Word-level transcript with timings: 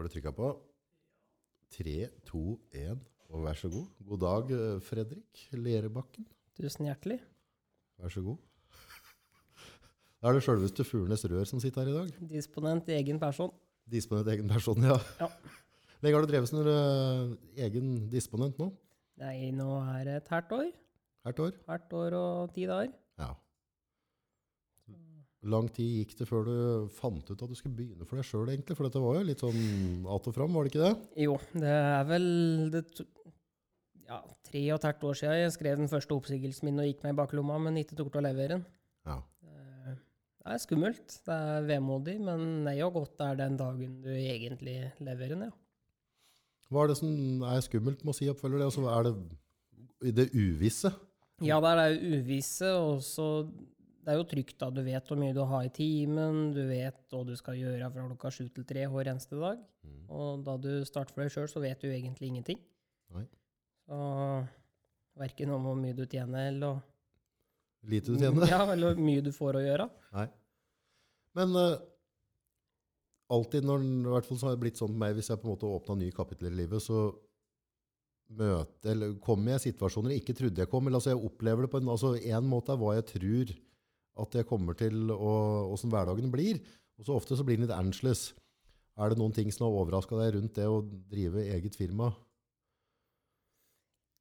Har 0.00 0.06
du 0.08 0.14
trykka 0.14 0.30
på? 0.32 0.46
Tre, 1.76 1.94
to, 2.24 2.54
én, 2.72 3.00
og 3.28 3.42
vær 3.44 3.58
så 3.60 3.68
god. 3.68 3.88
God 4.08 4.20
dag, 4.22 4.52
eh, 4.56 4.78
Fredrik 4.80 5.42
Lerebakken. 5.52 6.24
Tusen 6.56 6.86
hjertelig. 6.88 7.18
Vær 8.00 8.08
så 8.08 8.22
god. 8.24 8.38
Da 10.22 10.30
er 10.30 10.38
det 10.38 10.40
sjølveste 10.46 10.86
Fuglenes 10.88 11.26
Rør 11.28 11.44
som 11.44 11.60
sitter 11.60 11.84
her 11.84 11.90
i 11.92 11.98
dag. 11.98 12.30
Disponent 12.30 12.88
i 12.88 12.96
egen 12.96 13.20
person. 13.20 13.52
Disponent 13.84 14.32
i 14.32 14.38
egen 14.38 14.48
person, 14.48 14.80
ja. 14.88 14.96
Ja. 15.20 15.28
Lenge 16.00 16.16
har 16.16 16.24
du 16.24 16.32
drevet 16.32 16.48
som 16.48 16.64
uh, 16.64 17.36
egen 17.60 18.08
disponent 18.08 18.56
nå? 18.56 18.70
Nei, 19.20 19.50
nå 19.52 19.68
er 19.98 20.08
det 20.08 20.16
et 20.22 20.32
halvt 20.32 20.56
år. 20.62 20.72
Hvert 21.28 21.44
år? 21.44 21.60
Hvert 21.68 21.98
år 22.00 22.20
og 22.22 22.56
ti 22.56 22.64
dager. 22.72 22.96
Lang 25.48 25.70
tid 25.72 26.02
gikk 26.02 26.18
det 26.18 26.26
før 26.28 26.42
du 26.44 26.56
fant 26.92 27.30
ut 27.30 27.42
at 27.42 27.48
du 27.48 27.56
skulle 27.56 27.72
begynne 27.78 28.04
for 28.04 28.20
deg 28.20 28.26
sjøl, 28.28 28.50
egentlig? 28.52 28.74
For 28.76 28.84
dette 28.84 29.00
var 29.00 29.14
jo 29.16 29.22
litt 29.24 29.40
sånn 29.40 30.04
att 30.04 30.26
og 30.28 30.34
fram, 30.36 30.52
var 30.52 30.66
det 30.66 30.72
ikke 30.74 30.82
det? 30.84 31.22
Jo, 31.24 31.38
det 31.54 31.70
er 31.70 32.04
vel 32.10 32.26
det, 32.74 32.82
ja, 34.10 34.18
tre 34.50 34.62
og 34.68 34.76
et 34.76 34.86
halvt 34.90 35.06
år 35.08 35.16
siden 35.22 35.38
jeg 35.40 35.54
skrev 35.56 35.80
den 35.80 35.88
første 35.88 36.12
oppsigelsen 36.18 36.68
min 36.68 36.82
og 36.82 36.90
gikk 36.90 37.06
meg 37.06 37.14
i 37.14 37.18
baklomma, 37.22 37.56
men 37.64 37.80
ikke 37.80 37.96
tok 37.96 38.12
til 38.12 38.20
å 38.20 38.26
levere 38.28 38.58
den. 38.58 38.66
Ja. 39.08 39.16
Eh, 39.48 39.96
Det 40.44 40.52
er 40.58 40.60
skummelt, 40.66 41.16
det 41.24 41.40
er 41.54 41.66
vemodig, 41.72 42.18
men 42.20 42.46
nei 42.68 42.76
og 42.84 42.92
godt 43.00 43.24
er 43.24 43.40
den 43.40 43.56
dagen 43.60 43.96
du 44.04 44.10
egentlig 44.12 44.76
leverer 45.00 45.36
den, 45.38 45.48
ja. 45.48 45.56
Hva 46.70 46.84
er 46.84 46.92
det 46.92 47.00
som 47.00 47.42
er 47.48 47.64
skummelt 47.64 48.04
med 48.04 48.12
å 48.12 48.18
si 48.20 48.28
oppfølger 48.30 48.60
det? 48.60 48.68
Altså, 48.68 48.84
er 48.92 49.08
det 49.08 49.16
i 50.04 50.12
det 50.20 50.28
uvisse? 50.36 50.92
Ja, 51.40 51.56
det 51.64 51.72
er 51.72 51.80
det 51.80 52.20
uvisse, 52.20 52.68
og 52.76 53.00
så 53.02 53.26
det 54.10 54.16
er 54.16 54.24
jo 54.24 54.26
trygt 54.26 54.56
da, 54.58 54.66
du 54.74 54.80
vet 54.82 55.06
hvor 55.06 55.18
mye 55.20 55.34
du 55.36 55.44
har 55.46 55.62
i 55.62 55.70
timen, 55.70 56.48
du 56.50 56.64
vet 56.66 56.96
hva 57.12 57.20
du 57.22 57.30
skal 57.38 57.54
gjøre 57.54 57.90
fra 57.94 58.06
klokka 58.08 58.32
sju 58.34 58.48
til 58.50 58.64
tre 58.66 58.88
hver 58.90 59.10
eneste 59.12 59.38
dag. 59.38 59.60
Og 60.10 60.42
da 60.42 60.56
du 60.58 60.70
starter 60.88 61.14
for 61.14 61.22
deg 61.22 61.30
sjøl, 61.30 61.46
så 61.52 61.62
vet 61.62 61.78
du 61.78 61.86
egentlig 61.92 62.32
ingenting. 62.32 62.58
Nei. 63.14 63.22
Så 63.86 64.00
verken 65.20 65.54
om 65.54 65.68
hvor 65.68 65.78
mye 65.78 65.94
du 65.94 66.02
tjener, 66.10 66.50
eller, 66.50 66.82
Lite 67.86 68.10
du 68.10 68.18
tjener? 68.18 68.50
ja, 68.56 68.64
eller 68.66 68.96
hvor 68.96 69.06
mye 69.12 69.22
du 69.22 69.30
får 69.36 69.60
å 69.60 69.64
gjøre. 69.68 69.88
Nei. 70.18 70.26
Men 71.38 71.54
uh, 71.54 71.78
alltid 73.30 73.70
når 73.70 73.86
i 73.86 74.12
hvert 74.16 74.26
fall 74.26 74.42
så 74.42 74.50
har 74.50 74.58
det 74.58 74.64
blitt 74.66 74.82
sånn 74.82 74.90
med 74.90 75.04
meg, 75.04 75.16
hvis 75.20 75.30
jeg 75.30 75.38
på 75.38 75.46
en 75.46 75.54
måte 75.54 75.70
åpna 75.70 76.00
nye 76.02 76.18
kapitler 76.18 76.50
i 76.50 76.64
livet, 76.64 76.82
så 76.82 77.06
møter, 78.42 78.90
eller 78.90 79.18
kommer 79.22 79.54
jeg 79.54 79.62
i 79.62 79.68
situasjoner 79.70 80.16
jeg 80.16 80.24
ikke 80.24 80.40
trodde 80.42 80.66
jeg 80.66 80.74
kom. 80.74 80.90
Eller 80.90 80.98
altså 80.98 81.14
jeg 81.14 81.26
opplever 81.30 81.62
det 81.62 81.70
på 81.70 81.78
en, 81.78 81.94
altså 81.94 82.16
en 82.18 82.50
måte 82.58 82.74
er 82.74 82.82
hva 82.82 82.98
jeg 82.98 83.12
tror 83.14 83.58
at 84.22 84.36
jeg 84.38 84.48
kommer 84.48 84.76
til, 84.78 85.10
åssen 85.10 85.92
hverdagen 85.92 86.32
blir. 86.32 86.60
Og 87.00 87.08
så 87.08 87.16
ofte 87.16 87.38
så 87.38 87.46
blir 87.46 87.58
den 87.58 87.66
litt 87.66 87.76
annerledes. 87.76 88.30
Er 89.00 89.12
det 89.12 89.20
noen 89.20 89.32
ting 89.32 89.48
som 89.54 89.66
har 89.66 89.78
overraska 89.80 90.18
deg 90.18 90.34
rundt 90.36 90.58
det 90.58 90.66
å 90.68 90.82
drive 90.84 91.46
eget 91.54 91.78
firma? 91.78 92.10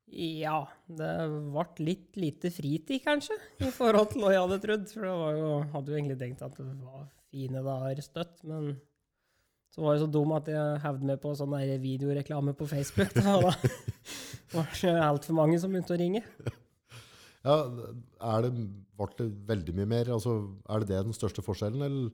Ja, 0.09 0.63
det 0.89 1.11
ble 1.53 1.65
litt 1.85 2.17
lite 2.17 2.49
fritid, 2.49 3.03
kanskje, 3.03 3.35
i 3.61 3.69
forhold 3.73 4.09
til 4.13 4.23
hva 4.23 4.31
jeg 4.33 4.41
hadde 4.41 4.61
trodd. 4.63 4.85
For 4.93 5.05
det 5.05 5.41
jo, 5.41 5.49
hadde 5.75 5.91
jo 5.91 5.97
egentlig 5.99 6.19
tenkt 6.21 6.45
at 6.45 6.55
det 6.57 6.77
var 6.81 7.03
fine 7.29 7.61
dager 7.65 8.01
støtt, 8.01 8.39
men 8.49 8.71
så 9.69 9.83
var 9.83 9.95
jeg 9.95 10.01
så 10.01 10.09
dum 10.09 10.33
at 10.33 10.49
jeg 10.49 10.79
hevde 10.81 11.11
meg 11.11 11.19
på 11.21 11.35
sånn 11.37 11.53
videoreklame 11.83 12.55
på 12.57 12.65
Facebook. 12.71 13.13
Da, 13.19 13.35
da 14.55 14.63
var 14.63 14.73
det 14.73 14.95
altfor 15.11 15.37
mange 15.37 15.59
som 15.61 15.75
begynte 15.75 15.93
å 15.93 16.01
ringe. 16.01 16.23
Ja, 17.47 17.55
er 18.33 18.43
det, 18.45 18.51
ble 18.99 19.07
det 19.19 19.29
veldig 19.47 19.75
mye 19.77 19.89
mer? 19.93 20.11
Altså, 20.17 20.33
er 20.67 20.83
det 20.83 20.91
det 20.91 21.05
den 21.07 21.15
største 21.15 21.43
forskjellen, 21.45 21.85
eller? 21.85 22.11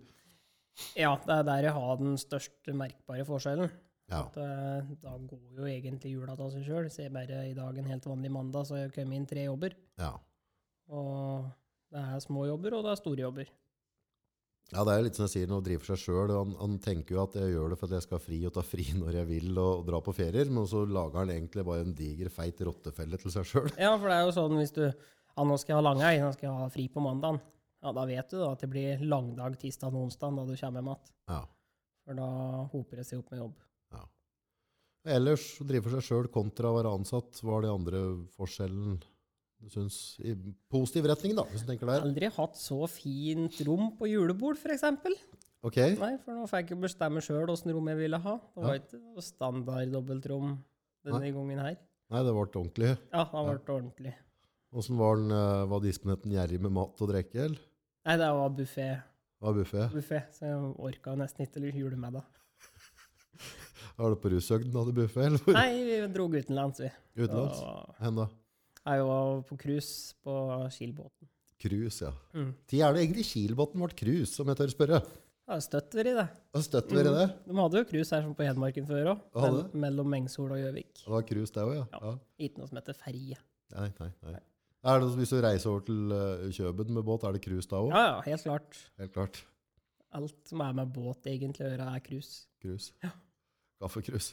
Ja, 0.99 1.15
det 1.23 1.33
er 1.39 1.47
der 1.47 1.69
jeg 1.69 1.75
har 1.77 1.97
den 2.01 2.15
største 2.19 2.75
merkbare 2.75 3.25
forskjellen. 3.27 3.71
Ja. 4.11 4.21
At, 4.27 4.37
eh, 4.37 4.93
da 5.01 5.15
går 5.17 5.61
jo 5.63 5.67
egentlig 5.71 6.13
jula 6.13 6.35
av 6.35 6.51
seg 6.53 6.65
sjøl. 6.67 6.89
Ser 6.93 7.13
bare 7.15 7.45
i 7.49 7.55
dag 7.57 7.77
en 7.77 7.89
helt 7.89 8.05
vanlig 8.05 8.31
mandag, 8.33 8.67
så 8.67 8.77
har 8.77 8.85
jeg 8.85 8.97
kommet 8.99 9.17
inn 9.17 9.29
tre 9.29 9.47
jobber. 9.49 9.77
ja. 10.01 10.13
Og 10.93 11.47
det 11.89 12.01
er 12.01 12.19
små 12.21 12.43
jobber, 12.45 12.75
og 12.77 12.83
det 12.85 12.91
er 12.91 12.99
store 12.99 13.23
jobber. 13.23 13.47
Ja, 14.73 14.81
det 14.81 14.93
er 14.93 15.03
litt 15.05 15.17
som 15.17 15.27
jeg 15.27 15.33
sier, 15.35 15.49
når 15.49 15.59
han 15.59 15.65
driver 15.67 15.89
seg 15.91 15.99
sjøl. 16.01 16.31
Han, 16.33 16.53
han 16.57 16.77
tenker 16.81 17.15
jo 17.15 17.21
at 17.21 17.35
jeg 17.37 17.51
gjør 17.53 17.71
det 17.71 17.77
for 17.79 17.87
at 17.87 17.95
jeg 17.97 18.05
skal 18.05 18.17
ha 18.17 18.23
fri 18.23 18.39
og 18.49 18.53
ta 18.55 18.63
fri 18.65 18.85
når 19.01 19.19
jeg 19.19 19.29
vil 19.29 19.51
og, 19.53 19.81
og 19.81 19.83
dra 19.89 20.01
på 20.05 20.13
ferier, 20.17 20.49
men 20.53 20.65
så 20.69 20.83
lager 20.89 21.21
han 21.21 21.33
egentlig 21.35 21.65
bare 21.67 21.85
en 21.85 21.93
diger, 21.97 22.31
feit 22.33 22.63
rottefelle 22.65 23.19
til 23.21 23.33
seg 23.33 23.49
sjøl. 23.49 23.69
Ja, 23.77 23.93
for 23.93 24.09
det 24.09 24.17
er 24.17 24.25
jo 24.25 24.35
sånn 24.37 24.57
hvis 24.59 24.73
du 24.75 24.83
ja, 25.35 25.43
nå 25.43 25.57
skal 25.59 25.73
jeg 25.73 25.79
ha 25.81 25.83
langhelg, 25.83 26.23
nå 26.23 26.31
skal 26.35 26.47
jeg 26.47 26.55
ha 26.63 26.71
fri 26.71 26.87
på 26.91 27.03
mandagen. 27.03 27.41
Ja, 27.83 27.91
da 27.93 28.05
vet 28.09 28.31
du 28.31 28.39
da 28.39 28.53
at 28.55 28.63
det 28.63 28.69
blir 28.71 29.03
langdag 29.05 29.59
tirsdag 29.61 29.93
og 29.93 30.07
onsdag 30.07 30.37
da 30.39 30.45
du 30.47 30.55
kommer 30.55 30.81
hjem 30.81 30.89
igjen. 30.89 31.09
Ja. 31.29 31.41
For 32.05 32.17
da 32.17 32.29
hoper 32.71 33.01
det 33.01 33.07
seg 33.09 33.21
opp 33.21 33.33
med 33.33 33.41
jobb. 33.43 33.57
ja. 33.93 34.05
Ellers 35.17 35.43
å 35.61 35.67
drive 35.69 35.85
for 35.85 35.97
seg 35.97 36.07
sjøl 36.07 36.31
kontra 36.33 36.71
å 36.71 36.79
være 36.79 36.93
ansatt, 36.97 37.43
hva 37.43 37.59
er 37.59 37.67
de 37.67 37.73
andre 37.73 38.01
forskjellen 38.37 38.97
du 39.65 39.69
syns 39.71 39.97
i 40.21 40.33
positiv 40.71 41.07
retning, 41.09 41.35
da, 41.37 41.45
hvis 41.51 41.63
du 41.65 41.69
tenker 41.69 41.89
der? 41.89 42.05
Aldri 42.05 42.29
hatt 42.35 42.57
så 42.59 42.85
fint 42.91 43.59
rom 43.67 43.91
på 43.99 44.09
julebord, 44.11 44.59
f.eks. 44.59 44.85
Okay. 45.65 45.95
Nei, 45.97 46.11
for 46.21 46.37
nå 46.37 46.45
fikk 46.49 46.75
jeg 46.75 46.81
bestemme 46.83 47.23
sjøl 47.25 47.49
åssen 47.49 47.73
rom 47.73 47.87
jeg 47.89 47.97
ville 48.03 48.19
ha. 48.21 48.35
Det 48.53 48.65
var 48.65 48.81
ikke 48.81 49.25
standard 49.25 49.93
dobbeltrom 49.93 50.51
denne 51.05 51.23
Nei. 51.23 51.31
gangen 51.33 51.61
her. 51.63 51.79
nei, 52.13 52.21
det 52.25 52.33
ble 52.33 52.45
ordentlig. 52.45 52.91
Ja, 53.13 53.25
det 53.25 53.45
ble 53.45 53.55
ja. 53.55 53.73
ordentlig. 53.77 54.13
Åssen 54.75 54.97
var, 54.99 55.15
den, 55.15 55.31
eh, 55.31 55.65
var 55.71 55.79
disponenten 55.83 56.33
gjerrig 56.35 56.59
med 56.59 56.73
mat 56.75 56.99
og 56.99 57.11
drikke, 57.11 57.45
eller? 57.47 57.59
Nei, 58.05 58.15
det 58.19 58.31
var 58.37 58.49
buffé, 58.57 58.87
Var 59.41 59.53
buffé? 59.55 59.85
buffé, 59.93 60.19
så 60.35 60.49
jeg 60.49 60.71
orka 60.89 61.13
nesten 61.15 61.45
ikke 61.47 61.71
julemiddag. 61.71 62.25
Var 63.97 64.11
det 64.11 64.19
på 64.19 64.31
rushøgden 64.33 64.75
hadde 64.75 64.95
buffé, 64.97 65.29
eller? 65.29 65.53
Nei, 65.55 65.69
vi 65.87 65.99
dro 66.11 66.25
utenlands, 66.27 66.81
vi. 66.83 66.89
Utenlands? 67.15 67.61
Hvor 68.01 68.17
da? 68.19 68.25
Jeg 68.85 69.05
var 69.07 69.41
på 69.47 69.57
cruise 69.57 70.13
på 70.21 70.33
Kielbåten. 70.75 71.29
Cruise, 71.63 72.03
ja. 72.03 72.11
Mm. 72.35 72.51
Tid 72.67 72.81
er 72.83 72.93
det 72.93 73.05
egentlig 73.05 73.25
Kilbåten 73.29 73.81
ble 73.81 73.95
cruise, 73.97 74.35
om 74.43 74.51
jeg 74.51 74.59
tør 74.59 74.73
spørre? 74.73 74.99
Det 75.45 75.53
har 75.53 75.61
støtt 75.61 75.95
vært 75.95 76.09
i 76.09 76.15
det. 76.17 76.25
Hva 76.51 76.61
støtter 76.65 76.99
i 76.99 77.13
det? 77.15 77.25
De 77.45 77.55
hadde 77.61 77.79
jo 77.79 77.87
cruise 77.87 78.11
her 78.15 78.25
som 78.25 78.35
på 78.35 78.45
Hedmarken 78.45 78.87
før 78.89 79.11
òg. 79.13 79.23
Ja, 79.37 79.49
det? 79.55 79.79
mellom 79.85 80.09
Mengsol 80.09 80.51
og 80.51 80.59
Gjøvik. 80.59 80.91
Det 81.05 81.13
var 81.15 81.25
cruise 81.29 81.53
det 81.55 81.63
òg, 81.63 81.73
ja. 81.77 81.85
Ja. 81.93 82.01
ja. 82.09 82.13
Ikke 82.47 82.61
noe 82.61 82.69
som 82.71 82.81
heter 82.81 82.97
ferje. 82.97 83.39
Nei, 83.75 83.89
nei, 84.01 84.11
nei. 84.25 84.41
Er 84.85 85.01
det, 85.01 85.09
hvis 85.17 85.31
du 85.33 85.39
reiser 85.41 85.71
over 85.71 85.81
til 85.87 86.13
uh, 86.13 86.45
Kjøben 86.53 86.93
med 86.93 87.05
båt, 87.07 87.23
er 87.25 87.33
det 87.33 87.41
cruise 87.41 87.69
da 87.71 87.81
òg? 87.81 87.89
Ja, 87.89 88.03
ja, 88.05 88.17
helt 88.27 88.43
klart. 88.45 88.81
Helt 89.01 89.13
klart. 89.15 89.39
Alt 90.15 90.35
som 90.45 90.61
er 90.61 90.75
med 90.77 90.91
båt 90.93 91.25
egentlig 91.31 91.65
å 91.65 91.71
gjøre, 91.71 91.87
er 91.97 92.03
cruise. 92.05 92.45
Cruise. 92.61 92.93
Kaffekrus? 93.81 94.29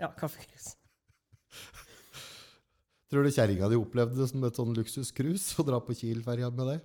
Ja, 0.00 0.10
kaffekrus. 0.18 0.72
Tror 3.12 3.26
du 3.26 3.30
kjerringa 3.30 3.68
di 3.70 3.78
opplevde 3.78 4.18
det 4.18 4.26
som 4.30 4.42
et 4.48 4.58
sånn 4.58 4.74
luksuskrus 4.74 5.46
å 5.60 5.66
dra 5.68 5.78
på 5.84 5.94
Kiel-ferja 5.96 6.50
med 6.50 6.70
deg? 6.72 6.84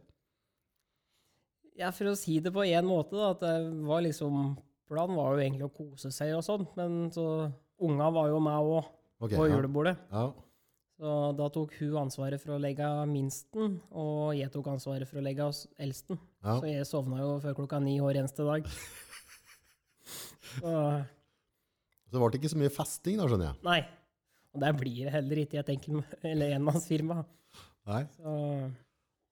Ja, 1.77 1.91
for 1.93 2.11
å 2.11 2.17
si 2.19 2.37
det 2.43 2.53
på 2.53 2.65
én 2.67 2.85
måte, 2.85 3.17
da, 3.17 3.33
at 3.33 3.43
det 3.43 3.85
var 3.87 4.05
liksom 4.05 4.57
Planen 4.87 5.17
var 5.19 5.33
jo 5.35 5.43
egentlig 5.43 5.65
å 5.67 5.73
kose 5.75 6.13
seg 6.15 6.31
og 6.37 6.45
sånn, 6.45 6.61
men 6.77 7.09
så 7.11 7.23
Unga 7.83 8.07
var 8.15 8.29
jo 8.31 8.37
med 8.39 8.55
òg 8.55 8.77
okay, 9.19 9.35
på 9.35 9.49
ja. 9.49 9.57
julebordet. 9.57 9.97
Ja. 10.13 10.29
Så 10.97 11.09
da 11.37 11.45
tok 11.53 11.75
hun 11.77 11.97
ansvaret 12.01 12.41
for 12.41 12.55
å 12.55 12.61
legge 12.61 12.85
minsten, 13.09 13.75
og 13.93 14.31
jeg 14.33 14.49
tok 14.53 14.71
ansvaret 14.71 15.05
for 15.05 15.19
å 15.19 15.25
legge 15.25 15.45
eldsten. 15.77 16.17
Ja. 16.41 16.55
Så 16.57 16.71
jeg 16.71 16.87
sovna 16.89 17.19
jo 17.21 17.35
før 17.43 17.53
klokka 17.59 17.77
ni 17.83 17.99
hver 18.01 18.17
eneste 18.17 18.47
dag. 18.47 18.65
Så 20.57 20.73
Så 22.07 22.15
det 22.15 22.21
ble 22.23 22.39
ikke 22.39 22.49
så 22.53 22.57
mye 22.57 22.71
festing, 22.71 23.17
da, 23.19 23.27
skjønner 23.27 23.49
jeg. 23.49 23.59
Nei. 23.67 23.81
Og 24.55 24.61
der 24.63 24.75
blir 24.79 25.01
det 25.05 25.11
heller 25.13 25.41
ikke 25.41 25.57
i 25.57 25.61
et 25.61 25.71
enkelt 25.75 26.13
eller 26.31 26.55
enmannsfirma. 26.55 27.17
Nei, 27.87 28.03
Så 28.15 28.35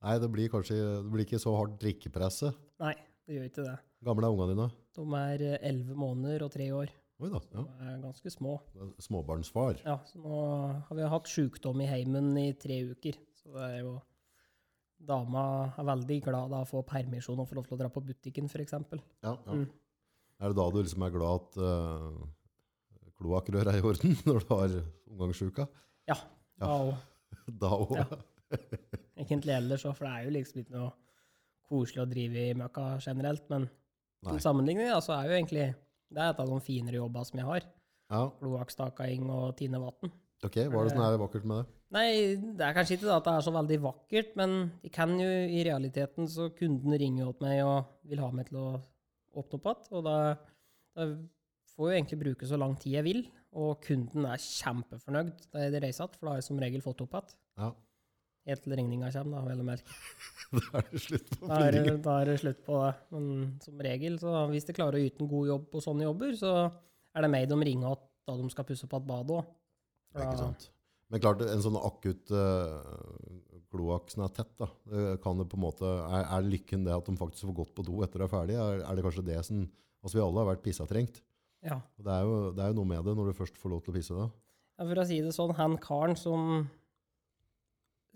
Nei 0.06 0.15
det 0.21 0.27
blir 0.29 0.51
kanskje 0.53 0.75
det 0.77 1.09
blir 1.09 1.25
ikke 1.25 1.39
så 1.41 1.56
hardt 1.56 1.79
drikkepresse. 1.81 2.51
nei, 2.83 2.94
det 3.25 3.39
gjør 3.39 3.47
ikke 3.50 3.63
det. 3.65 3.77
Gamle 4.06 4.27
er 4.27 4.35
ungene 4.35 4.51
dine? 4.53 4.67
De 5.00 5.06
er 5.17 5.45
elleve 5.65 5.97
måneder 5.97 6.45
og 6.45 6.51
tre 6.53 6.67
år. 6.77 6.91
Oi 7.23 7.29
da. 7.31 7.39
Ja. 7.53 7.62
som 7.63 7.88
er 7.88 8.01
ganske 8.03 8.31
små. 8.33 8.57
Småbarnsfar. 9.00 9.79
Ja, 9.85 9.95
så 10.03 10.19
nå 10.19 10.41
har 10.89 10.97
vi 10.97 11.07
hatt 11.13 11.31
sjukdom 11.31 11.79
i 11.83 11.88
heimen 11.88 12.33
i 12.41 12.50
tre 12.59 12.81
uker. 12.91 13.17
Så 13.39 13.53
det 13.56 13.69
er 13.69 13.79
jo 13.85 13.95
Dama 15.06 15.73
er 15.77 15.85
veldig 15.85 16.17
glad 16.23 16.53
da 16.53 16.62
å 16.63 16.67
få 16.67 16.81
permisjon 16.88 17.39
og 17.44 17.50
få 17.50 17.57
lov 17.57 17.65
til 17.67 17.75
å 17.75 17.79
dra 17.81 17.89
på 17.91 18.01
butikken, 18.03 18.47
f.eks. 18.47 18.73
Ja, 18.73 19.33
ja. 19.35 19.35
Mm. 19.51 19.65
Er 20.39 20.51
det 20.51 20.57
da 20.57 20.65
du 20.71 20.77
liksom 20.81 21.03
er 21.06 21.13
glad 21.13 21.44
at 21.44 21.57
uh, 21.62 23.09
kloakkrør 23.19 23.69
er 23.71 23.79
i 23.79 23.83
orden, 23.85 24.15
når 24.27 24.39
du 24.39 24.53
har 24.53 24.77
omgangssjuka? 25.12 25.67
Ja. 26.12 26.19
Ja. 26.62 26.71
Da 26.71 26.77
òg. 26.79 26.94
Da 27.62 27.69
òg. 27.75 27.91
Ja. 28.00 28.59
Egentlig 29.21 29.53
ellers 29.53 29.83
òg, 29.85 29.95
for 29.97 30.07
det 30.07 30.13
er 30.15 30.25
jo 30.25 30.35
liksom 30.35 30.62
ikke 30.63 30.77
noe 30.77 30.91
koselig 31.67 32.01
å 32.03 32.09
drive 32.09 32.45
i 32.50 32.56
møkka 32.57 32.85
generelt. 33.03 33.44
Men 33.51 33.67
Nei. 33.67 34.31
til 34.31 34.41
sammenligning 34.44 34.89
ja, 34.89 35.01
så 35.03 35.17
er 35.17 35.29
jo 35.29 35.35
egentlig 35.38 35.67
det 36.13 36.22
er 36.22 36.34
et 36.34 36.42
av 36.44 36.50
de 36.52 36.60
finere 36.63 37.00
jobba 37.00 37.24
som 37.28 37.40
jeg 37.42 37.48
har. 37.50 37.68
Ja, 38.13 38.22
Kloakkstakaing 38.40 39.25
og 39.34 39.56
tine 39.57 39.80
vann. 39.81 40.12
ok. 40.46 40.57
Hva 40.69 40.81
er 40.81 40.88
det 40.88 40.94
som 40.94 41.06
er 41.06 41.18
vakkert 41.22 41.48
med 41.50 41.63
det? 41.63 41.72
Nei, 41.96 42.10
det 42.57 42.66
er 42.66 42.75
kanskje 42.75 42.98
ikke 42.98 43.07
det 43.07 43.16
at 43.16 43.28
det 43.28 43.34
er 43.38 43.46
så 43.46 43.54
veldig 43.56 43.78
vakkert, 43.86 44.34
men 44.40 44.56
de 44.84 44.90
kan 44.94 45.13
jo 45.19 45.30
i 45.30 45.62
realiteten 45.66 46.28
så 46.30 46.50
kunden 46.57 46.96
ringer 47.00 47.31
til 47.31 47.46
meg 47.46 47.62
og 47.63 47.94
vil 48.10 48.22
ha 48.24 48.30
meg 48.36 48.50
til 48.50 48.60
å 48.60 48.68
åpne 49.38 49.60
opp 49.60 49.69
igjen. 49.69 49.88
Og 49.96 50.06
da, 50.06 50.18
da 50.98 51.07
får 51.75 51.90
jo 51.90 51.96
egentlig 51.96 52.19
bruke 52.22 52.50
så 52.50 52.60
lang 52.60 52.75
tid 52.81 52.98
jeg 52.98 53.08
vil, 53.08 53.22
og 53.56 53.80
kunden 53.86 54.28
er 54.28 54.42
kjempefornøyd 54.44 55.46
da 55.54 55.63
jeg 55.63 55.81
reiser 55.86 56.04
igjen, 56.06 56.18
for 56.19 56.28
da 56.28 56.34
har 56.34 56.42
jeg 56.42 56.48
som 56.50 56.62
regel 56.66 56.84
fått 56.84 57.06
opp 57.06 57.16
igjen. 57.19 57.38
Ja. 57.62 57.72
Helt 58.45 58.62
til 58.62 58.75
regninga 58.77 59.09
kommer, 59.15 59.39
da, 59.39 59.44
vel 59.50 59.63
å 59.63 59.68
merke. 59.71 59.95
Da 60.56 60.80
er 60.80 60.86
det 60.92 61.00
slutt 61.01 61.31
på 61.33 61.47
Da 61.50 61.56
er, 61.65 61.75
det, 61.75 61.94
da 62.06 62.12
er 62.21 62.30
det 62.30 62.36
slutt 62.39 62.59
på 62.63 62.77
det. 62.80 62.92
Men 63.15 63.25
som 63.63 63.80
regel, 63.81 64.19
så 64.21 64.44
hvis 64.51 64.68
de 64.68 64.75
klarer 64.77 65.00
å 65.00 65.07
yte 65.07 65.24
en 65.25 65.31
god 65.31 65.50
jobb 65.50 65.65
på 65.74 65.81
sånne 65.83 66.06
jobber, 66.06 66.36
så 66.39 66.51
er 66.62 67.25
det 67.25 67.31
meg 67.33 67.47
de 67.50 67.57
ringer 67.65 67.95
at 67.95 68.03
da 68.30 68.36
de 68.38 68.45
skal 68.53 68.68
pusse 68.69 68.88
på 68.89 69.00
et 69.01 69.07
bad 69.09 69.33
òg. 69.33 69.50
Ikke 70.15 70.38
sant. 70.39 70.69
Men 71.12 71.21
klart, 71.21 71.42
en 71.50 71.65
sånn 71.65 71.80
akutt 71.81 72.31
uh, 72.33 72.77
kloakk 73.74 74.13
som 74.13 74.24
er 74.25 74.31
tett, 74.38 74.53
da, 74.62 74.69
kan 75.21 75.41
det 75.41 75.50
på 75.51 75.59
en 75.59 75.65
måte, 75.65 75.89
er, 76.06 76.30
er 76.38 76.48
lykken 76.48 76.86
det 76.88 76.95
at 76.95 77.09
de 77.09 77.18
faktisk 77.19 77.50
får 77.50 77.57
gått 77.63 77.75
på 77.77 77.86
do 77.89 78.00
etter 78.06 78.21
de 78.21 78.27
er 78.30 78.31
ferdig? 78.31 78.57
Er, 78.62 78.86
er 78.86 78.98
det 78.98 79.06
kanskje 79.06 79.27
det 79.27 79.41
som 79.50 79.65
Altså, 80.06 80.19
vi 80.19 80.21
alle 80.21 80.38
har 80.38 80.51
vært 80.51 80.62
pissatrengt. 80.62 81.15
Ja. 81.65 81.80
Det 81.98 82.12
er, 82.13 82.25
jo, 82.27 82.51
det 82.53 82.62
er 82.62 82.69
jo 82.69 82.75
noe 82.77 82.89
med 82.91 83.07
det 83.07 83.15
når 83.18 83.31
du 83.31 83.38
først 83.39 83.56
får 83.57 83.71
lov 83.71 83.80
til 83.81 83.89
å 83.89 83.95
pisse 83.95 84.13
da. 84.13 84.27
Ja, 84.77 84.86
For 84.86 85.01
å 85.01 85.06
si 85.09 85.18
det 85.25 85.31
sånn, 85.33 85.53
han 85.57 85.77
karen 85.81 86.13
som 86.19 86.68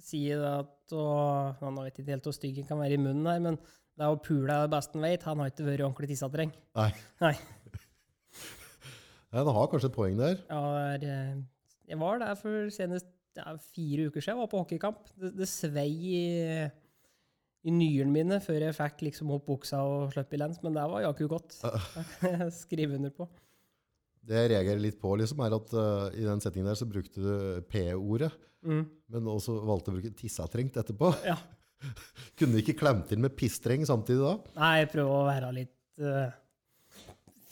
sier 0.04 0.42
at 0.48 0.96
og, 0.96 1.60
Han 1.62 1.78
vet 1.84 2.00
ikke 2.00 2.16
helt 2.16 2.26
hvor 2.26 2.36
stygg 2.36 2.62
han 2.62 2.68
kan 2.70 2.82
være 2.82 2.98
i 2.98 3.02
munnen 3.02 3.28
her, 3.30 3.42
men 3.44 3.60
det 3.60 4.08
er 4.08 4.16
å 4.16 4.20
pule 4.24 4.48
er 4.48 4.66
det 4.66 4.74
beste 4.74 4.96
han 4.96 5.06
vet. 5.06 5.26
Han 5.28 5.42
har 5.44 5.52
ikke 5.52 5.68
vært 5.68 5.86
ordentlig 5.86 6.10
tissetreng. 6.14 6.52
Nei. 6.80 6.90
Nei. 7.20 7.34
Nei, 9.34 9.44
det 9.46 9.56
har 9.60 9.72
kanskje 9.72 9.90
et 9.92 9.98
poeng 9.98 10.16
der. 10.18 10.40
Ja, 10.48 10.62
eh, 10.96 11.34
jeg 11.92 12.00
var 12.02 12.22
der 12.22 12.38
for 12.40 12.70
senest 12.74 13.10
ja, 13.38 13.54
fire 13.76 14.08
uker 14.08 14.24
siden. 14.24 14.38
Jeg 14.38 14.42
var 14.42 14.52
på 14.52 14.62
hockeykamp. 14.64 15.12
Det, 15.20 15.34
det 15.38 15.50
svei 15.52 15.92
i, 15.92 16.24
i 17.68 17.76
nyrene 17.76 18.16
mine 18.16 18.40
før 18.44 18.70
jeg 18.70 18.78
fikk 18.78 19.06
liksom 19.10 19.36
opp 19.36 19.46
buksa 19.52 19.84
og 19.86 20.16
slapp 20.16 20.34
i 20.34 20.42
lens, 20.42 20.62
men 20.64 20.74
det 20.78 20.88
var 20.94 21.06
jaggu 21.06 21.28
godt. 21.30 21.60
Skrive 22.56 22.98
under 22.98 23.14
på. 23.14 23.30
Det 24.30 24.44
jeg 24.44 24.52
reagerer 24.52 24.82
litt 24.84 25.00
på, 25.02 25.14
liksom, 25.18 25.42
er 25.42 25.56
at 25.56 25.72
uh, 25.74 26.08
i 26.14 26.26
den 26.26 26.42
settingen 26.44 26.70
der 26.70 26.78
så 26.78 26.88
brukte 26.90 27.24
du 27.24 27.68
P-ordet, 27.72 28.30
Mm. 28.66 28.84
men 29.16 29.28
også 29.32 29.56
valgte 29.64 29.92
å 29.92 29.96
bruke 29.96 30.12
tissetrengt 30.20 30.78
etterpå. 30.82 31.14
Ja. 31.24 31.38
Kunne 32.38 32.58
du 32.58 32.62
ikke 32.62 32.78
klemt 32.82 33.08
til 33.08 33.22
med 33.24 33.36
pisstreng 33.40 33.86
samtidig 33.88 34.20
da? 34.20 34.36
Nei, 34.60 34.74
jeg 34.82 34.92
prøver 34.94 35.16
å 35.16 35.28
være 35.30 35.52
litt 35.56 36.04
uh, 36.04 36.28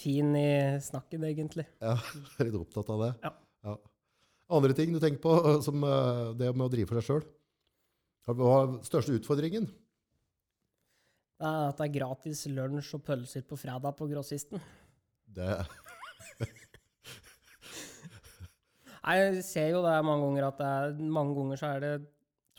fin 0.02 0.36
i 0.36 0.50
snakken, 0.84 1.24
egentlig. 1.30 1.68
Ja, 1.84 1.96
litt 2.44 2.60
opptatt 2.60 2.92
av 2.94 3.06
det. 3.06 3.12
Ja. 3.24 3.78
Andre 4.58 4.76
ting 4.76 4.94
du 4.96 5.00
tenker 5.04 5.20
på, 5.24 5.34
eh, 5.42 5.60
som 5.64 5.84
uh, 5.84 6.36
det 6.38 6.54
med 6.54 6.68
å 6.68 6.72
drive 6.72 6.88
for 6.88 7.00
deg 7.00 7.08
sjøl? 7.08 7.26
Hva 8.28 8.54
er 8.62 8.78
største 8.88 9.16
utfordringen? 9.16 9.68
Det 11.38 11.48
er 11.48 11.68
at 11.70 11.80
det 11.80 11.86
er 11.86 11.96
gratis 12.00 12.46
lunsj 12.50 12.96
og 12.98 13.04
pølser 13.08 13.44
på 13.48 13.60
fredag 13.60 13.94
på 13.96 14.08
grossisten. 14.10 14.64
Det, 15.38 15.52
Nei, 19.08 19.16
Jeg 19.24 19.44
ser 19.48 19.70
jo 19.72 19.80
det 19.86 19.94
mange 20.04 20.24
ganger 20.26 20.44
at 20.50 20.58
det 20.60 20.68
er, 20.68 20.96
mange 21.16 21.32
ganger 21.38 21.58
så 21.62 21.68
er 21.78 21.84
det 21.86 21.92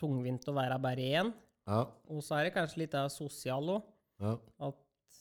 tungvint 0.01 0.47
å 0.49 0.53
være 0.55 0.79
bare 0.81 1.05
én. 1.21 1.27
ja, 1.69 1.81
Og 2.09 2.23
så 2.25 2.31
er 2.39 2.43
det 2.47 2.55
kanskje 2.55 2.79
litt 2.83 2.91
det 2.95 3.03
sosiale 3.13 3.69
òg. 3.77 3.83
ja, 4.23 4.31
At 4.67 4.75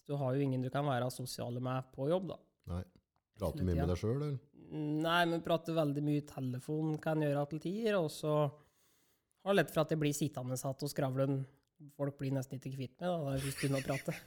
du 0.09 0.13
har 0.17 0.31
jo 0.35 0.41
ingen 0.41 0.63
du 0.65 0.71
kan 0.73 0.87
være 0.89 1.11
sosiale 1.13 1.61
med 1.61 1.85
på 1.93 2.09
jobb, 2.09 2.29
da. 2.33 2.39
nei. 2.73 2.83
Prater 3.39 3.63
mye 3.63 3.77
med 3.79 3.89
deg 3.93 3.99
sjøl, 4.01 4.17
eller? 4.17 4.39
Nei, 4.73 5.21
men 5.31 5.43
prater 5.45 5.73
veldig 5.77 6.03
mye 6.03 6.19
i 6.23 6.27
telefon 6.27 6.97
kan 7.01 7.21
gjøre 7.23 7.45
til 7.53 7.61
tider, 7.63 7.95
og 8.01 8.09
så 8.11 8.33
har 8.49 9.53
det 9.53 9.57
lett 9.61 9.71
for 9.73 9.81
at 9.85 9.91
jeg 9.95 10.01
blir 10.01 10.13
sittende 10.17 10.57
satt 10.59 10.83
og 10.83 10.91
skravle. 10.91 11.29
Folk 11.97 12.17
blir 12.19 12.33
nesten 12.35 12.59
ikke 12.59 12.73
kvitt 12.75 12.97
meg, 12.99 13.07
da. 13.07 13.15
Er 13.37 13.45
just 13.47 13.61
begynner 13.61 13.79
å 13.79 13.87
prate. 13.87 14.13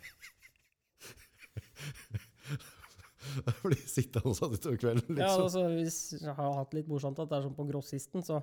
Jeg 3.21 3.53
blir 3.63 3.83
sittende 3.87 4.33
sånn 4.37 4.55
utover 4.57 4.77
kvelden, 4.81 5.17
Ja, 5.19 5.27
liksom. 5.29 5.43
altså, 5.45 5.61
hvis 5.75 5.99
jeg 6.21 6.33
har 6.37 6.53
hatt 6.57 6.73
litt 6.73 6.87
morsomt 6.89 7.19
at 7.21 7.29
det 7.29 7.37
er 7.37 7.45
sånn 7.45 7.55
på 7.57 7.65
grossisten, 7.69 8.23
så 8.25 8.39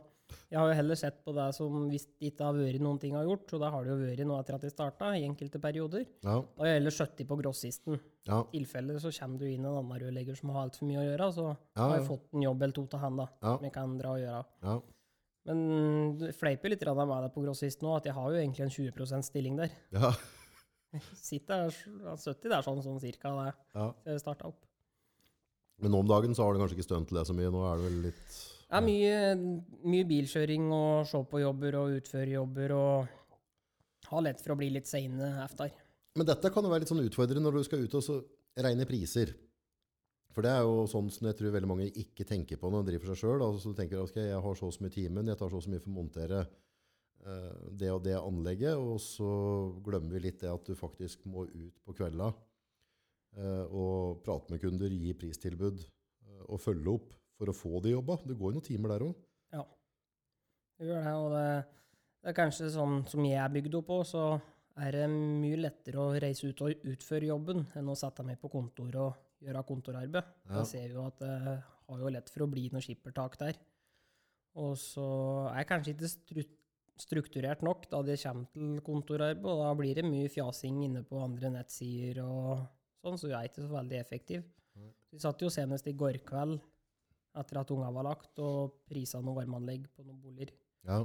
jeg 0.53 0.59
har 0.61 0.69
jo 0.69 0.77
heller 0.77 0.99
sett 1.01 1.23
på 1.25 1.33
det 1.33 1.47
som 1.57 1.87
hvis 1.89 2.05
det 2.07 2.29
ikke 2.33 2.45
har 2.45 2.57
vært 2.59 2.83
noen 2.85 2.99
ting 3.01 3.15
jeg 3.15 3.21
har 3.23 3.29
gjort, 3.31 3.53
og 3.57 3.63
det 3.65 3.71
har 3.73 3.85
det 3.87 3.91
jo 3.95 3.99
vært 4.03 4.27
nå 4.29 4.37
etter 4.43 4.59
at 4.59 4.67
jeg 4.69 4.75
starta, 4.75 5.09
i 5.17 5.25
enkelte 5.25 5.61
perioder. 5.63 6.05
Ja, 6.23 6.37
Da 6.45 6.63
har 6.63 6.69
jeg 6.71 6.79
heller 6.83 6.95
skjøtt 6.99 7.23
på 7.31 7.39
grossisten. 7.41 7.99
ja, 8.29 8.43
I 8.53 8.59
tilfelle 8.61 8.99
så 9.01 9.11
kommer 9.19 9.39
du 9.41 9.47
inn 9.49 9.65
en 9.65 9.79
annen 9.81 10.03
rørlegger 10.05 10.37
som 10.37 10.51
har 10.53 10.67
altfor 10.69 10.87
mye 10.91 11.01
å 11.01 11.07
gjøre, 11.09 11.31
så 11.33 11.47
Ja, 11.57 11.89
har 11.89 11.97
jeg 11.99 12.07
fått 12.11 12.29
en 12.35 12.43
jobb 12.45 12.63
eller 12.63 12.77
to 12.77 12.87
til 12.87 12.99
han, 13.01 13.17
da, 13.17 13.29
Ja. 13.43 13.57
som 13.57 13.65
jeg 13.65 13.73
kan 13.73 13.99
dra 13.99 14.13
og 14.15 14.19
gjøre. 14.23 14.45
ja. 14.63 14.79
Men 15.49 16.19
du 16.21 16.27
fleiper 16.37 16.69
litt 16.69 16.83
med 16.85 17.09
deg 17.25 17.33
på 17.33 17.41
grossisten 17.41 17.87
nå, 17.89 17.97
at 17.97 18.05
jeg 18.05 18.13
har 18.13 18.31
jo 18.31 18.37
egentlig 18.37 18.67
en 18.67 18.75
20% 18.93 19.25
stilling 19.25 19.57
der. 19.57 19.71
ja, 19.97 20.13
Sitter 21.17 21.69
der, 21.69 22.17
70 22.17 22.49
der 22.53 22.63
sånn, 22.65 22.83
sånn 22.85 23.01
cirka 23.01 23.33
det, 23.33 23.55
ja. 23.75 23.87
jeg 24.09 24.21
starta 24.21 24.49
opp. 24.53 24.61
Men 25.79 25.95
nå 25.95 26.03
om 26.03 26.09
dagen 26.11 26.35
så 26.35 26.45
har 26.45 26.55
du 26.55 26.63
kanskje 26.63 26.79
ikke 26.79 26.89
stønt 26.89 27.11
til 27.11 27.21
det 27.21 27.27
så 27.29 27.37
mye. 27.37 27.51
Nå 27.55 27.65
er 27.69 27.79
det 27.79 27.87
vel 27.87 27.99
litt 28.09 28.23
Det 28.69 28.79
er 28.79 28.85
mye, 28.85 29.19
mye 29.89 30.07
bilkjøring 30.09 30.71
og 30.75 31.09
se 31.09 31.21
på 31.31 31.43
jobber 31.43 31.79
og 31.81 31.99
utføre 32.01 32.35
jobber 32.35 32.75
og 32.77 34.09
ha 34.09 34.23
lett 34.25 34.41
for 34.43 34.55
å 34.55 34.59
bli 34.59 34.71
litt 34.75 34.89
seine 34.89 35.31
efter. 35.45 35.71
Men 36.19 36.27
dette 36.29 36.51
kan 36.51 36.65
jo 36.65 36.73
være 36.73 36.85
litt 36.85 36.91
sånn 36.91 37.05
utfordrende 37.05 37.45
når 37.47 37.61
du 37.61 37.69
skal 37.69 37.85
ut 37.85 37.95
og 37.95 38.05
så 38.05 38.19
regne 38.59 38.89
priser. 38.89 39.35
For 40.35 40.45
det 40.45 40.51
er 40.55 40.67
jo 40.67 40.85
sånn 40.91 41.09
som 41.13 41.29
jeg 41.29 41.39
tror 41.39 41.55
veldig 41.55 41.71
mange 41.71 41.89
ikke 41.99 42.27
tenker 42.27 42.59
på 42.61 42.71
når 42.71 42.83
de 42.83 42.93
driver 42.93 43.07
for 43.07 43.15
seg 43.15 43.23
sjøl. 43.23 43.45
Altså, 43.45 43.71
du 43.71 43.79
tenker 43.79 44.03
ok, 44.03 44.19
jeg 44.23 44.43
har 44.45 44.59
så 44.59 44.69
og 44.69 44.75
så 44.75 44.85
mye 44.85 44.95
timen, 44.95 45.31
jeg 45.31 45.39
tar 45.39 45.53
så 45.53 45.61
og 45.61 45.65
så 45.65 45.73
mye 45.73 45.83
for 45.85 45.93
å 45.93 45.97
montere 45.97 46.43
eh, 46.43 47.65
det 47.81 47.91
og 47.95 48.03
det 48.05 48.19
anlegget, 48.19 48.79
og 48.79 48.99
så 49.03 49.31
glemmer 49.87 50.17
vi 50.17 50.27
litt 50.27 50.43
det 50.43 50.53
at 50.53 50.69
du 50.69 50.79
faktisk 50.79 51.25
må 51.31 51.47
ut 51.47 51.83
på 51.87 51.97
kvelda 52.03 52.33
og 53.71 54.21
prate 54.25 54.53
med 54.53 54.63
kunder, 54.63 54.93
gi 54.93 55.15
pristilbud 55.19 55.81
eh, 55.83 56.45
og 56.49 56.61
følge 56.63 56.95
opp 56.95 57.15
for 57.39 57.51
å 57.51 57.57
få 57.57 57.83
de 57.85 57.95
jobba. 57.95 58.19
Det 58.25 58.37
går 58.39 58.51
jo 58.53 58.59
noen 58.59 58.67
timer 58.67 58.95
der 58.95 59.07
òg. 59.07 59.25
Ja, 59.55 59.65
det 60.79 60.91
gjør 60.91 61.07
det. 61.07 61.15
Og 61.23 61.29
det, 61.37 61.47
det 62.19 62.33
er 62.33 62.39
kanskje 62.41 62.71
sånn 62.75 63.01
som 63.11 63.25
jeg 63.29 63.41
er 63.43 63.55
bygd 63.55 63.79
opp 63.79 63.89
på, 63.91 64.03
så 64.09 64.27
er 64.79 64.95
det 64.95 65.07
mye 65.11 65.59
lettere 65.59 66.03
å 66.03 66.19
reise 66.23 66.51
ut 66.51 66.63
og 66.67 66.87
utføre 66.87 67.31
jobben 67.31 67.65
enn 67.79 67.91
å 67.91 67.97
sette 67.99 68.27
meg 68.27 68.39
på 68.43 68.51
kontor 68.53 69.01
og 69.07 69.43
gjøre 69.43 69.65
kontorarbeid. 69.67 70.31
Ja. 70.49 70.61
Da 70.61 70.67
ser 70.67 70.87
vi 70.87 70.97
jo 70.97 71.07
at 71.07 71.19
det 71.23 71.35
har 71.89 72.05
jo 72.05 72.15
lett 72.15 72.31
for 72.31 72.45
å 72.45 72.51
bli 72.51 72.69
noe 72.73 72.85
skippertak 72.85 73.39
der. 73.41 73.59
Og 74.59 74.75
så 74.81 75.07
er 75.53 75.63
jeg 75.63 75.71
kanskje 75.73 75.95
ikke 75.95 76.15
strutt 76.15 76.55
strukturert 76.99 77.63
nok 77.63 77.85
da 77.93 78.01
det 78.03 78.19
kommer 78.23 78.49
til 78.51 78.81
kontorarbeid, 78.83 79.45
og 79.47 79.63
da 79.63 79.69
blir 79.79 79.99
det 79.99 80.03
mye 80.07 80.31
fjasing 80.33 80.81
inne 80.89 81.05
på 81.07 81.21
andre 81.23 81.53
nettsider 81.55 82.19
og 82.25 82.65
sånn, 83.03 83.19
så 83.19 83.29
hun 83.31 83.37
er 83.39 83.49
ikke 83.49 83.63
så 83.65 83.71
veldig 83.73 83.99
effektiv. 84.01 84.45
Vi 85.13 85.19
satt 85.23 85.41
jo 85.43 85.49
senest 85.51 85.87
i 85.89 85.95
går 85.97 86.19
kveld 86.29 86.59
etter 87.39 87.61
at 87.61 87.71
unga 87.71 87.89
var 87.95 88.05
lagt, 88.09 88.39
og 88.43 88.75
prisa 88.89 89.21
noen 89.23 89.37
varmeanlegg 89.41 89.87
på 89.97 90.05
noen 90.05 90.21
boliger 90.21 90.51
Ja. 90.87 91.01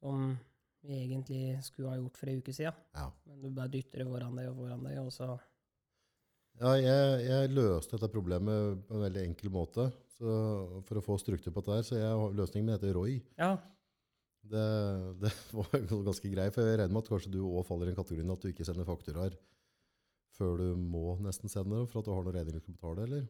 som 0.00 0.38
vi 0.86 0.94
egentlig 1.06 1.62
skulle 1.64 1.90
ha 1.90 1.96
gjort 1.98 2.16
for 2.16 2.28
ei 2.30 2.36
uke 2.38 2.52
siden. 2.54 2.74
ja. 2.94 3.10
Men 3.26 3.40
du 3.42 3.50
bare 3.50 3.68
dytter 3.72 3.98
det 4.04 4.06
foran 4.06 4.36
deg 4.36 4.48
og 4.50 4.56
foran 4.56 4.84
deg, 4.84 4.98
og 4.98 5.10
så 5.12 5.38
Ja, 6.60 6.72
jeg, 6.80 7.26
jeg 7.28 7.50
løste 7.52 7.98
dette 7.98 8.08
problemet 8.12 8.86
på 8.88 8.94
en 8.96 9.02
veldig 9.04 9.24
enkel 9.28 9.50
måte 9.52 9.90
så 10.16 10.82
for 10.88 10.96
å 10.96 11.02
få 11.04 11.18
struktur 11.20 11.52
på 11.52 11.60
dette. 11.60 11.74
her, 11.74 11.82
Så 11.82 11.98
jeg, 12.00 12.36
løsningen 12.38 12.64
min 12.64 12.76
heter 12.78 12.94
Roy. 12.96 13.18
Ja, 13.36 13.56
Det, 14.46 15.20
det 15.20 15.32
var 15.52 15.68
ganske 16.06 16.30
greit, 16.32 16.54
for 16.54 16.62
jeg 16.62 16.78
regner 16.78 16.94
med 16.94 17.02
at 17.04 17.10
kanskje 17.10 17.32
du 17.34 17.40
òg 17.44 17.66
faller 17.66 17.88
i 17.88 17.90
den 17.92 17.98
kategorien 17.98 18.30
at 18.30 18.40
du 18.40 18.48
ikke 18.48 18.64
sender 18.64 18.86
fakturaer 18.86 19.34
før 20.36 20.62
du 20.62 20.68
må 20.76 21.16
nesten 21.24 21.52
sende 21.52 21.74
dem 21.74 21.90
for 21.90 22.00
at 22.00 22.08
du 22.08 22.14
har 22.14 22.24
noen 22.24 22.38
regninger 22.38 22.60
du 22.60 22.64
skal 22.64 22.78
betale, 22.78 23.08
eller? 23.08 23.26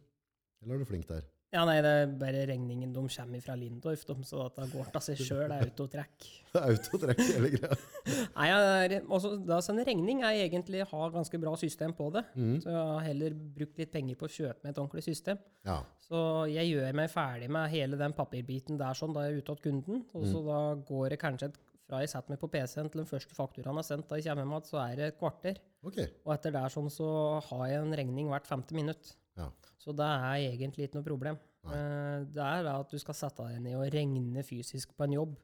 Eller 0.63 0.77
er 0.77 0.85
du 0.85 0.89
flink 0.89 1.09
der? 1.09 1.27
ja 1.55 1.63
nei, 1.65 1.77
det 1.85 1.91
er 2.03 2.15
bare 2.21 2.43
regningen 2.51 2.93
de 2.93 3.03
kommer 3.13 3.43
fra 3.45 3.55
Lindorf, 3.59 4.03
de, 4.09 4.15
så 4.27 4.43
at 4.45 4.57
det 4.59 4.67
går 4.73 4.89
av 4.91 5.05
seg 5.05 5.21
sjøl, 5.21 5.45
det 5.49 5.57
er 5.57 5.69
autotrekk. 5.71 6.27
Autotrekk 6.67 7.21
hele 7.23 7.51
greia. 7.55 7.79
Nei, 8.37 8.49
ja, 8.51 8.99
også, 9.13 9.35
da 9.47 9.61
sende 9.65 9.85
regning 9.87 10.23
er 10.27 10.41
egentlig 10.43 10.83
ha 10.91 11.09
ganske 11.15 11.41
bra 11.41 11.53
system 11.61 11.95
på 11.97 12.09
det. 12.17 12.25
Mm. 12.35 12.57
Så 12.65 12.73
jeg 12.73 12.81
har 12.81 13.07
heller 13.07 13.37
brukt 13.59 13.81
litt 13.81 13.93
penger 13.93 14.19
på 14.19 14.29
å 14.29 14.33
kjøpe 14.33 14.65
meg 14.65 14.73
et 14.73 14.83
ordentlig 14.83 15.05
system. 15.07 15.41
Ja. 15.69 15.79
Så 16.07 16.19
jeg 16.51 16.73
gjør 16.73 16.99
meg 16.99 17.13
ferdig 17.13 17.51
med 17.53 17.71
hele 17.73 18.01
den 18.01 18.17
papirbiten 18.17 18.81
der 18.81 18.99
sånn 18.99 19.15
da 19.17 19.27
jeg 19.27 19.37
er 19.37 19.43
ute 19.45 19.55
hos 19.57 19.65
kunden. 19.65 20.05
Og 20.17 20.29
så 20.29 20.43
da 20.47 20.61
går 20.89 21.15
det 21.15 21.21
kanskje 21.23 21.51
et, 21.53 21.61
fra 21.87 22.01
jeg 22.03 22.11
setter 22.13 22.33
meg 22.35 22.41
på 22.43 22.49
PC-en 22.51 22.89
til 22.91 23.01
den 23.03 23.09
første 23.09 23.37
fakturaen 23.37 23.79
er 23.79 23.87
sendt, 23.87 24.09
da 24.11 24.19
jeg 24.19 24.27
kommer 24.27 24.43
hjem 24.45 24.53
igjen, 24.57 24.69
så 24.71 24.81
er 24.83 24.97
det 24.99 25.07
et 25.13 25.19
kvarter. 25.21 25.61
Okay. 25.87 26.09
Og 26.27 26.35
etter 26.35 26.55
der 26.57 26.73
sånn 26.75 26.91
så 26.91 27.09
har 27.49 27.65
jeg 27.71 27.83
en 27.85 27.97
regning 28.01 28.31
hvert 28.33 28.49
femte 28.49 28.75
minutt. 28.75 29.13
Ja. 29.39 29.51
Så 29.79 29.95
det 29.95 30.07
er 30.07 30.51
egentlig 30.51 30.89
ikke 30.89 30.99
noe 30.99 31.07
problem. 31.07 31.39
Nei. 31.67 31.79
Eh, 31.79 32.25
Det 32.35 32.43
er 32.43 32.71
at 32.73 32.91
du 32.91 32.99
skal 32.99 33.15
sette 33.19 33.47
deg 33.47 33.61
ned 33.63 33.77
og 33.79 33.91
regne 33.95 34.43
fysisk 34.47 34.95
på 34.97 35.07
en 35.07 35.19
jobb. 35.21 35.37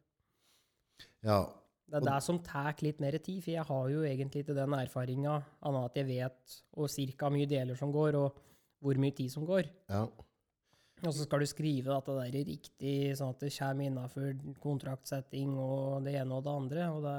ja. 1.22 1.42
Det 1.92 1.98
er 2.00 2.06
det 2.06 2.22
som 2.24 2.38
tar 2.40 2.72
litt 2.80 3.00
mer 3.04 3.12
tid, 3.20 3.42
for 3.44 3.50
jeg 3.52 3.64
har 3.68 3.88
jo 3.92 4.00
egentlig 4.08 4.46
ikke 4.46 4.54
den 4.56 4.72
erfaringa, 4.72 5.34
annet 5.60 5.90
at 5.90 5.96
jeg 6.00 6.06
vet 6.08 6.54
og 6.80 6.88
cirka 6.88 7.28
mye 7.28 7.44
deler 7.50 7.76
som 7.76 7.92
går, 7.92 8.16
og 8.16 8.38
hvor 8.80 8.96
mye 9.02 9.12
tid 9.12 9.28
som 9.34 9.44
går. 9.44 9.68
Ja. 9.92 10.06
Og 11.02 11.10
så 11.10 11.24
skal 11.26 11.42
du 11.42 11.48
skrive 11.50 11.94
at 11.96 12.06
det 12.06 12.24
er 12.28 12.44
riktig, 12.46 12.96
sånn 13.18 13.32
at 13.34 13.40
det 13.42 13.50
kommer 13.56 13.88
innafor 13.88 14.28
kontraktsetting 14.62 15.56
og 15.58 16.04
det 16.06 16.14
ene 16.20 16.36
og 16.36 16.44
det 16.46 16.52
andre, 16.52 16.84
og 16.94 17.00
det, 17.06 17.16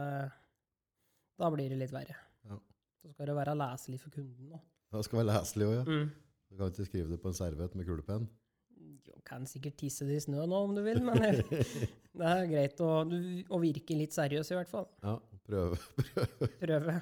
da 1.44 1.50
blir 1.52 1.74
det 1.74 1.80
litt 1.82 1.92
verre. 1.92 2.16
Ja. 2.48 2.60
Så 3.04 3.12
skal 3.12 3.28
det 3.30 3.36
være 3.42 3.58
leselig 3.60 4.00
for 4.00 4.16
kunden 4.16 4.54
òg. 4.56 4.62
Det 4.94 5.04
skal 5.08 5.20
være 5.20 5.30
leselig 5.34 5.68
òg, 5.68 5.76
ja. 5.76 5.84
Mm. 5.90 6.08
Du 6.54 6.60
kan 6.60 6.72
ikke 6.72 6.88
skrive 6.88 7.12
det 7.12 7.20
på 7.20 7.32
en 7.32 7.36
serviett 7.36 7.76
med 7.76 7.90
kulepenn. 7.90 8.30
Du 9.04 9.12
kan 9.28 9.48
sikkert 9.50 9.76
tisse 9.82 10.08
det 10.08 10.20
i 10.20 10.24
snø 10.24 10.46
nå 10.48 10.64
om 10.70 10.76
du 10.78 10.84
vil, 10.86 11.02
men 11.04 11.20
det 11.20 12.30
er 12.30 12.48
greit 12.48 12.80
å, 12.84 12.92
å 13.04 13.62
virke 13.64 13.98
litt 14.00 14.16
seriøs 14.16 14.54
i 14.54 14.60
hvert 14.62 14.72
fall. 14.72 14.88
Ja, 15.04 15.18
prøve. 15.50 15.80
Prøve. 16.64 17.00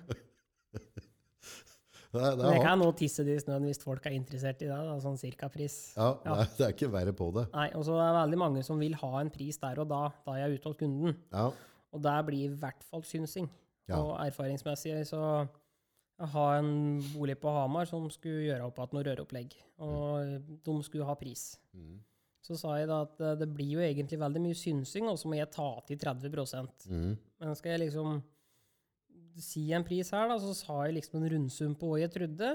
Det 2.11 2.21
det 2.37 2.43
Men 2.43 2.57
jeg 2.57 2.63
kan 2.65 2.81
nå 2.81 2.89
tisse 2.99 3.23
det 3.23 3.37
i 3.37 3.41
snøen 3.43 3.65
hvis 3.69 3.79
folk 3.83 4.05
er 4.09 4.15
interessert 4.17 4.61
i 4.65 4.67
det, 4.67 4.79
da, 4.89 4.97
sånn 4.99 5.19
cirka-pris. 5.19 5.77
Ja, 5.95 6.09
Ja. 6.25 6.35
Er, 6.41 6.51
det 6.57 6.65
er 6.67 6.75
ikke 6.75 6.91
verre 6.91 7.13
på 7.15 7.29
det. 7.37 7.47
Nei, 7.55 7.69
og 7.77 7.85
så 7.87 7.95
er 7.95 8.11
det 8.11 8.19
veldig 8.19 8.41
mange 8.41 8.63
som 8.67 8.79
vil 8.81 8.97
ha 8.99 9.11
en 9.21 9.31
pris 9.31 9.57
der 9.61 9.79
og 9.79 9.87
da, 9.91 10.03
da 10.25 10.35
jeg 10.39 10.49
er 10.49 10.59
ute 10.59 10.71
hos 10.73 10.79
kunden. 10.81 11.15
Ja, 11.31 11.49
Og 11.91 12.03
det 12.03 12.17
blir 12.27 12.45
i 12.49 12.59
hvert 12.59 12.83
fall 12.87 13.03
synsing. 13.07 13.49
Ja. 13.87 13.99
Og 13.99 14.13
erfaringsmessig 14.25 15.01
så 15.09 15.23
jeg 16.21 16.29
har 16.35 16.59
en 16.59 17.01
bolig 17.15 17.33
på 17.41 17.49
Hamar 17.49 17.87
som 17.89 18.05
skulle 18.13 18.45
gjøre 18.45 18.67
opp 18.67 18.77
igjen 18.77 18.93
noe 18.93 19.05
røropplegg, 19.07 19.55
og 19.81 20.51
de 20.67 20.75
skulle 20.85 21.07
ha 21.07 21.15
pris. 21.17 21.55
Mm. 21.73 21.95
Så 22.45 22.57
sa 22.57 22.75
jeg 22.77 22.89
da 22.89 22.99
at 23.05 23.19
eh, 23.21 23.37
det 23.39 23.47
blir 23.53 23.75
jo 23.77 23.81
egentlig 23.81 24.19
veldig 24.21 24.41
mye 24.43 24.57
synsing, 24.57 25.07
og 25.09 25.17
så 25.17 25.29
må 25.29 25.37
jeg 25.39 25.49
ta 25.53 25.69
til 25.87 25.97
30 26.01 26.29
Mm. 26.89 27.17
Men 27.41 27.57
skal 27.57 27.73
jeg 27.73 27.87
liksom 27.87 28.21
si 29.39 29.71
en 29.73 29.85
pris 29.87 30.11
her, 30.11 30.27
da, 30.31 30.37
så 30.41 30.53
sa 30.57 30.81
jeg 30.85 30.97
liksom 30.99 31.21
en 31.21 31.29
rundsum 31.35 31.75
på 31.79 31.93
hva 31.93 32.01
jeg 32.01 32.13
trodde, 32.15 32.51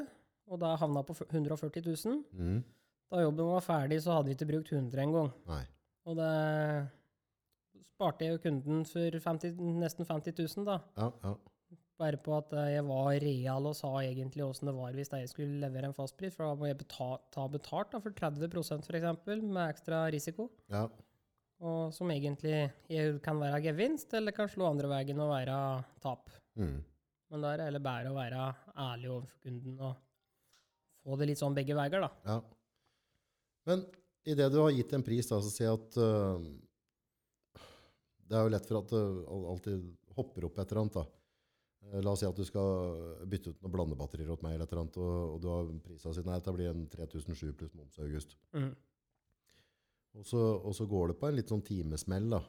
og 0.46 0.60
da 0.62 0.74
havna 0.78 1.02
på 1.06 1.16
140 1.24 1.82
000. 1.86 2.20
Mm. 2.36 2.60
Da 3.10 3.22
jobben 3.22 3.50
var 3.50 3.64
ferdig, 3.64 4.02
så 4.02 4.16
hadde 4.16 4.30
vi 4.30 4.36
ikke 4.36 4.50
brukt 4.50 4.72
100 4.74 5.02
engang. 5.02 5.32
Og 6.06 6.16
det 6.18 6.30
sparte 7.88 8.26
jeg 8.26 8.36
jo 8.36 8.42
kunden 8.44 8.84
for 8.88 9.18
50, 9.26 9.58
nesten 9.80 10.06
50 10.06 10.36
000, 10.38 10.66
da. 10.68 10.80
Ja, 10.98 11.10
ja. 11.24 11.34
Bare 11.96 12.18
på 12.20 12.34
at 12.36 12.50
eh, 12.52 12.74
jeg 12.74 12.84
var 12.84 13.06
real 13.24 13.66
og 13.70 13.76
sa 13.78 13.88
egentlig 14.02 14.44
åssen 14.44 14.68
det 14.68 14.74
var 14.76 14.92
hvis 14.92 15.08
jeg 15.14 15.30
skulle 15.30 15.62
levere 15.62 15.88
en 15.88 15.96
fastpris. 15.96 16.34
For 16.36 16.44
da 16.44 16.58
må 16.60 16.68
jeg 16.68 16.76
beta 16.82 17.14
ta 17.32 17.46
betalt 17.48 17.94
da, 17.94 18.02
for 18.04 18.12
30% 18.12 18.90
f.eks., 18.90 19.30
med 19.40 19.62
ekstra 19.64 20.06
risiko. 20.12 20.50
ja. 20.72 20.86
Og 21.64 21.94
som 21.96 22.10
egentlig 22.12 22.66
kan 23.24 23.38
være 23.40 23.62
gevinst, 23.64 24.12
eller 24.12 24.34
kan 24.36 24.50
slå 24.52 24.66
andre 24.68 24.90
veien 24.90 25.22
og 25.24 25.30
være 25.30 25.54
tap. 26.04 26.28
Mm. 26.56 26.76
Men 27.32 27.42
da 27.42 27.52
er 27.52 27.60
det 27.60 27.68
heller 27.70 27.84
bedre 27.84 28.12
å 28.12 28.16
være 28.16 28.44
ærlig 28.86 29.08
overfor 29.12 29.40
kunden 29.46 29.80
og 29.82 29.96
få 31.06 31.18
det 31.20 31.28
litt 31.30 31.40
sånn 31.40 31.56
begge 31.56 31.76
veier, 31.78 32.06
da. 32.06 32.10
ja. 32.26 32.38
Men 33.66 33.82
i 34.26 34.34
det 34.38 34.46
du 34.50 34.60
har 34.60 34.72
gitt 34.74 34.94
en 34.94 35.04
pris, 35.06 35.26
da, 35.30 35.38
så 35.42 35.50
sier 35.50 35.68
jeg 35.68 35.78
at 35.78 35.98
uh, 35.98 37.62
det 38.26 38.38
er 38.38 38.46
jo 38.46 38.52
lett 38.54 38.66
for 38.66 38.80
at 38.80 38.94
det 38.94 39.02
alltid 39.52 39.86
hopper 40.16 40.48
opp 40.48 40.58
et 40.58 40.72
eller 40.72 40.82
annet. 40.82 40.98
da. 40.98 41.04
Eh, 41.92 42.00
La 42.02 42.14
oss 42.14 42.22
si 42.22 42.26
at 42.26 42.38
du 42.38 42.44
skal 42.46 43.22
bytte 43.28 43.52
ut 43.52 43.62
noen 43.62 43.74
blandebatterier 43.74 44.32
åt 44.34 44.42
meg, 44.42 44.56
eller 44.56 44.66
et 44.66 44.74
eller 44.74 44.82
annet, 44.86 44.98
og, 45.02 45.14
og 45.34 45.40
du 45.42 45.48
har 45.52 45.70
prisa 45.84 46.14
si 46.14 46.24
nei, 46.26 46.40
det 46.42 46.56
blir 46.56 46.72
en 46.72 46.86
3007 46.90 47.54
pluss 47.60 47.74
moms 47.78 47.98
i 47.98 48.06
august. 48.06 48.36
Mm. 48.56 48.72
Og 50.16 50.26
så, 50.26 50.40
og 50.40 50.74
så 50.74 50.86
går 50.88 51.12
det 51.12 51.18
på 51.20 51.28
en 51.28 51.36
litt 51.38 51.52
sånn 51.52 51.64
timesmell, 51.66 52.30
da. 52.32 52.42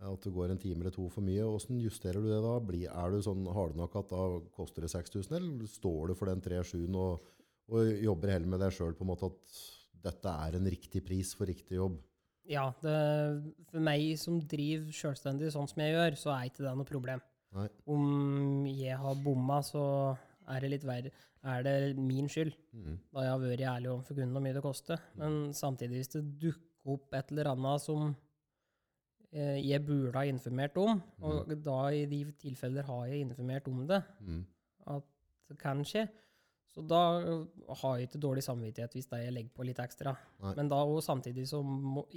At 0.00 0.22
det 0.24 0.32
går 0.32 0.50
en 0.54 0.58
time 0.58 0.80
eller 0.80 0.94
to 0.94 1.08
for 1.12 1.20
mye. 1.24 1.42
Hvordan 1.44 1.80
justerer 1.82 2.22
du 2.24 2.28
det 2.30 2.38
da? 2.44 2.54
Blir, 2.64 2.86
er 2.88 3.10
du 3.12 3.18
sånn 3.24 3.44
hard 3.52 3.74
nok 3.76 3.96
at 4.00 4.08
da 4.14 4.22
koster 4.56 4.86
det 4.86 4.88
6000, 4.92 5.34
eller 5.36 5.66
står 5.68 6.08
du 6.08 6.14
for 6.16 6.30
den 6.30 6.40
37-en 6.40 6.96
og, 6.96 7.26
og 7.68 7.90
jobber 8.00 8.32
heller 8.32 8.48
med 8.54 8.62
deg 8.64 8.72
sjøl 8.72 8.94
på 8.96 9.04
en 9.04 9.10
måte 9.12 9.28
at 9.28 9.58
dette 10.06 10.32
er 10.46 10.56
en 10.56 10.70
riktig 10.72 11.02
pris 11.04 11.34
for 11.36 11.50
riktig 11.50 11.76
jobb? 11.76 11.98
Ja, 12.50 12.70
det, 12.82 12.94
for 13.68 13.84
meg 13.84 14.06
som 14.18 14.40
driver 14.48 14.88
selvstendig 14.96 15.52
sånn 15.52 15.68
som 15.70 15.82
jeg 15.84 15.92
gjør, 15.92 16.16
så 16.18 16.32
er 16.32 16.48
ikke 16.48 16.64
det 16.64 16.72
noe 16.80 16.88
problem. 16.88 17.20
Nei. 17.54 17.66
Om 17.92 18.64
jeg 18.70 18.96
har 19.04 19.20
bomma, 19.22 19.60
så 19.66 19.84
er 20.50 20.64
det 20.64 20.72
litt 20.72 20.86
verre. 20.88 21.12
Er 21.44 21.62
det 21.66 21.76
min 22.00 22.26
skyld, 22.28 22.56
Mm. 22.72 22.96
da 23.12 23.22
jeg 23.26 23.30
har 23.34 23.38
vært 23.44 23.62
ærlig 23.76 23.88
overfor 23.92 24.14
kunden 24.16 24.32
hvor 24.34 24.42
mye 24.44 24.56
det 24.56 24.62
koster. 24.64 25.00
Men 25.20 25.52
samtidig, 25.56 26.00
hvis 26.00 26.12
det 26.16 26.24
dukker 26.40 26.94
opp 26.96 27.14
et 27.20 27.30
eller 27.32 27.52
annet 27.52 27.84
som 27.84 28.14
jeg 29.30 29.84
burde 29.86 30.16
ha 30.18 30.24
informert 30.26 30.78
om, 30.80 30.98
og 31.22 31.52
da 31.62 31.78
i 31.94 32.06
de 32.10 32.24
tilfeller 32.40 32.86
har 32.88 33.04
jeg 33.06 33.20
informert 33.22 33.68
om 33.70 33.84
det, 33.86 34.00
mm. 34.26 34.40
at 34.96 35.06
det 35.50 35.58
kan 35.60 35.84
skje, 35.86 36.08
så 36.70 36.82
da 36.86 37.02
har 37.82 37.96
jeg 37.98 38.08
ikke 38.08 38.22
dårlig 38.22 38.42
samvittighet 38.46 38.92
hvis 38.94 39.08
jeg 39.10 39.32
legger 39.34 39.54
på 39.54 39.66
litt 39.66 39.80
ekstra. 39.82 40.12
Nei. 40.42 40.52
Men 40.58 40.68
da 40.70 40.78
og 40.86 41.00
samtidig 41.02 41.48
så 41.50 41.58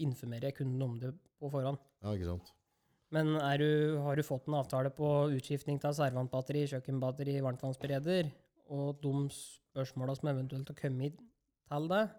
informerer 0.05 0.51
jeg 0.51 0.59
kunden 0.59 0.83
om 0.85 0.99
det 1.01 1.13
på 1.41 1.49
forhånd. 1.53 1.79
Ja, 2.03 2.13
ikke 2.13 2.29
sant? 2.35 2.51
Men 3.13 3.35
er 3.37 3.61
du, 3.61 3.69
har 4.01 4.17
du 4.17 4.25
fått 4.25 4.47
en 4.49 4.57
avtale 4.57 4.89
på 4.93 5.09
utskiftning 5.35 5.77
av 5.85 5.93
servantbatteri, 5.97 6.63
kjøkkenbatteri, 6.69 7.37
varmtvannsbereder, 7.45 8.29
og 8.73 9.01
de 9.03 9.13
spørsmåla 9.37 10.15
som 10.17 10.31
eventuelt 10.31 10.69
har 10.71 10.79
kommet 10.79 11.19
til 11.69 11.89
deg, 11.91 12.13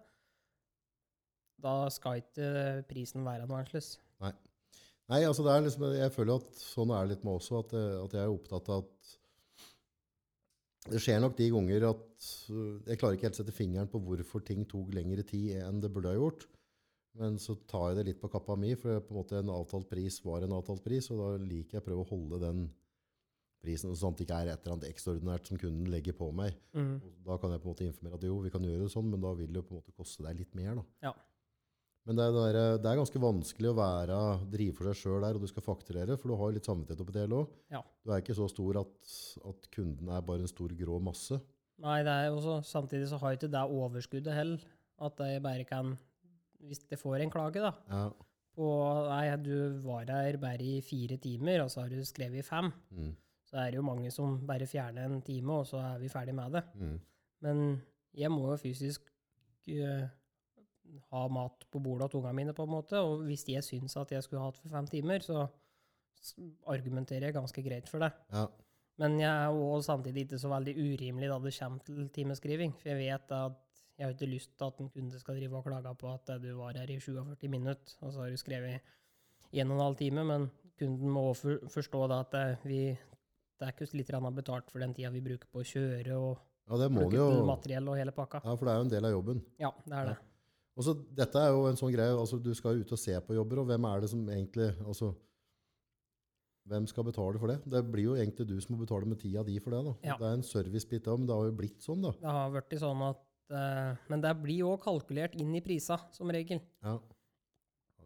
da 1.65 1.75
skal 1.91 2.19
ikke 2.21 2.85
prisen 2.87 3.23
være 3.27 3.47
noe 3.47 3.61
annerledes. 3.61 3.95
Nei, 5.11 5.19
altså 5.27 5.43
det 5.45 5.51
er 5.53 5.61
liksom, 5.67 5.83
jeg 5.93 6.11
føler 6.15 6.39
at 6.41 6.55
sånn 6.57 6.91
er 6.95 7.05
det 7.05 7.11
litt 7.15 7.25
med 7.27 7.35
også, 7.37 7.59
at, 7.61 7.73
jeg- 7.77 7.99
at 8.05 8.15
jeg 8.17 8.23
er 8.25 8.33
opptatt 8.33 8.69
av 8.73 8.83
at 8.85 9.13
det 10.93 11.01
skjer 11.01 11.19
nok 11.21 11.35
de 11.37 11.47
ganger 11.53 11.85
at 11.89 12.25
øh, 12.53 12.81
jeg 12.85 12.99
klarer 13.01 13.17
ikke 13.17 13.27
helt 13.29 13.37
sette 13.39 13.53
fingeren 13.55 13.89
på 13.89 14.01
hvorfor 14.05 14.43
ting 14.45 14.65
tok 14.69 14.91
lengre 14.93 15.23
tid 15.25 15.55
enn 15.63 15.79
det 15.81 15.89
burde 15.93 16.11
ha 16.11 16.17
gjort. 16.17 16.45
Men 17.17 17.37
så 17.39 17.55
tar 17.69 17.91
jeg 17.93 17.97
det 18.01 18.05
litt 18.09 18.19
på 18.21 18.29
kappa 18.33 18.57
mi, 18.59 18.73
for 18.75 18.99
på 18.99 19.13
en 19.13 19.19
måte 19.21 19.37
en 19.39 19.49
avtalt 19.53 19.87
pris 19.89 20.17
var 20.25 20.43
en 20.43 20.51
avtalt 20.57 20.83
pris, 20.83 21.07
og 21.13 21.21
da 21.21 21.29
liker 21.45 21.77
jeg 21.77 21.83
å 21.83 21.85
prøve 21.85 22.03
å 22.03 22.09
holde 22.09 22.41
den 22.43 22.65
prisen, 23.65 23.93
sånn 23.97 24.13
at 24.13 24.19
det 24.19 24.25
ikke 24.27 24.39
er 24.43 24.49
et 24.51 24.65
eller 24.65 24.75
annet 24.75 24.89
ekstraordinært 24.91 25.47
som 25.49 25.57
kunden 25.61 25.87
legger 25.89 26.13
på 26.19 26.27
meg. 26.35 26.57
Mm. 26.75 26.97
Da 27.25 27.37
kan 27.41 27.53
jeg 27.55 27.61
på 27.63 27.69
en 27.69 27.73
måte 27.73 27.87
informere 27.87 28.19
at 28.19 28.27
jo, 28.27 28.35
vi 28.43 28.51
kan 28.53 28.67
gjøre 28.67 28.83
det 28.83 28.91
sånn, 28.93 29.07
men 29.09 29.23
da 29.23 29.31
vil 29.39 29.47
det 29.53 29.61
jo 29.61 29.65
på 29.69 29.73
en 29.73 29.79
måte 29.79 29.95
koste 29.95 30.25
deg 30.27 30.41
litt 30.43 30.53
mer. 30.59 30.75
da. 30.81 30.83
Ja. 31.07 31.13
Men 32.05 32.15
det 32.19 32.23
er, 32.27 32.31
det 32.35 32.55
er- 32.61 32.77
det 32.77 32.85
er 32.91 32.99
ganske 32.99 33.19
vanskelig 33.21 33.69
å 33.71 33.77
være, 33.79 34.17
drive 34.51 34.73
for 34.77 34.83
seg 34.93 34.95
sjøl 34.99 35.21
der, 35.25 35.35
og 35.35 35.41
du 35.41 35.47
skal 35.47 35.63
fakturere, 35.65 36.17
for 36.19 36.29
du 36.29 36.35
har 36.37 36.51
litt 36.53 36.67
samvittighet 36.67 37.01
oppi 37.01 37.13
det 37.15 37.23
hele 37.25 37.39
òg. 37.41 37.47
Ja. 37.71 37.81
Du 38.05 38.11
er 38.11 38.21
ikke 38.21 38.35
så 38.37 38.47
stor 38.49 38.77
at, 38.83 39.13
at 39.49 39.69
kunden 39.73 40.09
er 40.13 40.21
bare 40.21 40.39
en 40.45 40.47
stor 40.51 40.69
grå 40.69 40.99
masse. 41.01 41.39
Nei, 41.81 42.03
det 42.03 42.13
er 42.13 42.27
jo 42.29 42.61
samtidig 42.63 43.09
så 43.09 43.17
har 43.19 43.31
jeg 43.33 43.39
ikke 43.41 43.51
det 43.51 43.63
overskuddet 43.73 44.33
heller, 44.37 44.59
at 45.01 45.17
jeg 45.19 45.41
bare 45.43 45.65
kan, 45.65 45.97
hvis 46.61 46.85
jeg 46.89 46.99
får 47.01 47.21
en 47.25 47.31
klage 47.33 47.59
da, 47.59 47.73
Ja. 47.89 48.09
på, 48.55 48.67
nei, 49.09 49.35
du 49.37 49.81
var 49.83 50.05
her 50.05 50.37
bare 50.37 50.61
i 50.61 50.81
fire 50.81 51.17
timer, 51.17 51.63
og 51.65 51.69
så 51.73 51.81
har 51.81 51.89
du 51.89 51.99
skrevet 52.05 52.37
i 52.39 52.41
fem, 52.45 52.71
Mm. 52.93 53.15
så 53.49 53.57
er 53.65 53.71
det 53.71 53.75
jo 53.81 53.81
mange 53.81 54.11
som 54.11 54.37
bare 54.45 54.65
fjerner 54.69 55.05
en 55.09 55.21
time, 55.21 55.49
og 55.51 55.65
så 55.65 55.81
er 55.81 55.99
vi 55.99 56.07
ferdig 56.07 56.35
med 56.35 56.51
det. 56.53 56.63
Mm. 56.75 56.99
Men 57.41 57.81
jeg 58.15 58.29
må 58.31 58.51
jo 58.53 58.57
fysisk 58.61 59.01
eh, 59.67 60.07
ha 61.11 61.25
mat 61.31 61.65
på 61.71 61.81
bordet 61.83 62.07
og 62.07 62.15
tunga 62.15 62.33
mine, 62.35 62.53
på 62.55 62.65
en 62.65 62.73
måte. 62.73 62.99
Og 63.01 63.25
hvis 63.27 63.45
jeg 63.49 63.63
syns 63.65 63.97
at 64.01 64.11
jeg 64.15 64.25
skulle 64.25 64.43
hatt 64.43 64.59
for 64.61 64.73
fem 64.73 64.87
timer, 64.91 65.23
så 65.25 65.45
argumenterer 66.71 67.29
jeg 67.29 67.37
ganske 67.37 67.63
greit 67.65 67.89
for 67.91 68.05
det. 68.05 68.11
Ja. 68.33 68.47
Men 69.01 69.17
jeg 69.19 69.29
er 69.29 69.51
jo 69.51 69.81
samtidig 69.83 70.25
ikke 70.25 70.39
så 70.39 70.49
veldig 70.51 70.73
urimelig 70.79 71.29
da 71.29 71.39
det 71.43 71.55
kommer 71.57 71.87
til 71.87 72.09
timeskriving. 72.15 72.75
For 72.79 72.93
jeg 72.93 73.01
vet 73.01 73.33
at 73.35 73.57
jeg 73.95 74.07
har 74.07 74.13
ikke 74.15 74.31
lyst 74.31 74.53
til 74.57 74.67
at 74.67 74.79
en 74.83 74.91
kunde 74.91 75.19
skal 75.19 75.39
drive 75.39 75.57
og 75.59 75.67
klage 75.67 75.95
på 75.99 76.11
at 76.11 76.31
eh, 76.31 76.41
du 76.43 76.53
var 76.57 76.77
her 76.79 76.91
i 76.91 76.99
47 76.99 77.49
minutter, 77.51 77.97
og 78.01 78.13
så 78.13 78.23
har 78.23 78.31
du 78.31 78.39
skrevet 78.39 78.93
en 79.51 79.71
og 79.71 79.77
en 79.77 79.83
halv 79.83 79.99
time. 79.99 80.23
Men 80.23 80.49
kunden 80.79 81.11
må 81.11 81.29
også 81.31 81.59
forstå 81.71 82.03
at 82.15 82.39
eh, 82.39 82.65
vi 82.67 82.81
det 83.55 83.69
er 83.69 83.71
ikke 83.71 83.95
litt 83.95 84.11
betalt 84.35 84.71
for 84.71 84.83
den 84.83 84.93
tida 84.93 85.09
vi 85.13 85.21
bruker 85.23 85.47
på 85.47 85.61
å 85.61 85.67
kjøre 85.67 86.15
og 86.19 86.39
ja, 86.65 86.77
det 86.81 86.89
må 86.91 87.05
bruke 87.05 87.15
du 87.15 87.21
jo. 87.21 87.45
materiell 87.45 87.87
og 87.87 87.99
hele 87.99 88.11
pakka. 88.11 88.41
Ja, 88.43 88.55
for 88.57 88.65
det 88.65 88.73
er 88.73 88.79
jo 88.79 88.85
en 88.87 88.91
del 88.91 89.05
av 89.05 89.11
jobben. 89.13 89.41
Ja, 89.61 89.69
det 89.85 89.99
er 89.99 90.09
det. 90.09 90.15
Og 90.75 90.83
så 90.83 90.93
Dette 91.15 91.39
er 91.39 91.53
jo 91.55 91.65
en 91.69 91.77
sånn 91.79 91.93
greie, 91.93 92.11
altså 92.19 92.37
du 92.43 92.49
skal 92.57 92.75
jo 92.75 92.83
ut 92.83 92.91
og 92.91 92.99
se 92.99 93.13
på 93.23 93.35
jobber, 93.37 93.61
og 93.61 93.69
hvem 93.69 93.85
er 93.87 94.01
det 94.03 94.09
som 94.11 94.25
egentlig 94.27 94.71
altså, 94.83 95.13
Hvem 96.65 96.87
skal 96.89 97.05
betale 97.05 97.37
for 97.39 97.51
det? 97.51 97.59
Det 97.69 97.83
blir 97.93 98.07
jo 98.07 98.15
egentlig 98.17 98.47
du 98.49 98.55
som 98.59 98.73
må 98.75 98.81
betale 98.81 99.05
med 99.05 99.19
tida 99.21 99.43
di 99.45 99.59
for 99.61 99.69
det. 99.75 99.83
da. 99.85 99.91
Ja. 100.09 100.15
Det 100.17 100.25
er 100.25 100.37
en 100.39 100.43
servicebit, 100.43 101.05
men 101.13 101.27
det 101.29 101.35
har 101.37 101.45
jo 101.45 101.51
blitt 101.59 101.83
sånn, 101.85 102.01
da. 102.01 102.11
Det 102.17 102.31
har 102.33 102.53
vært 102.55 102.73
sånn 102.81 103.03
at 103.05 103.19
uh, 103.53 103.91
Men 104.09 104.23
det 104.23 104.31
blir 104.41 104.63
jo 104.63 104.71
kalkulert 104.81 105.35
inn 105.37 105.53
i 105.53 105.61
prisa, 105.61 105.99
som 106.11 106.31
regel. 106.33 106.57
Ja. 106.81 106.95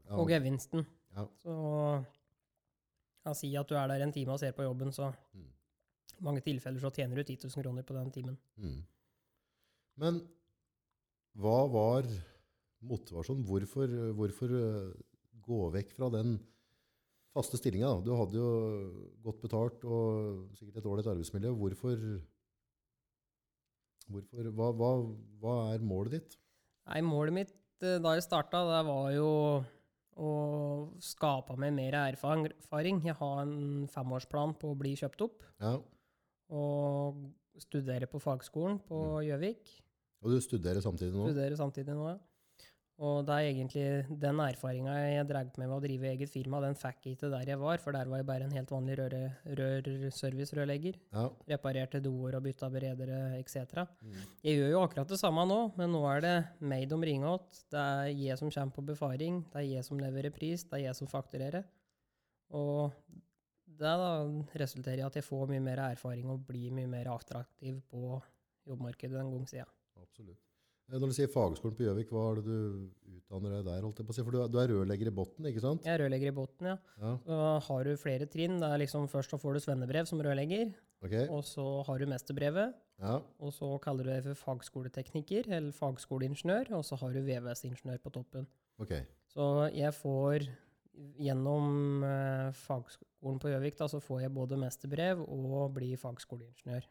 Ja. 0.09 0.17
Og 0.19 0.27
gevinsten. 0.33 0.83
Ja. 1.15 1.23
Så 1.39 1.55
ja, 3.23 3.33
si 3.37 3.53
at 3.55 3.71
du 3.71 3.77
er 3.79 3.87
der 3.93 4.03
en 4.03 4.11
time 4.11 4.35
og 4.35 4.41
ser 4.43 4.51
på 4.57 4.67
jobben, 4.67 4.91
så 4.91 5.13
Mm. 5.33 5.47
mange 6.19 6.41
tilfeller 6.43 6.81
så 6.83 6.91
tjener 6.91 7.15
du 7.15 7.23
10 7.23 7.47
000 7.47 7.63
kroner 7.63 7.83
på 7.87 7.93
den 7.95 8.11
timen. 8.11 8.37
Mm. 8.57 8.83
Men 10.03 10.19
hva 11.39 11.61
var 11.71 12.03
motivasjonen? 12.85 13.45
Hvorfor, 13.47 13.93
hvorfor 14.17 14.55
øh, 14.55 14.91
gå 15.45 15.59
vekk 15.75 15.93
fra 15.97 16.09
den 16.13 16.37
faste 17.35 17.59
stillinga? 17.59 17.91
Du 18.05 18.13
hadde 18.17 18.37
jo 18.39 18.49
godt 19.23 19.41
betalt 19.43 19.87
og 19.87 20.53
sikkert 20.59 20.81
et 20.81 20.91
ålreit 20.91 21.09
arbeidsmiljø. 21.13 21.55
Hvorfor, 21.59 22.05
hvorfor 24.09 24.53
hva, 24.59 24.69
hva, 24.79 24.93
hva 25.41 25.57
er 25.73 25.83
målet 25.85 26.19
ditt? 26.19 26.39
Nei, 26.89 27.01
målet 27.05 27.35
mitt 27.35 27.83
eh, 27.85 27.99
da 28.01 28.15
jeg 28.17 28.25
starta, 28.25 28.63
det 28.69 28.85
var 28.87 29.11
jo 29.13 29.29
å 30.19 30.31
skape 31.03 31.55
meg 31.59 31.75
mer 31.75 31.95
erfaring. 32.01 33.03
Jeg 33.05 33.15
har 33.21 33.43
en 33.45 33.85
femårsplan 33.91 34.55
på 34.59 34.73
å 34.73 34.79
bli 34.79 34.95
kjøpt 34.99 35.23
opp. 35.23 35.45
Ja. 35.63 35.77
Og 36.49 37.21
studere 37.61 38.09
på 38.09 38.19
fagskolen 38.23 38.79
på 38.87 39.21
Gjøvik. 39.27 39.71
Og 40.19 40.33
du 40.33 40.41
studerer 40.43 40.83
samtidig 40.83 41.13
nå? 41.15 41.29
Studerer 41.29 41.55
samtidig 41.59 41.95
nå, 41.95 42.09
ja. 42.11 42.17
Og 42.99 43.21
det 43.23 43.31
er 43.31 43.45
egentlig 43.53 43.83
den 44.19 44.39
erfaringa 44.43 44.91
jeg 44.99 45.27
drev 45.29 45.53
med 45.55 45.69
ved 45.69 45.75
å 45.77 45.83
drive 45.85 46.09
eget 46.09 46.31
firma, 46.33 46.59
den 46.59 46.75
fikk 46.75 47.05
jeg 47.05 47.15
ikke 47.15 47.29
der 47.31 47.51
jeg 47.53 47.59
var, 47.61 47.79
for 47.79 47.95
der 47.95 48.09
var 48.11 48.19
jeg 48.19 48.27
bare 48.27 48.43
en 48.43 48.55
helt 48.57 48.73
vanlig 48.73 48.97
røre- 48.99 49.55
rørservice-rørlegger. 49.59 50.97
Ja. 51.15 51.23
Reparerte 51.53 52.01
doer 52.03 52.35
og 52.35 52.43
bytta 52.43 52.67
beredere 52.73 53.19
etc. 53.39 53.85
Mm. 54.03 54.17
Jeg 54.43 54.57
gjør 54.59 54.73
jo 54.73 54.81
akkurat 54.83 55.13
det 55.13 55.21
samme 55.21 55.45
nå, 55.47 55.59
men 55.79 55.95
nå 55.95 56.01
er 56.11 56.25
det 56.25 56.35
meg 56.59 56.89
de 56.91 56.99
ringer. 57.07 57.39
Det 57.71 57.85
er 57.85 58.11
jeg 58.11 58.41
som 58.41 58.51
kommer 58.51 58.75
på 58.75 58.85
befaring, 58.91 59.39
det 59.53 59.63
er 59.63 59.69
jeg 59.77 59.87
som 59.87 60.03
leverer 60.03 60.35
pris, 60.35 60.67
det 60.67 60.81
er 60.81 60.85
jeg 60.89 60.99
som 60.99 61.07
fakturerer. 61.07 61.63
Og 62.51 62.91
det 63.79 63.95
da 64.03 64.11
resulterer 64.59 65.05
i 65.05 65.07
at 65.07 65.15
jeg 65.15 65.23
får 65.23 65.47
mye 65.53 65.63
mer 65.63 65.85
erfaring 65.87 66.27
og 66.35 66.43
blir 66.51 66.75
mye 66.75 66.89
mer 66.89 67.13
attraktiv 67.15 67.79
på 67.87 68.19
jobbmarkedet 68.67 69.23
en 69.23 69.31
gang 69.37 69.47
siden. 69.47 69.71
Absolutt. 70.03 70.48
Eh, 70.89 70.97
Når 70.99 71.11
du 71.11 71.15
sier 71.17 71.29
fagskolen 71.31 71.75
på 71.77 71.85
Gjøvik, 71.85 72.09
hva 72.13 72.23
er 72.31 72.39
det 72.41 72.45
du 72.45 72.89
utdanner 73.19 73.57
deg 73.59 73.65
der? 73.67 73.81
holdt 73.85 73.99
jeg 74.01 74.07
på 74.07 74.13
å 74.13 74.17
si? 74.17 74.23
For 74.25 74.31
du 74.35 74.39
er, 74.43 74.47
du 74.49 74.57
er 74.61 74.71
rørlegger 74.73 75.11
i 75.11 75.15
botten, 75.15 75.45
ikke 75.49 75.61
sant? 75.63 75.85
Jeg 75.85 75.93
er 75.95 76.03
rørlegger 76.03 76.31
i 76.31 76.35
Botten, 76.39 76.65
ja. 76.71 76.77
Ja, 76.99 77.11
Så 77.25 77.39
har 77.67 77.83
du 77.83 77.91
flere 78.01 78.25
trinn. 78.27 78.59
Det 78.59 78.69
er 78.69 78.81
liksom 78.81 79.07
Først 79.11 79.29
så 79.35 79.39
får 79.41 79.53
du 79.53 79.59
svennebrev 79.65 80.07
som 80.09 80.19
rørlegger, 80.21 80.73
Okay. 81.01 81.27
og 81.31 81.45
så 81.47 81.63
har 81.87 81.97
du 81.99 82.05
mesterbrevet. 82.11 82.73
Ja, 82.99 83.21
Og 83.39 83.53
så 83.55 83.79
kaller 83.79 84.03
du 84.03 84.09
deg 84.11 84.23
for 84.25 84.35
fagskoletekniker 84.35 85.47
eller 85.47 85.71
fagskoleingeniør, 85.71 86.73
og 86.75 86.83
så 86.83 86.97
har 86.99 87.13
du 87.13 87.21
VVS-ingeniør 87.23 88.01
på 88.03 88.11
toppen. 88.11 88.47
Okay. 88.81 89.05
Så 89.31 89.71
jeg 89.73 89.93
får 89.95 90.49
gjennom 91.17 92.03
eh, 92.03 92.51
fagskolen 92.51 93.39
på 93.39 93.47
Gjøvik, 93.53 93.77
da, 93.79 93.87
så 93.87 94.01
får 94.03 94.25
jeg 94.25 94.33
både 94.35 94.57
mesterbrev 94.59 95.21
og 95.23 95.71
blir 95.77 95.95
fagskoleingeniør. 96.01 96.83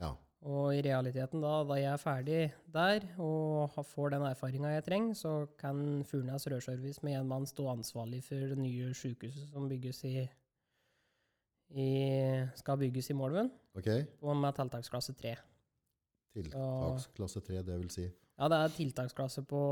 Ja, 0.00 0.14
Og 0.44 0.74
i 0.76 0.82
realiteten, 0.84 1.40
da, 1.40 1.52
da 1.64 1.76
jeg 1.78 1.88
er 1.88 2.00
ferdig 2.00 2.40
der 2.72 3.06
og 3.22 3.78
får 3.88 4.12
den 4.12 4.26
erfaringa 4.28 4.74
jeg 4.74 4.84
trenger, 4.84 5.16
så 5.16 5.32
kan 5.56 6.04
Furnes 6.04 6.44
Rørservice 6.52 7.00
med 7.06 7.16
en 7.16 7.30
mann 7.30 7.46
stå 7.48 7.70
ansvarlig 7.72 8.20
for 8.26 8.52
det 8.52 8.58
nye 8.60 8.90
sykehuset 8.94 9.48
som 9.48 9.70
bygges 9.70 10.02
i, 10.04 10.26
i 11.80 11.88
skal 12.60 12.76
bygges 12.82 13.08
i 13.10 13.16
Målven, 13.16 13.48
okay. 13.74 14.04
og 14.20 14.36
med 14.36 14.52
tiltaksklasse 14.58 15.16
3. 15.22 15.32
Tiltaksklasse 16.36 17.40
3, 17.48 17.64
det 17.64 17.80
vil 17.80 17.90
si. 17.96 18.06
Ja, 18.36 18.50
det 18.52 18.60
er 18.60 18.76
tiltaksklasse 18.76 19.46
på 19.48 19.64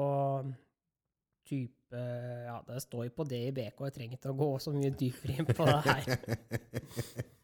type 1.44 2.00
Ja, 2.46 2.62
det 2.64 2.80
står 2.80 3.04
jo 3.10 3.14
på 3.18 3.28
det 3.28 3.44
i 3.50 3.52
BK, 3.52 3.84
jeg 3.90 3.98
trenger 3.98 4.16
ikke 4.16 4.32
å 4.32 4.40
gå 4.40 4.50
så 4.62 4.72
mye 4.72 4.94
dypere 4.96 5.36
inn 5.36 5.52
på 5.52 5.68
det 5.68 5.80
her. 5.84 7.32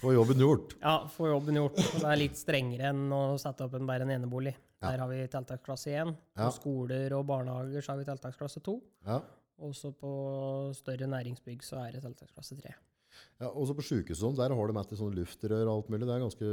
Få 0.00 0.12
jobben 0.14 0.40
gjort. 0.40 0.74
Ja, 0.80 0.94
få 1.10 1.28
jobben 1.30 1.58
gjort. 1.60 1.78
Og 1.80 2.00
det 2.00 2.10
er 2.10 2.20
litt 2.20 2.38
strengere 2.40 2.90
enn 2.92 3.06
å 3.14 3.22
sette 3.40 3.66
opp 3.66 3.74
en 3.78 3.86
bare 3.88 4.06
en 4.06 4.12
enebolig. 4.16 4.54
Ja. 4.80 4.90
Der 4.92 5.02
har 5.04 5.08
vi 5.12 5.20
tiltaksklasse 5.32 5.92
1. 5.94 6.14
Ja. 6.36 6.46
På 6.46 6.50
skoler 6.56 7.14
og 7.18 7.26
barnehager 7.28 7.84
så 7.84 7.92
har 7.94 8.00
vi 8.02 8.08
tiltaksklasse 8.08 8.60
2. 8.64 8.74
Ja. 9.08 9.20
Også 9.64 9.92
på 9.96 10.10
større 10.76 11.06
næringsbygg 11.08 11.62
så 11.64 11.78
er 11.84 11.92
det 11.96 12.02
tiltaksklasse 12.04 12.56
3. 12.58 12.72
ja 13.40 13.46
også 13.52 13.76
på 13.78 13.84
sykehuset, 13.86 14.18
sånn, 14.24 14.34
der 14.36 14.50
har 14.50 14.66
de 14.72 14.74
etter 14.80 14.98
sånne 14.98 15.14
luftrør 15.20 15.68
og 15.68 15.76
alt 15.76 15.92
mulig. 15.94 16.08
Det 16.08 16.16
er 16.16 16.24
ganske... 16.24 16.48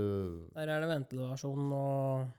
Der 0.60 0.70
er 0.76 0.84
det 0.86 0.92
ventilasjon 0.92 1.72
og 1.74 2.30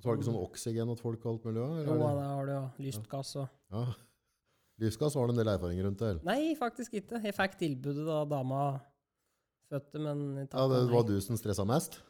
Så 0.00 0.08
har 0.10 0.16
du 0.16 0.20
ikke 0.20 0.28
sånn 0.30 0.42
oksygen 0.44 0.92
at 0.92 1.00
folk 1.00 1.24
og 1.24 1.32
alt 1.34 1.48
mulig? 1.48 1.64
Ja, 1.64 1.82
Jo, 1.88 1.96
er 1.96 2.14
der 2.20 2.30
har 2.34 2.46
du 2.46 2.52
ja, 2.52 2.62
lystgass 2.84 3.34
og 3.40 3.48
det- 3.48 3.80
ja. 3.80 3.86
Lystgass 4.80 5.12
har 5.14 5.26
du 5.28 5.32
en 5.34 5.36
del 5.42 5.48
erfaring 5.52 5.80
rundt 5.84 5.98
der. 6.00 6.14
eller? 6.14 6.24
Nei, 6.24 6.54
faktisk 6.56 6.94
ikke. 6.96 7.18
Jeg 7.24 7.34
fikk 7.36 7.56
tilbudet 7.60 8.06
da 8.06 8.22
dama 8.24 8.60
fødte, 9.70 10.00
men 10.02 10.22
Ja, 10.44 10.64
det 10.68 10.80
var 10.92 11.04
du 11.08 11.16
som 11.24 11.38
stressa 11.40 11.64
mest? 11.68 12.00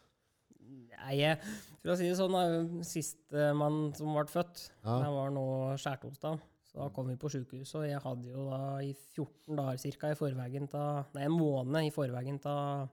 Nei, 1.01 1.17
jeg, 1.21 1.39
for 1.81 1.93
å 1.95 1.97
si 1.97 2.09
det 2.11 2.17
sånn, 2.19 2.83
sistemann 2.85 3.95
som 3.97 4.13
ble 4.15 4.27
født, 4.29 4.67
Ja. 4.85 4.99
det 5.05 5.13
var 5.17 5.31
nå 5.33 5.45
skjærtorsdag. 5.81 6.41
Så 6.71 6.79
da 6.79 6.89
kom 6.95 7.09
vi 7.09 7.17
på 7.19 7.31
sjukehuset, 7.33 7.75
og 7.81 7.87
jeg 7.89 7.99
hadde 8.05 8.29
jo 8.31 8.45
da 8.51 8.79
i 8.85 8.93
14 8.95 9.57
dager 9.59 9.79
cirka 9.83 10.11
i 10.13 10.19
forveien 10.19 10.69
ta, 10.71 11.05
Nei, 11.17 11.25
en 11.27 11.33
måned 11.35 11.89
i 11.89 11.91
forveien 11.91 12.39
ta 12.41 12.89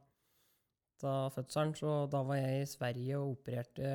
fødselen, 0.97 1.75
så 1.77 2.10
da 2.10 2.23
var 2.25 2.39
jeg 2.39 2.63
i 2.63 2.69
Sverige 2.71 3.19
og 3.19 3.36
opererte 3.38 3.91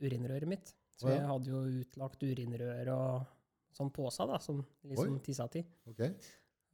urinrøret 0.00 0.48
mitt. 0.48 0.72
Så 0.96 1.08
jeg 1.12 1.24
hadde 1.26 1.48
jo 1.52 1.60
utlagt 1.82 2.22
urinrør 2.24 2.88
og 2.94 3.26
sånn 3.76 3.92
påsa, 3.92 4.26
da, 4.28 4.38
som 4.38 4.62
liksom 4.84 5.20
tissa 5.24 5.46
til. 5.52 5.64
Ok. 5.88 6.00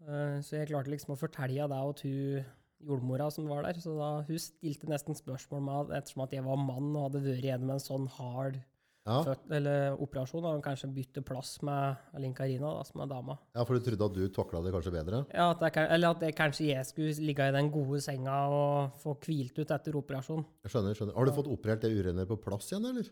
Uh, 0.03 0.39
Så 0.45 0.59
jeg 0.59 0.69
klarte 0.71 0.91
liksom 0.93 1.15
å 1.15 1.19
fortelle 1.19 1.67
deg 1.67 1.91
at 1.91 2.01
hun 2.05 2.45
jordmora 2.85 3.31
som 3.33 3.49
var 3.49 3.63
der. 3.65 3.81
Så 3.81 3.97
da, 3.99 4.23
hun 4.27 4.39
stilte 4.39 4.89
nesten 4.91 5.15
spørsmål 5.17 5.63
med 5.63 5.93
ettersom 5.97 6.25
at 6.27 6.33
jeg 6.37 6.45
var 6.45 6.57
mann 6.61 6.95
og 6.97 7.09
hadde 7.11 7.23
vært 7.25 7.45
gjennom 7.49 7.71
en 7.77 7.83
sånn 7.83 8.09
hard 8.19 8.63
Ja. 9.07 9.21
født, 9.23 9.45
eller 9.55 9.95
operasjon, 10.03 10.43
og 10.45 10.63
kanskje 10.65 10.89
bytte 10.93 11.23
plass 11.23 11.61
med 11.63 11.95
Alin 12.19 12.33
Karina, 12.35 12.73
da, 12.75 12.83
som 12.83 13.01
er 13.05 13.07
dama. 13.07 13.37
ja, 13.55 13.63
for 13.63 13.79
du 13.79 13.85
trodde 13.87 14.05
at 14.05 14.15
du 14.17 14.29
takla 14.35 14.63
det 14.65 14.73
kanskje 14.75 14.91
bedre? 14.97 15.21
Ja, 15.33 15.51
at 15.53 15.61
det, 15.61 15.71
eller 15.77 16.11
at 16.11 16.19
det, 16.25 16.35
kanskje 16.35 16.67
jeg 16.73 16.85
skulle 16.89 17.15
ligge 17.23 17.47
i 17.49 17.53
den 17.55 17.71
gode 17.71 18.01
senga 18.03 18.49
og 18.51 18.97
få 18.99 19.15
hvilt 19.23 19.57
ut 19.61 19.71
etter 19.71 19.95
operasjon. 19.95 20.43
Jeg 20.65 20.73
skjønner, 20.75 20.95
skjønner. 20.99 21.15
Har 21.15 21.25
du 21.25 21.31
fått 21.39 21.47
operert 21.55 21.81
det 21.87 21.93
urennet 21.95 22.27
på 22.27 22.37
plass 22.43 22.67
igjen, 22.73 22.85
eller? 22.91 23.07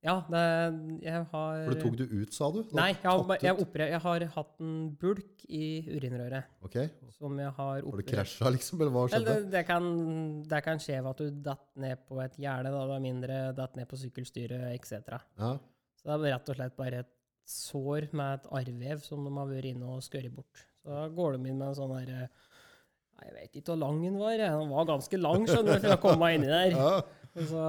Ja, 0.00 0.14
det, 0.32 0.42
jeg 1.04 1.12
har 1.12 1.26
For 1.66 1.74
det 1.74 1.82
tok 1.82 1.96
du 1.98 2.04
ut, 2.08 2.30
sa 2.32 2.46
du? 2.54 2.62
Du 2.64 2.72
Nei, 2.78 2.86
jeg 2.94 3.04
har, 3.04 3.32
jeg, 3.44 3.52
operer, 3.60 3.90
jeg 3.92 4.00
har 4.00 4.22
hatt 4.32 4.62
en 4.64 4.76
bulk 4.96 5.42
i 5.52 5.66
urinrøret 5.92 6.48
Ok. 6.64 6.76
som 7.18 7.36
jeg 7.36 7.50
har 7.50 7.74
Har 7.74 7.82
du 7.84 7.90
operert. 7.90 8.08
krasja, 8.08 8.48
liksom? 8.54 8.80
Eller 8.80 8.94
hva 8.94 9.02
skjedde? 9.10 9.18
Eller 9.20 9.42
det, 9.44 9.50
det, 9.52 9.62
kan, 9.68 9.90
det 10.48 10.60
kan 10.64 10.80
skje 10.80 11.02
ved 11.02 11.10
at 11.10 11.20
du 11.20 11.42
detter 11.50 11.84
ned 11.84 12.04
på 12.08 12.20
et 12.24 12.38
gjerde, 12.40 12.72
da 12.72 12.84
er 12.96 13.04
mindre 13.04 13.40
detter 13.58 13.82
ned 13.82 13.90
på 13.90 13.98
sykkelstyret 14.00 14.70
etc. 14.72 15.18
Ja. 15.36 15.50
Så 16.00 16.08
det 16.08 16.16
er 16.30 16.34
rett 16.38 16.48
og 16.48 16.56
slett 16.56 16.78
bare 16.80 17.02
et 17.04 17.12
sår 17.50 18.08
med 18.16 18.38
et 18.38 18.48
arrvev 18.56 19.02
som 19.04 19.26
de 19.26 19.32
har 19.36 19.50
vært 19.50 19.68
inne 19.74 19.90
og 19.98 20.04
skørret 20.06 20.32
bort. 20.32 20.64
Så 20.80 20.94
da 20.96 21.02
går 21.12 21.36
de 21.36 21.50
inn 21.50 21.58
med 21.60 21.74
en 21.74 21.76
sånn 21.76 21.92
der 21.98 22.14
Jeg 23.20 23.34
vet 23.36 23.58
ikke 23.60 23.74
hvor 23.74 23.82
lang 23.82 24.00
den 24.00 24.16
var. 24.16 24.38
Den 24.40 24.72
var 24.72 24.88
ganske 24.88 25.20
lang, 25.20 25.44
skjønner 25.44 25.76
du, 25.76 25.84
for 25.84 25.98
å 25.98 26.00
komme 26.06 26.22
meg 26.24 26.38
inni 26.38 26.48
der. 26.48 26.72
ja. 26.80 27.44
Så, 27.50 27.64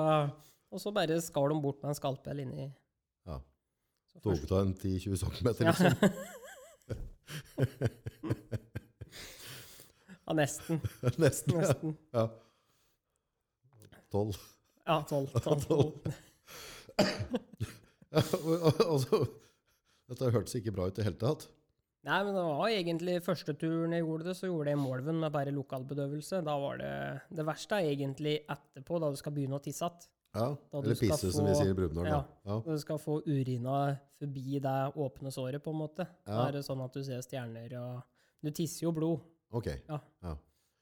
og 0.71 0.79
så 0.81 0.91
bare 0.95 1.19
skar 1.23 1.51
de 1.51 1.62
bort 1.63 1.81
med 1.84 1.91
en 1.91 1.97
skalpell 1.97 2.39
inni. 2.43 2.67
Ja. 3.27 3.38
Tok 4.23 4.43
av 4.51 4.62
en 4.63 4.73
10-20 4.75 5.15
cm, 5.21 5.47
liksom. 5.67 5.91
ja, 10.25 10.34
nesten. 10.38 10.81
Nesten. 11.17 11.57
Nesten. 11.62 11.97
ja. 12.15 12.25
12. 14.12 14.34
Ja, 14.81 14.95
tolv. 15.07 15.29
tolv, 15.45 15.62
tolv. 15.69 15.91
Altså, 18.12 19.19
dette 20.10 20.31
hørtes 20.34 20.55
ikke 20.57 20.73
bra 20.73 20.88
ut 20.89 20.95
i 20.97 20.99
det 20.99 21.05
hele 21.05 21.19
tatt. 21.21 21.45
Nei, 22.01 22.17
men 22.25 22.34
det 22.34 22.41
var 22.41 22.73
egentlig 22.73 23.19
første 23.21 23.53
turen 23.62 23.93
jeg 23.93 24.01
gjorde 24.01 24.25
det, 24.31 24.34
så 24.39 24.49
gjorde 24.49 24.73
jeg 24.73 24.79
Målven 24.81 25.19
med 25.21 25.29
bare 25.36 25.53
lokalbedøvelse. 25.53 26.41
Da 26.47 26.55
var 26.60 26.81
det 26.81 26.95
Det 27.29 27.45
verste 27.45 27.77
er 27.77 27.91
egentlig 27.91 28.39
etterpå, 28.49 28.97
da 28.99 29.12
du 29.13 29.17
skal 29.21 29.36
begynne 29.38 29.60
å 29.60 29.63
tisse 29.63 29.86
igjen. 29.86 30.10
Ja. 30.33 30.45
Eller 30.73 30.95
pisse, 30.95 31.17
pisse, 31.17 31.31
som 31.35 31.45
vi 31.45 31.55
sier 31.59 31.71
i 31.73 31.75
Brumunddal. 31.75 32.05
Ja. 32.07 32.21
Ja. 32.47 32.59
Du 32.63 32.77
skal 32.79 32.97
få 33.03 33.17
urina 33.27 33.97
forbi 34.19 34.59
det 34.63 34.75
åpne 34.95 35.31
såret, 35.33 35.61
på 35.63 35.73
en 35.73 35.81
måte. 35.81 36.05
Da 36.25 36.45
er 36.47 36.51
det 36.55 36.61
sånn 36.65 36.83
at 36.85 36.93
du 36.95 37.03
ser 37.03 37.19
stjerner 37.25 37.73
og 37.81 38.01
Du 38.41 38.49
tisser 38.49 38.87
jo 38.87 38.91
blod. 38.95 39.19
Ok. 39.53 39.67
Ja. 39.89 39.99
Ja. 40.23 40.35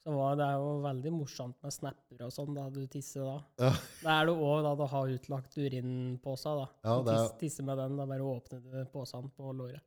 Så 0.05 0.13
var, 0.15 0.35
det 0.39 0.45
er 0.45 0.53
jo 0.61 0.67
veldig 0.85 1.11
morsomt 1.11 1.57
med 1.65 1.73
snapper 1.75 2.21
og 2.23 2.31
sånn 2.31 2.53
da 2.55 2.69
du 2.71 2.85
tisser 2.87 3.25
da. 3.25 3.33
Ja. 3.65 3.71
Det 3.99 4.13
er 4.13 4.29
det 4.29 4.35
òg 4.37 4.61
da 4.63 4.75
du 4.79 4.85
har 4.87 5.07
utlagt 5.11 5.57
urinpose. 5.59 6.53
da. 6.55 6.67
Ja, 6.85 7.01
Du 7.03 7.09
er- 7.11 7.17
tiss, 7.27 7.33
tisser 7.41 7.63
med 7.67 7.77
den, 7.81 7.97
da 7.97 8.05
bare 8.05 8.21
åpner 8.23 8.61
du 8.63 8.85
posen 8.93 9.29
på 9.35 9.51
låret. 9.51 9.81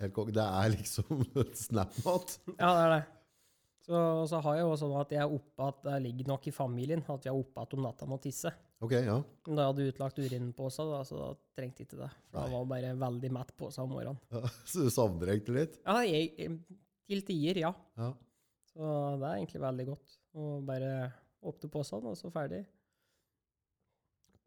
Helt 0.00 0.12
kokk. 0.12 0.32
Det 0.34 0.42
er 0.42 0.68
liksom 0.74 1.22
snap-mat. 1.54 2.38
Ja, 2.58 2.72
det 2.74 2.82
er 2.82 2.90
det. 2.96 3.04
Så, 3.86 4.26
så 4.28 4.40
har 4.42 4.56
jeg 4.56 4.64
jo 4.66 4.74
sånn 4.76 4.96
at 5.00 5.10
jeg 5.14 5.20
er 5.22 5.30
oppe 5.36 5.68
at 5.68 5.82
det 5.86 6.02
ligger 6.02 6.26
nok 6.32 6.46
i 6.48 6.50
familien 6.50 7.04
at 7.06 7.22
vi 7.22 7.30
er 7.30 7.38
oppe 7.38 7.62
at 7.62 7.74
om 7.76 7.82
natta 7.86 8.04
må 8.10 8.18
tisse. 8.20 8.50
Ok, 8.84 8.92
ja. 8.92 9.16
Men 9.46 9.56
da 9.56 9.62
jeg 9.64 9.70
hadde 9.72 9.84
utlagt 9.92 10.18
seg, 10.20 10.90
da, 10.92 10.98
så 11.08 11.16
da 11.16 11.28
trengte 11.56 11.80
jeg 11.82 11.88
ikke 11.88 12.00
det. 12.02 12.10
For 12.28 12.36
Nei. 12.36 12.44
da 12.50 12.52
var 12.58 12.66
bare 12.74 12.90
veldig 13.00 13.30
mett 13.32 13.52
på 13.56 13.70
seg 13.72 13.86
om 13.86 13.94
morgenen. 13.96 14.18
ja. 14.34 14.42
Så 14.70 14.84
du 14.84 14.90
savner 14.92 15.32
egentlig 15.32 15.54
litt? 15.62 15.78
Ja, 15.86 16.02
jeg, 16.04 16.58
til 17.08 17.22
tider, 17.24 17.62
ja. 17.62 17.70
Ja. 17.96 18.10
Så 18.74 18.90
det 19.22 19.30
er 19.30 19.38
egentlig 19.38 19.62
veldig 19.64 19.86
godt. 19.88 20.18
Å 20.36 20.50
bare 20.68 20.90
åpne 21.46 21.70
posen, 21.72 22.04
og 22.10 22.18
så 22.20 22.28
ferdig. 22.34 22.66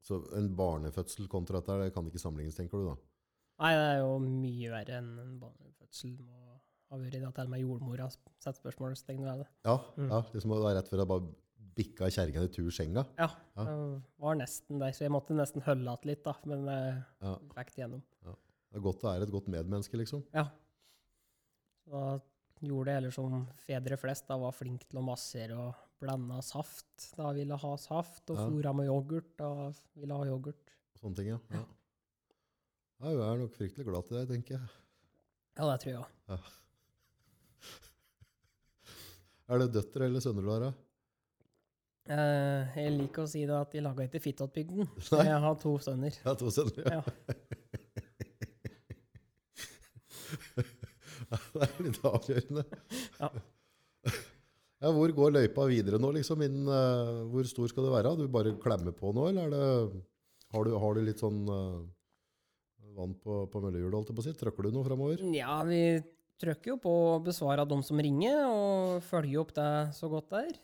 Så 0.06 0.22
en 0.38 0.48
barnefødsel 0.56 1.28
kontra 1.32 1.60
dette, 1.60 1.76
det 1.84 1.94
kan 1.96 2.06
ikke 2.08 2.22
sammenlignes, 2.22 2.56
tenker 2.58 2.80
du 2.82 2.88
da? 2.92 2.96
Nei, 3.60 3.74
det 3.76 3.88
er 3.96 3.98
jo 4.04 4.14
mye 4.24 4.70
verre 4.72 5.00
enn 5.02 5.10
en 5.20 5.34
barnefødsel 5.42 6.14
må 6.22 6.38
ha 6.94 6.98
vært. 7.02 7.18
at 7.28 7.36
til 7.36 7.50
og 7.50 7.52
med 7.52 7.62
jordmora 7.66 8.08
setter 8.14 8.56
spørsmålstegn 8.62 9.26
ved 9.26 9.42
det. 9.44 9.50
Ja, 9.68 9.76
Mm. 9.98 10.08
ja 10.10 10.22
liksom 10.34 10.54
det 10.56 10.62
var 10.64 10.76
rett 10.78 10.88
før 10.90 11.02
jeg 11.04 11.08
bare 11.12 11.28
bikka 11.80 12.10
kjerringa 12.12 12.44
i 12.46 12.52
tur 12.54 12.70
senga. 12.76 13.06
Ja, 13.18 13.30
Ja. 13.58 13.66
var 14.20 14.36
nesten 14.40 14.80
der, 14.82 14.92
så 14.96 15.06
jeg 15.08 15.12
måtte 15.16 15.36
nesten 15.38 15.64
holde 15.64 15.86
igjen 15.88 16.10
litt, 16.12 16.24
da. 16.28 16.34
Men 16.46 16.66
jeg 16.68 17.04
Ja. 17.24 17.36
fikk 17.56 17.74
det 17.76 17.84
gjennom. 17.84 18.04
Det 18.24 18.78
er 18.78 18.84
godt 18.86 19.02
å 19.02 19.10
være 19.10 19.24
et 19.26 19.32
godt 19.34 19.48
medmenneske, 19.50 19.98
liksom. 19.98 20.24
Ja. 20.34 20.44
Så 21.86 21.90
da 21.92 22.20
gjorde 22.62 22.86
det 22.86 22.94
heller 23.00 23.12
som 23.16 23.48
fedre 23.66 23.98
flest, 23.98 24.28
da 24.28 24.38
var 24.38 24.52
flink 24.54 24.84
til 24.90 25.00
å 25.00 25.04
massere 25.08 25.56
og 25.58 25.76
blanda 26.00 26.42
saft. 26.46 27.16
Da 27.18 27.32
ville 27.34 27.56
ha 27.58 27.76
saft, 27.78 28.30
og 28.30 28.38
Ja. 28.38 28.46
fôra 28.46 28.76
med 28.76 28.86
yoghurt, 28.88 29.32
da 29.38 29.72
ville 29.96 30.14
ha 30.14 30.24
yoghurt. 30.26 30.76
Sånne 31.02 31.16
ting, 31.16 31.28
ja. 31.28 31.40
ja. 31.52 31.66
ja 33.00 33.10
hun 33.10 33.22
er 33.22 33.38
nok 33.48 33.56
fryktelig 33.56 33.86
glad 33.88 34.08
til 34.08 34.18
deg, 34.20 34.28
tenker 34.36 34.60
jeg. 34.60 34.70
Ja, 35.58 35.66
det 35.72 35.82
tror 35.82 35.92
jeg 35.94 36.04
òg. 36.04 36.08
Er 39.50 39.58
det 39.64 39.72
døtre 39.74 40.06
eller 40.06 40.22
sønner 40.22 40.44
du 40.46 40.50
har? 40.54 40.74
Eh, 42.10 42.80
jeg 42.80 42.96
liker 42.96 43.22
å 43.22 43.30
si 43.30 43.44
det 43.46 43.54
at 43.54 43.74
de 43.76 43.84
laga 43.86 44.08
ikke 44.08 44.22
Fittåtbygden. 44.24 44.88
Jeg 45.30 45.42
har 45.44 45.58
to 45.62 45.76
sønner. 45.84 46.16
Jeg 46.16 46.26
har 46.26 46.38
to 46.40 46.50
sønner. 46.54 46.82
Ja. 46.90 47.02
Ja. 47.04 47.04
det 51.54 51.68
er 51.68 51.80
litt 51.86 52.04
avgjørende. 52.10 52.66
Ja. 53.22 53.30
Ja, 54.80 54.94
hvor 54.96 55.12
går 55.12 55.34
løypa 55.36 55.66
videre 55.68 55.98
nå, 56.00 56.08
liksom? 56.16 56.40
Innen, 56.46 56.70
uh, 56.72 57.26
hvor 57.28 57.44
stor 57.44 57.68
skal 57.68 57.84
det 57.84 57.90
være? 57.92 58.14
Du 58.16 58.30
bare 58.32 58.54
klemmer 58.64 58.94
på 58.96 59.12
nå, 59.12 59.26
eller 59.28 59.50
er 59.50 59.52
det, 59.52 60.04
har, 60.56 60.64
du, 60.64 60.78
har 60.80 60.96
du 60.96 61.02
litt 61.04 61.20
sånn 61.20 61.42
uh, 61.52 61.82
vann 62.96 63.18
på, 63.20 63.42
på 63.52 63.60
møllehjulet, 63.60 63.98
holdt 63.98 64.14
jeg 64.14 64.16
på 64.16 64.24
å 64.24 64.28
si? 64.30 64.34
Trøkker 64.40 64.70
du 64.70 64.78
noe 64.78 64.88
framover? 64.88 65.26
Ja, 65.36 65.58
vi 65.68 65.82
trykker 66.40 66.72
jo 66.72 66.78
på 66.80 66.94
å 67.10 67.20
besvare 67.26 67.68
de 67.68 67.82
som 67.84 68.00
ringer, 68.00 68.40
og 68.48 69.04
følger 69.10 69.44
opp 69.44 69.52
det 69.60 69.70
så 70.00 70.08
godt 70.16 70.32
det 70.32 70.46
er. 70.46 70.56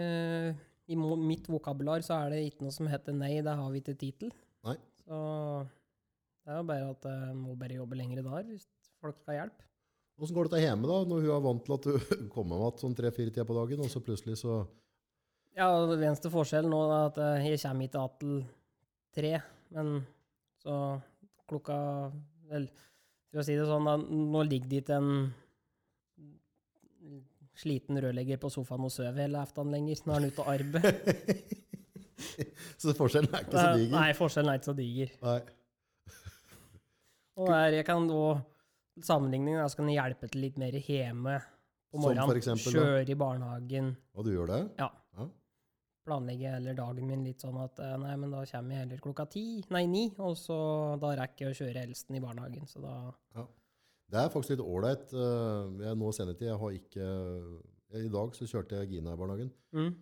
Eh, 0.00 0.64
I 0.88 0.96
mitt 0.96 1.48
vokabular 1.50 2.04
så 2.04 2.16
er 2.22 2.32
det 2.32 2.44
ikke 2.48 2.64
noe 2.64 2.72
som 2.72 2.88
heter 2.88 3.16
nei, 3.16 3.34
det 3.44 3.54
har 3.60 3.72
vi 3.72 3.82
ikke 3.82 3.96
tid 4.00 4.20
til. 4.24 4.32
Nei. 4.64 4.76
Så 5.04 5.18
det 6.44 6.54
er 6.54 6.60
jo 6.62 6.68
bare 6.70 6.92
at 6.94 7.08
jeg 7.10 7.34
må 7.36 7.56
bare 7.60 7.76
jobbe 7.76 7.98
lengre 7.98 8.24
dager 8.24 8.46
hvis 8.48 8.64
folk 9.02 9.18
skal 9.18 9.34
ha 9.34 9.40
hjelp. 9.42 9.64
Hvordan 10.18 10.34
går 10.34 10.48
dette 10.48 10.62
hjemme, 10.64 10.88
da, 10.90 10.96
når 11.06 11.20
hun 11.22 11.34
er 11.34 11.42
vant 11.44 11.64
til 11.66 11.76
at 11.76 11.84
du 11.86 12.14
kommer 12.34 12.62
med 12.64 12.80
sånn 12.82 12.96
tre-fire 12.98 13.30
tider 13.34 13.46
på 13.46 13.56
dagen, 13.58 13.84
og 13.84 13.92
så 13.92 14.02
plutselig 14.02 14.40
så 14.40 14.62
Ja, 15.58 15.68
den 15.90 16.02
eneste 16.02 16.32
forskjellen 16.32 16.72
nå 16.72 16.80
er 16.88 17.12
at 17.12 17.20
eh, 17.22 17.50
jeg 17.52 17.60
kommer 17.62 17.86
ikke 17.86 18.06
til 18.22 18.34
tre, 19.14 19.32
men 19.76 20.00
så 20.62 20.74
klokka 21.50 21.78
Vel, 22.48 22.64
for 23.28 23.42
å 23.42 23.44
si 23.44 23.58
det 23.58 23.66
sånn, 23.68 23.84
da, 23.84 23.98
nå 24.00 24.42
ligger 24.48 24.70
det 24.72 24.78
ikke 24.80 24.96
en 24.96 25.10
sliten 27.58 27.98
rørlegger 28.00 28.38
på 28.40 28.50
sofaen 28.52 28.86
og 28.86 28.92
sover 28.94 29.24
hele 29.24 29.40
aften 29.42 29.72
lenger. 29.74 30.04
Nå 30.06 30.14
er 30.14 30.20
han 30.20 30.28
ute 30.30 30.44
og 30.44 30.52
arbeider. 30.54 31.40
Så 32.82 32.94
forskjellen 32.98 33.34
er 33.34 33.44
ikke 33.46 33.54
så 33.54 33.74
diger? 33.78 33.92
Nei, 33.94 34.08
forskjellen 34.18 34.50
er 34.50 34.58
ikke 34.58 34.68
så 34.68 34.74
diger. 34.78 35.10
Nei. 35.22 35.40
Og 37.38 37.50
der, 37.52 37.76
jeg 37.78 37.86
kan 37.86 38.08
da 38.10 38.22
Sammenligningen 39.06 39.60
er 39.62 39.74
kan 39.78 39.90
hjelpe 39.92 40.26
til 40.26 40.42
litt 40.42 40.56
mer 40.58 40.74
hjemme 40.74 41.36
på 41.92 42.00
morgenen. 42.02 42.58
Kjøre 42.58 43.04
i 43.06 43.14
barnehagen. 43.14 43.92
Og 44.18 44.26
du 44.26 44.32
gjør 44.32 44.50
det? 44.50 44.58
Ja. 44.80 44.88
Ja. 45.14 45.28
planlegge 46.08 46.50
heller 46.56 46.74
dagen 46.74 47.06
min 47.06 47.22
litt 47.22 47.44
sånn 47.44 47.60
at 47.62 47.78
eh, 47.84 47.94
nei, 48.02 48.16
men 48.18 48.34
da 48.34 48.42
kommer 48.48 48.74
jeg 48.74 48.82
heller 48.82 49.02
klokka 49.04 49.28
ti, 49.30 49.44
nei 49.70 49.84
ni, 49.86 50.02
og 50.18 50.34
så 50.40 50.58
da 50.98 51.12
rekker 51.20 51.46
jeg 51.46 51.54
å 51.54 51.58
kjøre 51.60 51.84
eldsten 51.86 52.18
i 52.18 52.22
barnehagen. 52.24 52.66
Så 52.66 52.82
da 52.82 52.96
Det 54.08 54.20
er 54.22 54.30
faktisk 54.32 54.54
litt 54.56 54.64
ålreit. 54.64 55.10
eh, 55.12 55.86
Jeg 55.86 55.96
nå 56.00 56.12
senere 56.16 56.36
tid, 56.38 56.48
jeg 56.48 56.58
har 56.62 56.76
ikke 56.76 57.08
I 57.98 58.08
dag 58.12 58.34
så 58.36 58.46
kjørte 58.48 58.78
jeg 58.80 58.90
Gina 58.94 59.12
i 59.12 59.16
barnehagen. 59.20 59.50
mm. 59.72 59.94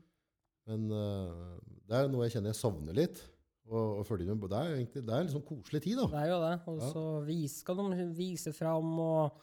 Men 0.66 0.90
eh, 0.90 1.58
det 1.86 1.94
er 2.00 2.08
noe 2.10 2.24
jeg 2.26 2.32
kjenner 2.36 2.50
jeg 2.50 2.58
savner 2.58 2.94
litt. 2.94 3.20
Og, 3.66 3.98
og 3.98 4.06
følge 4.06 4.26
med. 4.30 4.46
Det 4.50 4.58
er 4.58 4.72
egentlig 4.76 5.02
det 5.06 5.10
er 5.14 5.20
en 5.24 5.26
liksom 5.26 5.42
koselig 5.46 5.80
tid, 5.82 5.96
da. 5.98 6.06
Det 6.06 6.18
er 6.22 6.28
jo 6.30 6.40
det. 6.42 6.54
Og 6.70 6.76
Ja. 6.80 6.90
så 6.92 7.04
vis, 7.26 7.56
skal 7.64 7.76
de 7.80 8.04
vise 8.14 8.52
fram 8.54 8.92
og 9.02 9.40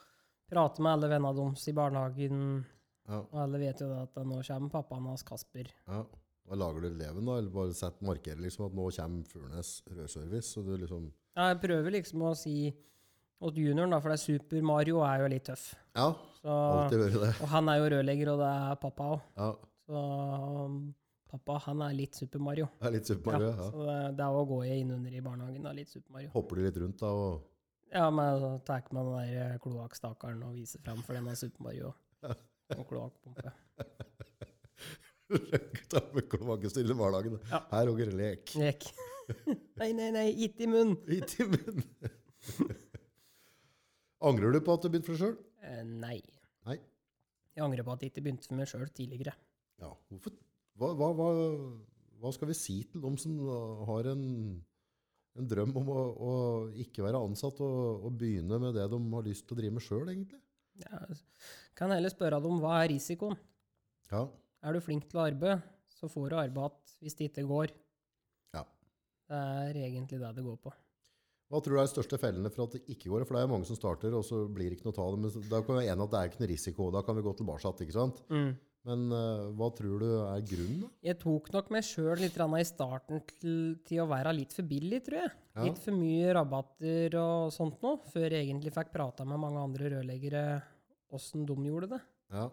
prate 0.50 0.80
med 0.84 0.92
alle 0.94 1.10
vennene 1.12 1.36
deres 1.36 1.68
i 1.68 1.74
barnehagen. 1.76 2.66
Ja, 3.08 3.20
Og 3.20 3.36
alle 3.44 3.60
vet 3.60 3.82
jo 3.84 3.90
det 3.90 3.98
at 4.00 4.16
nå 4.24 4.40
kommer 4.48 4.70
pappaen 4.72 5.08
hans 5.12 5.24
Kasper. 5.24 5.68
ja. 5.88 6.06
Da 6.44 6.56
lager 6.60 6.82
du 6.82 6.88
eleven, 6.90 7.24
da? 7.26 7.38
Eller 7.40 7.50
bare 7.50 7.92
markerer 8.04 8.42
liksom 8.44 8.66
at 8.66 8.74
nå 8.76 8.90
kommer 8.92 9.24
Furnes 9.24 9.82
rørservice? 9.88 10.52
Så 10.52 10.62
du 10.66 10.76
liksom 10.78 11.12
Ja, 11.38 11.54
jeg 11.54 11.62
prøver 11.62 11.92
liksom 11.92 12.20
å 12.22 12.36
si 12.36 12.74
åt 13.44 13.60
junioren, 13.60 13.94
da, 13.94 14.00
for 14.02 14.14
det 14.14 14.18
er 14.18 14.24
Super 14.24 14.66
Mario 14.66 15.04
er 15.06 15.24
jo 15.24 15.30
litt 15.34 15.46
tøff. 15.50 15.70
Ja, 15.94 16.10
Så, 16.40 16.50
alltid 16.50 17.02
vært 17.04 17.22
det. 17.22 17.32
og 17.44 17.50
han 17.54 17.72
er 17.72 17.80
jo 17.80 17.88
rørlegger, 17.94 18.34
og 18.34 18.44
det 18.44 18.50
er 18.50 18.76
pappa 18.82 19.08
òg. 19.14 19.24
Ja, 19.40 19.50
Så 19.88 20.04
um, 20.64 20.78
pappa, 21.34 21.58
han 21.68 21.84
er 21.88 21.98
litt 21.98 22.20
Super 22.20 22.44
Mario. 22.44 22.70
Ja, 22.80 22.90
er 22.90 22.96
litt 22.98 23.10
Super 23.10 23.34
Mario. 23.34 23.50
Ja. 23.52 23.56
ja. 23.60 23.70
Så 23.74 23.88
det, 23.90 23.98
det 24.20 24.28
er 24.28 24.40
å 24.40 24.46
gå 24.50 24.60
innunder 24.70 25.18
i 25.18 25.24
barnehagen, 25.26 25.68
da, 25.68 25.76
litt 25.76 25.92
Super 25.92 26.18
Mario. 26.18 26.32
Hopper 26.38 26.60
du 26.60 26.66
litt 26.68 26.80
rundt 26.84 27.04
da 27.04 27.12
og 27.12 27.50
Ja, 27.94 28.08
men 28.10 28.40
så 28.42 28.54
tar 28.66 28.88
med 28.96 29.12
den 29.12 29.36
der 29.36 29.60
kloakkstakeren 29.62 30.42
og 30.48 30.56
viser 30.58 30.82
fram 30.82 31.04
for 31.06 31.18
den 31.18 31.30
av 31.30 31.38
Super 31.38 31.68
Mario 31.68 31.94
og 32.80 32.86
kloakkpumpe. 32.90 33.54
Gutta 35.34 36.02
med 36.14 36.30
kloakkstyr 36.30 36.90
i 36.90 36.96
barnehagen. 36.98 37.38
Ja. 37.52 37.64
Her 37.72 37.92
og 37.92 38.02
lek. 38.18 38.56
Lek. 38.60 38.88
nei, 39.80 39.92
nei, 39.96 40.10
nei, 40.14 40.28
gitt 40.38 40.60
i 40.62 40.68
munnen! 40.70 40.98
Gitt 41.08 41.38
i 41.40 41.48
munnen. 41.48 42.90
Angrer 44.24 44.56
du 44.56 44.60
på 44.64 44.76
at 44.78 44.86
du 44.86 44.90
begynte 44.92 45.10
for 45.10 45.18
deg 45.18 45.24
sjøl? 45.24 45.38
Eh, 45.68 45.82
nei. 45.88 46.18
Nei. 46.68 46.78
Jeg 47.54 47.66
angrer 47.66 47.86
på 47.86 47.96
at 47.96 48.04
jeg 48.04 48.14
ikke 48.14 48.24
begynte 48.26 48.48
for 48.48 48.60
meg 48.60 48.70
sjøl 48.72 48.86
tidligere. 48.96 49.34
Ja. 49.84 49.90
Hvorfor? 50.12 50.38
Hva, 50.80 50.94
hva, 50.98 51.10
hva, 51.18 51.28
hva 52.24 52.32
skal 52.34 52.50
vi 52.50 52.56
si 52.58 52.80
til 52.90 53.04
dem 53.04 53.18
som 53.22 53.36
har 53.90 54.08
en, 54.14 54.24
en 55.38 55.50
drøm 55.50 55.76
om 55.82 55.92
å, 55.94 56.00
å 56.30 56.32
ikke 56.86 57.06
være 57.06 57.22
ansatt 57.22 57.60
og, 57.66 58.08
og 58.08 58.16
begynne 58.22 58.58
med 58.64 58.74
det 58.80 58.88
de 58.90 59.02
har 59.14 59.28
lyst 59.28 59.46
til 59.46 59.58
å 59.58 59.60
drive 59.60 59.78
med 59.78 59.86
sjøl, 59.86 60.08
egentlig? 60.08 60.40
Ja, 60.82 61.04
kan 61.78 61.94
heller 61.94 62.10
spørre 62.10 62.40
dem 62.42 62.62
hva 62.64 62.80
er 62.80 62.90
risikoen. 62.94 63.38
Ja. 64.10 64.24
Er 64.64 64.74
du 64.74 64.82
flink 64.82 65.06
til 65.10 65.20
å 65.20 65.28
arbeide, 65.28 65.60
så 65.92 66.10
får 66.10 66.32
du 66.32 66.40
arbeid 66.40 66.64
igjen 66.64 67.04
hvis 67.04 67.18
det 67.20 67.28
ikke 67.30 67.46
går. 67.50 67.76
Ja. 68.56 68.64
Det 69.28 69.44
er 69.44 69.80
egentlig 69.84 70.22
det 70.24 70.32
det 70.38 70.46
går 70.46 70.58
på. 70.64 70.74
Hva 71.52 71.62
tror 71.62 71.76
du 71.76 71.80
er 71.82 71.88
de 71.88 71.94
største 71.94 72.20
fellene 72.22 72.52
for 72.54 72.66
at 72.66 72.76
det 72.78 72.84
ikke 72.90 73.12
går? 73.12 73.26
For 73.28 73.38
det 73.38 73.44
er 73.44 73.50
mange 73.52 73.68
som 73.70 73.78
starter, 73.78 74.14
og 74.18 74.24
så 74.26 74.44
blir 74.50 74.72
det 74.72 74.80
ikke 74.80 74.90
noe 74.90 74.96
det. 74.98 75.20
Men 75.22 75.50
da 75.52 75.64
kan 75.66 75.80
vi 75.80 75.88
enige 75.88 76.06
at 76.08 76.14
det 76.14 76.20
er 76.20 76.32
ikke 76.32 76.44
noe 76.44 76.52
risiko. 76.54 76.88
Da 76.96 77.04
kan 77.06 77.18
vi 77.18 77.26
gå 77.26 77.34
tilbake, 77.40 77.74
ikke 77.86 77.98
sant? 77.98 78.24
Men 78.84 79.06
uh, 79.16 79.48
hva 79.56 79.70
tror 79.72 80.02
du 80.02 80.08
er 80.12 80.42
grunnen? 80.48 80.82
da? 80.84 80.90
Jeg 81.08 81.20
tok 81.22 81.48
nok 81.54 81.70
meg 81.72 81.86
sjøl 81.88 82.20
litt 82.20 82.36
i 82.36 82.66
starten 82.68 83.22
til, 83.30 83.60
til 83.88 84.02
å 84.04 84.10
være 84.12 84.34
litt 84.36 84.56
for 84.56 84.68
billig, 84.68 85.00
tror 85.06 85.22
jeg. 85.22 85.32
Ja. 85.54 85.68
Litt 85.70 85.80
for 85.80 85.96
mye 85.96 86.34
rabatter 86.36 87.16
og 87.22 87.54
sånt 87.56 87.80
nå, 87.86 87.94
før 88.12 88.28
jeg 88.28 88.50
egentlig 88.50 88.74
fikk 88.76 88.92
prata 88.96 89.28
med 89.28 89.40
mange 89.40 89.64
andre 89.64 89.94
rørleggere 89.94 90.44
åssen 91.14 91.46
de 91.48 91.56
gjorde 91.70 91.94
det. 91.94 92.02
Ja. 92.34 92.50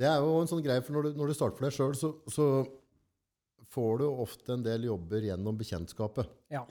Det 0.00 0.08
er 0.08 0.22
jo 0.22 0.38
en 0.40 0.48
sånn 0.50 0.62
greie, 0.64 0.82
for 0.82 0.96
når 0.96 1.10
du, 1.10 1.18
når 1.18 1.30
du 1.30 1.36
starter 1.36 1.58
for 1.58 1.66
deg 1.68 1.76
sjøl, 1.76 1.92
så, 1.98 2.14
så 2.30 2.46
får 3.74 4.00
du 4.00 4.06
ofte 4.08 4.54
en 4.54 4.64
del 4.64 4.88
jobber 4.88 5.28
gjennom 5.28 5.58
bekjentskapet. 5.58 6.30
Ja. 6.54 6.64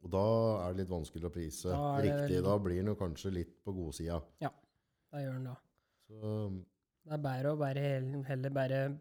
Og 0.00 0.10
da 0.14 0.22
er 0.64 0.72
det 0.74 0.82
litt 0.84 0.92
vanskelig 0.92 1.28
å 1.28 1.32
prise 1.34 1.70
Da 1.74 1.96
det 2.00 2.04
riktig. 2.08 2.36
litt- 2.36 2.44
Da 2.44 2.58
blir 2.58 2.76
den 2.80 2.86
jo 2.92 2.96
kanskje 2.96 3.32
litt 3.32 3.54
på 3.64 3.74
godsida. 3.76 4.22
Det 4.40 5.20
gjør 5.24 5.32
den 5.34 5.44
da. 5.44 5.56
Så 6.08 6.64
Det 7.04 7.12
er 7.12 7.18
bedre 7.18 7.52
å 7.52 7.58
bare 7.58 8.24
heller 8.28 8.50
bare 8.50 9.00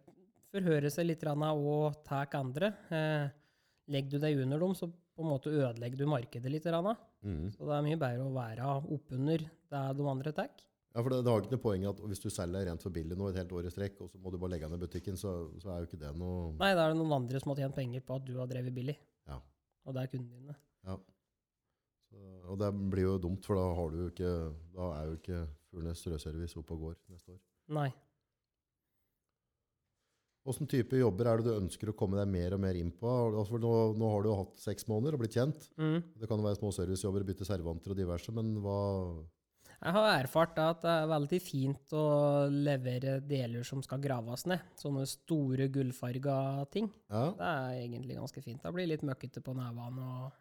forhøre 0.54 0.90
seg 0.92 1.06
litt 1.08 1.24
og 1.26 2.04
ta 2.04 2.26
andre. 2.34 2.74
Eh, 2.92 3.30
legger 3.90 4.10
du 4.12 4.20
deg 4.20 4.38
under 4.40 4.60
dem, 4.60 4.74
så 4.74 4.88
på 4.90 5.24
en 5.24 5.30
måte 5.30 5.52
ødelegger 5.52 5.98
du 5.98 6.06
markedet 6.06 6.50
litt. 6.52 6.64
Mm. 6.66 7.52
Så 7.52 7.60
det 7.60 7.76
er 7.76 7.84
mye 7.84 8.00
bedre 8.00 8.26
å 8.26 8.34
være 8.34 8.92
oppunder 8.96 9.40
det 9.40 9.98
de 9.98 10.08
andre 10.08 10.32
tar. 10.32 10.50
Ja, 10.96 11.04
for 11.04 11.10
det, 11.10 11.24
det 11.24 11.32
har 11.32 11.42
ikke 11.42 11.52
noe 11.54 11.62
poeng 11.62 11.84
at 11.90 12.00
hvis 12.10 12.22
du 12.24 12.30
selger 12.30 12.66
rent 12.66 12.82
for 12.82 12.90
billig 12.90 13.16
nå 13.18 13.30
et 13.30 13.36
helt 13.38 13.52
år 13.52 13.68
i 13.68 13.70
strekk, 13.74 14.00
og 14.02 14.10
så 14.10 14.18
må 14.18 14.32
du 14.32 14.40
bare 14.42 14.56
legge 14.56 14.70
ned 14.72 14.80
butikken, 14.82 15.14
så, 15.20 15.52
så 15.62 15.70
er 15.70 15.84
jo 15.84 15.90
ikke 15.90 16.00
det 16.02 16.16
noe 16.18 16.56
Nei, 16.58 16.72
da 16.74 16.88
er 16.88 16.94
det 16.96 16.98
noen 16.98 17.14
andre 17.20 17.40
som 17.40 17.54
har 17.54 17.62
tjent 17.62 17.76
penger 17.78 18.02
på 18.02 18.16
at 18.18 18.26
du 18.26 18.34
har 18.40 18.50
drevet 18.50 18.74
billig. 18.74 18.98
Ja. 19.30 19.38
Og 19.86 19.94
det 19.94 20.02
er 20.04 20.12
kundene 20.16 20.40
dine. 20.42 20.56
Så, 20.86 21.00
Og 22.50 22.58
det 22.60 22.70
blir 22.90 23.06
jo 23.06 23.18
dumt, 23.22 23.46
for 23.46 23.60
da, 23.60 23.66
har 23.78 23.90
du 23.94 24.04
ikke, 24.08 24.36
da 24.76 24.92
er 25.00 25.10
jo 25.10 25.18
ikke 25.20 25.42
Furnes 25.70 26.06
rødservice 26.10 26.58
oppe 26.58 26.74
og 26.74 26.86
går 26.88 26.96
neste 27.14 27.36
år. 27.36 27.42
Nei. 27.78 27.90
Hvilken 30.48 30.70
type 30.72 30.98
jobber 30.98 31.28
er 31.30 31.42
det 31.42 31.46
du 31.46 31.58
ønsker 31.60 31.92
å 31.92 31.98
komme 31.98 32.18
deg 32.18 32.30
mer 32.32 32.56
og 32.56 32.62
mer 32.64 32.78
inn 32.80 32.90
på? 32.96 33.06
Altså, 33.06 33.52
for 33.52 33.62
nå, 33.62 33.74
nå 34.00 34.08
har 34.10 34.24
du 34.24 34.30
jo 34.32 34.38
hatt 34.40 34.56
seks 34.64 34.88
måneder 34.90 35.14
og 35.14 35.22
blitt 35.22 35.36
kjent. 35.38 35.68
Mm. 35.78 36.00
Det 36.18 36.30
kan 36.32 36.42
være 36.42 36.58
små 36.58 36.72
servicejobber, 36.74 37.28
bytte 37.28 37.46
servanter 37.46 37.94
og 37.94 38.00
diverse, 38.00 38.34
men 38.34 38.56
hva 38.64 38.80
Jeg 39.80 39.94
har 39.96 40.10
erfart 40.16 40.58
at 40.64 40.82
det 40.82 40.96
er 41.04 41.12
veldig 41.14 41.40
fint 41.44 41.94
å 41.96 42.06
levere 42.50 43.20
deler 43.22 43.68
som 43.68 43.84
skal 43.86 44.02
graves 44.02 44.48
ned. 44.50 44.66
Sånne 44.80 45.06
store 45.08 45.70
gullfarga 45.72 46.66
ting. 46.74 46.90
ja, 47.12 47.28
Det 47.38 47.52
er 47.54 47.86
egentlig 47.86 48.18
ganske 48.18 48.42
fint. 48.44 48.64
Det 48.64 48.74
blir 48.74 48.90
litt 48.90 49.06
møkkete 49.06 49.44
på 49.46 49.54
nevene 49.54 50.10
og 50.26 50.34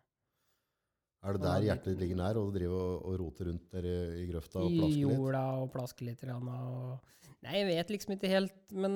Er 1.27 1.35
det 1.35 1.43
der 1.43 1.65
hjertet 1.67 1.99
ligger 1.99 2.19
nær, 2.21 2.39
og 2.39 2.51
du 2.51 2.59
driver 2.61 2.79
og, 2.79 3.07
og 3.11 3.17
roter 3.25 3.49
rundt 3.51 3.73
der 3.75 3.89
i, 3.91 3.97
i 4.23 4.27
grøfta 4.29 4.61
og 4.63 4.71
i 4.71 4.79
plasker 4.79 4.95
litt? 4.95 5.17
jorda 5.19 5.43
og 5.59 5.73
plaske 5.75 6.07
litt. 6.07 6.23
Og... 6.31 7.33
Nei, 7.43 7.57
jeg 7.57 7.69
vet 7.73 7.91
liksom 7.95 8.15
ikke 8.15 8.31
helt, 8.31 8.61
men 8.85 8.95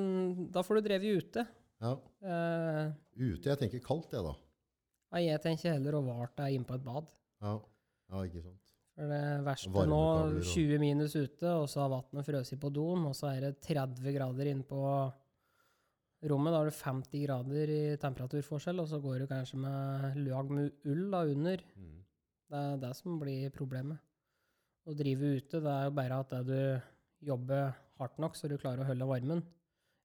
da 0.55 0.63
får 0.67 0.79
du 0.79 0.87
drevet 0.87 1.25
ute. 1.25 1.47
Ja. 1.83 1.97
Uh, 2.23 2.93
Ute, 3.19 3.51
jeg 3.51 3.59
tenker 3.59 3.83
kaldt, 3.83 4.15
jeg 4.15 4.23
da. 4.23 4.37
ja, 5.17 5.33
jeg 5.33 5.43
tenker 5.43 5.75
heller 5.75 5.99
å 5.99 6.05
vart 6.07 6.37
deg 6.39 6.55
inne 6.57 6.69
på 6.69 6.79
et 6.79 6.85
bad. 6.87 7.11
Ja, 7.43 7.57
ja 8.13 8.23
ikke 8.29 8.45
sant. 8.45 8.61
For 8.93 9.09
det 9.09 9.25
verste 9.47 9.87
nå, 9.89 10.05
20 10.45 10.79
minus 10.83 11.17
ute, 11.17 11.49
og 11.49 11.67
så 11.73 11.83
har 11.83 11.91
vannet 11.95 12.29
frøst 12.29 12.55
på 12.61 12.71
doen, 12.71 13.09
og 13.09 13.17
så 13.19 13.33
er 13.33 13.49
det 13.49 13.53
30 13.65 14.15
grader 14.15 14.51
inne 14.53 14.67
på 14.69 14.83
rommet. 16.31 16.53
Da 16.55 16.61
har 16.61 16.71
du 16.71 16.77
50 16.77 17.25
grader 17.25 17.73
i 17.73 17.81
temperaturforskjell, 18.03 18.83
og 18.85 18.91
så 18.91 19.01
går 19.03 19.25
du 19.25 19.31
kanskje 19.33 19.59
med 19.65 20.21
lag 20.29 20.53
med 20.53 20.87
ull 20.93 21.09
da, 21.11 21.25
under. 21.25 21.65
Mm. 21.75 21.92
Det 22.53 22.61
er 22.61 22.81
det 22.83 22.91
som 22.99 23.15
blir 23.21 23.49
problemet. 23.55 24.01
Å 24.85 24.93
drive 24.99 25.29
ute, 25.39 25.61
det 25.63 25.73
er 25.73 25.87
jo 25.87 25.95
bare 25.97 26.19
at 26.21 26.33
du 26.45 26.81
jobber 27.25 27.71
hardt 28.01 28.19
nok 28.21 28.35
så 28.37 28.49
du 28.51 28.59
klarer 28.61 28.83
å 28.85 28.89
holde 28.91 29.07
varmen. 29.09 29.41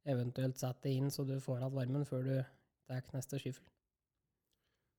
Eventuelt 0.08 0.56
sette 0.62 0.86
det 0.88 0.94
inn 0.96 1.10
så 1.12 1.26
du 1.28 1.34
får 1.44 1.60
igjen 1.60 1.74
varmen 1.76 2.06
før 2.08 2.24
du 2.24 2.36
tar 2.88 3.04
neste 3.18 3.40
skyffel. 3.42 3.66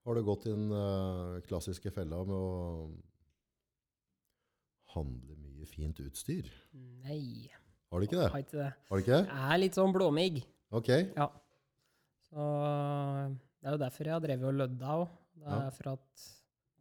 Har 0.05 0.17
du 0.19 0.23
gått 0.27 0.45
i 0.49 0.53
den 0.53 0.69
uh, 0.73 1.39
klassiske 1.47 1.93
fella 1.95 2.21
med 2.29 2.37
å 2.37 2.89
handle 4.95 5.37
mye 5.41 5.67
fint 5.69 5.99
utstyr? 6.05 6.49
Nei, 7.05 7.49
Har 7.89 8.01
du 8.03 8.07
ikke 8.09 8.21
det? 8.21 8.31
har 8.33 8.43
ikke 8.45 8.59
det. 8.61 8.71
Har 8.91 8.97
du 9.01 9.05
ikke 9.05 9.19
det? 9.23 9.29
Jeg 9.33 9.53
er 9.55 9.63
litt 9.63 9.79
sånn 9.79 9.95
blåmigg. 9.95 10.43
Ok. 10.77 10.91
Ja. 11.17 11.29
Så 12.29 12.49
det 13.63 13.69
er 13.71 13.77
jo 13.77 13.81
derfor 13.85 14.05
jeg 14.11 14.17
har 14.19 14.25
drevet 14.25 14.49
og 14.51 14.59
lødda 14.61 14.97
òg. 14.99 15.07
Det 15.39 15.47
er 15.49 15.63
Ja. 15.65 15.71
for 15.71 15.93
at 15.95 16.27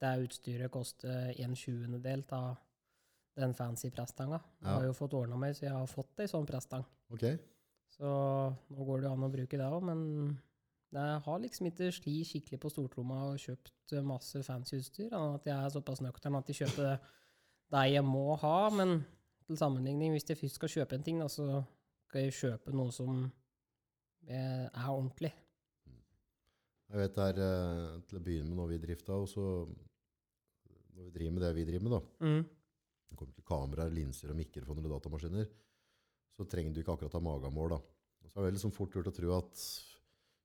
det 0.02 0.14
utstyret 0.28 0.72
koster 0.74 1.32
en 1.44 1.56
tjuendedel 1.58 2.24
av 2.36 2.58
den 3.38 3.54
fancy 3.54 3.90
presstanga. 3.94 4.40
Jeg 4.62 4.70
har 4.72 4.86
jo 4.88 4.96
fått 4.98 5.16
ordna 5.18 5.38
meg 5.40 5.56
så 5.58 5.68
jeg 5.68 5.76
har 5.76 5.90
fått 5.90 6.24
ei 6.24 6.30
sånn 6.30 6.48
presstang. 6.50 6.86
Okay. 7.14 7.38
Så 7.94 8.08
nå 8.08 8.86
går 8.88 9.02
det 9.02 9.10
jo 9.10 9.14
an 9.16 9.26
å 9.28 9.32
bruke 9.34 9.60
det 9.60 9.68
òg, 9.68 9.84
men 9.90 10.02
jeg 10.96 11.22
har 11.26 11.40
liksom 11.44 11.70
ikke 11.70 11.92
sli 11.94 12.16
skikkelig 12.26 12.60
på 12.64 12.72
stortromma 12.72 13.20
og 13.32 13.42
kjøpt 13.42 13.96
masse 14.08 14.42
fancy 14.46 14.80
utstyr. 14.80 15.14
At 15.14 15.48
jeg 15.48 15.56
er 15.56 15.74
såpass 15.74 16.02
nøktern 16.06 16.40
at 16.40 16.50
jeg 16.52 16.64
kjøper 16.64 16.90
det, 16.90 16.98
det 17.76 17.84
jeg 17.94 18.06
må 18.08 18.38
ha. 18.42 18.58
Men 18.74 19.02
til 19.48 19.60
sammenligning, 19.60 20.14
hvis 20.16 20.30
jeg 20.30 20.40
først 20.40 20.60
skal 20.62 20.74
kjøpe 20.78 20.98
en 20.98 21.06
ting, 21.06 21.20
da, 21.22 21.28
så 21.32 21.62
skal 22.08 22.26
jeg 22.26 22.38
kjøpe 22.40 22.76
noe 22.76 22.94
som 22.96 23.26
er 24.28 24.88
ordentlig. 24.88 25.34
Jeg 26.88 27.02
vet 27.02 27.16
det 27.18 27.26
er 27.28 27.40
eh, 27.44 28.02
til 28.08 28.18
å 28.20 28.24
begynne 28.24 28.48
med 28.52 28.58
når 28.62 28.70
vi 28.74 28.78
drifta, 28.86 29.16
og 29.20 29.28
så 29.28 29.44
når 30.96 31.04
vi 31.10 31.12
driver 31.18 31.34
med 31.36 31.44
det 31.46 31.52
vi 31.58 31.66
driver 31.68 31.84
med, 31.88 31.92
da, 31.98 32.02
Mm. 32.26 32.46
det 33.10 33.18
kommer 33.20 33.34
til 33.36 33.44
kameraer, 33.48 33.92
linser 33.94 34.32
og 34.32 34.38
mikrofoner 34.40 34.88
og 34.88 34.94
datamaskiner, 34.96 35.50
så 36.38 36.46
trenger 36.48 36.74
du 36.74 36.82
ikke 36.82 36.94
akkurat 36.96 37.14
ha 37.14 37.20
magamål. 37.20 37.70
da. 37.76 37.80
Og 38.24 38.32
så 38.32 38.46
er 38.46 38.52
det 38.52 38.62
sånn 38.62 38.74
fort 38.76 38.92
gjort 38.94 39.08
å 39.12 39.16
tro 39.16 39.34
at 39.38 39.62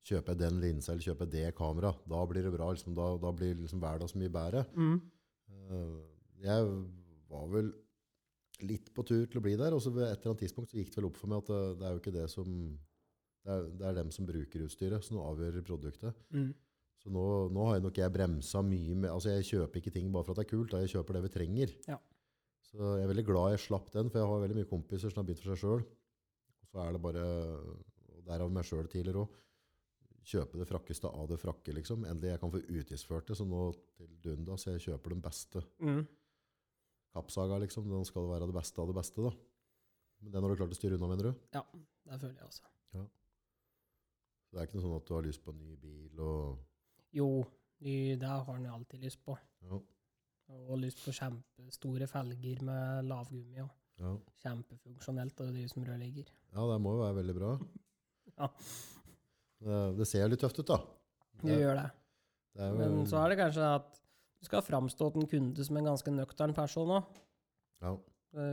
kjøper 0.05 0.33
jeg 0.35 0.39
den 0.39 0.61
linsa 0.61 0.93
eller 0.93 1.03
kjøper 1.07 1.27
jeg 1.29 1.33
det 1.33 1.55
kamera, 1.55 1.93
da 2.09 2.27
blir 2.27 2.43
det 2.43 2.53
bra. 2.53 2.71
Liksom, 2.75 2.95
da, 2.95 3.17
da 3.23 3.31
blir 3.33 3.55
liksom 3.55 3.79
hverdagen 3.81 4.09
så 4.11 4.19
mye 4.19 4.33
bedre. 4.35 4.65
Mm. 4.75 5.01
Eh, 5.71 6.01
Jeg 6.43 6.67
var 7.31 7.47
vel 7.53 7.73
litt 8.67 8.89
på 8.95 9.05
tur 9.07 9.27
til 9.27 9.39
å 9.39 9.43
bli 9.45 9.55
der, 9.57 9.73
og 9.75 9.81
så 9.83 9.93
ved 9.95 10.09
et 10.09 10.19
eller 10.19 10.33
annet 10.33 10.43
tidspunkt 10.43 10.71
så 10.71 10.77
gikk 10.81 10.91
det 10.91 10.97
vel 10.99 11.07
opp 11.11 11.17
for 11.21 11.29
meg 11.31 11.39
at 11.39 11.47
det, 11.53 11.79
det 11.79 11.87
er 11.87 11.93
jo 11.95 12.01
ikke 12.03 12.15
det 12.19 12.25
som 12.31 12.49
det 13.43 13.55
er, 13.55 13.65
det 13.79 13.87
er 13.89 13.97
dem 13.99 14.13
som 14.15 14.27
bruker 14.29 14.67
utstyret, 14.67 15.03
som 15.07 15.19
avgjør 15.23 15.63
produktet. 15.67 16.19
Mm. 16.35 16.53
Så 17.03 17.11
nå, 17.11 17.25
nå 17.51 17.67
har 17.67 17.79
jeg 17.79 17.85
nok 17.89 17.99
jeg 17.99 18.15
bremsa 18.15 18.61
mye 18.63 18.95
med 18.95 19.11
Altså, 19.11 19.33
jeg 19.35 19.49
kjøper 19.49 19.81
ikke 19.81 19.95
ting 19.97 20.11
bare 20.15 20.23
for 20.27 20.37
at 20.37 20.43
det 20.43 20.47
er 20.47 20.53
kult, 20.53 20.71
da 20.71 20.83
jeg 20.85 20.93
kjøper 20.95 21.19
det 21.19 21.25
vi 21.25 21.33
trenger. 21.35 21.75
Ja. 21.91 21.99
Så 22.69 22.79
jeg 22.79 23.05
er 23.05 23.11
veldig 23.11 23.27
glad 23.27 23.57
jeg 23.57 23.65
slapp 23.65 23.91
den, 23.93 24.11
for 24.13 24.23
jeg 24.23 24.31
har 24.31 24.45
veldig 24.45 24.59
mye 24.61 24.71
kompiser 24.71 25.11
som 25.11 25.21
har 25.21 25.27
begynt 25.29 25.43
for 25.43 25.53
seg 25.53 25.65
sjøl. 25.65 25.83
Og 26.63 26.71
så 26.71 26.85
er 26.85 26.95
det 26.95 27.03
bare 27.03 27.25
Og 27.27 28.23
derav 28.29 28.55
meg 28.55 28.69
sjøl 28.69 28.87
tidligere 28.87 29.25
òg. 29.25 29.39
Kjøpe 30.23 30.61
det 30.61 30.69
frakkeste 30.71 31.11
av 31.11 31.27
det 31.33 31.41
frakke, 31.43 31.75
liksom. 31.75 32.05
Endelig 32.07 32.37
jeg 32.37 32.41
kan 32.45 32.53
få 32.53 32.61
utgiftsført 32.63 33.33
det, 33.33 33.37
så 33.41 33.47
nå 33.49 33.65
til 33.99 34.13
dunda, 34.23 34.55
så 34.55 34.77
jeg 34.77 34.85
kjøper 34.85 35.17
den 35.17 35.25
beste. 35.25 35.65
Mm. 35.83 36.05
Kappsaga, 37.17 37.59
liksom. 37.65 37.91
Den 37.91 38.07
skal 38.07 38.31
være 38.31 38.47
det 38.47 38.55
beste 38.55 38.79
av 38.79 38.93
det 38.93 38.97
beste, 39.01 39.27
da. 39.27 39.35
Men 40.23 40.37
den 40.37 40.47
har 40.47 40.55
du 40.55 40.61
klart 40.63 40.77
å 40.77 40.79
styre 40.79 40.95
unna, 41.01 41.11
mener 41.11 41.33
du? 41.33 41.43
Ja, 41.59 41.65
det 42.07 42.21
føler 42.23 42.39
jeg 42.39 42.47
også. 42.47 42.72
Så 44.53 44.59
det 44.59 44.61
er 44.61 44.67
ikke 44.69 44.77
noe 44.77 44.85
sånn 44.85 44.99
at 44.99 45.07
du 45.09 45.15
har 45.17 45.23
lyst 45.25 45.41
på 45.41 45.53
en 45.55 45.61
ny 45.65 45.77
bil 45.81 46.19
og 46.21 46.59
Jo, 47.17 47.29
det 47.81 48.29
har 48.29 48.51
en 48.53 48.67
alltid 48.69 49.01
lyst 49.01 49.23
på. 49.25 49.33
Ja. 49.65 49.79
Og 50.69 50.77
lyst 50.77 51.01
på 51.01 51.15
kjempestore 51.17 52.05
felger 52.11 52.61
med 52.69 53.09
lavgummi. 53.09 53.63
og 53.65 53.71
ja. 54.03 54.13
Kjempefunksjonelt 54.45 55.41
å 55.41 55.47
drive 55.49 55.71
som 55.73 55.87
rørlegger. 55.89 56.29
Ja, 56.53 56.67
det 56.69 56.77
må 56.85 56.93
jo 56.99 57.01
være 57.07 57.19
veldig 57.23 57.39
bra. 57.39 57.55
Ja. 58.33 58.47
Det, 59.63 59.79
det 59.99 60.07
ser 60.09 60.31
litt 60.31 60.41
tøft 60.41 60.57
ut, 60.59 60.69
da. 60.69 60.79
Du 61.43 61.51
gjør 61.53 61.77
det. 61.77 61.89
det 62.57 62.69
jo, 62.71 62.77
Men 62.81 63.03
så 63.07 63.19
er 63.21 63.33
det 63.33 63.37
kanskje 63.39 63.67
at 63.77 63.91
du 64.41 64.47
skal 64.49 64.65
framstå 64.65 65.09
til 65.13 65.23
en 65.23 65.29
kunde 65.31 65.67
som 65.67 65.77
en 65.79 65.89
ganske 65.91 66.15
nøktern 66.15 66.55
person 66.57 66.95
òg. 66.99 67.21
ja. 67.85 67.93
Det 68.33 68.45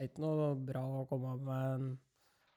er 0.00 0.06
ikke 0.08 0.22
noe 0.24 0.54
bra 0.64 0.80
å 1.02 1.04
komme 1.10 1.34
med 1.44 1.74
en 1.74 1.88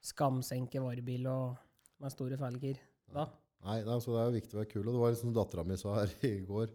skamsenke 0.08 0.80
varebil 0.80 1.28
og 1.28 1.60
med 2.02 2.14
store 2.14 2.40
felger 2.42 2.80
da. 3.12 3.28
Nei, 3.62 3.82
nei, 3.86 3.94
altså, 3.94 4.16
det 4.16 4.22
er 4.22 4.30
jo 4.30 4.38
viktig 4.40 4.56
å 4.56 4.62
være 4.62 4.72
kul. 4.72 4.86
Og 4.88 4.96
det 4.96 5.02
var 5.04 5.12
liksom 5.14 5.34
dattera 5.36 5.66
mi 5.68 5.78
sa 5.78 5.98
her 6.00 6.14
i 6.32 6.36
går, 6.48 6.72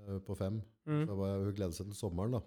eh, 0.00 0.20
på 0.24 0.36
fem. 0.38 0.60
Mm. 0.88 1.02
Så 1.04 1.16
var, 1.18 1.34
hun 1.42 1.56
gledet 1.58 1.78
seg 1.78 1.90
til 1.90 1.98
sommeren, 1.98 2.38
da. 2.38 2.42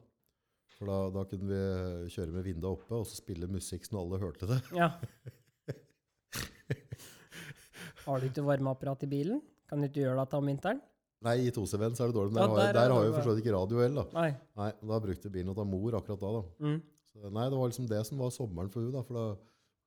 For 0.80 0.90
da, 0.90 0.98
da 1.12 1.26
kunne 1.28 1.50
vi 1.50 2.12
kjøre 2.14 2.32
med 2.32 2.46
vinduet 2.48 2.72
oppe 2.72 2.96
og 2.96 3.08
så 3.10 3.18
spille 3.20 3.50
musikk 3.52 3.84
så 3.86 4.00
alle 4.00 4.20
hørte 4.22 4.48
det. 4.48 4.62
Ja. 4.78 4.94
Har 8.06 8.22
du 8.22 8.30
ikke 8.30 8.46
varmeapparat 8.48 9.04
i 9.06 9.10
bilen? 9.12 9.42
Kan 9.70 9.84
du 9.84 9.90
ikke 9.90 10.06
gjøre 10.06 10.24
det 10.24 10.38
om 10.40 10.48
vinteren? 10.50 10.80
Nei, 11.28 11.34
i 11.44 11.52
2CV-en 11.52 11.98
så 11.98 12.06
er 12.06 12.14
det 12.14 12.16
dårlig, 12.16 12.32
men 12.32 12.46
Ja, 12.46 12.48
der, 12.48 12.72
der 12.78 12.86
er 12.86 12.94
har 12.96 13.04
jeg 13.04 13.10
jo 13.10 13.16
for 13.18 13.28
så 13.28 13.34
vidt 13.34 13.42
ikke 13.44 13.58
radio 13.58 13.82
heller, 13.84 14.08
da. 14.08 14.24
Nei. 14.24 14.30
Nei, 14.62 14.70
da 14.94 15.00
brukte 15.04 15.32
bilen 15.34 15.58
til 15.58 15.68
mor 15.68 15.98
akkurat 16.00 16.24
da, 16.24 16.32
da. 16.38 16.44
Mm. 16.64 16.78
Så, 17.12 17.26
nei, 17.28 17.50
det 17.52 17.60
var 17.60 17.74
liksom 17.74 17.90
det 17.92 18.00
som 18.08 18.24
var 18.24 18.32
sommeren 18.32 18.72
for 18.72 18.88
henne. 18.88 19.04
for 19.04 19.20
da 19.20 19.26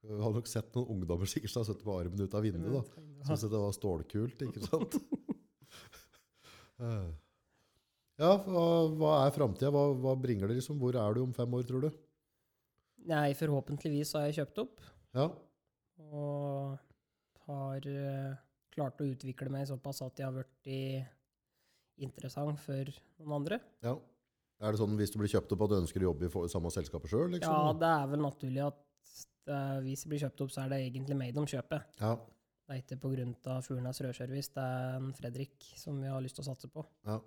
hun 0.03 0.23
hadde 0.25 0.39
nok 0.41 0.49
sett 0.51 0.73
noen 0.77 0.89
ungdommer 0.97 1.31
sikkert 1.31 1.53
som 1.53 1.63
hadde 1.63 1.73
sittet 1.73 1.87
på 1.87 1.95
armen 1.95 2.23
ut 2.25 2.35
av 2.35 2.43
vinduet 2.47 2.73
da. 2.75 3.03
Synes 3.29 3.45
det 3.53 3.61
var 3.63 3.75
stålkult, 3.77 4.47
ikke 4.49 4.65
sant? 4.69 4.99
Eh. 6.83 7.11
ja, 8.19 8.31
hva, 8.43 8.63
hva 8.99 9.11
er 9.23 9.35
fremtiden? 9.37 9.71
Hva, 9.71 9.83
hva 10.03 10.15
bringer 10.19 10.51
det 10.51 10.57
liksom? 10.57 10.81
Hvor 10.81 10.97
er 10.99 11.15
du 11.15 11.21
om 11.23 11.35
fem 11.37 11.53
år, 11.55 11.63
tror 11.69 11.85
du? 11.85 11.91
Nei, 13.07 13.29
forhåpentligvis 13.39 14.15
har 14.19 14.25
jeg 14.27 14.41
kjøpt 14.41 14.59
opp. 14.65 14.81
Ja, 15.15 15.29
Og 16.03 16.81
har 17.47 17.87
eh, 17.93 18.33
klart 18.75 18.99
å 19.05 19.07
utvikle 19.07 19.53
meg 19.55 19.69
såpass 19.71 20.03
at 20.03 20.19
jeg 20.19 20.27
har 20.27 20.35
blitt 20.41 20.73
interessant 22.03 22.59
for 22.65 22.91
noen 23.21 23.37
andre. 23.43 23.61
ja. 23.87 23.95
Er 24.63 24.71
det 24.75 24.79
sånn 24.79 24.93
hvis 24.95 25.11
du 25.11 25.17
blir 25.19 25.31
kjøpt 25.33 25.51
opp 25.57 25.63
at 25.65 25.73
du 25.73 25.79
ønsker 25.81 26.03
å 26.05 26.11
jobbe 26.13 26.29
i 26.31 26.51
samme 26.51 26.71
selskapet 26.71 27.11
sjøl? 27.11 27.33
liksom? 27.35 27.51
Ja, 27.51 27.73
det 27.79 27.89
er 27.99 28.11
vel 28.13 28.21
naturlig 28.23 28.61
at 28.63 28.77
det, 29.49 29.61
hvis 29.87 30.05
det 30.05 30.11
blir 30.13 30.23
kjøpt 30.25 30.43
opp, 30.45 30.53
så 30.55 30.63
er 30.65 30.73
det 30.73 30.81
egentlig 30.87 31.17
made 31.19 31.39
om 31.43 31.47
kjøpet. 31.49 31.99
Ja, 32.01 32.15
Det 32.69 32.77
er 32.77 32.83
ikke 32.83 33.01
pga. 33.03 33.57
Furnes 33.67 34.01
rødservice, 34.01 34.53
det 34.55 34.63
er 34.65 34.97
en 34.97 35.13
Fredrik 35.19 35.67
som 35.77 35.99
vi 36.01 36.09
har 36.09 36.23
lyst 36.23 36.39
til 36.39 36.45
å 36.45 36.51
satse 36.53 36.69
på. 36.73 36.85
ja. 37.07 37.19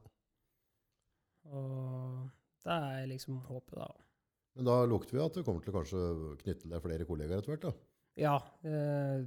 Og 1.46 2.30
det 2.66 2.74
er 2.74 3.06
liksom 3.12 3.38
håpet, 3.46 3.76
da. 3.78 3.88
Men 4.56 4.66
da 4.66 4.76
lukter 4.90 5.14
vi 5.18 5.22
at 5.22 5.36
du 5.36 5.44
kommer 5.46 5.62
til 5.62 5.74
å 5.74 5.76
kanskje 5.76 6.00
knytte 6.42 6.70
deg 6.72 6.82
flere 6.82 7.06
kollegaer 7.06 7.44
etter 7.44 7.54
hvert, 7.54 7.68
da. 7.68 7.74
Ja. 8.18 8.36
Eh, 8.66 9.26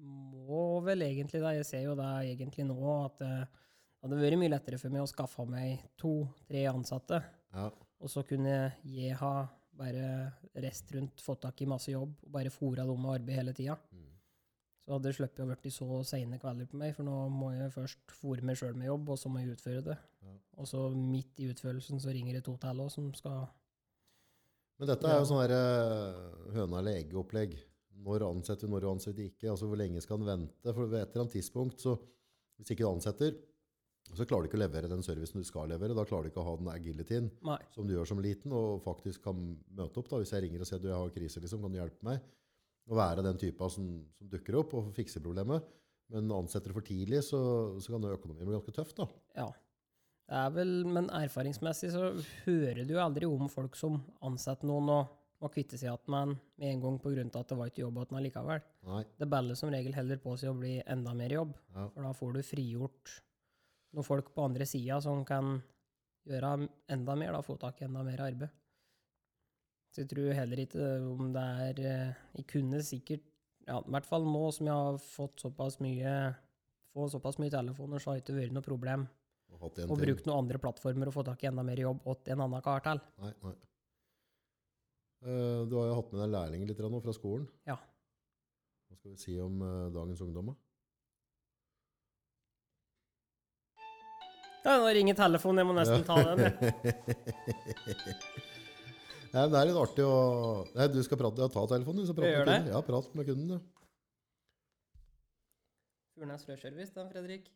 må 0.00 0.62
vel 0.86 1.02
egentlig 1.04 1.42
det. 1.42 1.52
Jeg 1.58 1.66
ser 1.68 1.82
jo 1.84 1.96
det 1.98 2.08
egentlig 2.30 2.64
nå 2.68 2.78
at 3.04 3.18
det 3.20 3.32
hadde 4.00 4.20
vært 4.22 4.40
mye 4.40 4.52
lettere 4.54 4.78
for 4.80 4.94
meg 4.94 5.04
å 5.04 5.10
skaffe 5.10 5.44
meg 5.50 5.82
to-tre 6.00 6.64
ansatte, 6.70 7.20
Ja, 7.52 7.66
og 8.00 8.08
så 8.08 8.22
kunne 8.24 8.72
jeg 8.86 9.16
ha 9.20 9.34
bare 9.80 10.06
rest 10.62 10.92
rundt, 10.94 11.22
fått 11.24 11.42
tak 11.46 11.62
i 11.64 11.68
masse 11.70 11.92
jobb, 11.92 12.12
og 12.26 12.32
bare 12.36 12.52
fôra 12.52 12.86
dem 12.88 13.00
med 13.00 13.16
arbeid 13.18 13.40
hele 13.40 13.54
tida. 13.56 13.76
Mm. 13.94 14.10
Så 14.84 14.94
hadde 14.94 15.08
det 15.08 15.16
sluppet 15.16 15.42
å 15.44 15.48
blitt 15.48 15.74
så 15.74 16.00
seine 16.08 16.38
kvelder 16.42 16.68
på 16.70 16.78
meg, 16.80 16.92
for 16.96 17.06
nå 17.06 17.16
må 17.32 17.52
jeg 17.54 17.72
først 17.74 18.14
fôre 18.20 18.44
meg 18.46 18.58
sjøl 18.58 18.76
med 18.78 18.90
jobb, 18.90 19.12
og 19.12 19.20
så 19.20 19.32
må 19.32 19.42
jeg 19.42 19.54
utføre 19.54 19.84
det. 19.86 19.96
Ja. 20.26 20.36
Og 20.60 20.68
så 20.68 20.84
midt 20.96 21.40
i 21.40 21.50
utførelsen 21.52 22.02
så 22.02 22.12
ringer 22.14 22.36
det 22.36 22.44
to 22.48 22.56
til 22.60 22.84
òg 22.84 22.92
som 22.92 23.10
skal 23.16 23.48
Men 24.80 24.88
dette 24.88 25.08
er 25.08 25.18
jo 25.20 25.28
sånn 25.28 25.42
der 25.44 25.54
eh, 25.56 26.20
høna 26.56 26.80
eller 26.80 27.02
egget-opplegg. 27.02 27.58
Når 28.00 28.24
ansetter 28.24 28.64
du, 28.64 28.72
når 28.72 28.80
du 28.80 28.88
ansetter 28.94 29.26
ikke. 29.26 29.50
Altså 29.52 29.66
hvor 29.68 29.76
lenge 29.76 30.00
skal 30.00 30.22
en 30.22 30.28
vente? 30.30 30.72
For 30.72 30.88
ved 30.88 31.02
et 31.02 31.10
eller 31.10 31.26
annet 31.26 31.34
tidspunkt, 31.36 31.82
så 31.84 31.98
hvis 32.56 32.72
ikke 32.72 32.86
du 32.86 32.90
ansetter, 32.90 33.34
så 34.18 34.26
klarer 34.26 34.46
du 34.46 34.48
ikke 34.50 34.58
å 34.58 34.64
levere 34.64 34.88
den 34.90 35.02
servicen 35.06 35.40
du 35.40 35.46
skal 35.46 35.68
levere. 35.70 35.94
Da 35.94 36.04
klarer 36.08 36.26
du 36.26 36.30
ikke 36.32 36.42
å 36.42 36.48
ha 36.48 36.56
den 36.60 36.70
agilityen 36.72 37.30
Nei. 37.46 37.58
som 37.74 37.86
du 37.86 37.94
gjør 37.94 38.08
som 38.10 38.20
liten, 38.22 38.52
og 38.56 38.82
faktisk 38.84 39.22
kan 39.28 39.40
møte 39.76 40.00
opp. 40.02 40.08
da. 40.10 40.18
Hvis 40.22 40.32
jeg 40.34 40.42
ringer 40.46 40.60
og 40.64 40.66
sier 40.70 40.82
du, 40.82 40.88
jeg 40.90 40.98
har 40.98 41.14
krise, 41.14 41.40
liksom, 41.44 41.62
kan 41.62 41.72
du 41.74 41.78
hjelpe 41.78 42.06
meg? 42.08 42.20
Å 42.90 42.96
være 42.98 43.22
den 43.22 43.38
typa 43.38 43.68
som, 43.70 43.86
som 44.18 44.28
dukker 44.32 44.56
opp 44.58 44.74
og 44.74 44.90
fikser 44.96 45.22
problemet. 45.22 45.62
Men 46.10 46.30
ansetter 46.34 46.72
du 46.72 46.74
for 46.74 46.82
tidlig, 46.86 47.22
så, 47.22 47.40
så 47.78 47.92
kan 47.94 48.08
økonomien 48.10 48.48
bli 48.48 48.56
ganske 48.56 48.74
tøff. 48.74 48.94
da. 48.98 49.06
Ja. 49.36 49.48
Det 50.30 50.38
er 50.38 50.50
vel, 50.54 50.72
men 50.86 51.08
erfaringsmessig 51.10 51.90
så 51.94 52.10
hører 52.44 52.84
du 52.86 52.96
aldri 53.02 53.26
om 53.26 53.48
folk 53.50 53.74
som 53.78 54.00
ansetter 54.26 54.66
noen 54.70 54.90
og 54.94 55.16
må 55.40 55.48
kvitte 55.54 55.78
seg 55.80 55.88
igjen 55.88 56.10
med 56.12 56.20
en 56.20 56.34
med 56.60 56.68
en 56.74 56.82
gang 56.84 56.98
pga. 57.00 57.24
at 57.40 57.48
det 57.48 57.56
var 57.58 57.70
ikke 57.70 57.82
jobb 57.86 57.96
igjen 58.02 58.22
likevel. 58.26 58.60
Nei. 58.86 59.04
Det 59.18 59.28
baller 59.30 59.56
som 59.56 59.70
regel 59.72 59.94
heller 59.96 60.18
på 60.20 60.34
seg 60.38 60.50
å 60.52 60.58
bli 60.58 60.82
enda 60.86 61.14
mer 61.14 61.32
jobb, 61.32 61.54
Ja. 61.74 61.88
for 61.88 62.02
da 62.02 62.12
får 62.12 62.32
du 62.34 62.42
frigjort 62.42 63.14
noen 63.96 64.06
folk 64.06 64.30
på 64.34 64.46
andre 64.46 64.66
sida 64.68 65.00
som 65.02 65.24
kan 65.26 65.58
gjøre 66.28 66.68
enda 66.92 67.16
mer, 67.18 67.34
da 67.34 67.42
få 67.44 67.56
tak 67.60 67.80
i 67.80 67.86
enda 67.88 68.04
mer 68.06 68.22
arbeid. 68.26 68.52
Så 69.90 70.04
jeg 70.04 70.10
tror 70.12 70.36
heller 70.36 70.62
ikke 70.62 70.90
om 71.02 71.32
det 71.34 71.42
er 71.64 71.78
eh, 71.82 72.18
Jeg 72.36 72.44
kunne 72.52 72.78
sikkert 72.86 73.24
ja, 73.66 73.80
i 73.80 73.90
hvert 73.90 74.06
fall 74.06 74.22
nå 74.22 74.44
som 74.54 74.68
jeg 74.68 74.84
har 74.86 75.00
fått 75.02 75.42
såpass 75.42 75.80
mye 75.82 76.12
får 76.94 77.10
såpass 77.14 77.38
mye 77.42 77.52
telefoner, 77.52 78.02
så 78.02 78.10
har 78.10 78.18
det 78.18 78.24
ikke 78.24 78.38
vært 78.38 78.54
noe 78.54 78.66
problem 78.66 79.06
å 79.50 79.98
bruke 79.98 80.26
noen 80.26 80.44
andre 80.44 80.60
plattformer 80.62 81.10
og 81.10 81.16
få 81.16 81.24
tak 81.26 81.42
i 81.44 81.50
enda 81.50 81.64
mer 81.66 81.82
jobb 81.82 82.06
åt 82.10 82.30
en 82.32 82.44
annen 82.46 82.64
kar 82.64 82.82
til. 82.86 83.02
Nei, 83.22 83.32
nei. 83.44 83.54
Eh, 85.20 85.62
du 85.68 85.76
har 85.76 85.90
jo 85.90 85.96
hatt 85.98 86.12
med 86.14 86.22
deg 86.22 86.34
lærlinger 86.34 86.70
litt 86.70 86.82
nå 86.86 87.00
fra 87.04 87.14
skolen. 87.14 87.46
Ja. 87.68 87.76
Hva 88.88 88.98
skal 88.98 89.14
vi 89.14 89.20
si 89.20 89.36
om 89.42 89.60
eh, 89.66 89.90
dagens 89.94 90.22
ungdom? 90.24 90.52
da? 90.52 90.69
Ja, 94.64 94.74
nå 94.76 94.88
ringer 94.92 95.16
telefonen, 95.16 95.62
jeg 95.62 95.68
må 95.70 95.74
nesten 95.78 96.02
ta 96.04 96.16
den. 96.20 96.40
Nei, 99.30 99.42
men 99.46 99.52
det 99.54 99.60
er 99.60 99.68
litt 99.70 99.78
artig 99.78 100.04
å 100.04 100.14
Nei, 100.74 100.86
du 100.90 100.98
skal 101.06 101.20
prate, 101.20 101.44
ja, 101.44 101.48
ta 101.54 101.62
telefonen. 101.70 102.02
Du 102.02 102.08
Så 102.10 102.16
prate 102.18 102.32
med 102.34 102.48
det. 102.50 102.56
kunden. 102.58 102.72
Ja, 102.74 102.80
prat 102.84 103.14
med 103.16 103.28
kunden, 103.30 103.48
du. 103.54 103.58
Furnes 106.18 106.44
Rødservice, 106.50 106.92
da, 106.96 107.04
Fredrik. 107.08 107.46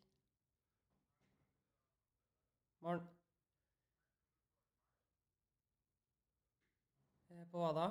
Morgen. 2.84 3.02
Eh, 7.34 7.44
På 7.52 7.60
hva 7.66 7.72
da? 7.76 7.88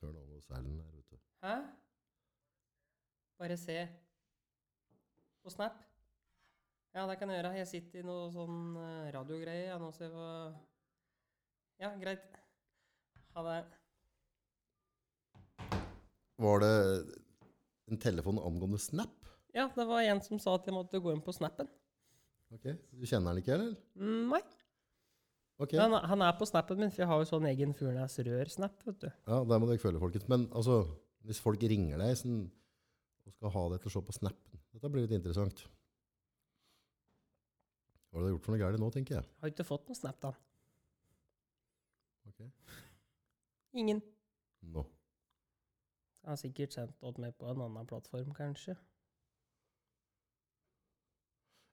Hør 0.00 0.16
nå 0.16 0.40
på 0.48 0.56
Erlend 0.58 0.80
her, 0.80 0.90
vet 0.96 1.08
du. 1.14 1.20
Hæ? 1.44 1.54
Bare 3.38 3.56
se. 3.60 3.78
På 5.44 5.52
Snap? 5.52 5.83
Ja, 6.94 7.04
det 7.10 7.16
kan 7.18 7.30
jeg 7.32 7.40
gjøre. 7.40 7.54
Jeg 7.58 7.68
sitter 7.70 8.02
i 8.02 8.06
noe 8.06 8.28
sånn 8.30 8.58
eh, 8.78 9.08
radiogreie. 9.14 9.66
Jeg 9.72 9.80
nå 9.82 9.90
ser 9.96 10.12
hva 10.14 10.28
Ja, 11.82 11.90
greit. 11.98 12.26
Ha 13.34 13.42
det. 13.48 13.56
Var 16.44 16.62
det 16.62 16.74
en 17.90 17.98
telefon 18.02 18.38
angående 18.42 18.78
Snap? 18.82 19.14
Ja, 19.54 19.68
det 19.74 19.86
var 19.86 20.02
en 20.02 20.22
som 20.22 20.38
sa 20.42 20.54
at 20.58 20.66
jeg 20.66 20.74
måtte 20.74 21.00
gå 21.02 21.12
inn 21.14 21.22
på 21.22 21.34
Snappen. 21.34 21.68
Ok, 22.54 22.68
Du 22.94 23.06
kjenner 23.06 23.34
den 23.34 23.42
ikke, 23.42 23.54
eller? 23.56 23.74
Mm, 23.98 24.30
nei. 24.30 24.40
Okay. 25.62 25.78
Han, 25.78 25.94
han 26.10 26.22
er 26.26 26.34
på 26.38 26.46
Snappen 26.46 26.78
min, 26.80 26.90
for 26.90 27.02
jeg 27.04 27.10
har 27.10 27.20
jo 27.22 27.28
sånn 27.28 27.46
egen 27.50 27.74
Furnes 27.78 28.16
Rør-snap, 28.26 28.80
vet 28.86 28.98
du. 29.04 29.08
ja, 29.10 29.38
Der 29.50 29.60
må 29.62 29.68
dere 29.70 29.82
følge, 29.82 30.02
folkens. 30.02 30.26
Men 30.30 30.46
altså, 30.54 30.80
hvis 31.26 31.42
folk 31.42 31.62
ringer 31.62 32.02
deg 32.02 32.16
sånn, 32.18 32.40
og 33.26 33.34
skal 33.34 33.54
ha 33.54 33.62
deg 33.72 33.82
til 33.82 33.90
å 33.90 33.94
se 33.94 34.02
på 34.04 34.14
Snappen 34.18 34.60
Dette 34.74 34.90
blir 34.92 35.06
litt 35.06 35.14
interessant. 35.16 35.62
Hva 38.14 38.20
har 38.22 38.28
du 38.28 38.34
gjort 38.36 38.44
for 38.46 38.54
noe 38.54 38.60
galt 38.62 38.78
nå, 38.78 38.88
tenker 38.94 39.16
jeg? 39.16 39.26
Har 39.42 39.50
ikke 39.50 39.64
fått 39.66 39.88
noe 39.90 39.98
Snap, 39.98 40.20
da. 40.22 40.28
Ok. 42.30 42.44
Ingen. 43.82 43.98
Nå. 44.70 44.84
Jeg 46.22 46.30
har 46.30 46.38
sikkert 46.38 46.76
sendt 46.76 46.94
det 47.02 47.18
med 47.24 47.34
på 47.34 47.48
en 47.50 47.64
annen 47.66 47.88
plattform, 47.90 48.30
kanskje. 48.38 48.76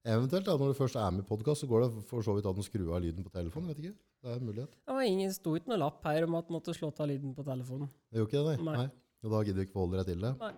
Eventuelt, 0.02 0.48
da, 0.50 0.56
når 0.58 0.74
du 0.74 0.80
først 0.80 0.98
er 0.98 1.14
med 1.14 1.22
i 1.22 1.28
podkast, 1.30 1.62
så 1.62 1.70
går 1.70 1.86
det 1.86 2.04
for 2.10 2.26
så 2.26 2.34
vidt 2.34 2.50
an 2.50 2.58
å 2.58 2.66
skru 2.66 2.88
av 2.90 3.04
lyden 3.06 3.22
på 3.22 3.30
telefonen. 3.38 3.70
vet 3.70 3.84
ikke. 3.86 3.94
Det 4.26 4.34
er 4.34 4.42
en 4.42 4.50
mulighet. 4.50 4.74
Det 4.90 4.98
var 4.98 5.06
ingen, 5.06 5.34
sto 5.38 5.54
ikke 5.60 5.70
noe 5.70 5.82
lapp 5.84 6.02
her 6.10 6.26
om 6.26 6.40
at 6.42 6.50
du 6.50 6.56
måtte 6.58 6.74
slå 6.74 6.90
av 6.90 7.06
lyden 7.10 7.38
på 7.38 7.46
telefonen. 7.46 7.94
Det 8.10 8.18
gjorde 8.18 8.34
ikke 8.34 8.46
det, 8.50 8.58
nei. 8.66 8.66
Nei. 8.66 8.78
nei. 8.82 8.90
Og 9.22 9.36
da 9.36 9.44
gidder 9.46 9.62
du 9.62 9.68
ikke 9.70 9.78
forholde 9.78 10.02
deg 10.02 10.10
til 10.10 10.26
det? 10.26 10.34
Nei. 10.42 10.54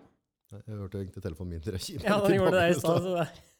Jeg 0.54 0.78
hørte 0.80 1.00
egentlig 1.02 1.22
telefonen 1.28 1.52
min 1.52 1.64
til 1.68 1.76
deg. 1.76 1.88
Ja, 2.08 2.16
den 2.24 2.36
gjorde 2.40 2.56
det 2.56 2.70
i 2.72 2.80
stad. 2.80 3.04
så 3.04 3.18
det- 3.20 3.52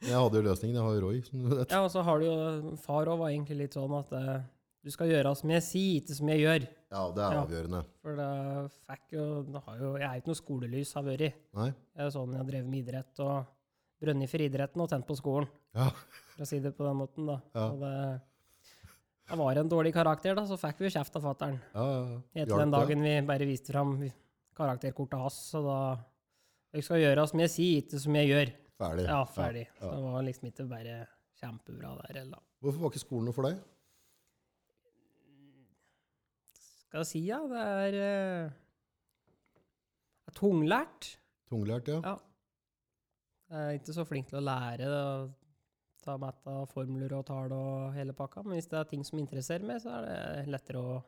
Jeg 0.00 0.16
hadde 0.16 0.38
jo 0.40 0.42
løsningen. 0.46 0.76
Jeg 0.78 0.82
har 0.86 0.94
jo 0.96 1.00
Roy, 1.04 1.20
som 1.26 1.42
du 1.44 1.54
vet. 1.58 1.70
Ja, 1.74 1.82
og 1.84 1.90
så 1.92 2.02
har 2.06 2.18
du 2.22 2.24
jo 2.24 2.76
Far 2.80 3.06
òg 3.12 3.18
var 3.20 3.28
egentlig 3.34 3.58
litt 3.58 3.74
sånn 3.76 3.92
at 3.98 4.12
eh, 4.16 4.40
du 4.82 4.90
skal 4.94 5.10
gjøre 5.12 5.34
som 5.36 5.50
jeg 5.52 5.62
sier, 5.66 6.00
ikke 6.00 6.14
som 6.16 6.30
jeg 6.32 6.40
gjør. 6.40 6.66
Ja, 6.90 7.02
det 7.12 7.22
er 7.26 7.34
Ja. 7.36 7.42
avgjørende. 7.44 7.80
For 8.00 8.16
det 8.16 8.28
fikk 8.88 9.12
jo, 9.18 9.24
det 9.44 9.62
har 9.66 9.76
jo 9.78 9.90
Jeg 10.00 10.08
er 10.08 10.16
ikke 10.22 10.32
noe 10.32 10.40
skolelys, 10.40 10.94
har 10.96 11.04
vært. 11.04 11.34
Nei? 11.54 11.66
Jeg 11.96 12.06
er 12.06 12.10
sånn 12.16 12.32
jeg 12.32 12.46
drevet 12.48 12.70
med 12.72 12.80
idrett 12.86 13.20
og 13.20 13.44
brønnet 14.00 14.30
for 14.32 14.38
idretten 14.46 14.80
og 14.80 14.88
tent 14.88 15.06
på 15.06 15.16
skolen, 15.20 15.48
Ja. 15.76 15.90
for 15.90 16.42
å 16.42 16.46
si 16.48 16.58
det 16.64 16.72
på 16.78 16.86
den 16.88 16.96
måten, 16.96 17.26
da. 17.28 17.36
Ja. 17.54 17.66
Og 17.68 17.80
det, 17.84 18.20
det 19.28 19.38
var 19.38 19.58
en 19.60 19.68
dårlig 19.68 19.92
karakter, 19.92 20.34
da, 20.34 20.46
så 20.48 20.56
fikk 20.56 20.78
vi 20.80 20.88
kjeft 20.88 21.14
av 21.20 21.22
fatter'n. 21.28 21.60
ja, 21.74 21.84
ja, 21.84 22.00
ja. 22.08 22.18
Etter 22.40 22.56
Hjalp 22.56 22.58
den 22.64 22.70
det? 22.70 22.78
dagen 22.80 23.02
vi 23.04 23.20
bare 23.28 23.46
viste 23.46 23.72
fram 23.74 23.92
karakterkortet 24.56 25.20
hans, 25.20 25.36
så 25.52 25.60
da 25.62 25.78
Jeg 26.72 26.84
skal 26.84 27.00
gjøre 27.02 27.28
som 27.28 27.40
jeg 27.40 27.50
sier, 27.50 27.82
ikke 27.82 27.98
som 28.00 28.14
jeg 28.14 28.28
gjør. 28.30 28.50
Ferdig. 28.80 29.04
Ja, 29.10 29.20
ferdig. 29.28 29.66
Så 29.78 29.84
Ja. 29.90 29.94
det 29.96 30.02
var 30.06 30.22
liksom 30.24 30.46
ikke 30.48 30.68
bare 30.70 30.94
kjempebra 31.40 31.90
der, 32.00 32.18
heller. 32.22 32.40
Hvorfor 32.62 32.80
var 32.86 32.90
ikke 32.94 33.02
skolen 33.04 33.24
noe 33.28 33.36
for 33.36 33.42
deg? 33.48 33.58
Skal 36.88 37.04
jeg 37.04 37.06
si, 37.10 37.20
ja, 37.28 37.38
det 37.46 37.60
er 37.60 37.98
er 40.26 40.34
tunglært. 40.34 41.16
Tunglært, 41.50 41.88
ja. 41.90 42.00
Ja. 42.04 42.16
Jeg 43.50 43.60
er 43.66 43.78
ikke 43.80 43.94
så 43.96 44.04
flink 44.06 44.28
til 44.30 44.38
å 44.38 44.44
lære 44.46 44.86
det, 44.86 45.34
ta 46.04 46.14
med 46.16 46.34
av 46.48 46.68
formler 46.70 47.12
og 47.18 47.24
tall 47.28 47.52
og 47.52 47.92
hele 47.96 48.14
pakka, 48.16 48.44
men 48.46 48.56
hvis 48.56 48.68
det 48.70 48.78
er 48.78 48.84
ting 48.90 49.02
som 49.06 49.18
interesserer 49.18 49.66
meg, 49.66 49.80
så 49.82 49.90
er 49.98 50.06
det 50.06 50.48
lettere 50.54 50.78
å 50.80 51.00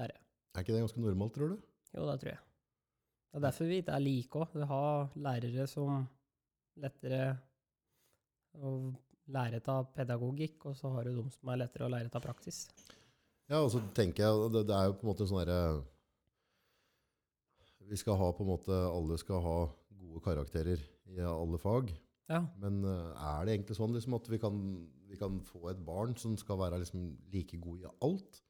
lære. 0.00 0.16
Er 0.56 0.64
ikke 0.64 0.72
det 0.72 0.82
ganske 0.86 1.00
normalt, 1.04 1.34
tror 1.36 1.48
du? 1.52 1.58
Jo, 1.94 2.06
det 2.08 2.16
tror 2.22 2.32
jeg. 2.32 2.40
Det 3.30 3.36
er 3.42 3.44
derfor 3.44 3.68
vi 3.68 3.80
ikke 3.82 3.92
er 3.92 4.00
like 4.06 4.40
òg. 4.40 4.54
Vi 4.56 4.64
har 4.72 5.10
lærere 5.28 5.66
som 5.68 6.06
lettere 6.80 7.36
å 8.56 8.72
lære 9.32 9.60
av 9.72 9.90
pedagogikk, 9.96 10.68
og 10.70 10.76
så 10.78 10.90
har 10.94 11.06
du 11.06 11.18
de 11.18 11.26
som 11.34 11.50
er 11.50 11.62
lettere 11.64 11.86
å 11.86 11.92
lære 11.92 12.12
av 12.12 12.24
praksis. 12.24 12.64
Ja, 13.50 13.60
og 13.60 13.70
så 13.72 13.82
tenker 13.94 14.26
jeg, 14.26 14.48
det, 14.54 14.64
det 14.70 14.74
er 14.76 14.88
jo 14.88 14.96
på 14.98 15.06
en 15.06 15.12
måte 15.12 15.26
sånn 15.28 15.44
derre 15.44 15.84
Vi 17.86 17.98
skal 18.00 18.18
ha 18.18 18.32
på 18.34 18.42
en 18.42 18.48
måte 18.50 18.74
Alle 18.74 19.14
skal 19.22 19.38
ha 19.44 19.58
gode 20.00 20.22
karakterer 20.24 20.82
i 21.06 21.20
alle 21.22 21.58
fag. 21.62 21.92
Ja. 22.26 22.40
Men 22.58 22.80
eh, 22.82 23.12
er 23.14 23.46
det 23.46 23.54
egentlig 23.54 23.76
sånn 23.78 23.94
liksom, 23.94 24.16
at 24.18 24.26
vi 24.32 24.40
kan, 24.42 24.56
vi 25.06 25.18
kan 25.20 25.38
få 25.46 25.68
et 25.70 25.82
barn 25.86 26.16
som 26.18 26.34
skal 26.40 26.58
være 26.58 26.80
liksom, 26.82 27.12
like 27.30 27.60
god 27.62 27.84
i 27.84 27.92
alt? 28.08 28.40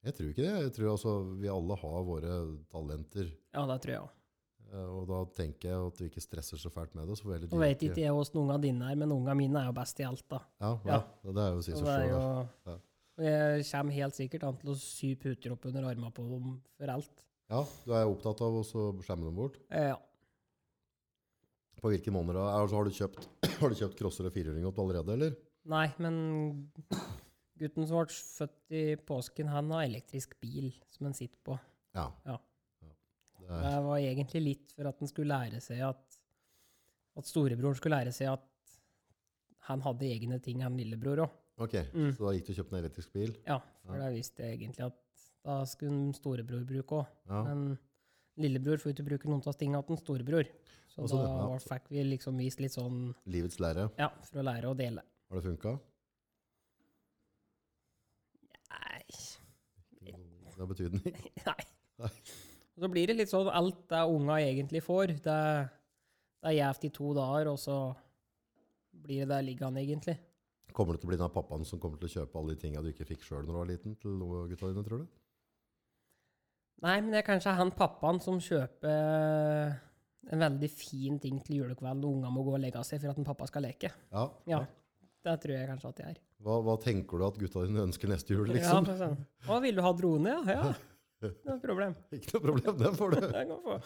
Jeg 0.00 0.16
tror 0.16 0.32
ikke 0.32 0.46
det. 0.46 0.56
Jeg 0.64 0.74
tror 0.74 0.90
altså 0.94 1.12
vi 1.38 1.52
alle 1.52 1.76
har 1.84 2.08
våre 2.08 2.40
talenter. 2.72 3.30
ja, 3.54 3.66
det 3.70 3.78
tror 3.84 3.94
jeg 3.94 4.02
òg. 4.02 4.19
Eh, 4.72 4.86
Og 4.96 5.06
da 5.10 5.20
tenker 5.36 5.68
jeg 5.70 5.86
at 5.90 6.00
vi 6.00 6.08
ikke 6.10 6.22
stresser 6.24 6.60
så 6.60 6.70
fælt 6.72 6.94
med 6.94 7.08
det. 7.08 7.16
Så 7.18 7.26
Nå 7.28 7.58
vet 7.62 7.82
ikke 7.86 8.00
jeg 8.04 8.14
åssen 8.14 8.40
ungene 8.42 8.60
dine 8.62 8.90
er, 8.90 8.98
men 9.00 9.12
ungene 9.12 9.34
mine 9.38 9.62
er 9.62 9.66
jo 9.70 9.72
best 9.76 10.00
i 10.00 10.06
alt, 10.08 10.24
da. 10.30 10.40
Ja, 10.60 10.72
ja, 10.86 11.00
Ja. 11.24 11.32
det 11.32 11.42
er 11.46 11.50
jo 11.54 11.58
å 11.58 11.64
si 11.66 11.72
så 11.72 11.84
seg 11.84 12.10
sjøl. 12.10 12.80
Jeg 13.20 13.64
kommer 13.68 13.92
helt 13.92 14.14
sikkert 14.16 14.44
an 14.48 14.56
til 14.56 14.70
å 14.72 14.76
sy 14.80 15.14
puter 15.20 15.52
opp 15.52 15.66
under 15.68 15.84
armene 15.90 16.10
på 16.16 16.22
dem 16.30 16.54
for 16.78 16.88
alt. 16.94 17.26
Ja, 17.50 17.64
du 17.84 17.92
er 17.92 18.06
opptatt 18.08 18.40
av 18.46 18.54
å 18.54 18.62
skjemme 18.64 19.26
dem 19.26 19.36
bort. 19.36 19.58
Eh, 19.70 19.88
Ja. 19.90 19.98
På 21.80 21.88
hvilke 21.88 22.12
måneder? 22.12 22.40
Altså, 22.44 22.76
har, 22.76 22.84
du 22.84 22.90
kjøpt, 22.92 23.26
har 23.60 23.68
du 23.72 23.74
kjøpt 23.78 23.96
crosser 23.96 24.26
og 24.28 24.32
firehjuling 24.34 24.66
allerede, 24.68 25.12
eller? 25.16 25.36
Nei, 25.70 25.86
men 25.98 26.70
gutten 27.60 27.86
som 27.88 28.00
ble 28.00 28.12
født 28.12 28.74
i 28.76 28.82
påsken, 29.08 29.48
han 29.52 29.70
har 29.72 29.86
elektrisk 29.86 30.34
bil 30.40 30.70
som 30.92 31.08
han 31.08 31.14
sitter 31.16 31.40
på. 31.44 31.56
Ja. 31.96 32.06
Ja. 32.28 32.36
Det 33.50 33.82
var 33.84 33.98
egentlig 33.98 34.42
litt 34.44 34.72
for 34.76 34.86
at 34.86 34.98
han 35.02 35.08
skulle 35.10 35.32
lære 35.34 35.60
seg 35.64 35.80
at 35.88 36.16
At 37.18 37.26
storebror 37.26 37.74
skulle 37.76 37.96
lære 37.98 38.12
seg 38.14 38.28
at 38.30 38.44
han 39.66 39.80
hadde 39.82 40.06
egne 40.06 40.38
ting, 40.42 40.60
han 40.62 40.76
lillebror 40.78 41.24
òg. 41.26 41.30
ok, 41.58 41.74
Mm. 41.92 42.12
så 42.16 42.18
da 42.30 42.32
gikk 42.38 42.46
du 42.46 42.52
og 42.52 42.58
kjøpte 42.60 42.72
en 42.76 42.84
elektrisk 42.84 43.12
bil? 43.12 43.36
Ja, 43.46 43.58
for 43.84 43.94
Ja. 43.96 44.00
da 44.04 44.10
visste 44.14 44.38
jeg 44.46 44.58
egentlig 44.60 44.86
at 44.86 44.94
da 45.44 45.64
skulle 45.64 46.14
storebror 46.14 46.64
bruke 46.64 46.94
òg. 47.00 47.06
Ja. 47.28 47.42
Men 47.44 47.78
lillebror 48.38 48.78
får 48.78 48.92
ikke 48.94 49.04
bruke 49.08 49.26
noen 49.28 49.42
av 49.46 49.54
tingene 49.58 49.82
til 49.86 49.96
storebror. 49.96 50.44
Så 50.88 51.02
Også 51.02 51.18
da 51.18 51.26
det, 51.26 51.62
ja. 51.62 51.76
fikk 51.76 51.88
vi 51.90 52.04
liksom 52.04 52.36
vist 52.38 52.60
litt 52.60 52.72
sånn 52.72 53.14
Livets 53.26 53.58
lære. 53.60 53.90
Ja, 53.98 54.08
for 54.22 54.38
å 54.40 54.44
lære 54.44 54.64
å 54.70 54.76
dele. 54.76 55.02
Har 55.30 55.40
det 55.40 55.44
funka? 55.50 55.80
Nei. 58.70 59.04
Det 60.00 60.58
har 60.58 60.66
betydning. 60.66 61.02
Nei. 61.46 61.64
Nei. 61.98 62.10
Og 62.80 62.86
så 62.86 62.88
blir 62.88 63.10
det 63.10 63.18
litt 63.18 63.28
sånn 63.28 63.50
alt 63.52 63.82
det 63.92 63.98
unga 64.08 64.38
egentlig 64.40 64.80
får. 64.80 65.10
Det, 65.20 65.40
det 66.40 66.48
er 66.48 66.54
gjevt 66.56 66.86
i 66.88 66.90
to 66.96 67.10
dager, 67.12 67.50
og 67.52 67.58
så 67.60 67.74
blir 69.04 69.26
det 69.26 69.34
der 69.34 69.44
liggende, 69.44 69.82
egentlig. 69.84 70.14
Kommer 70.72 70.96
du 70.96 71.02
til 71.02 71.10
å 71.10 71.10
bli 71.10 71.18
den 71.18 71.26
av 71.26 71.34
pappaen 71.34 71.66
som 71.68 71.82
kommer 71.82 72.00
til 72.00 72.08
å 72.08 72.14
kjøpe 72.14 72.40
alle 72.40 72.54
de 72.54 72.62
tinga 72.62 72.80
du 72.80 72.88
ikke 72.88 73.04
fikk 73.10 73.26
sjøl 73.26 73.42
når 73.42 73.52
du 73.52 73.58
var 73.58 73.68
liten, 73.68 73.98
til 74.00 74.16
gutta 74.48 74.70
dine, 74.70 74.86
tror 74.86 75.02
du? 75.02 75.12
Nei, 76.80 76.96
men 77.02 77.12
det 77.12 77.20
er 77.20 77.26
kanskje 77.26 77.52
han 77.58 77.76
pappaen 77.76 78.24
som 78.24 78.40
kjøper 78.40 79.76
en 80.32 80.44
veldig 80.46 80.70
fin 80.72 81.20
ting 81.20 81.36
til 81.44 81.60
julekveld 81.60 82.00
når 82.00 82.14
ungene 82.14 82.32
må 82.32 82.46
gå 82.46 82.54
og 82.56 82.62
legge 82.64 82.80
seg 82.88 83.02
for 83.02 83.12
at 83.12 83.20
en 83.20 83.28
pappa 83.28 83.48
skal 83.50 83.68
leke. 83.68 83.92
Ja. 84.08 84.24
Ja, 84.48 84.62
det 85.28 85.40
tror 85.42 85.58
jeg 85.58 85.68
kanskje 85.68 85.92
at 85.92 86.00
jeg 86.00 86.14
er. 86.14 86.22
Hva, 86.40 86.62
hva 86.64 86.80
tenker 86.80 87.20
du 87.20 87.26
at 87.28 87.42
gutta 87.44 87.66
dine 87.68 87.84
ønsker 87.84 88.08
neste 88.08 88.32
jul, 88.32 88.48
liksom? 88.48 88.88
Ja, 88.88 88.96
sånn. 89.02 89.20
Å, 89.50 89.60
vil 89.60 89.76
du 89.76 89.84
ha 89.84 89.92
drone? 90.00 90.38
Ja, 90.38 90.56
ja. 90.56 90.72
Det 91.20 91.30
er 91.44 91.54
et 91.56 91.64
problem. 91.64 91.94
Ikke 92.16 92.34
noe 92.36 92.44
problem, 92.48 92.76
den 92.80 92.98
får 92.98 93.14
du. 93.14 93.20
Det 93.26 93.46
kan 93.50 93.64
få. 93.64 93.78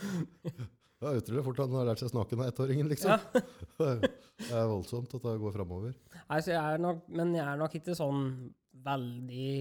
Det 1.04 1.10
er 1.10 1.18
utrolig 1.20 1.42
fort 1.44 1.62
han 1.64 1.74
har 1.76 1.88
lært 1.90 2.00
seg 2.00 2.12
snakken 2.12 2.40
av 2.40 2.50
ettåringen, 2.52 2.90
liksom. 2.92 3.10
Ja. 3.14 3.96
Det 4.44 4.50
er 4.50 4.66
voldsomt 4.66 5.12
at 5.14 5.22
det 5.22 5.32
går 5.38 5.52
framover. 5.54 5.92
Nei, 6.26 6.38
så 6.42 6.50
jeg 6.50 6.58
er 6.58 6.80
nok, 6.82 7.04
men 7.14 7.34
jeg 7.36 7.44
er 7.46 7.58
nok 7.60 7.74
ikke 7.78 7.94
sånn 7.94 8.22
veldig 8.82 9.54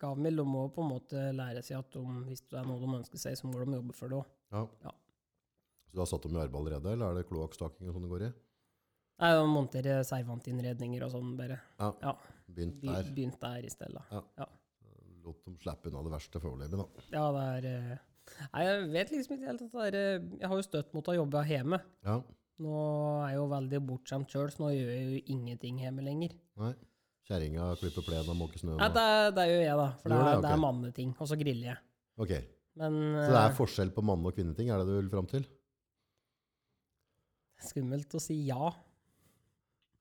gavmild. 0.00 0.40
De 0.40 0.46
må 0.48 0.62
på 0.72 0.80
en 0.84 0.88
måte 0.94 1.24
lære 1.36 1.60
seg 1.66 1.76
at 1.82 1.90
de, 1.92 2.04
hvis 2.28 2.40
det 2.48 2.56
er 2.62 2.68
noe 2.68 2.80
de 2.80 2.88
ønsker 3.00 3.20
seg, 3.20 3.36
så 3.36 3.50
må 3.50 3.60
de 3.60 3.76
jobbe 3.76 3.96
for 3.98 4.12
det 4.12 4.20
òg. 4.22 4.30
Ja. 4.56 4.62
Ja. 4.86 4.94
Så 5.90 5.98
du 5.98 6.00
har 6.00 6.08
satt 6.08 6.24
dem 6.24 6.38
i 6.38 6.40
arbeid 6.40 6.60
allerede, 6.62 6.94
eller 6.94 7.12
er 7.12 7.20
det 7.20 7.26
kloakkstaking 7.28 7.90
og 7.90 7.96
sånn 7.98 8.06
det 8.06 8.12
går 8.14 8.24
i? 8.28 8.30
Nei, 9.20 9.30
de 9.36 9.44
monterer 9.52 10.04
servantinnredninger 10.08 11.04
og 11.04 11.12
sånn, 11.12 11.34
bare. 11.36 11.60
Ja. 11.82 11.90
Ja. 12.06 12.14
Begynt 12.48 12.80
der. 12.80 13.10
begynt 13.12 13.40
der 13.42 13.66
i 13.68 13.72
stedet. 13.72 14.06
Lot 15.30 15.46
de 15.46 15.54
slipper 15.62 15.92
unna 15.92 16.04
det 16.06 16.12
verste 16.14 16.42
foreløpig, 16.42 16.80
da. 16.80 17.06
Ja, 17.14 17.24
det 17.36 17.46
er 17.54 17.68
eh, 17.70 18.06
Nei, 18.52 18.62
jeg 18.66 18.84
vet 18.92 19.10
liksom 19.14 19.34
ikke 19.36 19.48
helt 19.48 19.64
at 19.64 19.72
det 19.74 19.86
er 19.88 19.96
eh, 19.98 20.28
Jeg 20.42 20.50
har 20.52 20.60
jo 20.60 20.66
støtt 20.66 20.92
mot 20.94 21.08
å 21.10 21.16
jobbe 21.16 21.42
hjemme. 21.48 21.80
Ja. 22.06 22.20
Nå 22.60 22.84
er 23.24 23.32
jeg 23.32 23.40
jo 23.40 23.48
veldig 23.50 23.80
bortskjemt 23.88 24.34
sjøl, 24.34 24.50
så 24.52 24.64
nå 24.66 24.72
gjør 24.74 24.90
jeg 24.92 25.04
jo 25.06 25.20
ingenting 25.34 25.80
hjemme 25.82 26.04
lenger. 26.04 26.34
Nei. 26.60 26.74
Kjerringa 27.30 27.70
klipper 27.78 28.04
plenen 28.04 28.32
og 28.32 28.38
måker 28.40 28.60
snø. 28.60 28.74
Nei, 28.80 28.90
det, 28.92 29.06
det 29.36 29.46
gjør 29.48 29.62
jeg, 29.62 29.78
da. 29.78 29.88
For 30.02 30.10
det, 30.12 30.18
det 30.18 30.26
okay. 30.26 30.34
det, 30.34 30.44
det 30.44 30.52
er 30.52 30.62
manneting. 30.64 31.14
Og 31.16 31.30
så 31.30 31.38
griller 31.40 31.70
jeg. 31.70 31.82
Ok, 32.20 32.34
Men 32.80 33.00
Så 33.16 33.30
det 33.30 33.40
er 33.40 33.46
eh, 33.46 33.56
forskjell 33.56 33.94
på 33.96 34.04
manne- 34.04 34.30
og 34.30 34.36
kvinneting, 34.36 34.70
er 34.70 34.82
det 34.82 34.90
du 34.90 34.96
vil 34.98 35.10
fram 35.12 35.30
til? 35.30 35.46
skummelt 37.66 38.14
å 38.16 38.22
si 38.22 38.36
ja. 38.48 38.70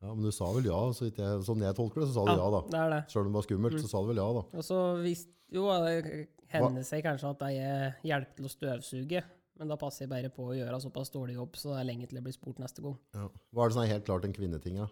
Ja, 0.01 0.13
Men 0.13 0.23
du 0.23 0.31
sa 0.31 0.47
vel 0.55 0.63
ja, 0.69 0.79
så 0.95 1.03
vidt 1.09 1.17
jeg, 1.19 1.41
sånn 1.43 1.59
jeg 1.65 1.75
tolker 1.75 2.01
det, 2.01 2.07
så 2.07 2.13
sa 2.21 2.23
du 2.29 2.31
ja, 2.39 2.49
da. 2.53 2.61
det 2.71 2.79
er 2.79 2.89
det. 2.93 2.99
Selv 3.11 3.25
om 3.25 3.33
det 3.33 3.39
var 3.39 3.47
skummelt, 3.49 3.75
Mm. 3.75 3.81
så 3.83 3.89
sa 3.91 4.01
du 4.01 4.07
vel 4.13 4.21
ja, 4.21 4.27
da. 4.37 4.43
Og 4.57 4.63
så 4.63 4.77
hvis 5.03 5.25
Jo, 5.51 5.65
det 5.83 6.27
hender 6.53 6.83
seg 6.85 7.01
kanskje 7.03 7.29
at 7.33 7.39
jeg 7.51 7.93
hjelper 8.05 8.35
til 8.37 8.45
å 8.45 8.51
støvsuge. 8.53 9.23
Men 9.59 9.67
da 9.67 9.75
passer 9.75 10.05
jeg 10.05 10.09
bare 10.11 10.29
på 10.31 10.45
å 10.45 10.55
gjøre 10.55 10.77
såpass 10.79 11.09
dårlig 11.11 11.35
jobb, 11.35 11.57
så 11.59 11.73
det 11.73 11.79
er 11.81 11.87
lenge 11.89 12.07
til 12.07 12.15
jeg 12.15 12.23
blir 12.23 12.35
spurt 12.37 12.59
neste 12.63 12.81
gang. 12.85 12.95
Ja. 13.17 13.25
Hva 13.51 13.65
er 13.65 13.67
det 13.67 13.73
som 13.75 13.81
er 13.83 13.89
helt 13.91 14.05
klart 14.07 14.23
en 14.29 14.35
kvinneting, 14.37 14.77
da? 14.79 14.87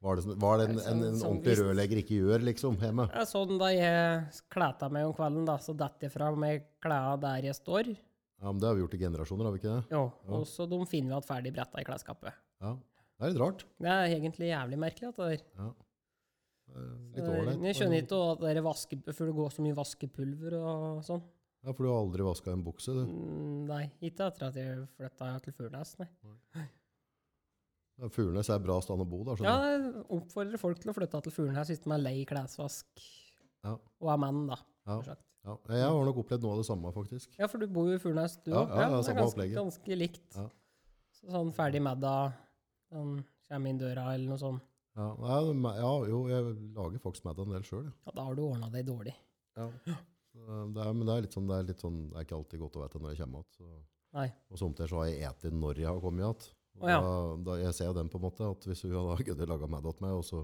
Hva 0.00 0.12
er 0.12 0.20
det, 0.20 0.34
hva 0.40 0.50
er 0.54 0.60
det 0.60 0.66
en, 0.70 0.78
en, 0.80 1.00
en 1.10 1.22
ordentlig 1.28 1.54
rørlegger 1.60 1.98
ikke 2.02 2.18
gjør, 2.20 2.44
liksom, 2.48 2.76
hjemme? 2.80 3.04
Det 3.12 3.20
er 3.20 3.26
sånn 3.28 3.58
da 3.60 3.68
jeg 3.72 4.44
kler 4.52 4.92
meg 4.96 5.08
om 5.08 5.16
kvelden, 5.16 5.44
da, 5.48 5.56
så 5.60 5.74
detter 5.76 6.08
jeg 6.08 6.14
fra 6.14 6.30
med 6.36 6.64
klærne 6.84 7.18
der 7.20 7.48
jeg 7.50 7.56
står. 7.58 7.90
Ja, 8.40 8.48
men 8.52 8.60
Det 8.62 8.68
har 8.70 8.76
vi 8.78 8.80
gjort 8.84 8.94
i 8.96 9.02
generasjoner, 9.02 9.44
har 9.44 9.52
vi 9.56 9.60
ikke 9.60 9.74
det? 9.74 9.82
Jo, 9.92 10.04
Ja. 10.24 10.36
og 10.38 10.46
så 10.48 10.66
de 10.68 10.78
finner 10.88 11.12
vi 11.12 11.18
at 11.20 11.28
ferdig 11.28 11.52
bretta 11.52 11.80
i 11.80 11.84
klesskapet. 11.84 12.32
Ja. 12.64 12.76
Det 13.20 13.26
er 13.28 13.32
litt 13.34 13.40
rart. 13.42 13.62
Det 13.84 13.90
er 13.92 14.14
egentlig 14.16 14.48
jævlig 14.48 14.78
merkelig 14.80 15.08
at 15.10 15.18
det 15.20 15.26
er. 15.36 15.42
Ja. 15.60 15.68
Det 16.70 16.80
er 16.80 16.88
Litt 17.18 17.28
ålreit. 17.28 17.62
Jeg 17.66 17.76
skjønner 17.76 18.00
ikke 18.04 18.18
at 18.30 18.40
det 18.46 18.50
er 18.56 18.62
vaske, 18.64 18.98
for 19.12 19.28
det 19.28 19.34
går 19.36 19.50
så 19.52 19.64
mye 19.66 19.76
vaskepulver 19.76 20.56
og 20.60 21.04
sånn. 21.04 21.22
Ja, 21.60 21.74
For 21.76 21.84
du 21.84 21.90
har 21.90 21.98
aldri 22.00 22.24
vaska 22.24 22.52
en 22.54 22.62
bukse, 22.64 22.94
du. 22.96 23.02
Mm, 23.04 23.64
Nei, 23.68 23.82
ikke 24.00 24.30
etter 24.30 24.46
at 24.46 24.54
jeg 24.56 24.86
flytta 24.96 25.32
til 25.44 25.52
Furnes, 25.58 25.90
nei. 26.00 26.06
Ja, 28.00 28.08
Furnes 28.08 28.48
er 28.48 28.62
bra 28.64 28.78
stand 28.80 29.04
å 29.04 29.06
bo, 29.08 29.18
da. 29.28 29.34
Ja, 29.44 29.56
jeg 29.74 29.90
oppfordrer 30.16 30.60
folk 30.62 30.78
til 30.80 30.92
å 30.92 30.94
flytte 30.96 31.20
til 31.26 31.34
Furnes 31.36 31.68
hvis 31.68 31.82
de 31.84 31.92
er 31.92 32.00
lei 32.00 32.14
klesvask. 32.28 33.02
Ja. 33.66 33.74
Og 34.00 34.12
er 34.14 34.22
menn, 34.22 34.46
da. 34.48 34.56
Ja. 34.88 34.96
Ja. 35.44 35.56
Jeg 35.72 35.84
har 35.84 36.04
nok 36.08 36.22
opplevd 36.22 36.44
noe 36.46 36.54
av 36.56 36.62
det 36.62 36.68
samme, 36.70 36.92
faktisk. 36.96 37.34
Ja, 37.40 37.48
for 37.48 37.60
du 37.60 37.66
bor 37.68 37.90
jo 37.90 37.98
i 37.98 38.00
Furnes, 38.00 38.38
du 38.44 38.54
Ja, 38.54 38.62
òg. 38.64 38.72
ja, 38.72 38.76
det 38.76 38.86
er 38.86 39.02
det 39.02 39.12
er 39.12 39.20
ganske, 39.20 39.48
ganske 39.58 39.98
likt. 40.00 40.24
Ja. 40.36 40.46
Så 41.20 41.28
sånn 41.36 41.52
ferdig 41.56 41.82
middag, 41.84 42.32
sånn 42.90 43.16
kommer 43.48 43.72
inn 43.72 43.80
døra 43.80 44.10
eller 44.14 44.32
noe 44.32 44.40
sånt. 44.40 44.66
Ja, 44.98 45.08
Nei, 45.54 45.74
ja 45.78 45.90
jo, 46.10 46.20
jeg 46.28 46.54
lager 46.76 47.02
faktisk 47.02 47.26
middag 47.26 47.46
en 47.46 47.54
del 47.54 47.66
sjøl. 47.66 47.88
Ja, 47.88 48.14
da 48.16 48.24
har 48.26 48.36
du 48.36 48.42
ordna 48.44 48.70
deg 48.72 48.88
dårlig. 48.88 49.14
Ja. 49.56 49.68
Det 50.30 50.82
er, 50.82 50.92
men 50.94 51.04
det 51.06 51.14
er 51.14 51.24
litt 51.24 51.34
sånn, 51.34 51.48
det 51.50 51.56
er 51.56 51.68
litt 51.70 51.82
sånn, 51.82 52.00
det 52.10 52.18
er 52.18 52.26
ikke 52.26 52.36
alltid 52.38 52.62
godt 52.62 52.78
å 52.78 52.82
vite 52.84 53.00
når 53.02 53.12
jeg 53.14 53.20
kommer 53.22 53.44
igjen. 53.44 54.32
Og 54.50 54.60
somtider 54.60 54.90
så 54.90 55.00
har 55.00 55.08
jeg 55.10 55.22
spist 55.24 55.54
når 55.62 55.82
jeg 55.82 55.90
har 55.90 56.02
kommet 56.02 56.24
igjen. 56.24 56.48
Oh, 56.80 56.88
ja. 56.88 56.98
da, 57.02 57.14
da, 57.44 57.56
jeg 57.60 57.76
ser 57.76 57.90
jo 57.90 57.96
den 57.98 58.10
på 58.10 58.20
en 58.20 58.24
måte, 58.24 58.46
at 58.46 58.66
hvis 58.70 58.84
hun 58.86 58.94
hadde 58.94 59.26
gødde 59.26 59.48
med 59.50 59.72
middag 59.74 59.96
til 59.96 60.06
meg, 60.06 60.16
og 60.16 60.26
så 60.26 60.42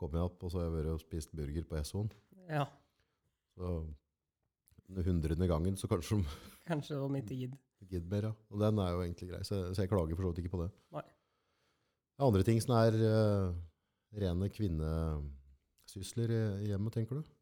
kommer 0.00 0.18
jeg 0.18 0.30
opp, 0.30 0.42
og 0.42 0.52
så 0.52 0.58
har 0.58 0.66
jeg 0.66 0.74
vært 0.74 0.90
og 0.92 1.02
spist 1.04 1.36
burger 1.38 1.68
på 1.70 1.78
Essoen, 1.78 2.10
Ja, 2.50 2.66
så 3.56 3.72
den 4.92 5.04
hundrede 5.04 5.46
gangen 5.48 5.76
så 5.76 5.88
kanskje 5.88 6.18
de 6.18 6.24
kanskje 6.68 6.98
om 7.00 7.16
ikke 7.16 7.36
gidd. 7.36 7.56
gidder 7.88 8.08
mer, 8.10 8.28
ja. 8.28 8.32
Og 8.50 8.60
den 8.60 8.78
er 8.78 8.90
jo 8.92 9.02
egentlig 9.04 9.28
grei, 9.30 9.42
så, 9.44 9.62
så 9.74 9.84
jeg 9.84 9.90
klager 9.92 10.16
for 10.16 10.26
så 10.26 10.32
vidt 10.32 10.42
ikke 10.44 10.54
på 10.56 10.62
det. 10.62 10.70
Nei. 10.96 11.04
Det 12.12 12.20
er 12.22 12.28
andre 12.28 12.44
ting 12.46 12.60
som 12.62 12.74
er 12.76 12.96
uh, 13.00 13.54
rene 14.20 14.48
kvinnesysler 14.52 16.34
i, 16.34 16.42
i 16.66 16.70
hjemmet, 16.70 16.94
tenker 16.94 17.20
du? 17.20 17.32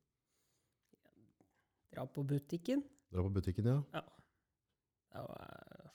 Dra 1.90 2.06
på 2.06 2.22
butikken. 2.22 2.84
Dra 3.10 3.24
på 3.26 3.32
butikken, 3.34 3.66
ja. 3.66 4.02
Ja, 5.10 5.24
eh, 5.26 5.88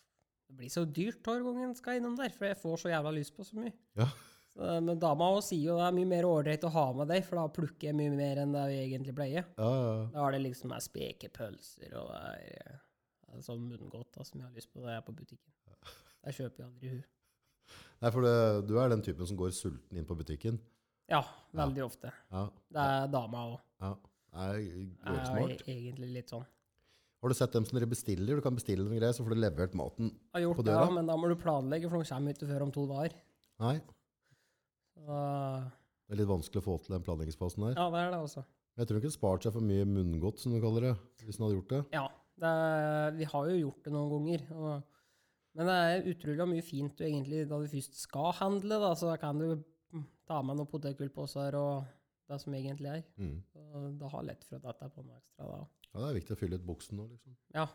det 0.49 0.57
blir 0.59 0.71
så 0.71 0.83
dyrt 0.85 1.23
hver 1.23 1.43
gang 1.45 1.61
en 1.63 1.75
skal 1.77 2.01
innom 2.01 2.17
der, 2.19 2.33
for 2.35 2.49
jeg 2.49 2.59
får 2.59 2.81
så 2.83 2.91
jævla 2.91 3.13
lyst 3.15 3.35
på 3.35 3.45
så 3.47 3.55
mye. 3.57 3.71
Ja. 3.95 4.09
Så, 4.51 4.75
men 4.83 4.99
dama 4.99 5.29
også 5.35 5.53
sier 5.53 5.71
jo 5.71 5.79
det 5.79 5.87
er 5.87 5.95
mye 5.95 6.09
mer 6.11 6.27
ålreit 6.27 6.67
å 6.67 6.71
ha 6.75 6.85
med 6.99 7.09
deg, 7.11 7.23
for 7.27 7.39
da 7.39 7.47
plukker 7.55 7.89
jeg 7.89 7.97
mye 7.97 8.13
mer 8.15 8.43
enn 8.43 8.55
det 8.55 8.67
vi 8.71 8.77
egentlig 8.83 9.15
pleier. 9.15 9.47
Ja, 9.55 9.71
ja. 9.71 9.97
Da 10.13 10.27
er 10.27 10.35
det 10.35 10.43
liksom 10.45 10.75
er 10.75 10.83
spekepølser, 10.83 11.95
og 11.99 12.11
det 12.11 12.21
er, 12.29 12.45
eh, 12.75 12.79
det 13.25 13.39
er 13.39 13.47
sånn 13.47 13.65
munngodt 13.67 14.11
da, 14.15 14.27
som 14.27 14.39
jeg 14.39 14.49
har 14.49 14.55
lyst 14.59 14.71
på 14.71 14.83
når 14.83 14.93
jeg 14.93 15.01
er 15.01 15.07
på 15.07 15.17
butikken. 15.23 15.53
Der 16.25 16.35
kjøper 16.35 16.63
jeg 16.63 16.69
aldri 16.69 16.93
hun. 16.95 17.03
Nei, 18.03 18.11
for 18.11 18.25
det, 18.25 18.33
du 18.69 18.75
er 18.81 18.89
den 18.91 19.01
typen 19.05 19.27
som 19.29 19.37
går 19.39 19.53
sulten 19.55 19.97
inn 19.99 20.05
på 20.07 20.17
butikken. 20.19 20.59
Ja, 21.09 21.21
veldig 21.55 21.83
ofte. 21.85 22.11
Ja. 22.33 22.47
Det 22.73 22.83
er 22.89 23.07
dama 23.13 23.45
òg. 23.53 23.57
ja. 23.85 23.93
Det 24.35 24.43
er 24.51 24.57
Jeg 24.59 25.45
er 25.47 25.69
egentlig 25.71 26.07
litt 26.11 26.27
sånn. 26.33 26.43
Har 27.23 27.31
du 27.31 27.35
sett 27.37 27.53
dem 27.55 27.63
som 27.65 27.77
dere 27.79 27.87
bestiller? 27.87 28.35
Du 28.35 28.43
kan 28.43 28.53
bestille 28.57 28.83
noen 28.83 28.99
greier, 28.99 29.13
så 29.15 29.23
får 29.23 29.31
du 29.31 29.39
levert 29.39 29.73
maten. 29.79 30.09
Har 30.35 30.43
gjort 30.43 30.57
På 30.59 30.65
det, 30.67 30.73
ja, 30.75 30.89
men 30.91 31.07
da 31.07 31.15
må 31.15 31.29
du 31.31 31.37
planlegge, 31.39 31.87
for 31.89 32.03
de 32.03 32.09
kommer 32.09 32.35
ikke 32.35 32.49
før 32.49 32.65
om 32.67 32.73
to 32.75 32.83
dager. 32.89 33.15
Nei, 33.63 33.77
Så, 34.95 35.15
det 36.05 36.13
er 36.15 36.19
litt 36.19 36.29
vanskelig 36.29 36.61
å 36.61 36.65
få 36.65 36.75
til 36.83 36.95
den 36.97 37.05
planleggingsfasen 37.07 37.63
der. 37.69 37.79
ja, 37.79 37.87
det 37.93 38.01
er 38.03 38.11
det 38.13 38.19
også. 38.27 38.43
Men 38.75 38.83
jeg 38.83 38.89
tror 38.89 38.99
ikke 38.99 39.07
det 39.09 39.15
spart 39.15 39.47
seg 39.47 39.55
for 39.55 39.63
mye 39.71 39.85
munngodt, 39.87 40.41
som 40.43 40.51
du 40.53 40.59
kaller 40.59 40.89
det, 40.89 40.93
hvis 41.23 41.39
du 41.39 41.45
hadde 41.45 41.55
gjort 41.57 41.71
det. 41.71 41.81
Ja, 41.95 42.03
det 42.43 42.51
er, 42.51 43.15
vi 43.15 43.29
har 43.31 43.49
jo 43.53 43.55
gjort 43.63 43.87
det 43.87 43.93
noen 43.95 44.11
ganger. 44.17 44.43
Og, 44.59 44.94
men 45.55 45.69
det 45.69 45.75
er 45.75 46.09
utrolig 46.11 46.47
mye 46.51 46.65
fint 46.65 46.97
du 46.99 47.05
egentlig, 47.07 47.45
da 47.49 47.59
du 47.61 47.67
først 47.71 47.95
skal 48.01 48.33
handle, 48.41 48.79
da, 48.83 48.91
så 48.99 49.13
kan 49.21 49.39
du 49.39 49.53
ta 50.27 50.41
med 50.43 50.57
noen 50.59 50.69
potetgullposer 50.69 51.55
og 51.59 51.85
det 52.29 52.39
som 52.41 52.55
egentlig 52.57 52.91
er. 52.91 53.03
Mm. 53.21 53.37
Så 53.53 53.83
det 54.01 54.09
har 54.11 54.25
lett 54.25 54.43
for 54.47 54.57
at 54.57 54.65
dette 54.67 54.87
er 54.87 54.93
på 54.95 55.05
noe 55.05 55.19
ekstra 55.19 55.49
da. 55.51 55.61
Ja, 55.85 55.99
det 56.01 56.07
er 56.09 56.17
viktig 56.17 56.35
å 56.35 56.39
fylle 56.39 56.59
ut 56.59 56.65
buksen 56.67 56.99
nå, 56.99 57.05
liksom. 57.11 57.37
Ja. 57.55 57.67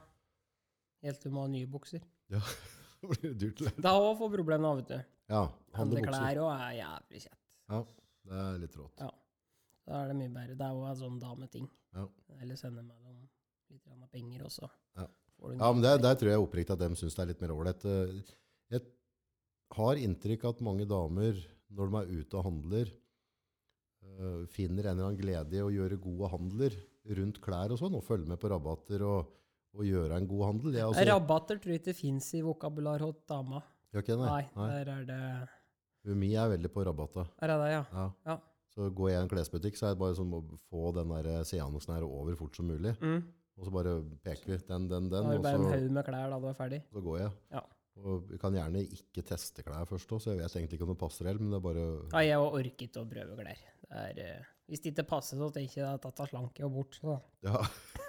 Helt 1.07 1.23
til 1.23 1.33
du 1.33 1.37
må 1.39 1.47
ha 1.47 1.53
nye 1.53 1.71
bukser. 1.71 2.05
Ja, 2.33 2.43
Det 3.01 3.09
blir 3.15 3.33
dyrt. 3.41 3.61
eller? 3.63 3.81
Da 3.81 3.95
òg 3.97 4.13
får 4.21 4.33
problemer 4.35 4.69
av, 4.69 4.83
vet 4.83 4.91
du. 4.93 5.13
Ja, 5.31 5.45
Handleklær 5.79 6.41
òg 6.43 6.51
er 6.53 6.75
jævlig 6.83 7.23
kjett. 7.25 7.39
Ja, 7.71 7.79
det 8.29 8.41
er 8.43 8.59
litt 8.61 8.77
rått. 8.77 9.01
Ja. 9.01 9.09
Da 9.89 10.03
er 10.03 10.11
det 10.11 10.17
mye 10.19 10.33
bedre. 10.35 10.57
Det 10.59 10.67
er 10.67 10.77
òg 10.77 10.89
en 10.91 10.99
sånn 11.01 11.17
dameting. 11.23 11.71
Ja. 11.97 12.05
Eller 12.43 12.59
sende 12.61 12.85
meg 12.85 12.99
dem 13.07 13.23
litt 13.71 14.13
penger, 14.13 14.45
også. 14.51 14.69
Ja. 14.99 15.07
Ja, 15.41 15.71
men 15.73 15.83
der, 15.85 15.99
der 16.03 16.17
tror 16.21 16.31
jeg 16.33 16.43
oppriktig 16.43 16.75
at 16.77 16.83
de 16.83 16.89
syns 17.01 17.17
det 17.17 17.23
er 17.25 17.31
litt 17.33 17.41
mer 17.45 17.55
ålreit. 17.57 17.85
Eh, 17.89 18.37
Jeg 18.77 18.83
har 19.77 20.01
inntrykk 20.03 20.45
av 20.45 20.57
at 20.57 20.63
mange 20.67 20.87
damer, 20.91 21.39
når 21.71 21.91
de 21.91 21.99
er 22.01 22.21
ute 22.21 22.37
og 22.41 22.45
handler, 22.49 22.91
eh, 24.05 24.41
finner 24.51 24.89
en 24.91 24.97
eller 24.99 25.09
annen 25.11 25.21
glede 25.21 25.57
i 25.59 25.63
å 25.65 25.71
gjøre 25.73 26.01
gode 26.03 26.31
handler 26.33 26.77
rundt 27.17 27.41
klær 27.41 27.73
og 27.75 27.81
sånn, 27.81 27.95
og 27.97 28.05
følge 28.05 28.29
med 28.29 28.41
på 28.43 28.51
rabatter 28.53 29.05
og, 29.07 29.31
og 29.77 29.87
gjøre 29.87 30.19
en 30.19 30.29
god 30.29 30.45
handel. 30.51 30.75
Jeg, 30.77 30.89
altså, 30.91 31.07
Rabatter 31.09 31.61
tror 31.63 31.75
jeg 31.77 31.83
ikke 31.85 31.97
fins 31.97 32.29
i 32.37 32.43
vokabular 32.45 33.03
hos 33.07 33.23
dama. 33.31 33.63
Okay, 33.95 34.15
nei. 34.19 34.29
Nei, 34.29 34.45
nei. 34.59 34.69
der 34.77 34.93
er 34.93 35.09
det 35.09 35.23
Umi 36.11 36.31
er 36.39 36.49
veldig 36.53 36.71
på 36.73 36.85
rabatter. 36.87 37.27
Er 37.43 37.51
det 37.53 37.59
det, 37.61 37.71
ja? 37.75 37.83
Ja. 37.93 38.07
Ja. 38.27 38.37
Så 38.71 38.87
går 38.95 39.11
jeg 39.11 39.19
i 39.19 39.23
en 39.25 39.31
klesbutikk, 39.33 39.77
så 39.77 39.89
er 39.89 39.97
det 39.97 40.01
bare 40.01 40.15
sånn 40.17 40.31
å 40.33 40.41
få 40.71 40.93
den 40.97 41.11
der 41.11 41.43
seansen 41.49 41.93
her 41.97 42.07
over 42.07 42.37
fort 42.39 42.57
som 42.57 42.69
mulig. 42.71 42.95
Mm. 43.03 43.25
Og 43.61 43.67
så 43.69 43.73
bare 43.75 43.93
peker 44.25 44.55
vi 44.55 44.57
den, 44.71 44.87
den, 44.89 45.11
Da 45.13 45.21
den, 45.21 45.35
og 45.37 45.43
bare 45.45 45.59
en 45.61 45.67
haug 45.69 45.91
med 45.99 46.07
klær 46.07 46.31
da 46.33 46.39
du 46.41 46.47
er 46.49 46.57
ferdig. 46.57 46.79
så 46.93 47.03
går 47.05 47.19
jeg. 47.21 47.33
Ja. 47.53 47.61
Og 48.01 48.23
vi 48.31 48.39
kan 48.41 48.55
gjerne 48.57 48.81
ikke 48.87 49.25
teste 49.29 49.61
klær 49.67 49.85
først 49.91 50.09
òg, 50.17 50.23
så 50.25 50.33
jeg 50.33 50.41
vet 50.41 50.55
egentlig 50.57 50.79
ikke 50.79 50.87
om 50.89 50.93
det 50.95 51.01
passer 51.03 51.29
helt, 51.29 51.43
men 51.45 51.51
det 51.53 51.59
er 51.59 51.67
bare 51.67 51.85
Ja, 52.15 52.23
jeg 52.25 52.39
har 52.41 52.57
orket 52.61 52.97
å 52.97 53.05
prøve 53.11 53.37
klær. 53.37 53.61
Det 53.91 54.05
er, 54.07 54.21
eh, 54.25 54.49
hvis 54.71 54.81
det 54.81 54.95
ikke 54.95 55.05
passer, 55.11 55.37
så 55.37 55.51
tenker 55.53 55.83
jeg 55.83 55.89
at 55.91 56.07
dette 56.07 56.29
slanker 56.31 56.65
jeg 56.65 56.73
bort. 56.73 56.97
Så. 56.97 57.19
Ja, 57.45 57.61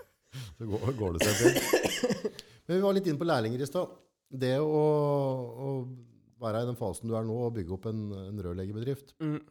så 0.58 0.70
går, 0.72 0.94
går 1.02 1.18
det 1.18 1.28
seg 1.28 1.42
til. 1.42 2.32
Men 2.70 2.78
vi 2.78 2.82
var 2.86 2.96
litt 2.96 3.10
inne 3.12 3.20
på 3.20 3.28
lærlinger 3.28 3.66
i 3.66 3.68
stad. 3.68 3.92
Det 4.32 4.54
å, 4.64 4.72
å 4.72 5.72
være 6.40 6.62
i 6.64 6.70
den 6.72 6.80
fasen 6.80 7.10
du 7.12 7.18
er 7.20 7.26
nå, 7.28 7.36
og 7.50 7.56
bygge 7.58 7.76
opp 7.76 7.90
en, 7.92 8.06
en 8.30 8.40
rørleggerbedrift, 8.48 9.18
Mm. 9.20 9.42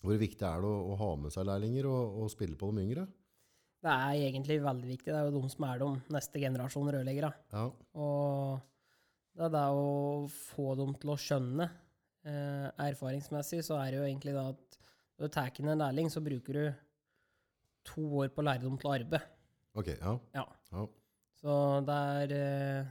hvor 0.00 0.16
viktig 0.16 0.46
er 0.48 0.62
det 0.64 0.70
å, 0.70 0.78
å 0.94 0.96
ha 1.02 1.10
med 1.20 1.34
seg 1.34 1.44
lærlinger 1.50 1.90
og, 1.90 2.22
og 2.24 2.30
spille 2.32 2.56
på 2.56 2.70
de 2.72 2.86
yngre? 2.86 3.04
Det 3.80 3.92
er 3.92 4.18
egentlig 4.28 4.58
veldig 4.60 4.88
viktig. 4.90 5.08
Det 5.08 5.16
er 5.16 5.28
jo 5.28 5.40
de 5.40 5.48
som 5.52 5.64
er 5.70 5.78
de 5.80 5.88
neste 6.12 6.40
generasjon 6.42 6.90
rørleggere. 6.92 7.30
Ja, 7.54 7.62
Og 7.96 8.60
det 9.38 9.46
er 9.46 9.54
det 9.54 9.62
å 9.72 10.26
få 10.28 10.74
dem 10.76 10.92
til 11.00 11.14
å 11.14 11.16
skjønne. 11.20 11.70
Eh, 12.28 12.66
erfaringsmessig 12.90 13.62
så 13.64 13.78
er 13.80 13.94
det 13.94 14.00
jo 14.02 14.04
egentlig 14.08 14.34
det 14.36 14.42
at 14.52 14.78
når 15.16 15.30
du 15.30 15.32
tar 15.32 15.60
inn 15.62 15.70
en 15.72 15.80
lærling, 15.80 16.10
så 16.12 16.20
bruker 16.24 16.58
du 16.58 16.64
to 17.88 18.04
år 18.20 18.28
på 18.28 18.42
å 18.42 18.46
lære 18.50 18.66
dem 18.66 18.76
til 18.80 18.90
å 18.90 18.94
arbeide. 18.98 19.22
ok, 19.74 19.88
ja. 19.96 20.12
Ja. 20.36 20.44
ja. 20.74 20.84
Så 21.40 21.56
det 21.88 21.96
er 22.20 22.32
eh, 22.36 22.90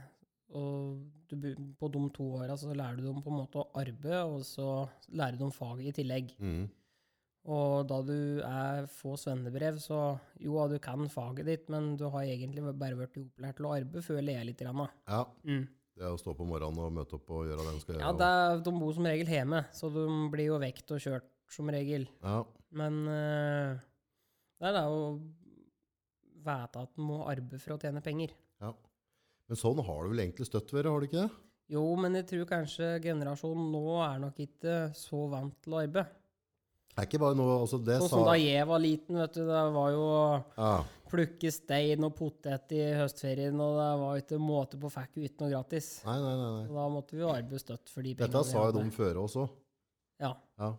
Og 0.58 0.98
du, 1.30 1.54
på 1.78 1.88
de 1.94 2.00
to 2.10 2.24
åra 2.40 2.56
så 2.58 2.74
lærer 2.74 2.96
du 2.98 3.04
dem 3.06 3.22
på 3.22 3.30
en 3.30 3.38
måte 3.44 3.62
å 3.62 3.68
arbeide, 3.78 4.24
og 4.26 4.42
så 4.42 4.88
lærer 5.14 5.38
du 5.38 5.44
dem 5.44 5.52
faget 5.54 5.92
i 5.92 5.96
tillegg. 6.02 6.34
Mhm. 6.42 6.68
Og 7.48 7.86
da 7.88 8.02
du 8.04 8.40
er 8.44 8.84
få 8.92 9.14
svennebrev, 9.16 9.78
så 9.80 10.18
jo, 10.44 10.58
du 10.68 10.76
kan 10.78 11.06
faget 11.08 11.46
ditt, 11.48 11.68
men 11.72 11.94
du 11.96 12.04
har 12.12 12.26
egentlig 12.28 12.62
bare 12.76 12.98
vært 12.98 13.16
opplært 13.16 13.56
til 13.56 13.64
å 13.68 13.74
arbeide, 13.78 14.02
føler 14.04 14.34
jeg 14.36 14.46
litt. 14.50 14.58
Grann. 14.60 14.88
Ja, 15.08 15.24
Mm. 15.44 15.66
det 15.96 16.04
å 16.10 16.18
stå 16.20 16.34
på 16.36 16.46
morgenen 16.46 16.78
og 16.84 16.92
møte 16.92 17.14
opp 17.16 17.30
og 17.30 17.46
gjøre 17.48 17.64
det 17.64 17.72
en 17.74 17.80
skal 17.80 17.94
gjøre. 17.94 18.04
Ja, 18.04 18.12
det 18.12 18.28
er, 18.28 18.60
de 18.64 18.72
bor 18.78 18.92
som 18.92 19.04
regel 19.08 19.26
hjemme, 19.26 19.64
så 19.72 19.88
de 19.92 20.04
blir 20.30 20.46
jo 20.52 20.58
vekt 20.60 20.90
og 20.92 21.00
kjørt 21.00 21.30
som 21.48 21.68
regel. 21.68 22.08
ja. 22.22 22.44
Men 22.72 23.00
uh, 23.08 23.80
det 24.60 24.68
er 24.68 24.72
da 24.76 24.84
å 24.86 25.18
vite 26.40 26.78
at 26.84 26.92
en 26.98 27.04
må 27.04 27.24
arbeide 27.26 27.58
for 27.58 27.74
å 27.74 27.80
tjene 27.82 28.02
penger. 28.04 28.30
ja. 28.60 28.72
Men 29.50 29.58
sånn 29.58 29.80
har 29.82 30.04
det 30.04 30.10
vel 30.12 30.20
egentlig 30.22 30.46
støtt 30.46 30.70
vært, 30.70 30.86
har 30.86 31.00
det 31.00 31.08
ikke 31.10 31.22
det? 31.24 31.30
Jo, 31.74 31.82
men 31.98 32.14
jeg 32.14 32.26
tror 32.28 32.44
kanskje 32.46 33.00
generasjonen 33.02 33.72
nå 33.72 33.82
er 34.04 34.20
nok 34.22 34.38
ikke 34.38 34.76
så 34.94 35.24
vant 35.32 35.56
til 35.64 35.74
å 35.74 35.80
arbeide. 35.82 36.06
Det 36.90 37.04
er 37.04 37.06
ikke 37.06 37.20
bare 37.22 37.38
noe, 37.38 37.60
altså 37.62 37.78
det 37.80 38.00
Sånn 38.00 38.10
sa... 38.10 38.16
som 38.16 38.26
da 38.26 38.34
jeg 38.36 38.66
var 38.68 38.82
liten, 38.82 39.20
vet 39.22 39.36
du. 39.36 39.44
Det 39.46 39.60
var 39.76 39.92
jo 39.94 40.06
Ja, 40.58 40.72
plukke 41.10 41.50
stein 41.54 42.06
og 42.06 42.12
potet 42.18 42.74
i 42.76 42.82
høstferien, 42.98 43.56
og 43.62 43.78
det 43.78 43.88
var 44.02 44.20
ikke 44.20 44.38
måte 44.42 44.78
på 44.80 44.90
fikk 44.92 45.18
ikke 45.26 45.44
noe 45.44 45.54
gratis. 45.54 45.88
nei, 46.06 46.18
nei, 46.22 46.36
nei. 46.38 46.52
nei. 46.58 46.68
Og 46.68 46.76
da 46.78 46.86
måtte 46.92 47.16
vi 47.16 47.24
jo 47.24 47.32
arbeide 47.32 47.62
støtt 47.62 47.90
for 47.90 48.06
de 48.06 48.14
pengene 48.18 48.44
vi 48.44 48.52
sa 48.52 48.68
jo 48.68 48.76
de 48.78 48.94
før 48.94 49.24
også. 49.24 49.48
Ja. 50.20 50.34
Ja. 50.60 50.70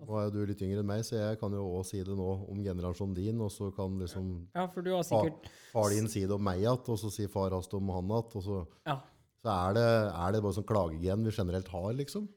Nå 0.00 0.16
er 0.16 0.28
jo 0.28 0.32
du 0.32 0.40
litt 0.48 0.62
yngre 0.64 0.80
enn 0.80 0.88
meg, 0.88 1.02
så 1.04 1.18
jeg 1.18 1.38
kan 1.42 1.52
jo 1.52 1.62
også 1.76 1.92
si 1.92 1.98
det 2.06 2.14
nå 2.16 2.28
om 2.48 2.60
generasjonen 2.64 3.16
din, 3.18 3.40
og 3.44 3.50
så 3.52 3.68
kan 3.76 3.98
liksom 4.00 4.30
ja, 4.56 4.64
for 4.72 4.86
du 4.86 4.94
har 4.94 5.04
sikkert 5.04 5.50
far 5.74 5.92
din 5.92 6.08
si 6.08 6.22
det 6.24 6.36
om 6.36 6.44
meg 6.44 6.62
igjen, 6.62 6.78
og 6.80 7.00
så 7.02 7.10
sier 7.12 7.32
far 7.32 7.52
hans 7.52 7.68
det 7.68 7.76
om 7.76 7.90
han 7.92 8.08
igjen, 8.08 8.38
og 8.40 8.46
så, 8.46 8.60
Ja, 8.88 8.96
så 9.44 9.56
er, 9.56 9.76
det, 9.76 9.84
er 10.22 10.32
det 10.32 10.40
bare 10.46 10.56
sånn 10.56 10.68
klagegen 10.70 11.26
vi 11.28 11.34
generelt 11.36 11.68
har, 11.74 11.90
liksom. 11.98 12.30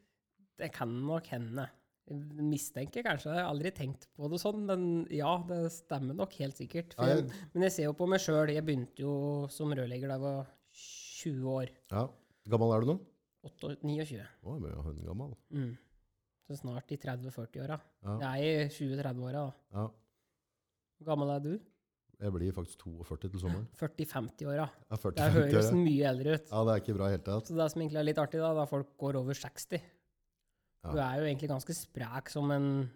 det 0.60 0.70
kan 0.76 0.92
nok 1.08 1.30
hende. 1.32 1.70
Mistenker 2.12 3.04
kanskje, 3.06 3.32
jeg 3.32 3.40
har 3.40 3.48
aldri 3.54 3.72
tenkt 3.72 4.10
på 4.18 4.28
det 4.30 4.40
sånn, 4.42 4.66
men 4.68 4.82
ja, 5.14 5.38
det 5.48 5.62
stemmer 5.72 6.14
nok 6.18 6.34
helt 6.42 6.58
sikkert. 6.60 6.96
Ja, 7.00 7.06
jeg, 7.14 7.24
jeg- 7.24 7.48
men 7.54 7.64
jeg 7.64 7.72
ser 7.72 7.84
jo 7.88 7.94
på 7.96 8.08
meg 8.12 8.20
sjøl, 8.20 8.52
jeg 8.52 8.66
begynte 8.66 9.00
jo 9.06 9.48
som 9.50 9.72
rørlegger 9.72 10.12
da 10.12 10.18
jeg 10.18 10.22
var 10.26 10.48
20 11.24 11.48
år. 11.54 11.70
Ja. 11.94 12.08
Gammel 12.52 12.74
er 12.76 12.82
du 12.84 12.92
nå? 12.92 13.00
29. 13.44 14.20
Å, 14.44 14.60
jeg 14.60 14.72
er 14.72 14.94
jo 15.00 15.08
gammel. 15.08 15.34
Mm. 15.52 15.78
Så 16.48 16.58
snart 16.60 16.92
i 16.92 16.98
30-40-åra. 17.00 17.80
Ja. 18.04 18.18
Jeg 18.20 18.52
er 18.52 18.66
i 18.66 18.70
20-30-åra, 18.76 19.32
da. 19.48 19.54
Ja. 19.80 19.88
Hvor 21.00 21.06
gammel 21.14 21.32
er 21.38 21.40
du? 21.40 21.54
Jeg 22.24 22.32
blir 22.36 22.52
faktisk 22.56 22.84
42 22.84 23.32
til 23.32 23.40
sommeren. 23.40 23.66
40-50-åra. 23.80 24.68
Ja, 24.92 24.96
40, 25.00 25.16
Det 25.16 25.32
høres 25.40 25.72
mye 25.76 26.06
eldre 26.12 26.36
ut. 26.36 26.46
ja. 26.52 26.56
ja, 26.60 26.64
det 26.68 26.76
er 26.76 26.84
ikke 26.84 26.98
bra 27.00 27.10
helt 27.16 27.26
tatt. 27.26 27.48
Så 27.48 27.56
det 27.58 27.72
som 27.72 27.82
egentlig 27.82 28.00
er 28.04 28.10
litt 28.12 28.22
artig, 28.22 28.40
da, 28.44 28.54
da 28.60 28.66
folk 28.70 28.92
går 29.00 29.16
over 29.24 29.34
60 29.40 29.80
Ja. 29.80 29.82
Du 30.92 30.98
er 31.00 31.16
jo 31.22 31.24
egentlig 31.30 31.48
ganske 31.50 31.74
sprek 31.78 32.30
som 32.30 32.52
en 32.52 32.90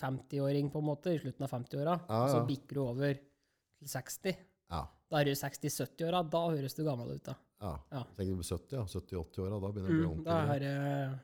50-åring, 0.00 0.70
på 0.72 0.80
en 0.80 0.86
måte, 0.88 1.12
i 1.12 1.18
slutten 1.20 1.44
av 1.44 1.50
50-åra. 1.52 1.96
Ja, 2.08 2.20
Så 2.32 2.38
ja. 2.40 2.44
bikker 2.48 2.74
du 2.78 2.80
over 2.86 3.14
til 3.14 3.88
60. 3.92 4.36
Ja. 4.72 4.86
Da 5.10 5.20
er 5.20 5.24
du 5.28 5.34
60-70-åra. 5.36 6.22
Da 6.30 6.40
høres 6.48 6.74
du 6.74 6.84
gammel 6.86 7.12
ut, 7.18 7.24
da. 7.28 7.34
ja. 7.60 7.74
Ja. 7.92 8.02
Tenker 8.16 8.32
du 8.32 8.40
på 8.40 8.48
70, 8.48 8.78
ja. 8.78 8.84
70-80-åra, 8.88 9.60
da 9.60 9.70
begynner 9.76 9.88
det 9.88 9.94
å 9.94 10.00
bli 10.00 10.08
ung. 10.08 10.24
ordentlig. 10.24 10.24
da 10.24 10.54
er 10.54 10.58
det 10.64 11.20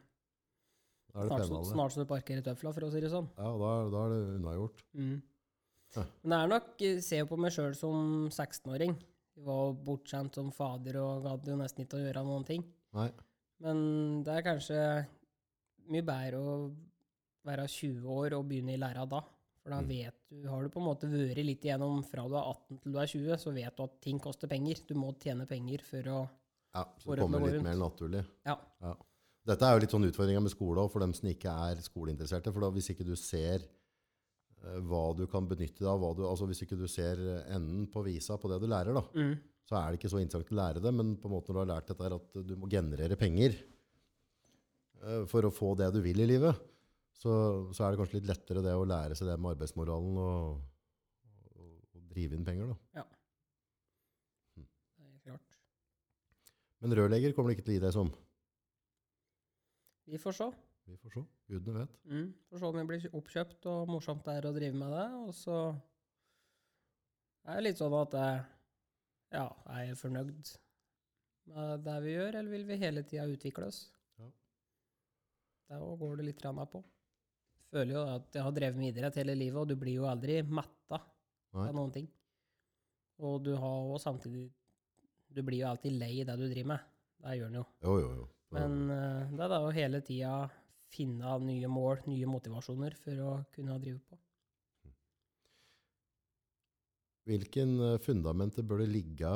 Da 1.10 1.20
er 1.24 1.28
det 1.28 1.46
snart, 1.48 1.64
så- 1.64 1.72
snart 1.72 1.92
så 1.92 2.00
du 2.04 2.06
parkerer 2.06 2.42
tøfla, 2.42 2.72
for 2.74 2.80
å 2.86 2.90
si 2.92 3.00
det 3.00 3.10
sånn. 3.10 3.28
Ja, 3.36 3.50
da, 3.58 3.70
da 3.90 4.04
er 4.04 4.08
det 4.10 4.40
unnagjort. 4.40 4.82
Mm. 4.94 5.22
Ja. 5.96 6.04
Men 6.22 6.30
det 6.30 6.38
er 6.44 6.48
nok 6.60 6.78
Jeg 6.78 7.02
ser 7.02 7.18
jo 7.18 7.26
på 7.26 7.38
meg 7.38 7.50
sjøl 7.52 7.74
som 7.74 8.28
16-åring. 8.30 8.94
Jeg 9.36 9.44
var 9.44 9.72
bortskjemt 9.72 10.34
som 10.34 10.52
fader 10.52 10.96
og 11.00 11.24
gadd 11.24 11.46
jo 11.48 11.56
nesten 11.56 11.84
ikke 11.86 11.96
å 11.98 12.04
gjøre 12.04 12.24
noen 12.24 12.44
ting. 12.46 12.62
Nei. 12.94 13.10
Men 13.60 14.22
det 14.22 14.36
er 14.36 14.42
kanskje 14.42 15.06
mye 15.90 16.06
bedre 16.06 16.40
å 16.40 16.54
være 17.46 17.66
20 17.68 18.06
år 18.14 18.36
og 18.38 18.48
begynne 18.50 18.74
i 18.76 18.80
læra 18.80 19.06
da. 19.08 19.20
For 19.60 19.70
da 19.74 19.80
Mm. 19.82 19.88
vet 19.88 20.14
du, 20.30 20.48
har 20.48 20.62
du 20.62 20.68
på 20.72 20.80
en 20.80 20.86
måte 20.88 21.08
vært 21.10 21.44
litt 21.44 21.62
igjennom 21.64 22.02
fra 22.08 22.22
du 22.28 22.34
er 22.34 22.46
18 22.48 22.78
til 22.80 22.92
du 22.92 22.98
er 22.98 23.06
20, 23.06 23.36
så 23.38 23.52
vet 23.52 23.76
du 23.76 23.82
at 23.84 24.00
ting 24.00 24.18
koster 24.18 24.48
penger. 24.48 24.80
Du 24.88 24.94
må 24.94 25.12
tjene 25.20 25.46
penger 25.46 25.82
for 25.84 26.02
å 26.08 26.20
Ja, 26.74 26.84
så 27.02 27.16
det 27.16 27.22
kommer 27.24 27.40
litt 27.50 27.62
mer 27.62 27.74
naturlig. 27.76 28.24
Ja. 28.46 28.56
Dette 29.46 29.62
er 29.66 29.74
jo 29.74 29.80
litt 29.82 29.90
sånn 29.90 30.04
utfordringa 30.06 30.40
med 30.44 30.52
skole 30.52 30.88
for 30.88 31.00
dem 31.00 31.12
som 31.16 31.28
ikke 31.28 31.50
er 31.50 31.76
skoleinteresserte. 31.82 32.52
For 32.52 32.60
da, 32.60 32.70
hvis 32.70 32.90
ikke 32.94 33.04
du 33.04 33.16
ser 33.16 33.64
eh, 34.62 34.78
hva 34.84 35.16
du 35.16 35.26
kan 35.26 35.48
benytte 35.48 35.80
deg 35.80 35.88
av, 35.88 36.16
du, 36.16 36.22
altså 36.28 36.46
hvis 36.46 36.62
ikke 36.62 36.76
du 36.78 36.86
ser 36.86 37.16
enden 37.48 37.86
på 37.90 38.04
visa 38.04 38.36
på 38.38 38.48
det 38.52 38.60
du 38.60 38.66
lærer, 38.68 38.92
da, 38.94 39.00
mm, 39.16 39.34
så 39.66 39.76
er 39.80 39.90
det 39.90 39.98
ikke 40.00 40.10
så 40.12 40.20
interessant 40.20 40.52
å 40.52 40.58
lære 40.60 40.82
det. 40.84 40.92
Men 40.94 41.16
på 41.16 41.26
en 41.28 41.34
måte 41.34 41.48
når 41.52 41.54
du 41.54 41.60
har 41.64 41.70
lært 41.80 41.86
dette 41.88 42.04
her, 42.06 42.14
at 42.20 42.46
du 42.46 42.56
må 42.56 42.68
generere 42.70 43.16
penger 43.16 43.56
for 45.30 45.46
å 45.46 45.52
få 45.54 45.74
det 45.78 45.90
du 45.94 46.00
vil 46.04 46.20
i 46.20 46.28
livet, 46.28 46.66
så, 47.20 47.32
så 47.76 47.84
er 47.84 47.92
det 47.92 48.00
kanskje 48.00 48.18
litt 48.20 48.30
lettere 48.30 48.64
det 48.64 48.72
å 48.76 48.86
lære 48.88 49.16
seg 49.18 49.28
det 49.28 49.36
med 49.40 49.54
arbeidsmoralen 49.54 50.20
og, 50.22 50.62
og, 51.52 51.74
og 51.96 52.06
drive 52.12 52.36
inn 52.36 52.46
penger. 52.46 52.72
da. 52.72 52.78
det 54.96 55.08
er 55.10 55.22
klart. 55.28 55.60
Men 56.80 56.96
rørlegger 56.96 57.36
kommer 57.36 57.52
du 57.52 57.58
ikke 57.58 57.66
til 57.68 57.76
å 57.76 57.78
gi 57.78 57.84
deg 57.84 57.96
som. 57.96 58.12
Vi 60.10 60.18
får 60.20 60.38
se. 60.40 60.48
Vi 60.90 60.96
får 60.98 61.14
se. 61.18 61.26
Gudene 61.50 61.84
vet. 61.84 62.00
Mm, 62.08 62.32
får 62.48 62.62
se 62.62 62.70
om 62.70 62.80
vi 62.80 62.88
blir 62.88 63.20
oppkjøpt 63.20 63.68
og 63.70 63.92
morsomt 63.92 64.24
det 64.26 64.40
er 64.40 64.48
å 64.48 64.56
drive 64.56 64.80
med 64.80 64.96
det. 64.96 65.06
Og 65.20 65.36
så 65.36 65.60
er 67.44 67.60
det 67.60 67.68
litt 67.68 67.80
sånn 67.80 67.94
at 68.00 68.16
jeg, 68.16 68.42
ja, 69.36 69.46
er 69.76 69.86
jeg 69.90 70.00
fornøyd 70.00 70.52
med 71.50 71.84
det 71.84 71.96
vi 72.04 72.16
gjør, 72.16 72.36
eller 72.40 72.52
vil 72.56 72.68
vi 72.68 72.80
hele 72.80 73.04
tida 73.06 73.28
utvikle 73.28 73.68
oss? 73.70 73.84
Der 75.70 75.82
går 76.00 76.16
det 76.18 76.26
litt 76.26 76.42
på. 76.42 76.80
Føler 77.70 77.94
jo 77.94 78.00
at 78.16 78.34
jeg 78.34 78.42
har 78.42 78.54
drevet 78.54 78.78
med 78.78 78.90
idrett 78.90 79.18
hele 79.20 79.36
livet, 79.38 79.60
og 79.60 79.68
du 79.70 79.76
blir 79.78 80.00
jo 80.00 80.08
aldri 80.10 80.40
metta 80.42 80.98
av 81.54 81.74
noen 81.74 81.92
ting. 81.94 82.08
Og 83.22 83.38
du 83.44 83.52
har 83.54 83.92
også 83.92 84.10
samtidig 84.10 84.48
Du 85.30 85.42
blir 85.46 85.60
jo 85.60 85.68
alltid 85.68 85.94
lei 85.94 86.14
i 86.18 86.24
det 86.26 86.34
du 86.34 86.48
driver 86.48 86.72
med. 86.72 86.86
Det 87.22 87.36
gjør 87.38 87.50
en 87.52 87.58
jo. 87.60 87.64
Jo, 87.84 87.92
jo, 88.02 88.08
jo. 88.18 88.24
Men 88.56 88.72
uh, 88.90 89.28
det 89.30 89.44
er 89.44 89.52
da 89.52 89.60
å 89.62 89.70
hele 89.70 90.00
tida 90.02 90.32
finne 90.90 91.36
nye 91.44 91.70
mål, 91.70 92.02
nye 92.10 92.26
motivasjoner 92.26 92.96
for 92.98 93.22
å 93.22 93.36
kunne 93.54 93.78
drive 93.78 94.00
på. 94.08 94.18
Hvilken 97.30 97.76
eh, 97.84 97.98
fundamenter 98.02 98.66
bør 98.66 98.82
det 98.82 98.90
ligge 98.90 99.30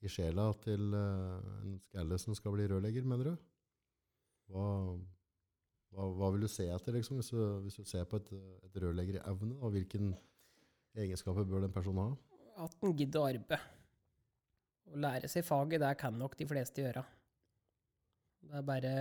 i 0.00 0.08
sjela 0.08 0.46
til 0.64 0.94
eh, 0.96 1.48
en 1.66 1.74
skalle 1.84 2.16
som 2.22 2.36
skal 2.38 2.54
bli 2.54 2.68
rørlegger, 2.70 3.04
mener 3.04 3.32
du? 3.32 3.48
Hva, 4.48 4.64
hva, 5.94 6.06
hva 6.16 6.30
vil 6.34 6.46
du 6.46 6.50
se 6.50 6.66
etter, 6.70 6.94
liksom, 6.96 7.18
hvis 7.18 7.32
du, 7.34 7.40
hvis 7.64 7.78
du 7.80 7.86
ser 7.88 8.06
på 8.08 8.20
et, 8.20 8.32
et 8.68 8.80
rørleggerevne? 8.82 9.56
Og 9.58 9.74
hvilken 9.74 10.12
egenskaper 10.98 11.46
bør 11.48 11.66
den 11.66 11.74
personen 11.74 12.04
ha? 12.04 12.10
At 12.66 12.76
en 12.84 12.96
gidder 12.96 13.22
å 13.22 13.28
arbeide. 13.30 13.60
Å 14.90 15.00
lære 15.04 15.30
seg 15.30 15.46
faget, 15.46 15.82
det 15.82 15.90
kan 16.00 16.16
nok 16.18 16.36
de 16.38 16.46
fleste 16.50 16.82
gjøre. 16.82 17.02
Det 18.40 18.56
er 18.58 18.66
bare 18.66 18.92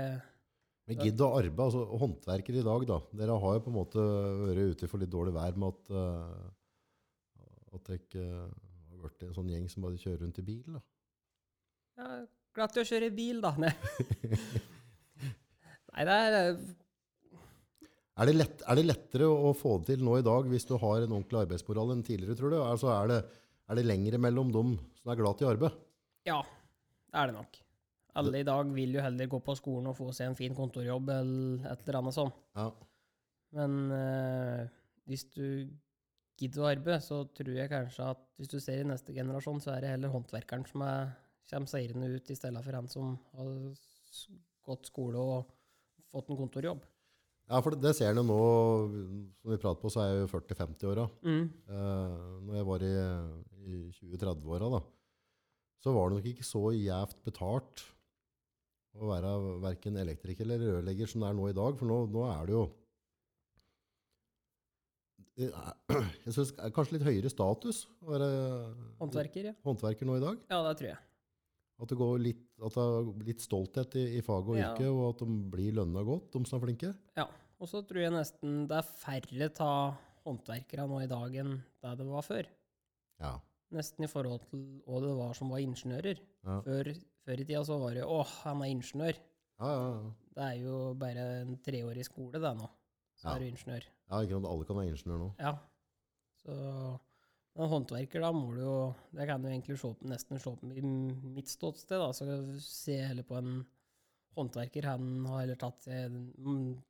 Men 0.90 1.04
gidd 1.06 1.22
å 1.24 1.32
arbeide, 1.38 1.68
altså 1.68 2.00
håndverkere 2.02 2.62
i 2.62 2.66
dag, 2.66 2.88
da. 2.90 3.00
Dere 3.22 3.38
har 3.44 3.58
jo 3.58 3.66
på 3.66 3.74
en 3.74 3.78
måte 3.78 4.08
vært 4.44 4.74
ute 4.74 4.90
for 4.92 5.02
litt 5.02 5.14
dårlig 5.14 5.36
vær 5.38 5.62
med 5.62 5.76
at, 5.76 5.94
uh, 5.94 7.46
at 7.78 7.86
dere 7.86 8.02
ikke 8.02 8.26
har 8.26 9.06
vært 9.06 9.28
en 9.28 9.38
sånn 9.38 9.54
gjeng 9.54 9.70
som 9.72 9.86
bare 9.86 10.02
kjører 10.02 10.26
rundt 10.26 10.42
i 10.42 10.48
bil, 10.50 10.66
da. 10.74 10.84
ja, 12.02 12.20
Glad 12.58 12.74
til 12.74 12.82
å 12.82 12.90
kjøre 12.90 13.14
bil, 13.14 13.42
da. 13.46 13.54
Nei, 15.94 16.06
det 16.08 16.16
er 16.16 16.38
eh, 16.40 16.60
Er 18.20 18.30
det, 18.30 18.36
lett, 18.36 18.64
er 18.68 18.80
det 18.80 18.86
lettere 18.86 19.30
å 19.30 19.54
få 19.58 19.78
det 19.80 19.94
til 19.94 20.04
nå 20.06 20.18
i 20.20 20.26
dag 20.26 20.50
hvis 20.52 20.68
du 20.70 20.76
har 20.78 21.06
en 21.06 21.16
ordentlig 21.16 21.46
arbeidsmoral 21.46 21.96
enn 21.96 22.04
tidligere, 22.06 22.38
tror 22.38 22.54
du? 22.54 22.60
Altså 22.62 22.92
er, 22.94 23.14
det, 23.14 23.20
er 23.72 23.80
det 23.80 23.88
lengre 23.88 24.20
mellom 24.22 24.52
dem 24.56 24.76
som 25.00 25.14
er 25.14 25.20
glad 25.22 25.40
til 25.40 25.52
arbeid? 25.54 25.78
Ja, 26.28 26.42
det 27.10 27.22
er 27.22 27.32
det 27.32 27.38
nok. 27.40 27.60
Alle 28.20 28.42
i 28.42 28.48
dag 28.48 28.72
vil 28.76 28.98
jo 28.98 29.04
heller 29.06 29.30
gå 29.32 29.40
på 29.46 29.56
skolen 29.56 29.88
og 29.92 29.98
få 29.98 30.10
seg 30.16 30.32
en 30.32 30.38
fin 30.38 30.56
kontorjobb 30.58 31.12
eller 31.14 31.70
et 31.72 31.84
eller 31.86 32.00
annet 32.02 32.18
sånt. 32.18 32.42
Ja. 32.58 32.68
Men 33.56 33.78
eh, 33.96 34.66
hvis 35.10 35.26
du 35.34 35.46
gidder 36.40 36.64
å 36.64 36.70
arbeide, 36.70 37.00
så 37.04 37.22
tror 37.36 37.56
jeg 37.56 37.72
kanskje 37.72 38.10
at 38.14 38.22
hvis 38.40 38.52
du 38.52 38.58
ser 38.64 38.82
i 38.82 38.88
neste 38.88 39.16
generasjon, 39.16 39.62
så 39.64 39.74
er 39.74 39.84
det 39.84 39.94
heller 39.94 40.14
håndverkeren 40.14 40.66
som 40.70 40.84
er, 40.88 41.14
kommer 41.52 41.72
seirende 41.72 42.12
ut, 42.14 42.30
i 42.30 42.38
stedet 42.38 42.64
for 42.66 42.78
han 42.78 42.90
som 42.92 43.16
har 43.38 43.50
gått 44.70 44.92
skole 44.92 45.24
og 45.24 45.56
fått 46.12 46.32
en 46.32 46.40
kontorjobb. 46.40 46.82
ja, 47.50 47.60
for 47.62 47.74
det, 47.74 47.82
det 47.84 47.96
ser 47.98 48.12
en 48.12 48.22
jo 48.22 48.26
nå, 48.30 48.40
som 49.42 49.54
vi 49.54 49.60
prater 49.62 49.82
på, 49.82 49.92
så 49.94 50.04
er 50.04 50.12
jeg 50.12 50.24
jo 50.24 50.32
40-50-åra. 50.34 51.06
Mm. 51.26 51.46
Eh, 51.70 52.18
når 52.48 52.60
jeg 52.60 52.68
var 52.70 52.86
i, 52.88 52.96
i 53.66 53.80
20-30-åra, 54.00 54.74
da, 54.78 54.84
så 55.80 55.96
var 55.96 56.10
det 56.10 56.20
nok 56.20 56.30
ikke 56.34 56.48
så 56.48 56.66
jævt 56.76 57.24
betalt 57.26 57.86
å 59.00 59.10
være 59.12 59.32
verken 59.64 59.98
elektriker 60.02 60.46
eller 60.46 60.66
rørlegger 60.66 61.10
som 61.10 61.24
det 61.24 61.30
er 61.30 61.38
nå 61.38 61.50
i 61.50 61.58
dag. 61.58 61.78
For 61.80 61.90
nå, 61.90 62.04
nå 62.12 62.26
er 62.34 62.50
det 62.50 62.58
jo 62.58 62.68
Jeg 66.26 66.34
syns 66.36 66.50
er 66.60 66.74
kanskje 66.76 66.98
litt 66.98 67.06
høyere 67.08 67.30
status 67.32 67.86
å 68.04 68.10
være 68.12 68.26
Håndverker, 69.00 69.46
ja. 69.52 69.54
håndverker 69.64 70.10
nå 70.10 70.18
i 70.20 70.24
dag. 70.26 70.42
Ja, 70.52 70.60
det 70.68 70.74
tror 70.82 70.90
jeg. 70.90 71.00
At 71.80 71.88
det, 71.88 71.98
går 71.98 72.20
litt, 72.20 72.42
at 72.60 72.74
det 72.76 72.84
er 72.84 73.10
litt 73.24 73.40
stolthet 73.44 73.96
i, 73.96 74.18
i 74.18 74.22
faget 74.26 74.50
og 74.52 74.58
Ja. 74.60 74.74
yrket, 74.74 74.90
og 74.92 75.04
at 75.14 75.20
de 75.24 75.38
blir 75.54 75.72
lønna 75.78 76.04
godt, 76.04 76.32
de 76.34 76.42
som 76.46 76.60
er 76.60 76.66
flinke. 76.66 76.90
Ja, 77.16 77.28
Og 77.60 77.68
så 77.68 77.82
tror 77.88 78.00
jeg 78.02 78.12
nesten 78.12 78.68
det 78.68 78.78
er 78.78 78.88
færre 78.88 79.50
av 79.60 79.98
håndverkere 80.26 80.86
nå 80.88 81.02
i 81.04 81.08
dag 81.12 81.36
enn 81.36 81.58
det 81.84 81.98
det 82.00 82.06
var 82.08 82.22
før. 82.24 82.46
Ja. 83.20 83.34
Nesten 83.72 84.04
i 84.04 84.08
forhold 84.08 84.42
til 84.50 84.82
hva 84.88 85.00
det 85.04 85.16
var 85.18 85.34
som 85.36 85.50
var 85.52 85.60
ingeniører. 85.60 86.20
Ja. 86.46 86.60
Før, 86.66 86.92
før 87.26 87.40
i 87.40 87.44
tida 87.46 87.64
så 87.68 87.80
var 87.80 87.94
det 87.94 88.04
'Å, 88.04 88.26
han 88.44 88.62
er 88.62 88.72
ingeniør'. 88.76 89.20
Ja, 89.60 89.68
ja, 89.68 89.90
ja. 89.92 90.12
Det 90.36 90.44
er 90.44 90.64
jo 90.64 90.94
bare 90.96 91.42
en 91.42 91.58
treårig 91.58 92.06
skole, 92.06 92.32
det 92.40 92.56
nå. 92.58 92.70
Så 93.16 93.26
Ja. 93.28 93.36
er 93.36 93.40
du 93.40 93.46
ingeniør. 93.46 93.84
ja 94.12 94.16
ikke 94.24 94.32
sant, 94.32 94.46
alle 94.46 94.66
kan 94.66 94.76
være 94.78 94.90
ingeniør 94.96 95.20
nå. 95.20 95.36
Ja. 95.40 95.58
Så 96.40 97.00
Men 97.58 97.72
håndverker, 97.72 98.22
da 98.24 98.30
må 98.32 98.54
du 98.56 98.62
jo 98.62 98.76
Det 99.16 99.26
kan 99.28 99.42
du 99.42 99.50
egentlig 99.50 99.78
se 99.80 99.90
på, 99.90 100.08
nesten 100.08 100.40
se 100.40 100.54
på 100.56 100.70
i 100.78 100.84
mitt 100.84 101.50
ståsted, 101.50 101.98
da. 102.00 102.12
Så 102.14 102.28
se 102.64 103.00
heller 103.02 103.26
på 103.28 103.38
en 103.40 103.66
håndverker. 104.38 104.86
Han 104.88 105.26
har 105.28 105.42
heller 105.44 105.60
tatt 105.60 105.88
en 105.92 106.20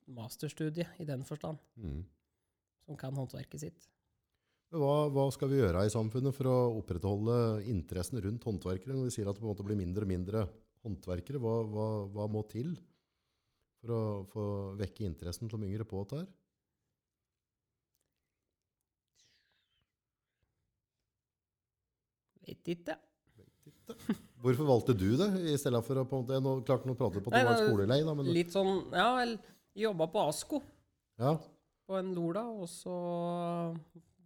masterstudie 0.07 0.85
i 0.99 1.05
den 1.07 1.23
forstand, 1.25 1.57
Mm. 1.79 2.03
som 2.85 2.97
kan 2.97 3.15
håndverket 3.15 3.59
sitt. 3.59 3.87
Hva, 4.69 5.09
hva 5.09 5.31
skal 5.33 5.49
vi 5.49 5.57
gjøre 5.63 5.81
i 5.87 5.89
samfunnet 5.89 6.35
for 6.35 6.45
å 6.45 6.57
opprettholde 6.77 7.63
interessen 7.65 8.21
rundt 8.21 8.43
håndverkere? 8.45 8.93
Når 8.93 9.07
vi 9.07 9.15
sier 9.15 9.29
at 9.29 9.33
det 9.35 9.41
på 9.41 9.47
en 9.49 9.55
måte 9.55 9.65
blir 9.65 9.79
mindre 9.79 10.05
og 10.05 10.11
mindre 10.11 10.43
håndverkere, 10.85 11.41
hva, 11.41 11.55
hva, 11.65 11.87
hva 12.13 12.27
må 12.29 12.43
til 12.51 12.75
for 13.81 13.95
å 13.95 14.01
få 14.29 14.45
vekke 14.77 15.07
interessen 15.07 15.49
til 15.49 15.57
de 15.57 15.71
yngre 15.71 15.87
på 15.89 16.03
dette 16.03 16.21
her? 16.21 16.29
Vet 22.49 22.73
ikke. 22.73 22.97
Hvorfor 24.39 24.67
valgte 24.69 24.95
du 24.95 25.07
det, 25.19 25.29
i 25.51 25.55
stedet 25.59 25.81
for 25.85 25.99
å 25.99 26.05
på 26.07 26.19
en 26.19 26.25
måte, 26.25 26.41
nå 26.43 26.51
Klart 26.67 26.85
du 26.85 26.93
å 26.93 26.97
prate 26.97 27.21
på 27.23 27.31
at 27.31 27.41
du 27.41 27.47
var 27.49 27.63
skolelei, 27.63 28.01
da, 28.05 28.13
men 28.15 28.29
Litt 28.33 28.53
sånn 28.53 28.85
Ja, 28.93 29.09
jeg 29.23 29.39
jobba 29.87 30.07
på 30.13 30.27
ASKO 30.29 30.61
ja, 31.19 31.33
på 31.89 31.97
en 31.97 32.13
Lola, 32.15 32.45
og 32.47 32.69
så 32.71 32.95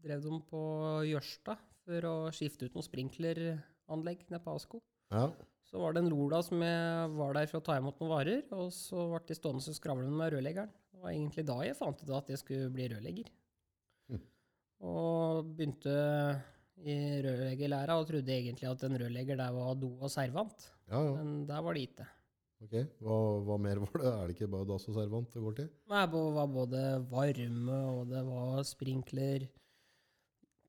drev 0.03 0.21
de 0.21 0.37
på 0.49 0.61
Jørstad 1.07 1.61
for 1.83 2.05
å 2.05 2.13
skifte 2.35 2.67
ut 2.67 2.75
noen 2.77 2.85
sprinkleranlegg 2.85 4.27
nede 4.27 4.41
på 4.43 4.53
ASKO. 4.53 4.81
ja, 5.15 5.25
Så 5.65 5.81
var 5.81 5.95
det 5.95 6.03
en 6.03 6.11
Lola 6.11 6.43
som 6.45 6.61
jeg 6.61 7.09
var 7.17 7.33
der 7.39 7.49
for 7.49 7.61
å 7.61 7.65
ta 7.65 7.79
imot 7.79 7.97
noen 7.97 8.13
varer, 8.13 8.43
og 8.53 8.69
så 8.75 9.07
ble 9.09 9.23
de 9.31 9.39
stående 9.39 9.73
og 9.73 9.79
skravle 9.79 10.05
med 10.11 10.35
rørleggeren. 10.35 10.69
Det 10.93 11.01
var 11.01 11.15
egentlig 11.15 11.47
da 11.49 11.57
jeg 11.65 11.79
fant 11.79 12.03
ut 12.03 12.13
at 12.19 12.29
jeg 12.29 12.43
skulle 12.43 12.69
bli 12.75 12.89
rørlegger. 12.93 13.31
Mm. 14.13 14.21
Og 14.93 15.49
begynte 15.57 15.97
i 16.81 16.95
rørleggerlæra 17.23 17.95
og 17.99 18.07
trodde 18.09 18.33
egentlig 18.33 18.67
at 18.69 18.83
en 18.87 18.97
rørlegger 18.99 19.37
der 19.39 19.53
var 19.55 19.75
do 19.79 19.91
og 20.01 20.11
servant, 20.11 20.65
ja, 20.89 20.99
ja. 20.99 21.13
men 21.19 21.45
der 21.47 21.61
var 21.63 21.77
det 21.77 21.87
ikke. 21.89 22.07
Ok, 22.63 22.75
hva, 23.03 23.17
hva 23.43 23.57
mer 23.59 23.81
var 23.83 23.97
det? 23.99 24.07
Er 24.09 24.21
det 24.29 24.35
ikke 24.37 24.47
bare 24.53 24.67
dass 24.69 24.87
og 24.87 24.95
servant 24.95 25.33
det 25.35 25.41
går 25.43 25.57
til? 25.57 25.67
Nei, 25.91 26.03
det 26.13 26.21
var 26.37 26.47
både 26.51 26.83
varme, 27.11 27.79
og 27.97 28.07
det 28.11 28.21
var 28.27 28.63
sprinkler, 28.67 29.45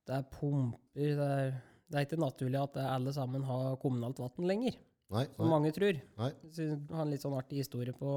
det 0.05 0.17
er 0.19 0.27
pumper, 0.33 0.81
det 0.95 1.29
er, 1.29 1.55
det 1.89 2.01
er 2.01 2.09
ikke 2.09 2.19
naturlig 2.21 2.61
at 2.61 2.81
alle 2.83 3.15
sammen 3.15 3.47
har 3.47 3.79
kommunalt 3.83 4.19
vann 4.21 4.51
lenger, 4.51 4.77
Nei, 5.15 5.27
som 5.37 5.45
nei, 5.47 5.53
mange 5.53 5.71
tror. 5.77 5.99
nei. 6.19 6.31
Jeg 6.57 6.77
har 6.91 7.05
en 7.05 7.11
litt 7.13 7.23
sånn 7.23 7.37
artig 7.39 7.61
historie 7.61 7.93
på 7.95 8.11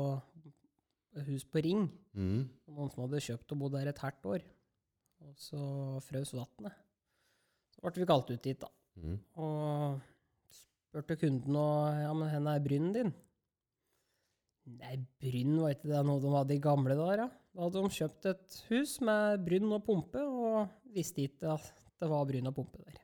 hus 1.28 1.44
på 1.50 1.62
Ring. 1.66 1.84
Mm. 2.18 2.46
Noen 2.74 2.92
som 2.94 3.04
hadde 3.04 3.20
kjøpt 3.26 3.54
og 3.54 3.60
bodd 3.62 3.76
der 3.76 3.90
et 3.92 4.00
halvt 4.02 4.30
år. 4.32 4.46
Og 5.26 5.34
så 5.42 5.60
frøs 6.08 6.32
vannet. 6.38 6.74
Så 7.78 7.86
ble 7.86 8.02
vi 8.02 8.10
kalt 8.10 8.32
ut 8.34 8.44
dit, 8.44 8.58
da. 8.60 8.70
Mm. 8.98 9.18
Og 9.38 10.00
spurte 10.58 11.18
kunden 11.22 11.58
og 11.62 12.00
ja, 12.02 12.12
men 12.18 12.32
hvor 12.34 12.54
er 12.56 12.64
brynnen 12.66 12.94
din? 12.96 13.12
Nei, 14.68 14.98
bryn 15.22 15.54
var 15.62 15.76
ikke 15.76 15.88
det 15.94 16.00
noe 16.04 16.20
de 16.20 16.32
hadde 16.34 16.56
i 16.58 16.64
gamle 16.64 16.96
dager, 16.98 17.22
da. 17.24 17.28
Da 17.56 17.68
hadde 17.68 17.84
de 17.86 17.98
kjøpt 17.98 18.28
et 18.34 18.58
hus 18.72 18.98
med 19.06 19.46
brynn 19.46 19.72
og 19.74 19.86
pumpe, 19.86 20.22
og 20.22 20.74
visste 20.94 21.24
ikke 21.24 21.54
at 21.56 21.70
det 22.02 22.10
var 22.12 22.26
brynn 22.30 22.50
og 22.50 22.58
pumpe 22.58 22.82
der. 22.84 22.98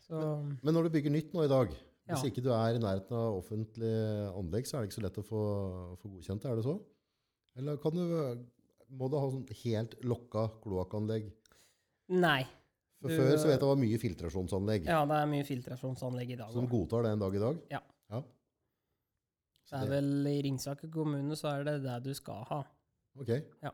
Så 0.00 0.20
Men 0.64 0.74
når 0.74 0.88
du 0.88 0.94
bygger 0.96 1.12
nytt 1.14 1.34
nå 1.36 1.44
i 1.44 1.50
dag, 1.50 1.68
hvis 2.08 2.24
Ja. 2.24 2.30
ikke 2.30 2.42
du 2.42 2.48
er 2.50 2.74
i 2.74 2.80
nærheten 2.82 3.14
av 3.14 3.36
offentlig 3.38 3.92
anlegg, 4.34 4.66
så 4.66 4.76
er 4.76 4.80
det 4.82 4.88
ikke 4.88 4.98
så 4.98 5.04
lett 5.04 5.20
å 5.20 5.26
få, 5.28 5.42
få 6.00 6.08
godkjent 6.16 6.42
det, 6.42 6.50
er 6.50 6.56
det 6.58 6.64
så? 6.64 6.74
Eller 7.60 7.76
kan 7.76 7.94
du, 7.94 8.46
må 8.90 9.10
du 9.10 9.18
ha 9.20 9.28
sånn 9.30 9.46
helt 9.62 9.94
lokka 10.02 10.48
kloakkanlegg? 10.64 11.30
nei. 12.08 12.42
For 13.00 13.08
før 13.16 13.30
så 13.32 13.48
vet 13.48 13.54
jeg 13.54 13.60
det 13.62 13.68
var 13.70 13.78
mye 13.80 13.98
filtrasjonsanlegg, 14.02 14.88
Ja, 14.90 15.00
det 15.08 15.18
er 15.22 15.28
mye 15.30 15.44
filtrasjonsanlegg 15.48 16.34
i 16.34 16.36
dag. 16.36 16.52
som 16.52 16.68
godtar 16.68 17.06
det 17.06 17.12
en 17.16 17.22
dag 17.22 17.34
i 17.38 17.42
dag. 17.42 17.60
Ja. 17.72 17.80
ja. 18.12 18.22
Så 19.64 19.78
Det 19.78 19.86
er 19.86 19.92
vel 19.94 20.26
I 20.28 20.40
Ringsaker 20.44 20.90
kommune 20.92 21.36
så 21.38 21.54
er 21.54 21.64
det 21.64 21.76
det 21.86 21.96
du 22.04 22.12
skal 22.14 22.44
ha. 22.50 22.58
Ok. 23.20 23.30
Ja. 23.62 23.72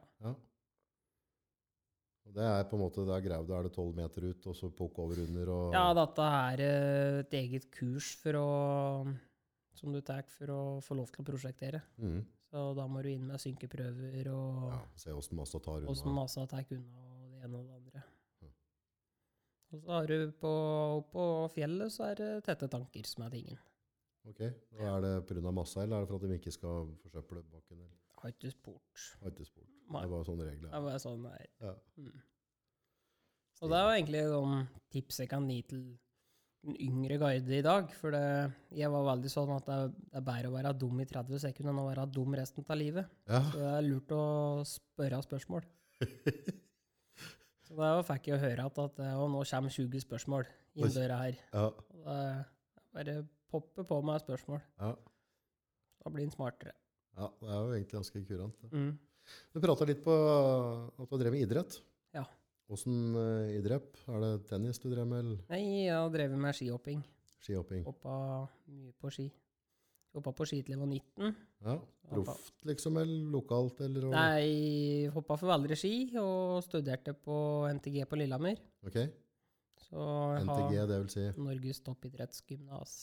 Og 2.26 2.34
det 2.34 2.42
er 2.42 2.64
på 2.66 2.74
en 2.76 2.82
måte, 2.82 3.04
det 3.06 3.14
er 3.14 3.22
grev, 3.22 3.44
da 3.46 3.58
er 3.58 3.68
det 3.68 3.72
12 3.74 3.92
meter 3.94 4.24
ut, 4.26 4.46
og 4.50 4.56
så 4.58 4.70
pukk 4.74 4.98
over 4.98 5.20
under, 5.22 5.50
og... 5.54 5.74
Ja, 5.76 5.84
dette 5.94 6.24
er 6.38 6.62
eh, 6.64 7.18
et 7.22 7.36
eget 7.38 7.68
kurs 7.74 8.08
for 8.18 8.38
å, 8.40 8.46
som 9.78 9.94
du 9.94 10.00
tar 10.02 10.26
for 10.26 10.50
å 10.50 10.62
få 10.82 10.98
lov 10.98 11.12
til 11.14 11.22
å 11.22 11.28
prosjektere. 11.28 11.82
Mm. 12.02 12.24
Så 12.50 12.64
da 12.78 12.86
må 12.90 13.02
du 13.02 13.10
inn 13.12 13.26
med 13.26 13.42
synkeprøver 13.42 14.26
og 14.32 14.66
Ja, 14.72 14.80
se 14.98 15.14
hvordan 15.14 15.38
massa 15.38 15.60
tar 15.62 15.78
unna. 15.82 15.90
åssen 15.94 16.14
massa 16.14 16.46
tar 16.50 16.66
unna 16.74 17.06
og 17.06 17.30
det 17.30 17.44
ene 17.46 17.60
og 17.60 17.64
det 17.66 17.74
andre. 17.78 17.85
Og 19.74 19.82
så 19.82 19.92
har 19.92 20.06
du 20.10 20.32
på, 20.40 20.52
på 21.12 21.24
fjellet 21.54 21.92
så 21.92 22.10
er 22.10 22.20
det 22.20 22.30
tette 22.46 22.68
tanker 22.70 23.08
som 23.08 23.26
er 23.26 23.34
tingen. 23.34 23.58
Ok, 24.26 24.40
og 24.74 24.86
er 24.90 25.04
det 25.04 25.42
av 25.42 25.52
massa, 25.54 25.82
eller 25.84 26.00
er 26.00 26.06
det 26.06 26.10
for 26.10 26.18
at 26.18 26.30
de 26.30 26.38
ikke 26.38 26.54
skal 26.54 26.88
forsøple 27.02 27.42
bakken? 27.50 27.78
Eller? 27.78 27.92
Har 28.22 28.32
ikke 28.32 28.50
spurt. 28.50 29.04
Har 29.20 29.34
ikke 29.34 29.46
spurt. 29.46 29.68
Det 29.86 30.00
er 30.00 30.10
bare 30.10 30.26
sånne 30.26 30.48
regler. 30.48 30.70
Det 30.72 30.78
er 30.78 30.86
bare 30.88 31.02
sånn 31.02 31.22
det 31.26 31.36
er. 31.36 31.46
Ja. 31.62 31.74
Mm. 32.02 32.24
Og 33.62 33.70
det 33.70 33.78
er 33.78 33.86
jo 33.86 33.94
egentlig 33.94 34.24
noen 34.32 34.66
tips 34.92 35.22
jeg 35.22 35.30
kan 35.30 35.46
gi 35.48 35.60
til 35.70 35.84
den 36.66 36.76
yngre 36.82 37.20
guide 37.22 37.54
i 37.60 37.62
dag. 37.64 37.94
For 38.00 38.16
det, 38.16 38.26
jeg 38.74 38.90
var 38.92 39.06
veldig 39.12 39.32
sånn 39.32 39.54
at 39.54 39.68
det 39.68 39.78
er, 39.78 39.94
det 39.94 40.20
er 40.20 40.26
bedre 40.26 40.50
å 40.50 40.56
være 40.56 40.74
dum 40.82 41.00
i 41.00 41.08
30 41.08 41.42
sekunder 41.46 41.72
enn 41.72 41.82
å 41.84 41.88
være 41.88 42.10
dum 42.18 42.36
resten 42.40 42.66
av 42.66 42.80
livet. 42.80 43.16
Ja. 43.30 43.42
Så 43.52 43.62
det 43.62 43.72
er 43.76 43.86
lurt 43.86 44.14
å 44.16 44.26
spørre 44.68 45.22
spørsmål. 45.26 45.68
Så 47.66 47.74
da 47.78 47.90
fikk 48.06 48.30
jeg 48.30 48.42
høre 48.42 48.68
at, 48.68 48.78
at 48.78 49.00
og 49.18 49.26
nå 49.32 49.42
kommer 49.50 49.74
20 49.74 50.04
spørsmål 50.04 50.46
inn 50.78 50.92
døra 50.94 51.18
her. 51.24 51.38
Ja. 51.50 51.66
Det 51.90 52.14
er 52.14 52.44
bare 52.94 53.16
popper 53.50 53.86
på 53.88 53.98
meg 54.06 54.22
spørsmål. 54.22 54.62
Ja. 54.78 54.92
Da 56.02 56.12
blir 56.14 56.26
en 56.26 56.34
smartere. 56.34 56.76
ja, 57.16 57.26
det 57.40 57.50
er 57.50 57.58
jo 57.58 57.74
egentlig 57.74 57.98
ganske 57.98 58.22
kurant. 58.28 58.66
Mm. 58.70 58.92
Du 59.50 59.60
prata 59.62 59.86
litt 59.88 60.02
på 60.04 60.14
at 60.14 61.08
du 61.08 61.16
har 61.16 61.22
drevet 61.24 61.34
med 61.34 61.46
idrett. 61.48 61.80
Ja. 62.14 62.22
Åssen 62.70 63.16
uh, 63.18 63.50
idrett? 63.54 63.98
Er 64.10 64.22
det 64.22 64.30
tennis 64.50 64.78
du 64.82 64.88
drev 64.92 65.06
med, 65.10 65.24
eller 65.24 65.42
Nei, 65.50 65.86
jeg 65.86 65.94
har 65.94 66.12
drevet 66.14 66.38
med 66.38 66.54
skihopping. 66.58 67.02
skihopping? 67.42 67.82
Hoppa 67.86 68.46
mye 68.70 68.94
på 69.00 69.10
ski. 69.14 69.26
Hoppa 70.16 70.32
på 70.32 70.46
ski 70.48 70.62
til 70.64 70.72
jeg 70.74 70.80
var 70.80 70.88
19. 70.88 71.36
Ja, 71.66 71.74
Proft, 72.06 72.52
liksom, 72.68 72.96
eller 73.02 73.30
lokalt, 73.34 73.80
eller? 73.84 74.06
Nei, 74.14 75.08
hoppa 75.12 75.36
for 75.36 75.50
Valdre 75.50 75.76
ski 75.76 76.08
og 76.20 76.60
studerte 76.64 77.12
på 77.18 77.36
NTG 77.74 78.04
på 78.08 78.16
Lillehammer. 78.20 78.60
Ok, 78.86 78.96
Så 79.86 80.06
NTG, 80.40 80.76
det 80.88 81.00
vil 81.02 81.10
si. 81.12 81.24
Norges 81.42 81.82
toppidrettsgymnas. 81.86 82.94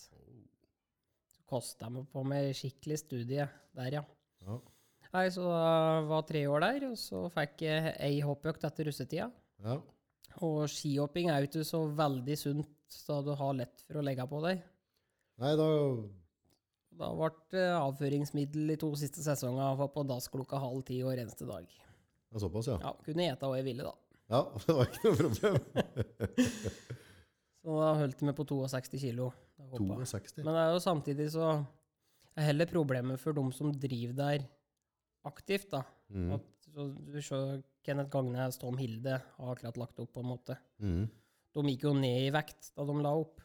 Så 1.35 1.43
kosta 1.49 1.89
meg 1.93 2.07
på 2.11 2.23
med 2.25 2.49
skikkelig 2.57 2.97
studie 3.03 3.45
der, 3.75 3.99
ja. 3.99 4.03
Ja. 4.47 4.57
Nei, 5.13 5.27
så 5.29 5.43
jeg 5.45 6.05
var 6.09 6.23
tre 6.25 6.45
år 6.49 6.63
der, 6.65 6.87
og 6.89 6.97
så 6.97 7.27
fikk 7.35 7.61
jeg 7.67 7.93
ei 8.01 8.15
hoppøkt 8.25 8.63
etter 8.65 8.89
russetida. 8.89 9.29
ja. 9.63 9.77
Og 10.41 10.63
skihopping 10.65 11.27
er 11.29 11.43
jo 11.43 11.47
ikke 11.51 11.61
så 11.67 11.83
veldig 11.93 12.35
sunt, 12.41 12.71
da 13.05 13.19
du 13.21 13.35
har 13.37 13.51
lett 13.53 13.83
for 13.85 13.99
å 13.99 14.01
legge 14.03 14.25
på 14.31 14.39
deg. 14.41 14.63
Nei, 15.43 15.51
da 15.59 15.67
Da 16.99 17.07
ble 17.17 17.29
det 17.53 17.63
avføringsmiddel 17.77 18.61
de 18.73 18.77
to 18.81 18.89
siste 18.99 19.19
sesongene. 19.25 19.87
På 19.93 20.01
dass 20.07 20.27
klokka 20.31 20.55
halv 20.61 20.81
ti 20.87 20.95
hver 21.05 21.19
eneste 21.23 21.45
dag. 21.49 21.65
ja, 21.67 21.81
Såpass, 22.41 22.67
ja. 22.69 22.77
Ja, 22.81 22.91
Kunne 23.05 23.23
ete 23.31 23.45
hva 23.49 23.55
jeg 23.59 23.67
ville, 23.69 23.83
da. 23.87 23.93
Ja, 24.33 24.41
det 24.65 24.71
var 24.77 24.83
ikke 24.89 25.03
noe 25.07 25.17
problem. 25.21 25.55
Så 27.63 27.71
da 27.79 27.89
holdt 27.95 28.19
jeg 28.19 28.27
meg 28.27 28.35
på 28.35 28.43
62 28.49 28.99
kilo. 28.99 29.25
da 29.55 29.77
62. 29.79 30.41
Men 30.43 30.51
det 30.51 30.63
er 30.65 30.71
jo 30.73 30.79
samtidig 30.83 31.27
så 31.31 31.45
er 32.35 32.47
heller 32.49 32.67
problemet 32.67 33.21
for 33.21 33.31
dem 33.37 33.53
som 33.55 33.69
driver 33.71 34.15
der 34.17 34.39
aktivt, 35.29 35.69
da. 35.71 35.79
Mm. 36.11 36.33
At, 36.35 36.43
så 36.67 36.79
du 36.91 37.15
ser 37.23 37.61
Kenneth 37.85 38.11
Gangnes, 38.11 38.57
Tom 38.59 38.75
Hilde 38.81 39.15
har 39.21 39.53
akkurat 39.53 39.77
lagt 39.79 39.99
opp, 40.03 40.11
på 40.15 40.19
en 40.23 40.27
måte. 40.33 40.55
Mm. 40.83 41.05
De 41.53 41.59
gikk 41.69 41.83
jo 41.87 41.93
ned 41.95 42.19
i 42.27 42.33
vekt 42.33 42.71
da 42.75 42.81
de 42.89 42.95
la 43.05 43.11
opp. 43.21 43.35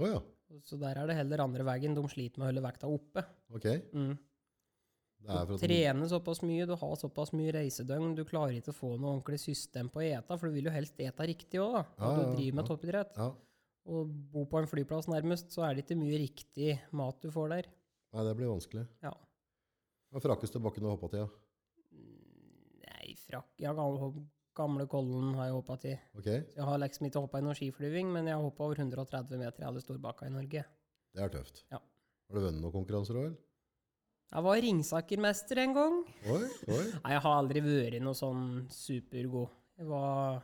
Å 0.00 0.04
ja, 0.08 0.18
Så 0.66 0.76
der 0.80 0.98
er 1.00 1.08
det 1.08 1.16
heller 1.16 1.44
andre 1.44 1.64
veien. 1.66 1.96
De 1.96 2.02
sliter 2.10 2.40
med 2.40 2.46
å 2.46 2.50
holde 2.50 2.64
vekta 2.66 2.90
oppe. 2.90 3.24
ok. 3.54 3.68
Mm. 3.96 4.12
Du 5.22 5.54
trener 5.62 6.08
såpass 6.10 6.40
mye, 6.42 6.64
du 6.66 6.74
har 6.74 6.94
såpass 6.98 7.30
mye 7.30 7.52
reisedøgn, 7.54 8.16
du 8.18 8.24
klarer 8.26 8.56
ikke 8.58 8.72
å 8.72 8.74
få 8.74 8.88
noe 8.96 9.12
ordentlig 9.12 9.38
system 9.38 9.86
på 9.92 10.00
å 10.00 10.06
ete, 10.08 10.34
for 10.34 10.50
du 10.50 10.56
vil 10.56 10.66
jo 10.66 10.72
helst 10.74 10.98
ete 10.98 11.28
riktig 11.30 11.60
òg, 11.62 11.76
da. 11.76 11.82
Ja, 11.94 12.08
Når 12.08 12.16
du 12.18 12.32
driver 12.40 12.56
med 12.58 12.64
ja. 12.64 12.66
toppidrett. 12.72 13.20
Ja, 13.20 13.28
Og 13.94 14.10
bo 14.34 14.42
på 14.50 14.58
en 14.58 14.66
flyplass 14.66 15.06
nærmest, 15.06 15.54
så 15.54 15.62
er 15.68 15.76
det 15.78 15.84
ikke 15.86 16.00
mye 16.00 16.18
riktig 16.24 16.74
mat 16.90 17.22
du 17.22 17.30
får 17.30 17.54
der. 17.54 17.70
nei, 18.16 18.26
det 18.26 18.34
blir 18.40 18.50
vanskelig. 18.50 18.82
Ja. 19.06 19.14
Hva 20.10 20.20
frakkes 20.20 20.50
frakeste 20.50 20.64
bakken 20.66 20.82
du 20.82 20.90
hoppa 20.90 21.12
til? 21.14 21.22
Ja? 21.22 21.30
frakk. 23.32 23.48
Ja, 23.62 23.72
gamle, 24.56 24.86
Kollen 24.90 25.34
har 25.38 25.46
jeg 25.48 25.54
hoppa 25.56 25.76
til. 25.80 25.96
Ok, 26.18 26.26
Jeg 26.26 26.64
har 26.68 26.78
liksom 26.82 27.06
ikke 27.08 27.20
hoppa 27.24 27.38
i 27.40 27.44
noe 27.46 27.54
skiflyving, 27.56 28.10
men 28.12 28.26
jeg 28.28 28.36
har 28.36 28.42
hoppa 28.44 28.64
over 28.66 28.76
130 28.82 29.38
meter 29.40 29.62
i 29.64 29.66
alle 29.68 29.80
storbakka 29.80 30.26
i 30.28 30.34
Norge. 30.34 30.64
det 31.14 31.22
er 31.22 31.28
tøft. 31.32 31.64
Ja. 31.70 31.78
Har 31.78 32.38
du 32.38 32.40
vunnet 32.46 32.60
noen 32.62 32.72
konkurranser 32.72 33.18
òg, 33.20 33.26
eller? 33.30 33.40
Jeg 34.32 34.42
var 34.46 34.60
Ringsaker-mester 34.64 35.58
en 35.60 35.74
gang. 35.76 35.96
Oi, 36.32 36.42
oi. 36.72 36.84
Nei, 37.04 37.10
jeg 37.12 37.20
har 37.26 37.34
aldri 37.36 37.60
vært 37.60 37.98
noe 38.00 38.16
sånn 38.16 38.44
supergod. 38.72 39.50
Jeg 39.76 39.88
var, 39.90 40.38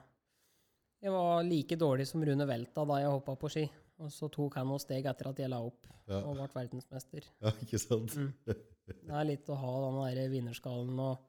jeg 1.00 1.12
var 1.14 1.42
like 1.46 1.76
dårlig 1.80 2.06
som 2.10 2.24
Rune 2.24 2.44
Velta 2.48 2.84
da 2.84 2.98
jeg 3.00 3.12
hoppa 3.14 3.36
på 3.40 3.48
ski. 3.54 3.64
Og 3.98 4.12
så 4.14 4.28
tok 4.30 4.54
han 4.60 4.68
noen 4.68 4.78
steg 4.82 5.06
etter 5.10 5.30
at 5.32 5.38
jeg 5.40 5.48
la 5.50 5.58
opp 5.64 5.86
Ja. 6.08 6.20
og 6.22 6.36
ble 6.36 6.48
verdensmester. 6.54 7.24
Ja, 7.44 7.50
ikke 7.64 7.80
sant? 7.80 8.14
Mm. 8.16 8.32
Det 8.46 9.12
er 9.12 9.24
litt 9.28 9.48
å 9.52 9.56
ha 9.58 9.72
den 9.88 9.98
der 10.16 10.28
vinnerskallen 10.32 11.00
og 11.02 11.24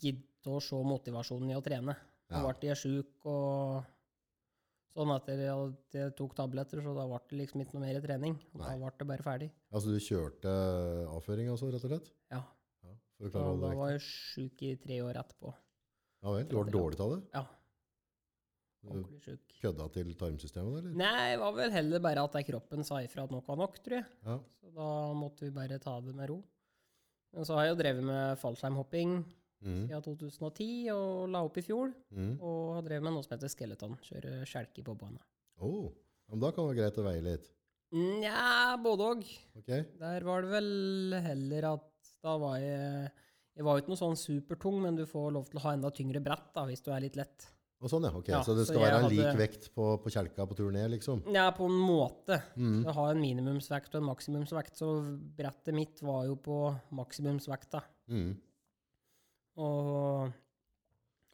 gidde 0.00 0.52
å 0.52 0.60
se 0.62 0.76
motivasjonen 0.76 1.50
i 1.50 1.56
å 1.56 1.62
trene. 1.64 1.96
Ja. 2.30 2.40
Så 2.40 2.44
ble 2.46 2.68
jeg 2.70 2.80
sjuk 2.80 3.26
og 3.30 3.84
sånn 4.94 5.10
at 5.14 5.26
jeg 5.28 6.12
tok 6.18 6.34
tabletter, 6.38 6.80
så 6.84 6.94
da 6.96 7.04
ble 7.10 7.18
det 7.30 7.38
liksom 7.42 7.64
ikke 7.64 7.74
noe 7.76 7.84
mer 7.84 7.98
trening. 8.04 8.36
Og 8.54 8.62
da 8.62 8.76
ble 8.78 8.92
det 9.00 9.08
bare 9.10 9.26
ferdig. 9.26 9.50
Altså 9.74 9.90
du 9.94 9.98
kjørte 10.02 10.54
avføring 11.10 11.50
altså, 11.52 11.68
rett 11.74 11.84
og 11.84 11.92
slett? 11.96 12.12
Ja. 12.32 12.40
Ja, 12.84 12.94
for 13.18 13.26
å 13.26 13.28
Da, 13.28 13.34
klare 13.34 13.44
å 13.44 13.50
holde 13.50 13.68
da 13.74 13.80
var 13.82 13.92
jeg 13.96 14.04
sjuk 14.06 14.64
i 14.68 14.72
tre 14.80 15.00
år 15.04 15.20
etterpå. 15.24 15.52
Ja 16.24 16.32
vel, 16.38 16.46
du 16.48 16.56
var 16.56 16.72
dårlig 16.72 17.00
av 17.04 17.10
det? 17.12 17.20
Ja, 17.34 17.44
ordentlig 18.84 19.20
sjuk. 19.24 19.54
kødda 19.60 19.86
til 19.92 20.14
tarmsystemet, 20.20 20.78
eller? 20.80 20.96
Nei, 21.00 21.28
det 21.34 21.38
var 21.42 21.54
vel 21.56 21.72
heller 21.74 22.02
bare 22.04 22.24
at 22.24 22.38
kroppen 22.48 22.84
sa 22.84 23.02
ifra 23.04 23.24
at 23.26 23.32
nok 23.34 23.46
var 23.48 23.60
nok, 23.60 23.78
tror 23.84 23.98
jeg. 24.00 24.06
Ja. 24.24 24.38
Så 24.60 24.72
da 24.76 24.88
måtte 25.16 25.44
vi 25.46 25.52
bare 25.56 25.78
ta 25.82 25.98
det 26.04 26.14
med 26.16 26.28
ro. 26.32 26.38
Men 27.34 27.44
så 27.48 27.56
har 27.58 27.66
jeg 27.66 27.74
jo 27.74 27.80
drevet 27.82 28.04
med 28.06 28.38
fallskjermhopping 28.40 29.16
Mhm, 29.64 29.86
siden 29.88 30.02
2010 30.04 30.90
og 30.92 31.28
la 31.32 31.40
opp 31.46 31.56
i 31.58 31.62
fjor. 31.64 31.92
Mm. 32.12 32.34
Og 32.40 32.74
har 32.76 32.82
drevet 32.86 33.02
med 33.06 33.14
noe 33.16 33.24
som 33.24 33.34
heter 33.36 33.48
skeleton. 33.52 33.96
Kjøre 34.04 34.44
skjelke 34.48 34.84
på 34.84 34.94
bane. 35.00 35.18
Oh, 35.64 35.90
men 36.28 36.40
da 36.42 36.50
kan 36.52 36.66
det 36.66 36.74
være 36.74 36.80
greit 36.82 37.00
å 37.00 37.06
veie 37.08 37.22
litt. 37.24 37.50
Nja, 37.94 38.74
både 38.82 39.06
òg. 39.14 39.24
Okay. 39.60 39.84
Der 40.00 40.24
var 40.26 40.42
det 40.42 40.50
vel 40.50 41.14
heller 41.22 41.68
at 41.74 41.90
da 42.24 42.36
var 42.40 42.56
jeg 42.58 43.10
Jeg 43.54 43.62
var 43.62 43.76
jo 43.76 43.82
ikke 43.84 43.92
noe 43.92 44.00
sånn 44.00 44.16
supertung, 44.18 44.80
men 44.82 44.96
du 44.98 45.04
får 45.06 45.28
lov 45.30 45.44
til 45.46 45.60
å 45.60 45.62
ha 45.62 45.72
enda 45.76 45.90
tyngre 45.94 46.18
brett 46.20 46.48
da, 46.56 46.64
hvis 46.66 46.82
du 46.82 46.88
er 46.90 47.04
litt 47.04 47.14
lett. 47.14 47.44
Og 47.84 47.86
sånn, 47.92 48.02
ja. 48.02 48.10
ok. 48.10 48.28
Ja, 48.32 48.40
så 48.42 48.56
det 48.58 48.64
skal 48.66 48.80
så 48.80 48.82
være 48.82 48.96
en 48.96 49.04
hadde- 49.04 49.14
lik 49.20 49.38
vekt 49.38 49.68
på, 49.76 49.84
på 50.02 50.10
kjelka 50.10 50.42
på 50.50 50.56
tur 50.58 50.72
ned, 50.74 50.90
liksom? 50.90 51.22
Ja, 51.32 51.44
på 51.54 51.68
en 51.70 51.76
måte. 51.78 52.40
Så 52.56 52.82
Du 52.82 52.90
har 52.96 53.12
en 53.12 53.20
minimumsvekt 53.22 53.94
og 53.94 54.00
en 54.02 54.08
maksimumsvekt, 54.08 54.74
så 54.80 54.88
brettet 55.38 55.72
mitt 55.76 56.02
var 56.02 56.24
jo 56.26 56.34
på 56.34 56.58
maksimumsvekta. 56.98 57.84
Mhm. 58.10 58.34
Og 59.56 60.32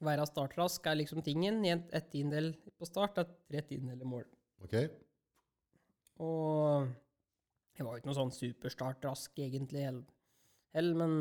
være 0.04 0.26
startrask 0.28 0.86
er 0.86 0.98
liksom 1.00 1.22
tingen. 1.24 1.62
En- 1.64 1.86
Ett 1.92 2.10
tiendedel 2.12 2.54
på 2.78 2.86
start 2.88 3.18
er 3.18 3.24
tre 3.48 3.60
tiendedeler 3.62 4.04
mål. 4.06 4.24
Ok? 4.64 4.74
Og 6.20 6.88
jeg 7.76 7.86
var 7.86 7.94
jo 7.94 8.00
ikke 8.02 8.10
noe 8.10 8.18
sånn 8.18 8.34
superstartrask 8.36 9.38
egentlig 9.40 9.84
heller, 10.74 10.94
men 11.00 11.14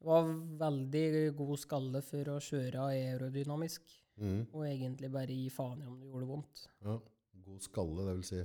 jeg 0.00 0.06
var 0.08 0.30
veldig 0.62 1.36
god 1.36 1.58
skalle 1.62 2.00
for 2.02 2.30
å 2.32 2.38
kjøre 2.42 2.86
aerodynamisk. 2.88 3.82
Mm. 4.22 4.46
Og 4.52 4.64
egentlig 4.68 5.10
bare 5.12 5.32
gi 5.36 5.48
faen 5.52 5.82
i 5.82 5.86
om 5.88 5.98
det 6.00 6.08
gjorde 6.10 6.26
vondt. 6.28 6.66
Ja. 6.84 6.98
God 7.44 7.62
skalle, 7.64 8.04
det 8.06 8.14
vil 8.18 8.26
si. 8.28 8.42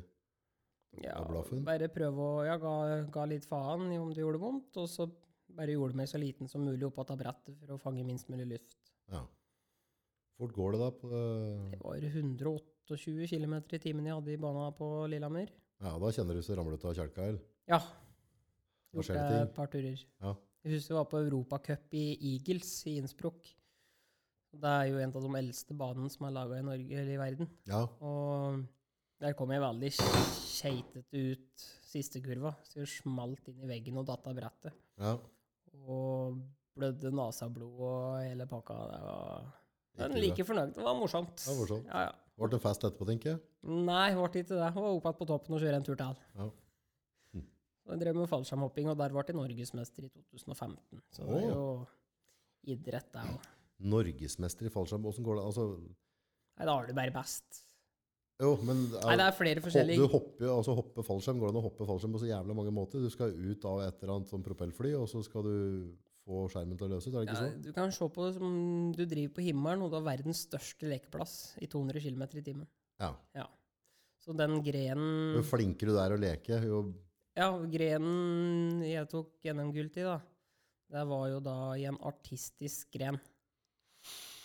Ja, 1.04 1.20
Ja, 1.20 1.44
bare 1.68 1.90
prøve 1.94 2.24
å 2.24 2.46
ja, 2.48 2.56
ga, 2.58 3.04
ga 3.12 3.26
litt 3.30 3.46
faen 3.46 3.92
i 3.92 3.98
om 4.00 4.10
det 4.14 4.24
gjorde 4.24 4.40
vondt, 4.42 4.78
og 4.80 4.88
så 4.90 5.06
bare 5.56 5.76
gjorde 5.76 5.98
meg 5.98 6.10
så 6.12 6.20
liten 6.22 6.50
som 6.52 6.66
mulig 6.66 6.88
oppå 6.88 7.06
brettet 7.16 7.56
for 7.60 7.76
å 7.76 7.80
fange 7.82 8.04
minst 8.08 8.30
mulig 8.32 8.48
luft. 8.56 8.78
Ja. 9.12 9.24
Fort 10.38 10.54
går 10.54 10.76
det 10.76 10.82
da 10.82 10.90
på 10.94 11.10
det? 11.12 11.22
Det 11.74 11.80
var 11.82 12.04
128 12.10 13.28
km 13.32 13.56
i 13.74 13.80
timen 13.82 14.06
jeg 14.06 14.18
hadde 14.20 14.34
i 14.36 14.42
bana 14.42 14.68
på 14.76 14.90
Lillehammer. 15.10 15.50
Ja, 15.82 15.96
da 16.02 16.12
kjenner 16.14 16.38
du 16.38 16.44
så 16.46 16.58
ramler 16.58 16.78
ut 16.78 16.86
av 16.86 16.96
kjelka, 16.98 17.26
eller? 17.32 17.42
Ja. 17.70 17.80
Gjort 18.94 19.14
det 19.14 19.24
et 19.42 19.56
par 19.56 19.70
turer. 19.72 20.04
Ja. 20.24 20.34
Jeg 20.66 20.78
husker 20.78 20.94
vi 20.94 20.98
var 20.98 21.08
på 21.12 21.22
Europacup 21.22 21.94
i 21.96 22.06
Eagles 22.34 22.72
i 22.90 22.98
Innsbruck. 23.02 23.46
Det 24.58 24.72
er 24.72 24.88
jo 24.90 25.02
en 25.02 25.14
av 25.14 25.26
de 25.26 25.40
eldste 25.40 25.76
banene 25.78 26.10
som 26.12 26.26
er 26.28 26.34
laga 26.36 26.58
i 26.58 26.66
Norge 26.66 26.98
eller 27.02 27.14
i 27.14 27.20
verden. 27.22 27.50
Ja. 27.70 27.84
Og 28.02 28.64
der 29.22 29.36
kom 29.38 29.52
jeg 29.54 29.64
veldig 29.64 29.92
skeitete 29.98 31.24
ut 31.34 31.66
siste 31.88 32.22
kurva, 32.24 32.54
så 32.68 32.82
jeg 32.82 32.92
smalt 32.92 33.50
inn 33.52 33.64
i 33.66 33.70
veggen 33.70 33.98
og 34.02 34.08
datt 34.10 34.28
av 34.30 34.38
brettet. 34.38 34.78
ja. 35.02 35.18
Og 35.88 36.38
blødde 36.78 37.12
nasablod 37.16 37.82
og 37.88 38.22
hele 38.22 38.48
pakka. 38.50 38.78
Det 38.92 39.02
var 39.08 39.46
Men 39.98 40.22
like 40.22 40.46
fornøyd. 40.46 40.74
Det 40.76 40.86
var 40.86 40.98
morsomt. 41.00 41.36
Det 41.42 41.50
var 41.50 41.60
morsomt. 41.62 41.92
Ja, 41.92 42.08
ja. 42.10 42.16
Ble 42.38 42.50
det 42.54 42.60
fest 42.62 42.84
etterpå, 42.86 43.06
tenker 43.10 43.32
jeg? 43.32 43.40
Nei, 43.66 44.08
ble 44.14 44.28
ikke 44.30 44.44
det. 44.52 44.60
Jeg 44.62 44.76
var 44.76 44.90
oppe 44.92 45.10
igjen 45.10 45.20
på 45.22 45.28
toppen 45.32 45.58
og 45.58 45.64
kjøre 45.64 45.80
en 45.80 45.86
tur 45.88 45.98
til. 45.98 46.20
Ja. 46.38 46.50
Hm. 47.34 47.46
jeg 47.94 48.02
drev 48.04 48.20
med 48.20 48.30
fallskjermhopping, 48.30 48.92
og 48.92 49.00
der 49.00 49.16
ble 49.16 49.24
jeg 49.26 49.38
norgesmester 49.40 50.06
i 50.06 50.12
2015. 50.14 51.02
Så 51.18 51.26
det 51.26 51.40
er 51.40 51.48
jo 51.50 51.64
idrett, 52.76 53.10
det 53.16 53.24
òg. 53.32 53.48
Norgesmester 53.96 54.70
i 54.70 54.74
fallskjerm, 54.74 55.10
åssen 55.10 55.26
går 55.26 55.40
det? 55.40 55.48
Altså, 55.50 55.66
Nei, 56.58 56.66
da 56.66 56.74
er 56.74 56.88
du 56.90 56.94
bare 56.98 57.14
best. 57.14 57.64
Jo, 58.38 58.52
men 58.68 58.84
Nei, 58.94 59.16
det 59.18 59.26
er 59.26 59.34
flere 59.34 59.62
forskjellige 59.66 60.04
Du 60.04 60.12
hopper 60.12 60.52
altså 60.54 60.76
hopper 60.78 61.06
fallskjerm, 61.06 61.40
går 61.42 61.50
det 61.50 61.56
an 61.56 61.62
å 61.62 61.64
hoppe 61.66 61.88
fallskjerm 61.90 62.18
på 62.18 62.22
så 62.22 62.30
jævla 62.30 62.58
mange 62.58 62.74
måter? 62.76 63.02
Du 63.02 63.10
skal 63.14 63.34
ut 63.34 63.66
av 63.66 63.82
et 63.88 64.04
eller 64.04 64.14
annet 64.18 64.30
sånn 64.30 64.46
propellfly, 64.46 64.92
og 65.00 65.08
så 65.10 65.24
skal 65.26 65.48
du 65.48 65.56
få 66.28 66.44
skjermen 66.52 66.78
til 66.78 66.86
å 66.90 66.92
løse 66.92 67.10
ut, 67.10 67.16
er 67.16 67.24
det 67.24 67.30
ikke 67.30 67.38
ja, 67.38 67.46
sånn? 67.48 67.62
Du 67.66 67.72
kan 67.74 67.94
se 67.96 68.10
på 68.14 68.28
det 68.28 68.34
som 68.36 68.58
du 68.94 69.04
driver 69.06 69.34
på 69.38 69.46
himmelen, 69.48 69.86
og 69.86 69.94
du 69.94 69.98
har 69.98 70.06
verdens 70.06 70.44
største 70.46 70.90
lekeplass 70.92 71.38
i 71.64 71.70
200 71.72 72.04
km 72.04 72.26
i 72.28 72.44
timen. 72.46 72.70
Ja. 73.02 73.48
Så 74.22 74.34
den 74.36 74.58
grenen 74.66 75.38
Jo 75.38 75.44
flinkere 75.46 75.94
du 75.96 76.02
er 76.02 76.14
å 76.14 76.20
leke, 76.20 76.60
jo 76.68 76.82
Ja, 77.38 77.52
grenen 77.72 78.82
jeg 78.84 79.08
tok 79.12 79.46
NM-gull 79.54 79.90
til, 79.94 80.10
da, 80.10 80.20
det 80.94 81.04
var 81.10 81.26
jo 81.32 81.42
da 81.44 81.58
i 81.80 81.86
en 81.90 82.00
artistisk 82.10 82.92
gren. 82.94 83.20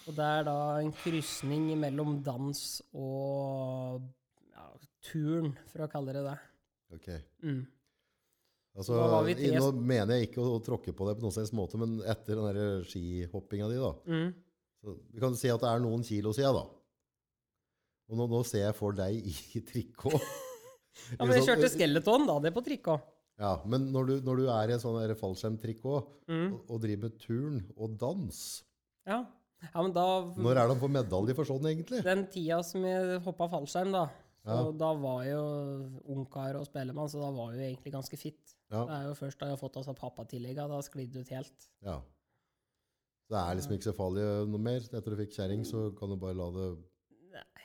Og 0.09 0.17
det 0.19 0.25
er 0.27 0.47
da 0.49 0.57
en 0.83 0.91
krysning 0.99 1.69
mellom 1.79 2.17
dans 2.27 2.61
og 2.99 4.03
ja, 4.51 4.65
turn, 5.07 5.53
for 5.71 5.85
å 5.85 5.91
kalle 5.93 6.15
det 6.17 6.25
det. 6.27 6.35
Ok. 6.97 7.09
Mm. 7.47 7.61
Altså, 8.73 8.97
nå 8.97 9.69
mener 9.77 10.17
jeg 10.17 10.31
ikke 10.31 10.41
å, 10.43 10.55
å 10.57 10.63
tråkke 10.65 10.95
på 10.97 11.07
det 11.09 11.19
på 11.19 11.27
noen 11.27 11.35
slags 11.37 11.53
måte, 11.55 11.77
men 11.81 11.99
etter 12.09 12.39
den 12.39 12.47
der 12.57 12.87
skihoppinga 12.89 13.69
di, 13.69 13.77
da 13.83 13.93
Mm. 14.09 14.31
så 14.83 14.95
Vi 15.13 15.21
kan 15.21 15.37
si 15.39 15.51
at 15.53 15.61
det 15.61 15.69
er 15.71 15.83
noen 15.85 16.03
kilo 16.03 16.33
siden, 16.33 16.57
da. 16.57 16.65
Og 18.11 18.17
nå, 18.19 18.27
nå 18.33 18.41
ser 18.49 18.65
jeg 18.67 18.75
for 18.77 18.93
deg 18.97 19.21
i 19.29 19.61
trikot. 19.61 20.19
Ja, 21.17 21.25
men 21.25 21.39
jeg 21.39 21.47
kjørte 21.47 21.69
skeleton, 21.73 22.27
da. 22.29 22.35
Det 22.45 22.51
er 22.51 22.55
på 22.59 22.61
trikot. 22.67 23.05
Ja, 23.41 23.55
men 23.65 23.87
når 23.95 24.09
du, 24.11 24.13
når 24.27 24.41
du 24.43 24.49
er 24.53 24.69
i 24.69 24.75
en 24.75 24.83
sånn 24.83 24.99
fallskjermtrikot 25.17 26.11
Mm. 26.29 26.51
og, 26.55 26.59
og 26.71 26.83
driver 26.83 27.07
med 27.09 27.15
turn 27.23 27.63
og 27.77 27.95
dans, 28.01 28.41
Ja. 29.09 29.23
Ja, 29.63 29.83
men 29.83 29.93
da 29.95 30.05
når 30.37 30.59
er 30.63 30.69
de 30.73 30.77
får 30.81 30.91
medalje 30.99 31.35
for 31.39 31.45
sånn, 31.49 31.67
egentlig? 31.71 32.03
Den 32.05 32.27
tida 32.33 32.59
som 32.67 32.85
jeg 32.85 33.21
hoppa 33.25 33.49
fallskjerm, 33.53 33.93
da, 33.95 34.07
så 34.43 34.57
Ja. 34.59 34.73
da 34.83 34.93
var 34.99 35.23
jeg 35.25 35.35
jo 35.37 36.03
ungkar 36.17 36.57
og 36.59 36.67
spellemann, 36.67 37.09
så 37.09 37.21
da 37.23 37.31
var 37.31 37.53
jeg 37.53 37.61
jo 37.61 37.67
egentlig 37.77 37.93
ganske 37.95 38.19
fit. 38.19 38.57
Ja, 38.73 38.85
Det 38.87 38.95
er 38.97 39.05
jo 39.09 39.15
først 39.15 39.39
da 39.39 39.47
jeg 39.47 39.57
har 39.57 39.63
fått 39.69 39.77
altså 39.77 39.95
pappatillegga, 39.95 40.67
da 40.69 40.81
sklidde 40.83 41.13
det 41.13 41.21
ut 41.29 41.29
helt. 41.37 41.69
ja. 41.83 42.01
Så 43.29 43.37
det 43.37 43.39
er 43.39 43.55
liksom 43.57 43.73
ikke 43.79 43.87
så 43.93 43.95
farlig 43.97 44.25
noe 44.51 44.59
mer. 44.61 44.81
Etter 44.81 45.15
du 45.15 45.17
fikk 45.17 45.33
kjerring, 45.37 45.63
så 45.65 45.97
kan 45.97 46.09
du 46.11 46.17
bare 46.17 46.35
la 46.35 46.51
det 46.51 46.79
Nei. 47.33 47.65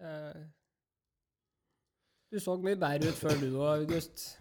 Eh, 0.00 0.44
Du 2.30 2.36
så 2.38 2.58
mye 2.60 2.76
bedre 2.76 3.08
ut 3.08 3.14
før 3.16 3.38
du 3.40 3.46
og 3.56 3.68
August. 3.78 4.36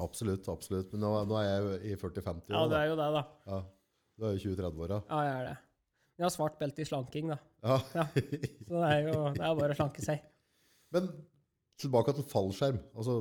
Absolutt, 0.00 0.48
absolutt. 0.48 0.90
Men 0.92 1.00
nå, 1.02 1.10
nå 1.28 1.36
er 1.38 1.46
jeg 1.46 1.92
i 1.92 1.94
40-50 2.00 2.48
Ja, 2.50 2.64
år. 2.64 2.68
det 2.68 2.70
du 2.70 2.76
er 2.80 2.88
jo 2.88 2.96
det, 2.96 3.08
da. 3.14 3.22
Ja, 3.46 3.60
du 4.18 4.24
er 4.26 4.32
jo 4.34 4.42
20-30-åra. 4.56 4.98
Ja, 5.08 5.20
jeg 5.22 5.34
er 5.36 5.44
det. 5.52 5.58
Jeg 6.18 6.26
har 6.26 6.32
svart 6.34 6.56
belte 6.58 6.82
i 6.82 6.86
slanking, 6.88 7.28
da. 7.30 7.38
Ja. 7.62 7.76
Ja. 7.94 8.04
Så 8.66 8.74
det 8.74 8.88
er 8.90 9.04
jo 9.06 9.18
det 9.36 9.44
er 9.46 9.58
bare 9.60 9.74
å 9.74 9.78
slanke 9.78 10.02
seg. 10.02 10.24
Men 10.94 11.06
tilbake 11.78 12.14
til 12.16 12.26
fallskjerm. 12.26 12.80
Altså 12.98 13.20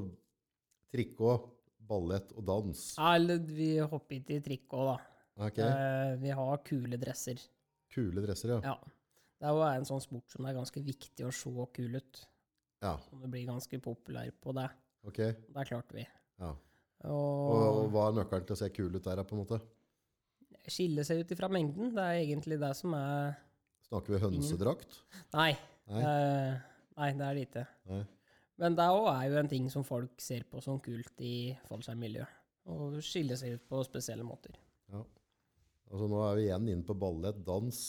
trikot, 0.93 1.45
ballett 1.87 2.31
og 2.35 2.45
dans. 2.47 2.81
Ja, 2.97 3.13
eller 3.19 3.39
vi 3.45 3.69
hopper 3.83 4.17
ikke 4.19 4.37
i 4.39 4.43
trikk 4.45 4.73
òg, 4.77 4.89
da. 4.93 4.97
Okay. 5.47 5.67
Eh, 5.67 6.15
Vi 6.23 6.31
har 6.33 6.63
kule 6.65 6.97
dresser. 6.97 7.41
Kule 7.93 8.23
dresser, 8.25 8.55
ja. 8.57 8.73
Ja. 8.73 8.77
Det 9.37 9.45
er 9.45 9.53
jo 9.53 9.65
en 9.69 9.85
sånn 9.85 10.01
sport 10.01 10.33
som 10.33 10.43
det 10.47 10.49
er 10.55 10.57
ganske 10.57 10.81
viktig 10.81 11.27
å 11.27 11.33
se 11.35 11.51
kul 11.77 11.99
ut. 11.99 12.23
Ja, 12.81 12.95
det 13.21 13.29
blir 13.33 13.45
ganske 13.49 13.77
populær 13.81 14.31
på 14.41 14.53
det. 14.57 14.67
ok. 15.05 15.19
Det 15.53 15.67
klarte 15.69 15.93
vi. 15.97 16.07
Ja. 16.41 16.55
Og, 17.05 17.13
Og, 17.13 17.83
og 17.83 17.91
hva 17.93 18.07
er 18.09 18.17
nøkkelen 18.17 18.47
til 18.49 18.55
å 18.57 18.59
se 18.63 18.69
kul 18.73 18.95
ut 18.97 19.03
der, 19.05 19.21
på 19.23 19.35
en 19.37 19.43
måte? 19.43 19.59
Skille 20.71 21.05
seg 21.07 21.23
ut 21.23 21.33
ifra 21.33 21.49
mengden, 21.51 21.93
det 21.95 22.03
er 22.03 22.21
egentlig 22.21 22.59
det 22.61 22.73
som 22.77 22.95
er 22.97 23.35
Snakker 23.87 24.17
vi 24.17 24.19
hønsedrakt? 24.19 24.97
Nei. 25.31 25.53
Nei. 25.87 26.01
Uh, 26.03 26.79
nei, 26.99 27.11
det 27.15 27.27
er 27.27 27.37
det 27.37 27.43
ikke. 27.47 27.63
Nei. 27.87 28.01
Men 28.59 28.75
det 28.75 28.87
òg 28.91 29.05
er 29.13 29.29
jo 29.29 29.37
en 29.39 29.51
ting 29.51 29.69
som 29.71 29.85
folk 29.87 30.19
ser 30.19 30.43
på 30.49 30.59
som 30.65 30.81
kult 30.83 31.23
i 31.23 31.53
fallskjermmiljøet. 31.69 32.33
Og 32.73 32.97
skille 33.05 33.37
seg 33.39 33.55
ut 33.55 33.63
på 33.69 33.79
spesielle 33.87 34.25
måter. 34.27 34.57
Ja. 34.91 35.05
Altså 35.87 36.09
nå 36.11 36.19
er 36.25 36.35
vi 36.35 36.47
igjen 36.49 36.67
inne 36.73 36.83
på 36.83 36.97
ballett, 36.99 37.39
dans. 37.47 37.79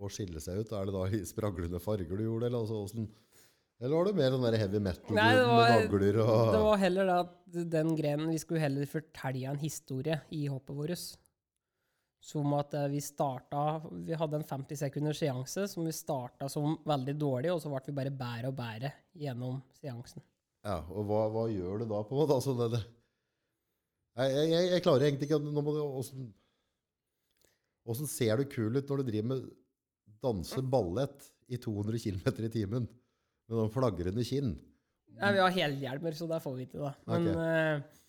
og 0.00 0.12
skille 0.12 0.40
seg 0.40 0.62
ut? 0.62 0.72
Er 0.72 0.88
det 0.88 0.94
da 0.96 1.04
i 1.12 1.20
spraglende 1.28 1.80
farger 1.84 2.16
du 2.16 2.24
gjorde, 2.24 2.48
eller, 2.48 2.64
altså, 2.64 3.04
eller 3.76 3.96
var 3.96 4.08
det 4.08 4.16
mer 4.16 4.32
den 4.32 4.44
der 4.46 4.56
heavy 4.62 4.80
metal 4.80 5.16
Nei, 5.18 5.30
det 5.36 5.44
med 5.44 5.92
nagler 5.92 6.18
og 6.22 6.52
Det 6.54 6.60
var 6.64 6.78
heller 6.80 7.08
det 7.10 7.16
at 7.26 7.56
den 7.76 7.92
grenen 7.98 8.32
Vi 8.32 8.40
skulle 8.40 8.62
heller 8.62 8.88
fortelle 8.88 9.50
en 9.52 9.60
historie 9.60 10.20
i 10.32 10.46
hoppet 10.48 10.78
vårt. 10.78 11.04
Som 12.26 12.54
at 12.58 12.74
eh, 12.74 12.88
vi 12.90 13.00
starta 13.04 13.80
Vi 14.02 14.16
hadde 14.18 14.40
en 14.40 14.46
50 14.48 14.80
sekunders 14.80 15.20
seanse 15.22 15.66
som 15.70 15.86
vi 15.86 15.92
starta 15.94 16.48
som 16.50 16.74
veldig 16.86 17.14
dårlig, 17.20 17.52
og 17.54 17.60
så 17.62 17.70
ble 17.70 17.84
vi 17.86 17.94
bare 18.00 18.14
bedre 18.14 18.50
og 18.50 18.56
bedre 18.58 18.90
gjennom 19.14 19.60
seansen. 19.78 20.24
Ja, 20.66 20.80
og 20.90 21.06
hva, 21.06 21.20
hva 21.30 21.44
gjør 21.52 21.84
du 21.84 21.86
da, 21.92 22.00
på 22.02 22.16
en 22.16 22.22
måte? 22.24 22.34
Altså, 22.40 22.56
det, 22.58 22.72
det, 22.74 22.82
jeg, 24.16 24.48
jeg, 24.50 24.66
jeg- 24.72 24.82
klarer 24.82 25.06
egentlig 25.06 25.28
ikke 25.28 25.38
nå 25.44 25.62
må 25.62 25.74
du, 25.76 25.80
hvordan, 25.84 26.26
åssen 27.86 28.10
ser 28.10 28.40
du 28.40 28.48
kul 28.50 28.74
ut 28.74 28.90
når 28.90 29.02
du 29.02 29.10
driver 29.12 29.28
med 29.30 29.44
danse 30.24 30.62
ballett 30.66 31.28
i 31.46 31.60
200 31.62 32.00
km 32.02 32.24
i 32.48 32.50
timen 32.50 32.88
med 32.88 33.54
noen 33.54 33.70
flagrende 33.70 34.24
kinn? 34.26 34.56
Ja, 35.16 35.30
vi 35.32 35.40
har 35.44 35.54
helhjelmer, 35.54 36.16
så 36.18 36.26
det 36.28 36.42
får 36.42 36.56
vi 36.58 36.66
til, 36.72 36.82
da. 36.82 36.90
Men 37.06 37.30
okay. 37.30 37.46
eh, 37.46 38.02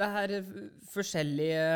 det 0.00 0.08
er 0.22 0.34
eh, 0.38 0.50
forskjellige 0.92 1.66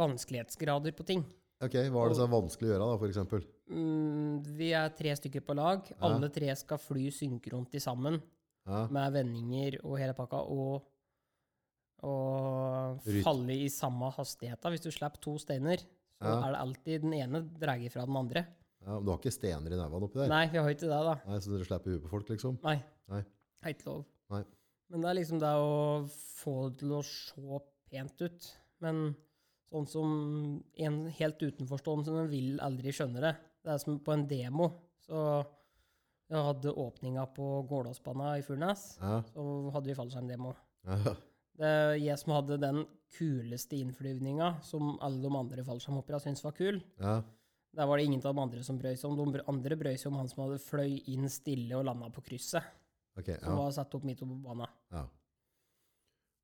vanskelighetsgrader 0.00 0.94
på 0.96 1.06
ting. 1.06 1.24
Ok, 1.60 1.74
Hva 1.92 2.04
er 2.06 2.12
det 2.12 2.16
som 2.16 2.24
er 2.30 2.32
vanskelig 2.40 2.68
å 2.68 2.72
gjøre, 2.72 2.86
da, 2.88 3.08
eksempel? 3.10 3.42
Mm, 3.70 4.38
vi 4.56 4.70
er 4.74 4.94
tre 4.96 5.12
stykker 5.18 5.42
på 5.44 5.56
lag. 5.58 5.90
Alle 6.00 6.30
tre 6.32 6.54
skal 6.56 6.80
fly 6.80 7.10
synkront 7.12 7.68
til 7.70 7.82
sammen. 7.84 8.16
Ja, 8.68 8.86
med 8.92 9.12
vendinger 9.16 9.78
og 9.84 9.98
hele 10.00 10.14
pakka, 10.16 10.40
og, 10.52 10.82
og 12.06 13.00
falle 13.24 13.56
i 13.56 13.68
samme 13.72 14.10
hastigheta. 14.14 14.70
Hvis 14.72 14.84
du 14.84 14.90
slipper 14.94 15.20
to 15.24 15.36
steiner, 15.40 15.80
så 16.20 16.28
Ja. 16.28 16.38
er 16.46 16.52
det 16.52 16.60
alltid 16.60 17.02
den 17.02 17.14
ene 17.14 17.40
drar 17.58 17.80
fra 17.90 18.06
den 18.06 18.16
andre. 18.16 18.46
ja, 18.84 18.94
men 18.96 19.04
Du 19.04 19.10
har 19.10 19.18
ikke 19.18 19.32
stener 19.32 19.66
i 19.72 19.76
nevene 19.76 20.04
oppi 20.04 20.14
der? 20.20 20.28
Nei, 20.28 20.46
vi 20.48 20.58
har 20.58 20.68
ikke 20.68 20.80
det, 20.88 20.88
da. 20.88 21.14
Nei, 21.26 21.38
Så 21.38 21.50
dere 21.52 21.64
slipper 21.64 21.90
huet 21.90 22.02
på 22.02 22.08
folk, 22.10 22.28
liksom? 22.28 22.58
Nei. 22.64 22.82
Nei. 23.08 23.24
Helt 23.64 23.84
lov. 23.86 24.04
Nei. 24.30 24.44
Men 24.90 25.02
det 25.04 25.10
er 25.10 25.18
liksom 25.20 25.40
det 25.42 25.50
å 25.54 25.74
få 26.40 26.54
det 26.70 26.80
til 26.82 26.94
å 26.98 27.00
se 27.06 27.60
pent 27.90 28.24
ut. 28.26 28.48
Men 28.82 29.02
sånn 29.70 29.86
som 29.86 30.12
en 30.82 31.00
helt 31.14 31.42
utenforstående 31.42 32.08
som 32.08 32.28
vil 32.30 32.58
aldri 32.64 32.92
skjønne 32.94 33.22
det. 33.22 33.34
Det 33.62 33.74
er 33.74 33.82
som 33.82 33.98
på 34.02 34.14
en 34.16 34.26
demo. 34.30 34.70
Så 35.06 35.20
jeg 36.30 36.44
hadde 36.46 36.74
åpninga 36.74 37.26
på 37.34 37.48
gårdåsbanen 37.70 38.38
i 38.40 38.44
Furnes. 38.46 38.96
Ja, 39.00 39.20
Så 39.30 39.44
hadde 39.74 39.90
vi 39.90 39.98
fallskjermdemo. 39.98 40.54
ja, 40.86 41.14
Det 41.60 41.66
er 41.68 41.94
jeg 42.00 42.18
som 42.18 42.32
hadde 42.32 42.58
den 42.62 42.84
kuleste 43.18 43.76
innflyvninga, 43.78 44.62
som 44.64 44.96
alle 45.02 45.20
de 45.22 45.30
andre 45.36 45.64
fallskjermhopperne 45.66 46.22
syntes 46.22 46.44
var 46.46 46.52
kul. 46.56 46.82
ja. 46.98 47.20
Der 47.72 47.86
var 47.86 47.98
det 47.98 48.04
ingen 48.08 48.18
av 48.26 48.34
de 48.34 48.40
andre 48.42 48.62
som 48.66 48.78
brøy 48.80 48.96
seg 48.98 49.12
om. 49.12 49.32
De 49.32 49.42
andre 49.46 49.76
brøy 49.78 49.94
seg 49.94 50.08
om 50.10 50.16
han 50.18 50.28
som 50.28 50.40
hadde 50.42 50.56
fløy 50.58 51.04
inn 51.06 51.28
stille 51.30 51.76
og 51.78 51.84
landa 51.86 52.08
på 52.10 52.24
krysset. 52.26 52.64
Ok, 53.20 53.30
Som 53.40 53.52
ja. 53.52 53.56
var 53.62 53.72
satt 53.76 53.94
opp 53.98 54.04
midt 54.08 54.22
oppe 54.24 54.36
på 54.36 54.42
banen. 54.50 54.66
ja. 54.92 55.06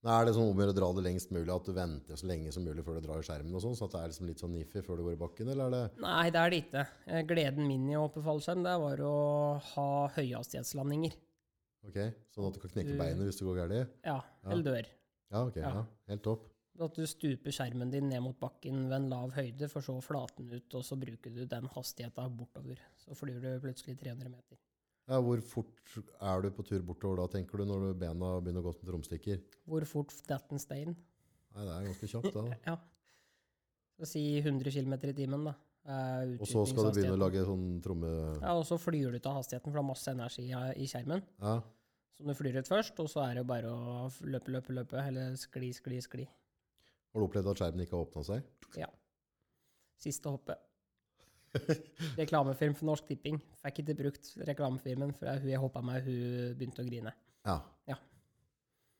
Nei, 0.07 0.15
er 0.23 0.27
det 0.29 0.35
sånn 0.37 0.51
om 0.53 0.59
å 0.61 0.63
gjøre 0.63 0.75
å 0.75 0.77
dra 0.77 0.89
det 0.95 1.03
lengst 1.03 1.33
mulig, 1.35 1.51
at 1.51 1.65
du 1.67 1.73
venter 1.75 2.19
så 2.21 2.27
lenge 2.31 2.53
som 2.55 2.63
mulig 2.63 2.85
før 2.87 3.01
du 3.01 3.07
drar 3.09 3.19
i 3.19 3.27
skjermen, 3.27 3.55
og 3.59 3.63
sånn, 3.65 3.75
så 3.75 3.89
at 3.89 3.95
det 3.97 4.01
er 4.05 4.11
liksom 4.13 4.29
litt 4.29 4.43
sånn 4.43 4.53
niffy 4.55 4.83
før 4.87 5.01
du 5.01 5.03
går 5.07 5.17
i 5.17 5.19
bakken, 5.25 5.49
eller 5.51 5.67
er 5.67 5.73
det 5.89 6.03
Nei, 6.05 6.27
det 6.31 6.39
er 6.43 6.51
det 6.53 6.59
ikke. 6.63 6.83
Eh, 7.09 7.23
Gleden 7.27 7.67
min 7.67 7.89
i 7.91 7.97
å 7.99 8.05
hoppe 8.05 8.23
fallskjerm, 8.23 8.63
det 8.63 8.75
var 8.85 9.03
å 9.03 9.15
ha 9.73 9.87
høyhastighetslandinger. 10.15 11.17
ok, 11.89 11.99
sånn 12.37 12.47
at 12.47 12.55
du 12.55 12.61
kan 12.61 12.71
knekke 12.77 12.93
Du- 12.93 12.99
beinet 13.01 13.25
hvis 13.27 13.39
du 13.41 13.47
går 13.49 13.57
galt? 13.65 13.89
Ja, 14.05 14.21
Ja. 14.45 14.51
eller 14.53 14.63
dør. 14.63 14.87
Ja, 15.33 15.43
ok, 15.47 15.57
ja. 15.57 15.73
Ja. 15.75 15.87
Helt 16.09 16.23
topp. 16.23 16.47
At 16.79 16.95
du 16.95 17.03
stuper 17.07 17.51
skjermen 17.51 17.91
din 17.91 18.09
ned 18.09 18.23
mot 18.23 18.39
bakken 18.39 18.85
ved 18.89 18.93
en 18.93 19.09
lav 19.11 19.33
høyde, 19.33 19.69
for 19.69 19.81
så 19.81 19.97
å 19.97 20.03
flate 20.05 20.37
den 20.37 20.53
ut, 20.53 20.75
og 20.75 20.85
så 20.85 20.95
bruker 21.01 21.35
du 21.35 21.47
den 21.47 21.67
hastigheta 21.69 22.29
bortover. 22.31 22.79
Så 23.01 23.17
flyr 23.17 23.41
du 23.41 23.59
plutselig 23.61 23.99
300 23.99 24.29
meter. 24.29 24.59
Ja, 25.07 25.21
hvor 25.23 25.39
fort 25.47 25.93
er 26.19 26.41
du 26.43 26.49
på 26.51 26.65
tur 26.67 26.83
bortover 26.83 27.21
da, 27.23 27.27
tenker 27.37 27.61
du, 27.61 27.65
når 27.69 27.85
du 27.93 28.01
bena 28.01 28.33
begynner 28.43 28.65
å 28.65 28.67
gå 28.67 28.73
som 28.75 28.89
tromstikker? 28.89 29.39
Hvor 29.71 29.85
fort 29.87 30.11
detter 30.27 30.57
en 30.57 30.63
stein? 30.63 30.97
Nei, 31.55 31.63
det 31.69 31.75
er 31.77 31.87
ganske 31.87 32.09
kjapt, 32.11 32.33
da. 32.35 32.43
Ja. 32.73 32.77
Så 33.97 34.09
si 34.11 34.23
100 34.43 34.73
km 34.75 34.93
i 35.09 35.13
timen, 35.17 35.47
da. 35.47 35.55
Og 35.87 36.43
så 36.51 36.65
skal 36.67 36.89
du 36.91 36.99
begynne 36.99 37.15
å 37.15 37.21
lage 37.23 37.45
sånn 37.47 37.69
tromme... 37.85 38.11
Ja, 38.43 38.57
og 38.59 38.67
så 38.69 38.77
flyr 38.83 39.15
du 39.15 39.21
ut 39.21 39.29
av 39.31 39.39
hastigheten, 39.39 39.71
for 39.71 39.79
det 39.79 39.85
er 39.85 39.89
masse 39.93 40.11
energi 40.13 40.49
i- 40.51 40.75
i 40.83 40.89
skjermen. 40.91 41.23
Ja, 41.41 41.55
Så 42.19 42.27
du 42.27 42.35
flyr 42.35 42.59
ut 42.59 42.69
først, 42.69 42.99
og 43.01 43.09
så 43.13 43.23
er 43.31 43.39
det 43.39 43.47
bare 43.47 43.71
å 43.71 44.11
løpe, 44.27 44.51
løpe, 44.53 44.75
løpe, 44.75 44.99
eller 45.07 45.37
skli, 45.39 45.71
skli, 45.77 46.01
skli. 46.03 46.27
Har 46.27 47.23
du 47.23 47.27
opplevd 47.29 47.53
at 47.55 47.61
skjermen 47.63 47.85
ikke 47.87 47.95
har 47.97 48.05
åpna 48.09 48.25
seg? 48.27 48.43
Ja. 48.83 48.91
Siste 50.03 50.33
hoppet. 50.35 50.59
Reklamefilm 52.21 52.75
for 52.79 52.89
Norsk 52.91 53.07
Tipping. 53.11 53.41
Fikk 53.65 53.83
ikke 53.83 53.97
brukt 54.03 54.31
reklamefilmen, 54.49 55.13
for 55.17 55.31
hun 55.33 55.51
jeg 55.53 55.61
hoppa 55.63 55.83
med, 55.85 56.07
hun 56.07 56.55
begynte 56.59 56.83
å 56.85 56.89
grine. 56.89 57.13
Ja. 57.47 57.59
Ja. 57.91 57.97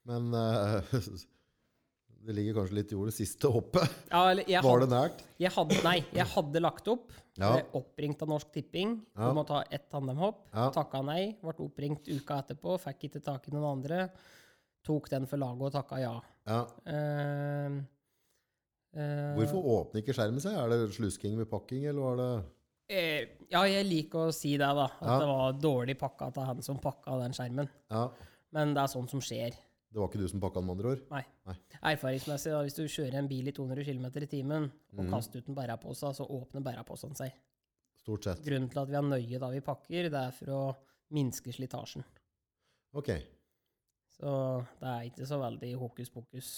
Men 0.07 0.29
uh, 0.35 0.81
det 2.27 2.35
ligger 2.37 2.61
kanskje 2.61 2.79
litt 2.79 2.93
i 2.95 2.99
ordet 2.99 3.15
siste 3.17 3.51
hoppet. 3.53 3.91
Ja, 4.11 4.23
Var 4.31 4.63
hadde, 4.67 4.87
det 4.87 4.91
nært? 4.93 5.25
jeg 5.43 5.53
hadde, 5.57 5.81
nei, 5.87 5.97
jeg 6.15 6.27
hadde 6.35 6.63
lagt 6.63 6.89
opp. 6.93 7.11
Ja. 7.37 7.51
Ble 7.53 7.65
oppringt 7.81 8.23
av 8.25 8.31
Norsk 8.33 8.53
Tipping 8.55 8.97
Ja. 9.17 9.29
om 9.33 9.43
å 9.43 9.47
ta 9.49 9.61
ett 9.71 9.89
tandemhopp. 9.93 10.47
Ja. 10.55 10.71
Takka 10.75 11.03
nei. 11.07 11.35
Ble 11.43 11.55
oppringt 11.67 12.09
uka 12.09 12.41
etterpå, 12.45 12.79
fikk 12.87 13.09
ikke 13.11 13.23
tak 13.27 13.47
i 13.51 13.55
noen 13.55 13.69
andre. 13.77 14.07
Tok 14.87 15.11
den 15.11 15.27
for 15.27 15.43
laget 15.43 15.67
og 15.69 15.75
takka 15.75 15.99
ja. 16.01 16.15
Ja. 16.47 16.61
Eh, 16.87 17.77
Hvorfor 19.37 19.67
åpner 19.77 20.03
ikke 20.03 20.15
skjermen 20.17 20.43
seg? 20.43 20.57
Er 20.57 20.73
det 20.73 20.95
slusking 20.97 21.37
med 21.37 21.49
pakking, 21.51 21.85
eller 21.91 22.01
var 22.01 22.21
det 22.21 22.31
eh, 22.89 23.29
ja, 23.51 23.63
jeg 23.69 23.87
liker 23.87 24.29
å 24.31 24.35
si 24.35 24.55
det, 24.57 24.67
da. 24.67 24.87
At 24.89 25.11
Ja. 25.11 25.19
det 25.21 25.29
var 25.31 25.61
dårlig 25.61 25.99
pakka 26.01 26.31
av 26.31 26.43
han 26.47 26.63
som 26.63 26.79
pakka 26.83 27.19
den 27.23 27.37
skjermen. 27.37 27.71
Ja, 27.91 28.09
Men 28.53 28.73
det 28.75 28.83
er 28.83 28.93
sånt 28.93 29.11
som 29.11 29.21
skjer. 29.21 29.53
det 29.53 30.01
var 30.01 30.09
ikke 30.09 30.23
du 30.23 30.29
som 30.29 30.41
pakka 30.41 30.61
den, 30.61 30.67
med 30.67 30.77
andre 30.77 30.91
ord? 30.95 31.03
Nei. 31.11 31.25
Nei. 31.47 31.57
Erfaringsmessig, 31.93 32.53
da, 32.53 32.63
hvis 32.63 32.77
du 32.77 32.85
kjører 32.85 33.19
en 33.19 33.29
bil 33.29 33.49
i 33.49 33.53
200 33.53 33.85
km 33.85 34.07
i 34.23 34.27
timen 34.27 34.71
og 34.97 35.05
mm. 35.05 35.11
kaster 35.11 35.39
ut 35.41 35.49
en 35.49 35.55
bærepose, 35.55 36.15
så 36.17 36.25
åpner 36.25 36.65
bæreposen 36.65 37.15
seg. 37.17 37.33
Stort 38.01 38.25
sett. 38.25 38.45
Grunnen 38.45 38.69
til 38.71 38.81
at 38.81 38.89
vi 38.89 38.97
er 38.97 39.03
nøye 39.03 39.41
da 39.43 39.51
vi 39.51 39.61
pakker, 39.61 40.11
det 40.11 40.21
er 40.21 40.35
for 40.37 40.53
å 40.55 40.61
minske 41.11 41.53
slitasjen. 41.53 42.05
Ok. 42.97 43.11
Så 44.17 44.31
det 44.81 44.89
er 44.89 45.03
ikke 45.11 45.27
så 45.29 45.37
veldig 45.43 45.75
hokus 45.81 46.09
pokus. 46.13 46.49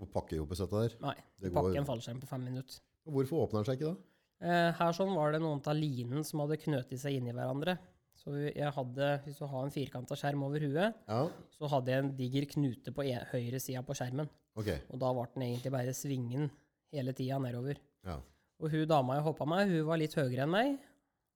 Og 0.00 0.10
pakkejobbes 0.12 0.60
dette 0.60 0.82
der. 0.84 0.96
Nei, 1.00 1.14
Det 1.40 1.48
du 1.48 1.54
går- 1.54 1.62
pakker 1.70 1.78
en 1.80 1.86
fallskjerm 1.88 2.20
på 2.20 2.26
fem 2.28 2.44
minutter. 2.44 2.80
Og 3.06 3.12
Hvorfor 3.14 3.46
åpner 3.48 3.64
den 3.64 3.68
seg 3.70 3.78
ikke 3.80 3.94
da? 3.94 3.96
Eh, 4.40 4.72
her 4.78 4.92
sånn 4.92 5.14
var 5.16 5.32
det 5.32 5.40
noen 5.40 5.62
av 5.66 5.74
linen 5.74 6.22
som 6.24 6.40
hadde 6.40 6.58
knøtet 6.62 6.98
seg 7.00 7.16
inn 7.16 7.26
i 7.28 7.32
hverandre. 7.32 7.78
Så 8.18 8.34
jeg 8.54 8.72
hadde, 8.74 9.22
hvis 9.24 9.38
du 9.38 9.46
har 9.46 9.64
en 9.64 9.70
firkanta 9.70 10.14
skjerm 10.18 10.42
over 10.44 10.60
huet, 10.60 10.94
Ja, 11.08 11.28
så 11.50 11.68
hadde 11.70 11.86
jeg 11.86 12.04
en 12.04 12.16
diger 12.16 12.46
knute 12.46 12.92
på 12.92 13.04
e- 13.06 13.26
høyre 13.32 13.60
sida 13.60 13.82
på 13.82 13.94
skjermen. 13.96 14.28
Okay. 14.56 14.80
Og 14.90 14.98
da 14.98 15.12
ble 15.14 15.26
den 15.34 15.42
egentlig 15.56 15.72
bare 15.72 15.94
svingen 15.94 16.50
hele 16.92 17.12
tida 17.14 17.38
nedover. 17.38 17.76
Ja. 18.04 18.20
Og 18.60 18.70
hun 18.70 18.86
dama 18.88 19.14
jeg 19.14 19.22
hoppa 19.24 19.46
med, 19.46 19.68
hun 19.68 19.86
var 19.86 19.96
litt 19.98 20.14
høyere 20.14 20.42
enn 20.42 20.50
meg. 20.50 20.78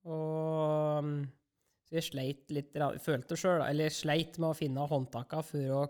Og 0.04 1.04
mm, 1.04 1.28
så 1.92 1.98
jeg 1.98 2.08
sleit 2.08 2.52
litt, 2.56 2.76
følte 3.04 3.36
sjøl, 3.36 3.60
eller 3.66 3.92
sleit 3.92 4.38
med 4.40 4.54
å 4.54 4.56
finne 4.56 4.86
håndtaka 4.88 5.42
for 5.44 5.76
å 5.76 5.82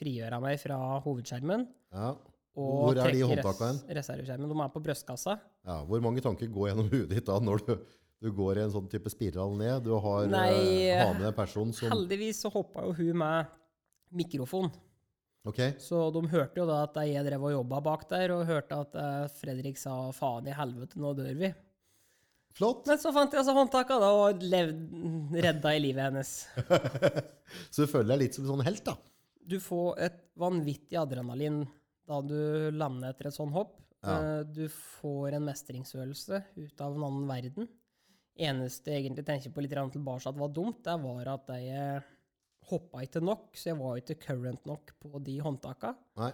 frigjøre 0.00 0.38
meg 0.40 0.60
fra 0.62 0.80
hovedskjermen. 1.04 1.68
ja. 1.92 2.16
Hvor 2.60 2.98
er 2.98 3.12
de 3.14 3.20
håndtaka 3.22 3.68
hen? 3.68 3.76
reserveskjermen. 3.94 4.50
De 4.50 4.56
er 4.64 4.70
på 4.74 4.80
brystkassa. 4.82 5.36
ja. 5.64 5.76
Hvor 5.86 6.00
mange 6.02 6.20
tanker 6.20 6.48
går 6.50 6.70
gjennom 6.70 6.88
huet 6.92 7.08
ditt 7.12 7.26
da 7.28 7.38
når 7.38 7.62
du, 7.68 7.74
du 8.20 8.30
går 8.34 8.58
i 8.58 8.64
en 8.64 8.72
sånn 8.74 8.88
type 8.90 9.12
spiral 9.12 9.54
ned? 9.56 9.84
Du 9.86 9.94
har, 9.94 10.26
Nei, 10.28 10.88
eh, 10.90 10.98
har 10.98 11.14
med 11.14 11.28
en 11.30 11.36
person 11.36 11.70
som 11.72 11.92
Heldigvis 11.92 12.42
så 12.42 12.50
hoppa 12.52 12.88
jo 12.88 12.96
hun 12.98 13.20
med 13.22 13.52
mikrofon. 14.10 14.68
Okay. 15.46 15.76
Så 15.80 16.10
de 16.12 16.24
hørte 16.28 16.60
jo 16.60 16.66
da 16.68 16.82
at 16.84 16.98
jeg 17.06 17.24
drev 17.24 17.46
og 17.48 17.54
jobba 17.54 17.80
bak 17.86 18.08
der, 18.10 18.34
og 18.34 18.48
hørte 18.48 18.82
at 18.82 18.98
eh, 18.98 19.30
Fredrik 19.38 19.78
sa 19.80 20.10
'faen 20.12 20.50
i 20.50 20.56
helvete, 20.56 20.98
nå 21.00 21.14
dør 21.16 21.32
vi'. 21.38 21.54
Flott! 22.56 22.86
Men 22.90 23.00
så 23.02 23.12
fant 23.14 23.32
jeg 23.34 23.42
altså 23.42 23.54
håndtaka 23.56 23.98
da, 24.02 24.10
og 24.24 24.42
levd, 24.42 24.80
redda 25.36 25.74
i 25.76 25.82
livet 25.82 26.08
hennes. 26.08 26.32
Så 27.72 27.84
du 27.84 27.90
føler 27.90 28.14
deg 28.14 28.22
litt 28.24 28.36
som 28.38 28.44
en 28.46 28.52
sånn 28.54 28.66
helt, 28.66 28.84
da. 28.86 28.96
Du 29.50 29.56
får 29.62 29.98
et 30.06 30.18
vanvittig 30.38 30.98
adrenalin 31.00 31.62
da 32.10 32.20
du 32.22 32.70
lander 32.74 33.12
etter 33.12 33.30
et 33.30 33.36
sånt 33.36 33.54
hopp. 33.56 33.76
Ja. 34.04 34.16
Eh, 34.16 34.44
Du 34.48 34.64
får 34.70 35.36
en 35.36 35.46
mestringsfølelse 35.48 36.42
ut 36.60 36.84
av 36.84 36.96
en 36.96 37.06
annen 37.08 37.26
verden. 37.30 37.68
Eneste 38.40 38.94
jeg 38.94 39.04
egentlig 39.04 39.26
tenker 39.28 39.52
på 39.52 39.62
litt 39.64 39.74
tilbake 39.74 40.30
at 40.30 40.38
var 40.38 40.52
dumt, 40.54 40.80
det 40.86 40.94
var 41.02 41.32
at 41.34 41.50
jeg 41.60 42.00
hoppa 42.70 43.02
ikke 43.04 43.20
nok, 43.24 43.50
så 43.58 43.72
jeg 43.72 43.78
var 43.80 43.98
ikke 43.98 44.18
current 44.22 44.64
nok 44.68 44.94
på 45.02 45.18
de 45.26 45.38
håndtaka. 45.42 45.94
Nei. 46.20 46.30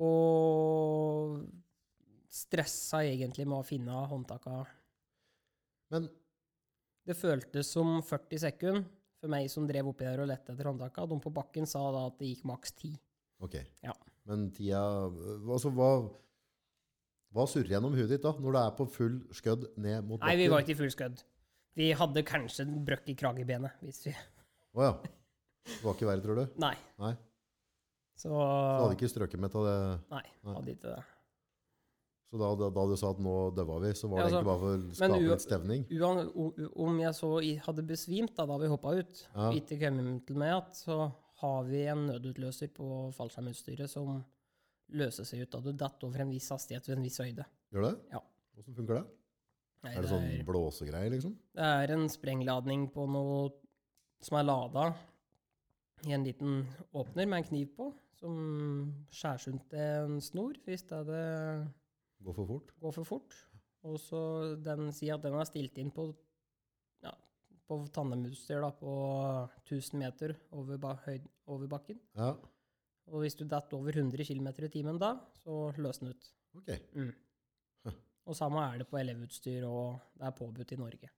Og 0.00 1.40
stressa 2.30 3.02
egentlig 3.04 3.46
med 3.48 3.58
å 3.58 3.66
finne 3.66 4.04
håndtaka. 4.10 4.60
Men 5.90 6.08
Det 7.06 7.16
føltes 7.18 7.70
som 7.72 7.98
40 8.06 8.38
sekunder 8.44 8.84
for 9.20 9.28
meg 9.32 9.50
som 9.52 9.66
drev 9.68 9.88
oppi 9.90 10.06
der 10.06 10.20
og 10.22 10.28
lette 10.30 10.52
etter 10.54 10.68
håndtaka. 10.68 11.06
De 11.10 11.18
på 11.20 11.32
bakken 11.34 11.66
sa 11.68 11.82
da 11.92 12.06
at 12.08 12.18
det 12.20 12.28
gikk 12.34 12.44
maks 12.48 12.72
10. 12.76 12.94
ok. 13.44 13.56
Ja. 13.84 13.94
Men 14.28 14.50
tida 14.54 14.80
Altså, 15.48 15.72
hva 15.74 15.90
Hva 17.32 17.46
surrer 17.46 17.76
gjennom 17.76 17.94
huet 17.94 18.10
ditt 18.10 18.22
da, 18.24 18.32
når 18.32 18.52
du 18.52 18.58
er 18.58 18.70
på 18.74 18.86
full 18.90 19.20
skødd 19.34 19.68
ned 19.78 20.02
mot 20.06 20.18
bakken? 20.20 20.28
Nei, 20.28 20.36
vi 20.40 20.48
var 20.50 20.64
ikke 20.64 20.74
i 20.74 20.78
full 20.80 20.90
skudd. 20.90 21.20
Vi 21.78 21.92
hadde 21.94 22.24
kanskje 22.26 22.64
en 22.66 22.80
brøkk 22.84 23.06
i 23.12 23.14
kragebenet. 23.14 23.76
Hvis 23.86 24.02
vi 24.08 24.14
Å 24.74 24.82
ja. 24.88 24.92
Det 25.66 25.82
var 25.84 25.94
ikke 25.94 26.08
verre, 26.08 26.24
tror 26.24 26.40
du? 26.40 26.56
Nei. 26.62 26.74
Nei. 26.98 27.12
Så 28.18 28.28
Så 28.28 28.40
hadde 28.82 28.96
ikke 28.98 29.08
strøket 29.12 29.40
med 29.40 29.52
til 29.54 29.64
det. 29.68 29.76
Nei, 30.10 30.24
hadde 30.44 30.74
ikke 30.74 30.90
det. 30.90 31.04
Så 32.30 32.38
da, 32.38 32.48
da, 32.54 32.68
da 32.70 32.82
du 32.86 32.92
sa 32.94 33.08
at 33.10 33.18
nå 33.18 33.32
døva 33.56 33.80
vi, 33.82 33.88
så 33.98 34.06
var 34.06 34.20
Ja, 34.20 34.26
det 34.28 34.36
altså, 34.36 34.38
egentlig 34.38 34.46
bare 34.46 34.60
for 34.60 34.68
å 34.70 34.98
skape 34.98 35.22
litt 35.24 35.42
stevning? 35.42 35.80
Om 36.86 37.00
jeg 37.02 37.14
så 37.18 37.30
hadde 37.66 37.84
besvimt 37.88 38.36
da, 38.36 38.44
da 38.46 38.58
vi 38.62 38.68
hoppa 38.70 38.92
ut, 39.00 39.22
Ja. 39.34 39.48
ikke 39.58 39.78
kommet 39.80 40.26
til 40.28 40.36
meg 40.38 40.52
igjen, 40.52 40.74
så 40.78 40.98
har 41.40 41.64
vi 41.66 41.80
en 41.90 42.04
nødutløser 42.06 42.70
på 42.76 42.86
fallskjermutstyret 43.16 43.90
som 43.90 44.20
løser 44.94 45.26
seg 45.26 45.42
ut 45.42 45.50
da 45.56 45.60
du 45.64 45.72
detter 45.72 46.06
over 46.06 46.20
en 46.22 46.30
viss 46.30 46.48
hastighet 46.54 46.86
ved 46.86 46.98
en 46.98 47.02
viss 47.08 47.18
høyde. 47.18 47.46
Gjør 47.74 47.88
det? 47.88 47.92
Ja. 48.12 48.20
Hvordan 48.54 48.76
funker 48.78 48.94
det? 49.00 49.04
Nei, 49.82 49.94
Er 49.96 50.02
det 50.04 50.10
sånn 50.12 50.44
blåsegreier, 50.44 51.10
liksom? 51.14 51.34
Det 51.56 51.64
er 51.64 51.94
en 51.96 52.06
sprengladning 52.12 52.86
på 52.92 53.06
noe 53.08 53.50
som 54.20 54.36
er 54.38 54.44
lada 54.44 54.94
i 56.06 56.12
en 56.12 56.24
liten 56.24 56.66
åpner 56.94 57.26
med 57.26 57.38
en 57.40 57.48
kniv 57.48 57.70
på, 57.76 57.90
som 58.20 58.92
skjæres 59.10 59.48
rundt 59.48 59.72
en 59.80 60.18
snor 60.20 60.54
hvis 60.66 60.84
det, 60.86 60.98
er 60.98 61.04
det 61.08 61.72
Går 62.24 62.36
for 62.36 62.50
fort? 62.50 62.74
går 62.80 62.96
for 62.98 63.08
fort. 63.08 63.36
Og 63.88 63.96
så 64.02 64.20
den 64.60 64.90
sier 64.92 65.16
at 65.16 65.24
den 65.24 65.38
er 65.40 65.48
stilt 65.48 65.78
inn 65.80 65.92
på, 65.94 66.10
ja, 67.04 67.14
på 67.68 67.80
tandemutstyr 67.94 68.60
da, 68.60 68.70
på 68.76 68.94
1000 69.64 69.96
meter 70.02 70.34
over, 70.52 70.80
ba, 70.82 70.94
høyd, 71.06 71.24
over 71.48 71.70
bakken. 71.70 72.00
Ja. 72.18 72.34
Og 73.10 73.24
hvis 73.24 73.38
du 73.38 73.46
detter 73.48 73.78
over 73.78 73.96
100 73.96 74.26
km 74.28 74.50
i 74.52 74.72
timen 74.72 75.00
da, 75.00 75.14
så 75.40 75.70
løs 75.80 76.02
den 76.02 76.12
ut. 76.12 76.28
Ok. 76.60 76.74
Mm. 76.94 77.14
Og 78.28 78.36
samme 78.36 78.62
er 78.62 78.82
det 78.82 78.86
på 78.90 78.98
elevutstyr, 79.00 79.64
og 79.66 79.96
det 80.18 80.28
er 80.28 80.36
påbudt 80.36 80.76
i 80.76 80.78
Norge. 80.78 81.08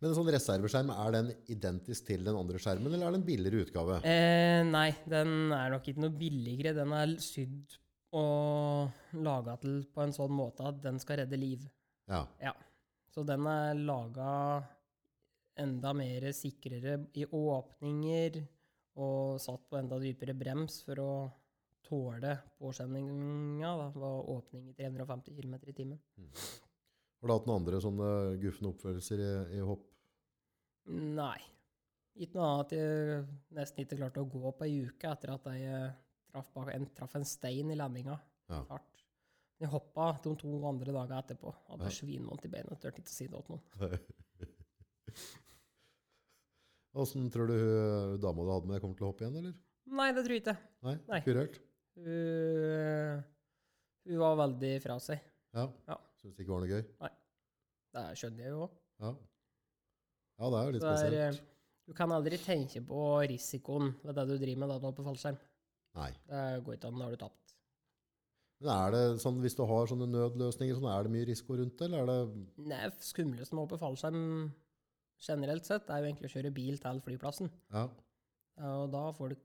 Men 0.00 0.10
en 0.10 0.16
sånn 0.18 0.30
reserveskjerm, 0.32 0.92
er 0.92 1.14
den 1.14 1.32
identisk 1.52 2.06
til 2.10 2.22
den 2.26 2.36
andre 2.38 2.60
skjermen, 2.60 2.92
eller 2.92 3.08
er 3.08 3.16
det 3.16 3.20
en 3.22 3.26
billigere 3.26 3.64
utgave? 3.64 3.98
Eh, 4.08 4.60
nei, 4.68 4.90
den 5.08 5.52
er 5.56 5.72
nok 5.72 5.88
ikke 5.90 6.04
noe 6.04 6.14
billigere. 6.16 6.74
Den 6.76 6.92
er 6.96 7.16
sydd 7.24 7.76
og 8.14 9.18
laga 9.18 9.56
til 9.62 9.80
på 9.92 10.04
en 10.04 10.14
sånn 10.14 10.34
måte 10.34 10.66
at 10.68 10.78
den 10.84 11.00
skal 11.02 11.22
redde 11.22 11.38
liv. 11.40 11.66
Ja. 12.06 12.22
Ja. 12.40 12.52
Så 13.10 13.24
den 13.26 13.46
er 13.50 13.74
laga 13.74 14.30
enda 15.56 15.92
mer 15.96 16.28
sikrere 16.36 16.98
i 17.16 17.24
åpninger 17.24 18.38
og 19.00 19.40
satt 19.40 19.66
på 19.68 19.78
enda 19.80 19.98
dypere 20.00 20.36
brems 20.36 20.82
for 20.84 21.00
å 21.00 21.10
tåle 21.86 22.34
påkjenninga 22.58 23.72
det 23.80 23.90
ved 23.96 24.30
åpning 24.36 24.70
i 24.70 24.76
350 24.76 25.36
km 25.36 25.58
i 25.62 25.74
timen. 25.76 26.00
Har 27.20 27.28
du 27.28 27.34
hatt 27.34 27.46
noen 27.48 27.60
andre 27.62 27.80
sånne 27.82 28.08
gufne 28.42 28.72
oppførelser 28.72 29.22
i, 29.22 29.30
i 29.58 29.60
hopp? 29.64 29.84
Nei. 30.92 31.38
Ikke 32.16 32.38
noe 32.38 32.48
annet 32.48 32.66
at 32.66 32.74
jeg 32.76 33.22
nesten 33.56 33.84
ikke 33.84 33.98
klarte 34.00 34.22
å 34.22 34.28
gå 34.30 34.52
på 34.56 34.66
ei 34.66 34.76
uke 34.88 35.10
etter 35.10 35.34
at 35.34 35.48
jeg 35.52 35.88
traff, 36.36 36.52
bak, 36.54 36.68
en, 36.74 36.86
traff 36.96 37.16
en 37.16 37.24
stein 37.26 37.70
i 37.72 37.76
landinga. 37.78 38.18
Ja. 38.52 38.60
Hardt. 38.70 39.02
Jeg 39.56 39.70
hoppa 39.72 40.10
de 40.22 40.34
to 40.36 40.50
andre 40.68 40.92
dagene 40.92 41.18
etterpå. 41.22 41.52
Hadde 41.70 41.88
Ja. 41.88 41.94
svinvondt 41.96 42.44
i 42.44 42.48
beinet. 42.52 42.76
Turte 42.82 43.00
ikke 43.00 43.08
å 43.08 43.16
si 43.16 43.26
det 43.32 43.40
til 43.46 43.56
noen. 43.56 43.64
Åssen 46.96 47.26
tror 47.32 47.46
du 47.50 47.56
hun 47.56 48.20
dama 48.22 48.44
du 48.44 48.50
hadde 48.54 48.70
med, 48.70 48.80
kommer 48.80 48.96
til 48.96 49.04
å 49.06 49.10
hoppe 49.10 49.24
igjen, 49.26 49.36
eller? 49.42 49.56
Nei, 49.96 50.06
det 50.16 50.22
tror 50.24 50.34
jeg 50.36 50.42
ikke. 50.42 50.54
Nei? 50.86 50.94
Nei. 51.10 51.18
Ikke? 51.20 51.62
Hun, 51.96 53.24
hun 54.10 54.20
var 54.22 54.38
veldig 54.40 54.72
fra 54.84 54.96
seg. 55.04 55.20
Ja. 55.56 55.66
Ja. 55.88 55.96
Syns 56.20 56.36
det 56.36 56.44
ikke 56.46 56.54
var 56.54 56.64
noe 56.64 56.72
gøy? 56.72 56.86
Nei. 57.04 57.10
Det 57.96 58.04
skjønner 58.20 58.46
jeg 58.46 58.52
jo 58.54 58.62
òg. 58.66 58.72
Ja. 59.04 59.10
ja, 60.40 60.48
det 60.52 60.58
er 60.58 60.64
jo 60.70 60.74
litt 60.76 60.84
er, 60.88 60.96
spesielt. 61.00 61.40
eh, 61.40 61.52
Du 61.86 61.92
kan 61.96 62.12
aldri 62.16 62.38
tenke 62.42 62.80
på 62.88 63.02
risikoen 63.30 63.92
ved 64.02 64.16
det 64.18 64.24
du 64.30 64.34
driver 64.40 64.60
med 64.64 64.72
da 64.72 64.78
du 64.82 64.88
er 64.90 64.96
på 64.96 65.04
fallskjerm. 65.06 65.38
Nei. 65.96 66.10
Det 66.28 66.44
går 66.66 66.76
ikke 66.78 66.90
an, 66.90 67.00
da 67.00 67.08
har 67.08 67.16
du 67.16 67.22
tapt. 67.24 67.54
Men 68.62 68.70
er 68.72 68.94
det 68.94 69.00
sånn, 69.20 69.40
hvis 69.44 69.56
du 69.56 69.64
har 69.68 69.88
sånne 69.90 70.06
nødløsninger, 70.08 70.78
sånn, 70.78 70.88
er 70.88 71.04
det 71.04 71.12
mye 71.12 71.26
risiko 71.28 71.58
rundt 71.58 71.76
det, 71.76 71.88
eller 71.90 72.04
er 72.04 72.06
det 72.30 72.68
Nei, 72.70 72.86
skumleste 73.04 73.52
med 73.56 73.62
å 73.62 73.66
hoppe 73.66 73.80
fallskjerm 73.82 74.22
generelt 75.26 75.68
sett, 75.68 75.90
er 75.92 76.00
jo 76.00 76.08
egentlig 76.08 76.30
å 76.30 76.34
kjøre 76.36 76.54
bil 76.56 76.78
til 76.80 77.02
flyplassen. 77.04 77.50
Ja. 77.74 77.84
Og 78.64 78.86
da 78.94 79.02
folk 79.16 79.42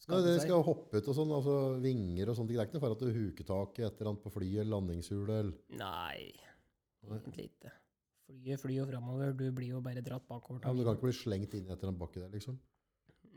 seg. 0.00 0.14
dere 0.24 0.40
skal 0.40 0.64
hoppe 0.64 1.00
ut 1.02 1.10
og 1.12 1.18
sånn, 1.18 1.34
altså 1.36 1.56
vinger 1.84 2.32
og 2.32 2.38
sånt, 2.38 2.48
det 2.48 2.56
er 2.56 2.64
ikke 2.64 2.78
noe 2.78 2.84
for 2.86 2.96
at 2.96 3.04
du 3.04 3.12
huker 3.12 3.48
tak 3.50 3.80
i 3.80 3.84
et 3.84 4.00
eller 4.00 4.14
annet 4.14 4.24
på 4.24 4.32
flyet, 4.32 4.64
eller 4.64 5.52
Nei, 5.76 6.32
Nei. 7.04 7.18
egentlig 7.18 7.50
ikke. 7.50 7.74
Flyet 8.30 8.62
flyr 8.62 8.76
jo 8.78 8.88
framover, 8.88 9.36
du 9.36 9.46
blir 9.52 9.74
jo 9.74 9.82
bare 9.84 10.00
dratt 10.06 10.24
bakover. 10.28 10.62
ja, 10.64 10.72
men 10.72 10.80
Du 10.80 10.88
kan 10.88 10.96
ikke 10.96 11.10
bli 11.10 11.18
slengt 11.18 11.54
inn 11.58 11.66
i 11.66 11.72
et 11.72 11.76
eller 11.76 11.92
annet 11.92 12.00
bakke 12.00 12.22
der, 12.22 12.32
liksom? 12.32 12.56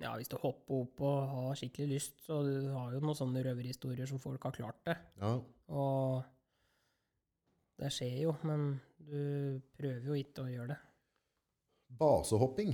Ja, 0.02 0.16
hvis 0.18 0.30
du 0.32 0.36
hopper 0.42 0.82
opp 0.84 1.02
og 1.06 1.20
har 1.30 1.56
skikkelig 1.60 1.88
lyst, 1.94 2.16
så 2.26 2.40
du 2.46 2.70
har 2.74 2.94
jo 2.96 3.02
noen 3.04 3.16
sånne 3.18 3.44
røverhistorier 3.46 4.10
som 4.10 4.20
folk 4.20 4.44
har 4.48 4.56
klart 4.56 4.80
det. 4.88 4.96
Ja. 5.22 5.36
Og 5.70 6.24
det 7.80 7.92
skjer 7.94 8.18
jo, 8.26 8.34
men 8.48 8.80
du 8.98 9.62
prøver 9.78 10.10
jo 10.10 10.18
ikke 10.20 10.44
å 10.46 10.50
gjøre 10.52 10.74
det. 10.74 10.80
Basehopping. 12.00 12.74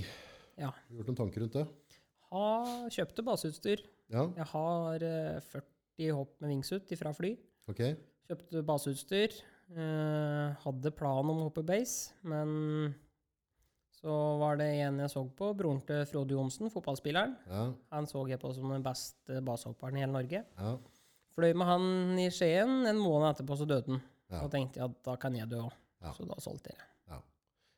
Ja. 0.60 0.70
Har 0.72 0.88
du 0.88 0.96
gjort 1.00 1.10
noen 1.12 1.20
tanker 1.20 1.44
rundt 1.44 1.56
det? 1.58 1.66
Har 2.30 2.90
kjøpte 2.94 3.24
baseutstyr. 3.26 3.82
Ja, 4.10 4.24
Jeg 4.36 4.46
har 4.52 5.04
eh, 5.06 5.40
40 5.52 6.14
hopp 6.16 6.34
med 6.42 6.50
wingsuit 6.54 6.92
fra 6.98 7.12
fly. 7.14 7.34
ok. 7.70 7.82
Kjøpte 8.30 8.62
baseutstyr. 8.66 9.36
Eh, 9.70 10.48
hadde 10.64 10.90
plan 10.98 11.26
om 11.30 11.44
å 11.44 11.46
hoppe 11.48 11.62
base, 11.66 12.14
men 12.26 12.94
så 14.00 14.14
var 14.40 14.56
det 14.60 14.68
en 14.86 14.98
jeg 15.02 15.12
så 15.12 15.22
på, 15.36 15.50
broren 15.58 15.80
til 15.84 16.06
Frode 16.08 16.32
Johnsen, 16.36 16.70
fotballspilleren. 16.72 17.34
Ja, 17.50 17.66
Han 17.92 18.06
så 18.08 18.22
jeg 18.30 18.40
på 18.40 18.52
som 18.56 18.70
den 18.72 18.84
beste 18.84 19.42
basehopperen 19.44 19.98
i 19.98 20.04
hele 20.04 20.14
Norge. 20.16 20.44
ja, 20.56 20.76
Fløy 21.36 21.52
med 21.54 21.66
han 21.68 22.18
i 22.18 22.26
Skien, 22.34 22.86
en 22.90 22.98
måned 22.98 23.28
etterpå 23.30 23.56
så 23.60 23.66
døde 23.68 23.86
han. 23.92 24.00
Ja. 24.30 24.40
Så 24.42 24.48
tenkte 24.50 24.80
jeg 24.80 24.88
at 24.90 24.96
da 25.06 25.14
kan 25.20 25.36
jeg 25.36 25.48
dø 25.50 25.60
òg. 25.66 25.76
Ja. 26.02 26.12
Så 26.16 26.24
da 26.26 26.38
solgte 26.42 26.72
jeg. 26.72 26.80
ja. 27.12 27.20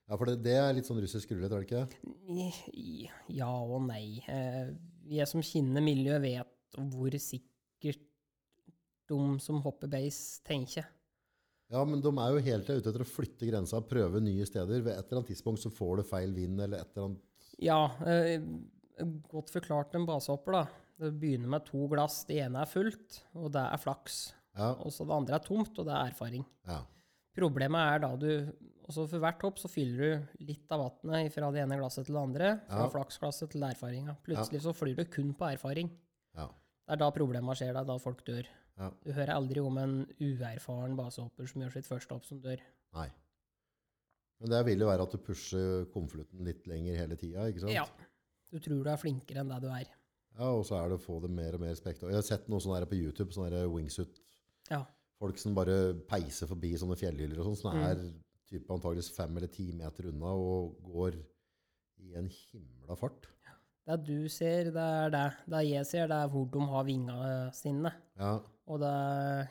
Ja, 0.08 0.16
for 0.16 0.26
det, 0.28 0.38
det 0.44 0.54
er 0.58 0.72
litt 0.76 0.86
sånn 0.88 1.00
russisk 1.02 1.30
rullet, 1.34 1.52
er 1.52 1.62
det 1.62 1.68
ikke? 1.68 3.10
Ja 3.32 3.50
og 3.50 3.82
nei. 3.86 4.22
Eh, 4.30 4.72
jeg 5.12 5.28
som 5.30 5.42
kjenner 5.44 5.84
miljøet, 5.84 6.22
vet 6.24 6.78
hvor 6.92 7.14
sikkert 7.20 8.00
de 9.10 9.20
som 9.44 9.60
hopper 9.64 9.90
base, 9.92 10.40
tenker. 10.46 10.86
Ja, 11.72 11.82
men 11.88 12.02
de 12.04 12.10
er 12.12 12.34
jo 12.34 12.42
hele 12.44 12.64
tida 12.66 12.76
ute 12.82 12.90
etter 12.92 13.04
å 13.04 13.08
flytte 13.08 13.48
grensa, 13.48 13.80
prøve 13.88 14.20
nye 14.20 14.44
steder. 14.48 14.82
Ved 14.84 14.92
et 14.92 15.06
eller 15.08 15.22
annet 15.22 15.30
tidspunkt 15.32 15.62
så 15.62 15.70
får 15.72 16.02
du 16.02 16.02
feil 16.10 16.34
vind, 16.36 16.60
eller 16.60 16.82
et 16.84 16.90
eller 16.92 17.08
annet 17.08 17.56
Ja, 17.62 17.78
eh, 18.04 18.42
godt 19.32 19.50
forklart 19.54 19.94
en 19.96 20.04
basehopper, 20.08 20.52
da. 20.52 20.64
Det 21.00 21.12
begynner 21.18 21.48
med 21.48 21.64
to 21.64 21.86
glass. 21.88 22.24
Det 22.28 22.36
ene 22.44 22.60
er 22.62 22.68
fullt, 22.68 23.22
og 23.34 23.50
det 23.54 23.62
er 23.64 23.80
flaks. 23.80 24.32
Ja, 24.56 24.74
Og 24.84 24.92
så 24.92 25.06
det 25.08 25.16
andre 25.16 25.34
er 25.38 25.46
tomt, 25.46 25.78
og 25.78 25.86
det 25.88 25.94
er 25.96 26.10
erfaring. 26.12 26.44
ja. 26.68 26.82
Problemet 27.34 27.80
er 27.80 27.98
da 28.02 28.10
du 28.20 28.52
også 28.86 29.06
For 29.08 29.18
hvert 29.22 29.40
hopp 29.40 29.56
så 29.56 29.68
fyller 29.72 29.96
du 30.36 30.44
litt 30.44 30.68
av 30.74 30.82
vannet 31.02 31.32
fra 31.32 31.50
det 31.50 31.62
ene 31.62 31.78
glasset 31.80 32.04
til 32.04 32.12
det 32.14 32.20
andre. 32.20 32.60
Fra 32.68 32.82
Ja. 32.84 32.88
flaksglasset 32.92 33.48
til 33.54 33.62
erfaringa. 33.62 34.16
Plutselig 34.22 34.60
så 34.60 34.74
flyr 34.76 34.96
du 34.96 35.04
kun 35.06 35.32
på 35.32 35.48
erfaring. 35.54 35.88
ja. 36.36 36.46
Det 36.86 36.92
er 36.92 36.96
da 36.96 37.10
problemet 37.10 37.56
skjer, 37.56 37.72
det 37.72 37.80
er 37.80 37.84
da 37.88 37.96
folk 37.96 38.22
dør. 38.26 38.44
Ja. 38.78 38.90
Du 39.04 39.12
hører 39.12 39.34
aldri 39.36 39.60
om 39.60 39.76
en 39.78 39.96
uerfaren 40.20 40.96
basehopper 40.96 41.46
som 41.50 41.60
gjør 41.62 41.72
sitt 41.76 41.86
første 41.86 42.14
hopp, 42.16 42.24
som 42.24 42.40
dør. 42.40 42.60
Nei. 42.96 43.08
Men 44.40 44.50
det 44.50 44.62
vil 44.66 44.80
jo 44.82 44.88
være 44.88 45.04
at 45.06 45.12
du 45.14 45.18
pusher 45.22 45.84
konvolutten 45.92 46.42
litt 46.46 46.64
lenger 46.66 46.96
hele 46.98 47.16
tida, 47.20 47.44
ikke 47.52 47.60
sant? 47.66 47.74
Ja. 47.76 47.84
Du 48.50 48.58
tror 48.58 48.82
du 48.84 48.90
er 48.90 48.98
flinkere 49.00 49.44
enn 49.44 49.52
det 49.52 49.60
du 49.62 49.68
er. 49.70 49.86
Ja, 50.38 50.48
og 50.56 50.64
så 50.66 50.78
er 50.80 50.88
det 50.90 50.96
å 50.98 51.04
få 51.04 51.20
det 51.22 51.30
mer 51.30 51.54
og 51.54 51.60
mer 51.62 51.74
spekter. 51.76 52.08
Jeg 52.08 52.16
har 52.18 52.26
sett 52.26 52.48
noe 52.48 52.60
sånn 52.64 52.74
her 52.74 52.86
på 52.88 52.96
YouTube, 52.98 53.32
sånne 53.36 53.52
her 53.52 53.68
wingsuit. 53.70 54.18
Ja. 54.70 54.82
Folk 55.20 55.38
som 55.38 55.54
bare 55.54 55.92
peiser 56.08 56.48
forbi 56.50 56.72
sånne 56.80 56.96
fjellhyller 56.98 57.38
og 57.38 57.50
sånn, 57.52 57.60
som 57.60 57.76
Mm. 57.76 57.84
er 57.84 58.00
type 58.50 58.68
antageligvis 58.72 59.12
fem 59.14 59.36
eller 59.36 59.48
ti 59.48 59.70
meter 59.72 60.08
unna 60.08 60.32
og 60.34 60.80
går 60.82 61.20
i 62.00 62.14
en 62.18 62.28
himla 62.28 62.96
fart. 62.96 63.28
Det 63.86 64.04
du 64.06 64.28
ser, 64.28 64.64
det 64.70 64.76
er 64.76 65.10
det. 65.10 65.36
Det 65.48 65.62
jeg 65.68 65.86
ser, 65.86 66.06
det 66.08 66.16
er 66.16 66.28
hvor 66.28 66.50
de 66.50 66.60
har 66.60 66.84
vingene 66.84 67.52
sine. 67.54 67.92
Ja, 68.16 68.40
Og 68.70 68.78
det, 68.78 68.90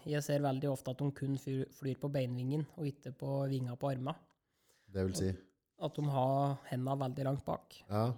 jeg 0.08 0.24
ser 0.24 0.40
veldig 0.44 0.70
ofte 0.72 0.92
at 0.94 0.98
de 1.02 1.10
kun 1.12 1.36
flyr 1.38 1.98
på 2.00 2.10
beinvingen, 2.12 2.64
og 2.80 2.86
ikke 2.88 3.12
på 3.20 3.32
vinga 3.52 3.76
på 3.76 3.90
armene. 3.92 4.16
det 4.92 5.04
vil 5.08 5.16
si. 5.16 5.32
At 5.82 5.96
de 5.96 6.04
har 6.14 6.58
hendene 6.70 7.00
veldig 7.00 7.24
langt 7.26 7.46
bak. 7.46 7.76
Ja, 7.90 8.14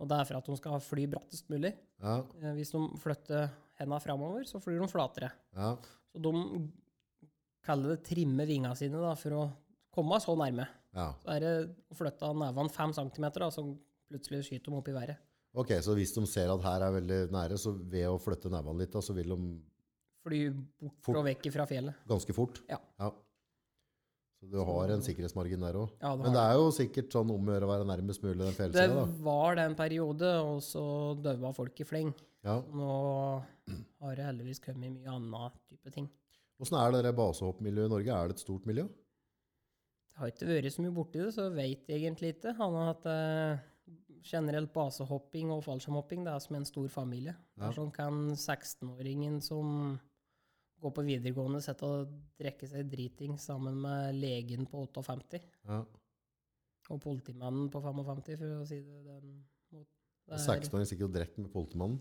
Og 0.00 0.08
det 0.08 0.16
er 0.16 0.24
for 0.24 0.36
at 0.38 0.46
de 0.46 0.56
skal 0.56 0.80
fly 0.80 1.06
brattest 1.06 1.48
mulig. 1.50 1.74
ja, 2.02 2.22
Eh, 2.42 2.54
Hvis 2.54 2.70
de 2.72 2.78
flytter 2.98 3.50
hendene 3.78 4.00
framover, 4.00 4.44
så 4.44 4.60
flyr 4.62 4.80
de 4.80 4.88
flatere. 4.88 5.30
ja. 5.56 5.76
Så 6.12 6.18
de 6.22 6.70
kaller 7.62 7.94
det 7.96 8.04
trimme 8.04 8.46
vingene 8.46 8.74
sine 8.76 8.98
da, 9.00 9.14
for 9.14 9.30
å 9.30 9.42
komme 9.94 10.18
så 10.20 10.34
nærme. 10.36 10.66
ja. 10.94 11.12
Så 11.22 11.28
er 11.36 11.40
det 11.40 11.74
å 11.90 11.94
flytte 11.94 12.30
nevene 12.34 12.70
fem 12.70 12.92
centimeter, 12.92 13.40
da, 13.40 13.50
så 13.50 13.64
plutselig 14.10 14.44
skyter 14.48 14.70
de 14.70 14.76
opp 14.78 14.88
i 14.88 14.92
været. 14.92 15.16
Ok, 15.54 15.68
så 15.82 15.94
hvis 15.94 16.12
de 16.14 16.24
ser 16.26 16.50
at 16.50 16.62
her 16.62 16.82
er 16.86 16.92
veldig 17.00 17.30
nære, 17.30 17.58
så 17.58 17.72
ved 17.76 18.06
å 18.08 18.18
flytte 18.22 18.50
nevene 18.50 18.78
litt, 18.78 18.92
da, 18.92 19.00
så 19.00 19.14
vil 19.14 19.28
de 19.28 19.60
fly 20.24 20.40
bort 20.52 20.96
Fort. 21.06 21.16
og 21.20 21.24
vekk 21.26 21.50
fra 21.54 21.66
fjellet. 21.70 21.94
Ganske 22.10 22.34
fort? 22.36 22.60
Ja. 22.68 22.78
Så 24.40 24.48
du 24.48 24.56
har 24.64 24.88
en 24.94 25.02
sikkerhetsmargin 25.04 25.60
der 25.60 25.76
òg? 25.82 25.90
Ja, 26.00 26.14
det, 26.16 26.24
Men 26.24 26.32
det 26.32 26.40
er 26.46 26.54
jo 26.56 26.70
sikkert 26.72 27.12
sånn 27.12 27.28
om 27.34 27.44
å 27.50 27.52
gjøre 27.52 27.66
å 27.68 27.72
være 27.74 27.88
nærmest 27.88 28.22
mulig 28.24 28.38
den 28.40 28.48
det 28.48 28.56
fjellsida, 28.56 28.94
da. 28.96 29.04
var 29.26 29.58
det 29.58 29.66
en 29.68 29.76
periode, 29.76 30.30
og 30.46 30.62
så 30.64 30.84
daua 31.20 31.50
folk 31.56 31.82
i 31.84 31.84
fleng. 31.84 32.14
Ja. 32.46 32.54
Nå 32.72 32.94
har 34.00 34.16
det 34.16 34.24
heldigvis 34.24 34.62
kommet 34.64 34.94
mye 34.94 35.12
annen 35.12 35.58
type 35.68 35.92
ting. 35.92 36.08
Åssen 36.60 36.76
er 36.80 36.96
det 37.04 37.12
basehoppmiljøet 37.16 37.90
i 37.90 37.92
Norge? 37.92 38.16
Er 38.16 38.28
det 38.32 38.38
et 38.38 38.44
stort 38.46 38.64
miljø? 38.68 38.86
Jeg 40.10 40.18
har 40.20 40.32
ikke 40.32 40.48
vært 40.48 40.72
så 40.74 40.82
mye 40.84 40.96
borti 40.96 41.20
det, 41.20 41.30
så 41.36 41.46
vet 41.52 41.92
egentlig 41.92 42.34
ikke. 42.34 42.52
Han 42.58 42.74
har 42.76 42.90
hatt 42.94 43.06
eh, 43.08 43.62
generelt 44.28 44.72
basehopping 44.72 45.52
og 45.52 45.62
fallskjermhopping. 45.64 46.24
Det 46.26 46.32
er 46.34 46.42
som 46.44 46.56
en 46.58 46.66
stor 46.68 46.88
familie. 46.92 47.36
Det 47.56 47.62
Ja. 47.64 47.68
er 47.70 47.76
sånn 47.76 47.92
kan 47.92 48.18
16-åringen 48.36 49.40
som 49.44 49.98
går 50.80 50.92
på 50.96 51.04
videregående, 51.06 51.60
sette 51.64 51.84
og 51.86 52.12
drikke 52.40 52.68
seg 52.68 52.88
driting 52.90 53.36
sammen 53.38 53.76
med 53.82 54.14
legen 54.20 54.66
på 54.70 54.86
58 54.86 55.40
Ja. 55.68 55.82
og 56.90 57.00
politimannen 57.04 57.68
på 57.70 57.82
55, 57.84 58.36
for 58.40 58.62
å 58.62 58.66
si 58.66 58.80
det 58.82 59.02
den 59.04 59.34
måten. 59.72 59.94
Det 60.26 60.34
er 60.38 60.46
16-åring 60.46 60.86
sikkert 60.90 61.12
drikker 61.14 61.44
med 61.44 61.52
politimannen? 61.52 62.00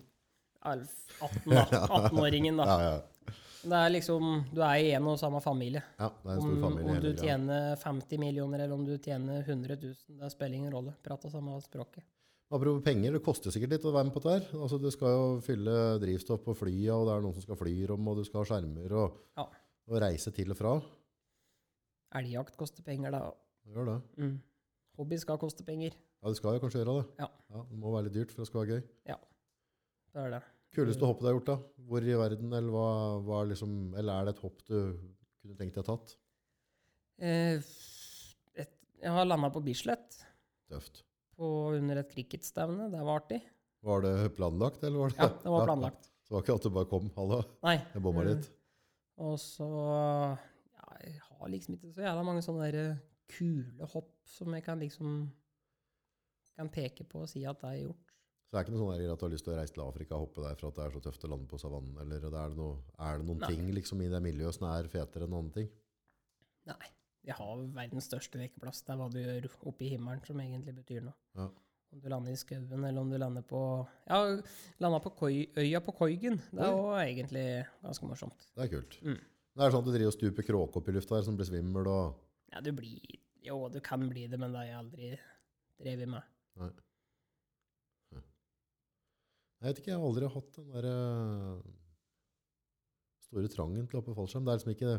18-åringen, 0.64 1.88
18-åringen, 2.00 2.58
da. 2.60 2.66
Ja, 2.68 2.90
ja. 2.90 3.36
Det 3.60 3.76
er 3.76 3.90
liksom 3.92 4.46
Du 4.56 4.62
er 4.64 4.80
i 4.80 4.92
en 4.96 5.08
og 5.12 5.18
samme 5.20 5.42
familie. 5.44 5.82
ja, 6.00 6.08
det 6.24 6.30
er 6.32 6.38
en 6.38 6.42
stor 6.42 6.54
Om, 6.54 6.62
familie. 6.64 6.92
om 6.94 7.02
du 7.04 7.10
tjener 7.20 7.76
50 7.82 8.18
millioner 8.22 8.60
eller 8.64 8.76
om 8.76 8.86
du 8.88 8.94
tjener 8.98 9.42
100 9.44 9.76
000, 9.82 9.96
det 10.22 10.32
spiller 10.32 10.56
ingen 10.62 10.72
rolle. 10.74 10.94
Prater 11.04 11.30
samme 11.30 11.58
språket. 11.62 12.04
Apropos 12.50 12.82
penger, 12.82 13.14
det 13.14 13.22
koster 13.22 13.54
sikkert 13.54 13.76
litt 13.76 13.84
å 13.86 13.92
være 13.94 14.08
med 14.10 14.14
på 14.16 14.22
dette. 14.26 14.48
her. 14.50 14.60
Altså, 14.64 14.80
du 14.82 14.90
skal 14.92 15.12
jo 15.14 15.26
fylle 15.46 15.74
drivstoff 16.02 16.42
på 16.44 16.56
flyet, 16.58 16.90
og 16.96 17.06
det 17.06 17.14
er 17.14 17.22
noen 17.22 17.36
som 17.38 17.44
skal 17.46 17.60
fly 17.60 17.74
om, 17.94 18.08
og 18.10 18.18
du 18.18 18.24
skal 18.26 18.42
ha 18.42 18.48
skjermer 18.50 18.96
og, 18.98 19.20
Ja. 19.38 19.46
og 19.90 20.02
reise 20.02 20.32
til 20.34 20.50
og 20.50 20.58
fra. 20.58 20.72
Elgjakt 22.18 22.56
koster 22.58 22.82
penger, 22.86 23.12
da. 23.14 23.20
Det 23.66 23.76
gjør 23.76 23.86
det. 23.92 23.98
Mm. 24.18 24.38
Hobby 24.98 25.18
skal 25.22 25.38
koste 25.38 25.64
penger. 25.64 25.94
Ja, 26.24 26.28
det 26.34 26.38
skal 26.40 26.58
jo 26.58 26.64
kanskje 26.64 26.82
gjøre 26.82 26.96
det. 27.04 27.06
Ja. 27.22 27.28
Det 27.70 27.78
må 27.80 27.94
være 27.94 28.08
litt 28.10 28.16
dyrt 28.18 28.32
for 28.34 28.42
det 28.42 28.48
skal 28.50 28.64
være 28.66 28.80
gøy. 28.80 28.84
Ja, 29.14 29.18
Det 30.14 30.24
er 30.26 30.30
det. 30.32 30.42
Kuleste 30.74 31.06
hoppet 31.06 31.22
du 31.22 31.28
har 31.30 31.36
gjort, 31.38 31.46
da? 31.46 31.58
Hvor 31.86 32.02
i 32.06 32.18
verden, 32.18 32.50
eller, 32.54 32.72
hva, 32.74 32.88
hva 33.26 33.42
er 33.44 33.52
liksom, 33.54 33.94
eller 33.98 34.14
er 34.22 34.26
det 34.26 34.36
et 34.36 34.42
hopp 34.42 34.58
du 34.66 34.98
kunne 35.42 35.58
tenkt 35.58 35.76
deg 35.78 35.86
tatt? 35.86 36.16
Eh, 37.20 37.62
et, 38.56 38.74
jeg 39.02 39.12
har 39.14 39.26
landa 39.26 39.50
på 39.54 39.62
Bislett 39.66 40.18
Tøft. 40.70 41.04
På, 41.40 41.50
under 41.78 42.02
et 42.04 42.12
cricketstevne. 42.12 42.90
Det 42.92 43.02
var 43.02 43.24
artig. 43.24 43.40
Var 43.88 44.04
det 44.04 44.14
planlagt, 44.36 44.84
eller 44.84 45.06
var 45.06 45.14
det 45.14 45.22
Ja, 45.22 45.30
det 45.44 45.54
var 45.56 45.68
planlagt. 45.70 46.10
Så 46.24 46.34
det 46.34 46.36
var 46.36 46.46
ikke 46.46 46.58
at 46.60 46.66
du 46.68 46.74
bare 46.76 46.90
kom, 46.92 47.12
hallo, 47.16 47.40
Nei. 47.66 47.78
jeg 47.94 48.04
bomma 48.06 48.26
eh, 48.26 48.34
litt. 48.34 48.50
Og 49.24 49.36
så 49.42 49.68
ja, 49.70 50.90
Jeg 51.06 51.16
har 51.26 51.52
liksom 51.56 51.78
ikke 51.78 51.94
så 51.96 52.04
jævla 52.06 52.26
mange 52.28 52.44
sånne 52.46 52.68
der 52.68 52.80
eh, 52.84 53.02
kule 53.30 53.88
hopp 53.94 54.14
som 54.30 54.54
jeg 54.58 54.66
kan 54.66 54.82
liksom 54.82 55.24
kan 56.60 56.70
peke 56.74 57.06
på 57.08 57.24
og 57.24 57.32
si 57.32 57.46
at 57.48 57.62
det 57.64 57.72
er 57.72 57.82
gjort. 57.86 58.14
Så 58.50 58.56
det 58.56 58.60
er 58.60 58.66
ikke 58.66 58.74
noe 58.76 58.82
sånn 58.82 59.12
at 59.14 59.22
du 59.22 59.26
har 59.28 59.32
lyst 59.32 59.46
til 59.46 59.54
å 59.54 59.58
reise 59.60 59.76
til 59.76 59.84
Afrika 59.86 60.18
og 60.18 60.24
hoppe 60.26 60.44
der 60.44 60.56
for 60.60 60.72
at 60.72 60.80
det 60.80 60.86
er 60.86 60.96
så 60.96 61.02
tøft 61.06 61.26
å 61.28 61.30
lande 61.32 61.48
på 61.48 61.60
savannen, 61.62 62.00
eller 62.02 62.24
er, 62.26 62.32
det 62.34 62.58
noe, 62.58 62.80
er 62.98 63.20
det 63.22 63.28
noen 63.28 63.44
Nei. 63.44 63.50
ting 63.54 63.68
liksom 63.78 64.02
i 64.02 64.10
det 64.12 64.22
miljøet 64.26 64.58
som 64.58 64.66
er 64.72 64.90
fetere 64.92 65.28
enn 65.30 65.36
andre 65.38 65.60
ting? 65.60 65.70
Nei. 66.70 66.90
Jeg 67.28 67.36
har 67.36 67.64
verdens 67.76 68.08
største 68.10 68.40
lekeplass. 68.40 68.84
Det 68.86 68.94
er 68.94 69.00
hva 69.02 69.10
du 69.12 69.20
gjør 69.20 69.50
oppe 69.70 69.86
i 69.86 69.92
himmelen 69.94 70.22
som 70.26 70.40
egentlig 70.40 70.76
betyr 70.80 71.04
noe. 71.10 71.18
Ja. 71.38 71.50
Om 71.90 72.02
du 72.04 72.08
lander 72.12 72.36
i 72.36 72.38
skauen, 72.38 72.68
eller 72.86 73.02
om 73.02 73.10
du 73.10 73.18
lander 73.18 73.42
på 73.50 73.60
Ja, 74.06 74.20
landa 74.82 75.00
på 75.02 75.12
koi, 75.18 75.48
øya 75.58 75.82
på 75.82 75.96
Koigen. 75.98 76.38
Det 76.52 76.62
er 76.62 76.76
òg 76.76 77.00
egentlig 77.02 77.46
ganske 77.82 78.10
morsomt. 78.10 78.46
Det 78.54 78.68
er 78.68 78.72
kult. 78.76 79.00
Mm. 79.02 79.18
Det 79.20 79.66
er 79.66 79.74
sånn 79.74 79.82
at 79.82 79.88
du 79.90 79.96
driver 79.96 80.12
og 80.12 80.16
stuper 80.16 80.46
kråke 80.46 80.80
opp 80.80 80.92
i 80.92 80.94
lufta 80.94 81.18
her 81.18 81.26
som 81.26 81.40
blir 81.40 81.50
svimmel 81.50 81.90
og 81.90 82.20
Ja, 82.54 82.62
du 82.62 82.70
blir 82.78 83.18
Jo, 83.44 83.58
du 83.74 83.80
kan 83.82 84.06
bli 84.10 84.28
det, 84.30 84.38
men 84.38 84.54
det 84.54 84.62
har 84.62 84.68
jeg 84.68 84.78
aldri 84.84 85.10
drevet 85.82 86.12
med. 86.12 86.30
Nei. 86.62 86.70
Nei. 88.14 88.24
Jeg 89.60 89.68
vet 89.68 89.82
ikke, 89.82 89.92
jeg 89.94 90.00
har 90.00 90.10
aldri 90.12 90.32
hatt 90.36 90.58
den 90.60 90.74
der 90.76 90.88
eh, 90.92 91.62
store 93.26 93.52
trangen 93.54 93.88
til 93.88 93.98
å 93.98 94.04
hoppe 94.04 94.18
fallskjerm. 94.18 94.46
Det 94.46 94.54
er 94.54 94.60
liksom 94.60 94.76
ikke 94.76 94.94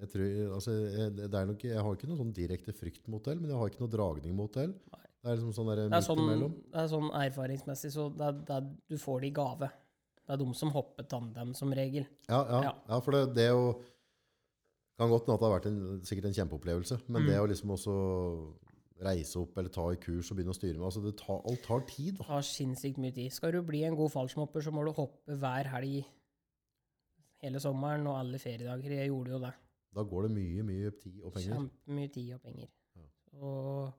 jeg, 0.00 0.08
tror, 0.12 0.54
altså, 0.58 0.72
jeg, 0.72 1.10
er 1.26 1.46
nok, 1.50 1.64
jeg 1.64 1.82
har 1.82 1.96
ikke 1.96 2.08
noe 2.10 2.20
sånn 2.20 2.32
direkte 2.36 2.74
frykt 2.76 3.08
mot 3.12 3.24
det, 3.24 3.36
men 3.40 3.50
jeg 3.50 3.58
har 3.60 3.70
ikke 3.72 3.82
noe 3.84 3.92
dragning 3.92 4.34
mot 4.36 4.52
det. 4.52 4.66
Det 4.92 5.32
er 5.32 5.38
liksom 5.40 5.54
sånn 5.56 5.70
der 5.72 5.82
Det 5.88 5.96
er 5.98 6.04
sånn, 6.06 6.22
det 6.70 6.80
er 6.82 6.90
sånn 6.92 7.08
erfaringsmessig, 7.18 7.90
så 7.96 8.08
det 8.14 8.26
er, 8.28 8.38
det 8.46 8.56
er, 8.60 8.68
du 8.92 8.96
får 9.02 9.20
det 9.24 9.30
i 9.32 9.34
gave. 9.40 9.70
Det 10.26 10.34
er 10.34 10.40
de 10.42 10.46
som 10.58 10.70
hopper 10.74 11.06
tandem, 11.10 11.52
som 11.54 11.72
regel. 11.74 12.06
Ja, 12.28 12.42
ja, 12.50 12.60
Ja. 12.68 12.72
ja. 12.90 13.00
for 13.00 13.12
det, 13.16 13.24
det 13.38 13.50
å 13.54 13.66
kan 14.98 15.10
godt 15.12 15.26
hende 15.26 15.34
at 15.36 15.42
det 15.42 15.48
har 15.48 15.56
vært 15.58 15.66
en, 15.68 15.80
sikkert 16.08 16.28
en 16.30 16.36
kjempeopplevelse, 16.38 16.96
men 17.08 17.22
Mm. 17.22 17.26
det 17.28 17.40
å 17.42 17.48
liksom 17.50 17.70
også 17.74 17.96
reise 19.04 19.36
opp 19.38 19.58
eller 19.58 19.68
ta 19.68 19.90
i 19.92 19.96
kurs 20.00 20.30
og 20.30 20.38
begynne 20.38 20.54
å 20.54 20.56
styre 20.56 20.78
med, 20.78 20.86
altså 20.88 21.02
det 21.04 21.16
tar, 21.20 21.42
alt 21.44 21.62
tar 21.66 21.82
tid. 21.90 22.16
Det 22.16 22.24
tar 22.26 22.40
sinnssykt 22.48 22.96
mye 23.02 23.12
tid. 23.12 23.30
Skal 23.32 23.52
du 23.52 23.60
bli 23.62 23.82
en 23.84 23.94
god 23.98 24.10
fallskjermhopper, 24.14 24.64
så 24.64 24.72
må 24.72 24.86
du 24.86 24.92
hoppe 24.96 25.36
hver 25.36 25.68
helg 25.68 26.06
hele 27.44 27.60
sommeren 27.60 28.06
og 28.08 28.16
alle 28.22 28.38
feriedager. 28.40 28.94
Jeg 29.02 29.10
gjorde 29.10 29.34
jo 29.34 29.38
det. 29.42 29.52
Da 29.96 30.04
går 30.04 30.26
det 30.26 30.32
mye, 30.36 30.64
mye 30.68 30.90
tid 31.00 31.22
og 31.24 31.32
penger. 31.34 31.54
Kjempemye 31.56 32.12
tid 32.12 32.34
og 32.36 32.42
penger. 32.44 32.68
Ja. 32.98 33.06
Og 33.40 33.92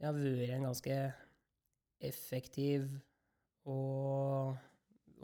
jeg 0.00 0.08
har 0.10 0.16
vært 0.18 0.52
en 0.58 0.66
ganske 0.68 0.98
effektiv 2.04 2.86
og 3.64 4.54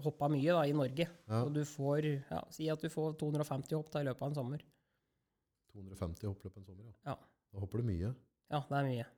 hoppa 0.01 0.30
mye 0.32 0.55
da, 0.57 0.62
i 0.64 0.72
Norge. 0.76 1.05
Ja, 1.28 1.42
Og 1.44 1.53
du 1.53 1.61
får, 1.68 2.07
ja, 2.30 2.40
si 2.55 2.68
at 2.72 2.80
du 2.80 2.88
får 2.92 3.18
250 3.20 3.76
hopp 3.76 3.90
da, 3.92 4.01
i 4.01 4.09
løpet 4.09 4.24
av 4.24 4.30
en 4.32 4.38
sommer. 4.40 4.64
250 5.74 6.30
hopp 6.30 6.44
løpet 6.46 6.57
av 6.57 6.62
en 6.62 6.68
sommer, 6.70 6.88
ja. 6.88 7.12
Ja. 7.12 7.16
Da 7.51 7.64
hopper 7.64 7.82
du 7.82 7.88
mye. 7.90 8.14
Ja, 8.51 8.62
det 8.70 8.78
er 8.80 8.86
mye. 8.88 9.09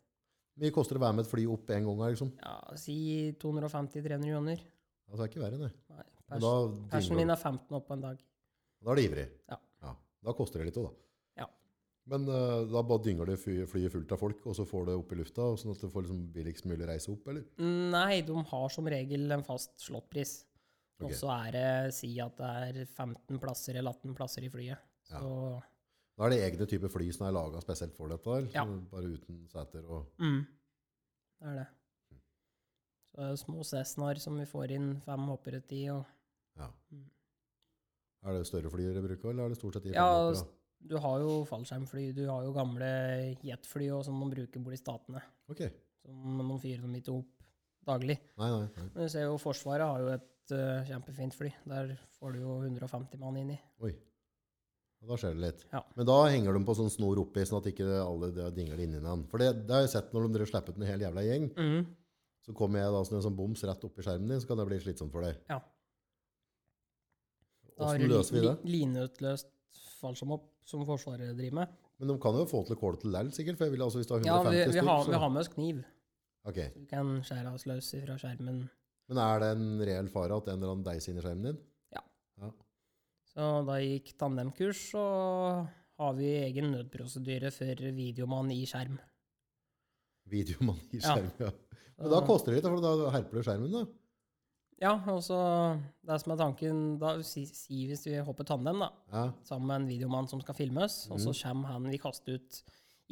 Mye 0.62 0.74
koster 0.74 0.98
det 0.98 1.00
å 1.00 1.04
være 1.06 1.16
med 1.16 1.24
et 1.24 1.30
fly 1.30 1.44
opp 1.48 1.70
en 1.72 1.86
gang 1.88 2.00
liksom? 2.12 2.32
Ja, 2.42 2.56
si 2.80 2.96
250-300 3.40 4.32
kroner. 4.34 4.64
Altså, 5.08 5.20
det 5.22 5.24
er 5.24 5.30
ikke 5.30 5.44
verre, 5.44 5.60
det. 5.62 5.70
Nei, 5.92 6.04
pers 6.28 6.42
da, 6.44 6.50
persen 6.92 7.18
min 7.20 7.32
er 7.32 7.40
15 7.40 7.78
opp 7.78 7.86
på 7.88 7.96
en 7.96 8.04
dag. 8.08 8.20
da 8.82 8.92
er 8.92 8.98
du 8.98 9.02
ivrig. 9.06 9.28
Ja. 9.52 9.60
Da 10.22 10.34
koster 10.38 10.62
det 10.62 10.70
litt 10.70 10.78
òg, 10.80 10.88
da. 10.90 11.42
Ja. 11.42 11.48
Men 12.12 12.28
uh, 12.30 12.62
da 12.70 12.82
bare 12.86 13.04
dynger 13.06 13.32
det 13.32 13.38
flyet 13.42 13.92
fullt 13.94 14.14
av 14.14 14.22
folk, 14.22 14.46
og 14.46 14.56
så 14.58 14.66
får 14.68 14.88
det 14.88 14.96
opp 15.00 15.12
i 15.14 15.18
lufta, 15.18 15.50
sånn 15.58 15.74
at 15.74 15.82
du 15.82 15.90
får 15.90 16.06
liksom 16.06 16.22
billigst 16.34 16.68
mulig 16.70 16.88
reise 16.88 17.10
opp, 17.14 17.28
eller? 17.32 17.44
Nei, 17.62 18.22
de 18.26 18.46
har 18.52 18.72
som 18.74 18.88
regel 18.90 19.26
en 19.34 19.44
fast 19.46 19.74
slåttpris. 19.82 20.40
Og 21.02 21.12
så 21.18 21.30
er 21.34 21.50
det 21.56 21.68
si 21.96 22.12
at 22.22 22.38
det 22.38 22.48
er 22.68 22.80
15 22.86 23.40
plasser 23.42 23.78
eller 23.78 23.94
18 23.96 24.14
plasser 24.14 24.46
i 24.46 24.50
flyet. 24.52 24.82
Ja. 25.10 25.22
Da 26.18 26.26
er 26.26 26.34
det 26.34 26.42
egne 26.46 26.66
typer 26.68 26.92
fly 26.92 27.08
som 27.14 27.26
er 27.26 27.34
laga 27.34 27.62
spesielt 27.64 27.96
for 27.96 28.12
dette, 28.12 28.36
eller? 28.38 28.50
Ja. 28.54 28.64
Bare 28.92 29.14
uten 29.16 29.40
seter 29.50 29.86
og 29.88 30.22
mm, 30.22 30.42
det 31.42 31.50
er 31.50 31.56
det. 31.62 31.68
Så 33.12 33.32
små 33.42 33.64
Cessnaer 33.66 34.20
som 34.22 34.38
vi 34.40 34.46
får 34.48 34.76
inn 34.76 34.92
fem 35.04 35.26
hoppere 35.28 35.60
til. 35.68 35.98
Og 35.98 36.60
Ja. 36.60 36.70
Mm. 36.92 37.08
Er 38.22 38.38
det 38.38 38.48
større 38.48 38.70
fly 38.70 38.84
dere 38.86 39.02
bruker, 39.04 39.30
eller 39.32 39.48
er 39.48 39.54
det 39.54 39.58
stort 39.58 39.78
sett 39.78 39.88
de 39.88 39.94
Ja, 39.96 40.32
du 40.82 40.96
har 40.98 41.22
jo 41.22 41.42
fallskjermfly, 41.46 42.08
du 42.16 42.24
har 42.28 42.44
jo 42.46 42.54
gamle 42.54 42.88
jetfly 43.46 43.88
og 43.94 44.04
som 44.06 44.18
man 44.18 44.30
bruker 44.32 44.62
bort 44.62 44.76
i 44.76 44.80
statene. 44.80 45.22
Ok. 45.50 45.64
Som 46.02 46.42
man 46.42 46.60
fyrer 46.62 46.82
dem 46.82 46.94
ikke 46.98 47.14
opp 47.14 47.48
daglig. 47.86 48.18
Nei, 48.38 48.48
nei, 48.50 48.62
nei. 48.66 48.86
Men 48.94 49.06
du 49.06 49.10
ser 49.10 49.26
jo 49.28 49.38
Forsvaret 49.42 49.86
har 49.86 50.02
jo 50.02 50.10
et 50.14 50.54
uh, 50.54 50.88
kjempefint 50.88 51.36
fly. 51.38 51.50
Der 51.70 51.94
får 52.18 52.34
du 52.34 52.42
jo 52.42 52.56
150 52.62 53.22
mann 53.22 53.38
inn 53.42 53.54
i. 53.54 53.58
Oi. 53.82 53.92
Og 55.02 55.10
da 55.10 55.18
skjer 55.18 55.34
det 55.34 55.42
litt. 55.42 55.64
Ja. 55.72 55.80
Men 55.98 56.06
da 56.06 56.18
henger 56.30 56.54
de 56.54 56.62
på 56.66 56.76
sånn 56.78 56.92
snor 56.94 57.18
oppi, 57.24 57.42
sånn 57.46 57.58
at 57.58 57.66
ikke 57.72 57.88
alle 58.04 58.30
det 58.34 58.52
dingler 58.54 58.84
inni 58.84 59.02
den. 59.02 59.24
For 59.30 59.42
det, 59.42 59.50
det 59.66 59.74
har 59.74 59.82
jeg 59.82 59.94
sett 59.96 60.14
når 60.14 60.30
de 60.30 60.46
slipper 60.46 60.74
ut 60.74 60.78
en 60.78 60.86
hel 60.86 61.02
jævla 61.02 61.24
gjeng. 61.26 61.48
Mm. 61.58 61.80
Så 62.42 62.54
kommer 62.58 62.82
jeg 62.82 62.94
da 62.94 63.02
som 63.06 63.18
en 63.18 63.24
sånn 63.26 63.38
boms 63.38 63.62
rett 63.66 63.84
oppi 63.86 64.02
skjermen 64.02 64.30
din, 64.30 64.42
så 64.42 64.50
kan 64.50 64.58
det 64.58 64.66
bli 64.70 64.78
slitsomt 64.82 65.14
for 65.14 65.26
deg. 65.26 65.38
Ja. 65.50 65.58
Du 68.02 68.06
løser 68.12 68.36
vi 68.36 68.44
det? 68.46 68.54
lineutløst 68.64 69.48
fallskjermhopp 70.00 70.46
som 70.68 70.84
Forsvaret 70.86 71.36
driver 71.38 71.58
med. 71.62 71.74
Men 71.98 72.10
de 72.10 72.18
kan 72.22 72.34
jo 72.38 72.44
få 72.50 72.62
til 72.66 72.78
kål 72.80 72.96
til 73.02 73.12
lell, 73.14 73.30
sikkert. 73.34 73.58
For 73.58 73.68
jeg 73.68 73.74
vil, 73.76 73.82
altså, 73.86 74.00
hvis 74.00 74.10
har 74.10 74.22
Ja, 74.26 74.38
150 74.42 74.52
vi, 74.52 74.62
vi, 74.64 74.72
stykk, 74.72 74.88
har, 74.88 75.04
vi 75.10 75.20
har 75.24 75.30
med 75.34 75.40
oss 75.44 75.52
kniv. 75.52 75.82
Okay. 76.44 76.70
Så 76.72 76.80
vi 76.80 76.86
kan 76.90 77.12
skjære 77.22 77.52
oss 77.54 77.66
løs 77.70 77.90
fra 78.04 78.16
skjermen. 78.18 78.62
Men 79.08 79.18
er 79.22 79.42
det 79.42 79.50
en 79.56 79.68
reell 79.86 80.08
fare 80.10 80.38
at 80.38 80.48
en 80.48 80.58
eller 80.58 80.72
annen 80.74 80.86
deiser 80.86 81.12
inn 81.12 81.20
i 81.20 81.22
skjermen 81.26 81.50
din? 81.50 81.60
Så 83.32 83.46
da 83.64 83.78
gikk 83.80 84.10
tandemkurs, 84.20 84.80
så 84.92 85.02
har 85.96 86.12
vi 86.18 86.26
egen 86.42 86.66
nødprosedyre 86.74 87.48
for 87.54 87.80
videomann 87.96 88.50
i 88.52 88.66
skjerm. 88.68 88.98
Videomann 90.28 90.80
i 90.92 91.00
Ja. 91.00 91.14
skjerm, 91.14 91.30
ja. 91.40 91.50
Men 91.98 92.10
da 92.12 92.20
koster 92.26 92.52
det 92.52 92.58
litt, 92.60 92.68
for 92.68 92.84
da 92.84 93.10
herper 93.14 93.38
du 93.38 93.42
skjermen, 93.46 93.72
da. 93.72 93.86
Ja, 94.82 94.96
og 95.12 95.20
så 95.22 95.36
det 96.04 96.16
som 96.20 96.32
er 96.34 96.40
tanken 96.40 96.78
da, 96.98 97.14
si, 97.22 97.44
si 97.46 97.84
hvis 97.86 98.02
vi 98.08 98.16
hopper 98.26 98.44
tandem, 98.48 98.80
da, 98.82 98.88
Ja. 99.12 99.24
sammen 99.46 99.68
med 99.70 99.76
en 99.82 99.88
videomann 99.92 100.28
som 100.28 100.40
skal 100.42 100.56
filmes, 100.58 101.04
og 101.10 101.18
så 101.22 101.30
Mhm. 101.30 101.42
kommer 101.42 101.68
han 101.68 101.90
vi 101.90 101.98
kaster 101.98 102.34
ut 102.40 102.62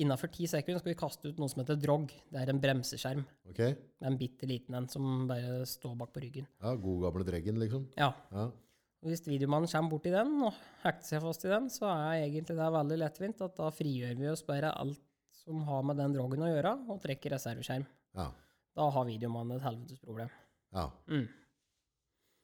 Innafor 0.01 0.31
ti 0.33 0.47
sekunder 0.47 0.79
skal 0.81 0.95
vi 0.95 0.99
kaste 0.99 1.29
ut 1.29 1.37
noe 1.39 1.49
som 1.49 1.61
heter 1.63 1.77
drog. 1.77 2.07
Det 2.33 2.41
er 2.41 2.49
en 2.49 2.61
bremseskjerm. 2.61 3.23
Ok? 3.51 3.57
Det 3.59 3.77
er 4.01 4.07
en 4.07 4.17
bitte 4.17 4.47
liten 4.49 4.75
en 4.75 4.89
som 4.89 5.27
bare 5.29 5.67
står 5.67 5.95
bak 5.99 6.13
på 6.15 6.23
ryggen. 6.23 6.47
Ja, 6.63 6.75
god 6.75 7.03
gamle 7.03 7.25
dreggen, 7.27 7.59
liksom. 7.59 7.87
Ja. 7.99 8.15
Ja. 8.33 8.45
Og 8.47 9.09
Hvis 9.11 9.27
videomannen 9.27 9.69
kommer 9.69 9.91
borti 9.91 10.11
den 10.11 10.43
og 10.43 10.55
hekter 10.85 11.05
seg 11.05 11.21
fast 11.21 11.45
i 11.45 11.49
den, 11.49 11.69
så 11.69 11.83
er 11.91 12.23
egentlig 12.31 12.47
det 12.57 12.57
veldig 12.57 12.99
lettvint. 12.99 13.41
at 13.43 13.57
Da 13.57 13.69
frigjør 13.71 14.17
vi 14.17 14.27
oss 14.29 14.43
bare 14.43 14.73
alt 14.75 14.99
som 15.45 15.61
har 15.65 15.83
med 15.83 15.97
den 15.99 16.15
drogen 16.15 16.39
å 16.39 16.49
gjøre, 16.49 16.89
og 16.89 17.03
trekker 17.03 17.33
reserveskjerm. 17.33 17.87
Ja. 18.15 18.31
Da 18.75 18.89
har 18.91 19.05
videomannen 19.05 19.57
et 19.57 19.63
helvetes 19.63 19.99
problem. 20.01 20.31
ja. 20.73 20.89
Mm. 21.09 21.29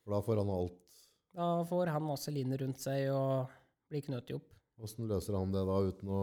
For 0.07 0.15
da 0.15 0.23
får 0.23 0.39
han 0.39 0.51
alt 0.55 0.77
Da 1.37 1.47
får 1.69 1.91
han 1.93 2.05
masse 2.07 2.31
line 2.33 2.57
rundt 2.63 2.79
seg 2.81 3.09
og 3.11 3.51
blir 3.91 4.05
knøtt 4.07 4.31
opp. 4.39 4.47
Åssen 4.87 5.09
løser 5.11 5.35
han 5.35 5.51
det 5.55 5.65
da 5.67 5.77
uten 5.89 6.11
å 6.15 6.21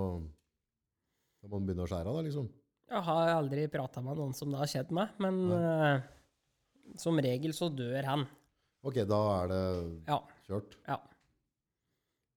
Da 1.43 1.49
må 1.51 1.57
han 1.59 1.67
begynne 1.67 1.83
å 1.83 1.89
skjære 1.91 2.07
av, 2.07 2.15
da, 2.17 2.23
liksom? 2.23 2.47
Jeg 2.93 3.03
har 3.09 3.31
aldri 3.33 3.65
prata 3.73 4.01
med 4.05 4.19
noen 4.19 4.33
som 4.37 4.51
det 4.53 4.59
har 4.61 4.69
skjedd 4.69 4.91
med, 4.95 5.13
men 5.23 5.37
uh, 5.51 6.03
som 6.99 7.17
regel 7.19 7.51
så 7.55 7.67
dør 7.73 8.05
han. 8.07 8.23
Ok, 8.85 9.01
da 9.09 9.19
er 9.41 9.47
det 9.51 9.61
Ja. 10.07 10.19
kjørt. 10.47 10.77
ja. 10.87 10.97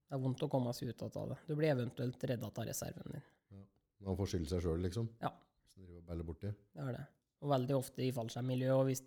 Det 0.07 0.15
er 0.15 0.23
vondt 0.23 0.43
å 0.47 0.49
komme 0.51 0.73
seg 0.75 0.89
ut 0.95 1.03
av 1.03 1.29
det. 1.33 1.37
Du 1.49 1.55
blir 1.59 1.73
eventuelt 1.75 2.23
redda 2.31 2.47
av 2.47 2.67
reserven 2.67 3.13
din. 3.17 3.25
Men 3.51 4.07
han 4.11 4.17
får 4.19 4.31
skylde 4.33 4.49
seg 4.55 4.63
sjøl, 4.63 4.83
liksom? 4.87 5.09
Ja. 5.21 5.33
Han 5.77 5.87
driver 6.07 6.21
og 6.23 6.27
borti. 6.31 6.53
Det 6.75 6.83
er 6.87 6.93
det. 6.95 7.05
Og 7.43 7.51
veldig 7.51 7.77
ofte 7.77 8.03
i 8.07 8.13
fallskjermmiljøet, 8.15 8.77
og 8.79 8.85
hvis 8.87 9.03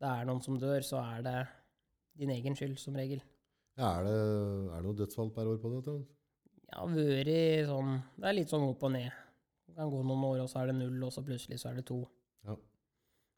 det 0.00 0.08
er 0.12 0.26
noen 0.28 0.42
som 0.44 0.58
dør, 0.60 0.80
så 0.84 1.00
er 1.00 1.22
det 1.26 1.36
din 2.20 2.30
egen 2.34 2.56
skyld, 2.56 2.76
som 2.80 2.96
regel. 2.98 3.20
Ja, 3.76 3.98
er 4.00 4.04
det, 4.08 4.16
er 4.72 4.76
det 4.80 4.84
noe 4.88 4.96
dødsfall 4.96 5.30
per 5.36 5.48
år 5.52 5.58
på 5.60 5.70
det? 5.74 5.82
tror 5.84 5.98
jeg? 6.00 6.06
Ja, 6.72 6.82
vært 6.90 7.68
sånn 7.68 7.90
Det 8.18 8.26
er 8.26 8.34
litt 8.34 8.50
sånn 8.50 8.64
opp 8.66 8.82
og 8.88 8.92
ned. 8.96 9.12
Det 9.68 9.74
kan 9.76 9.90
gå 9.92 10.00
noen 10.02 10.24
år, 10.24 10.40
og 10.44 10.48
så 10.50 10.62
er 10.62 10.70
det 10.72 10.76
null, 10.80 10.96
og 11.04 11.12
så 11.12 11.22
plutselig 11.24 11.58
så 11.60 11.70
er 11.70 11.80
det 11.80 11.84
to. 11.88 12.00
Ja. 12.48 12.56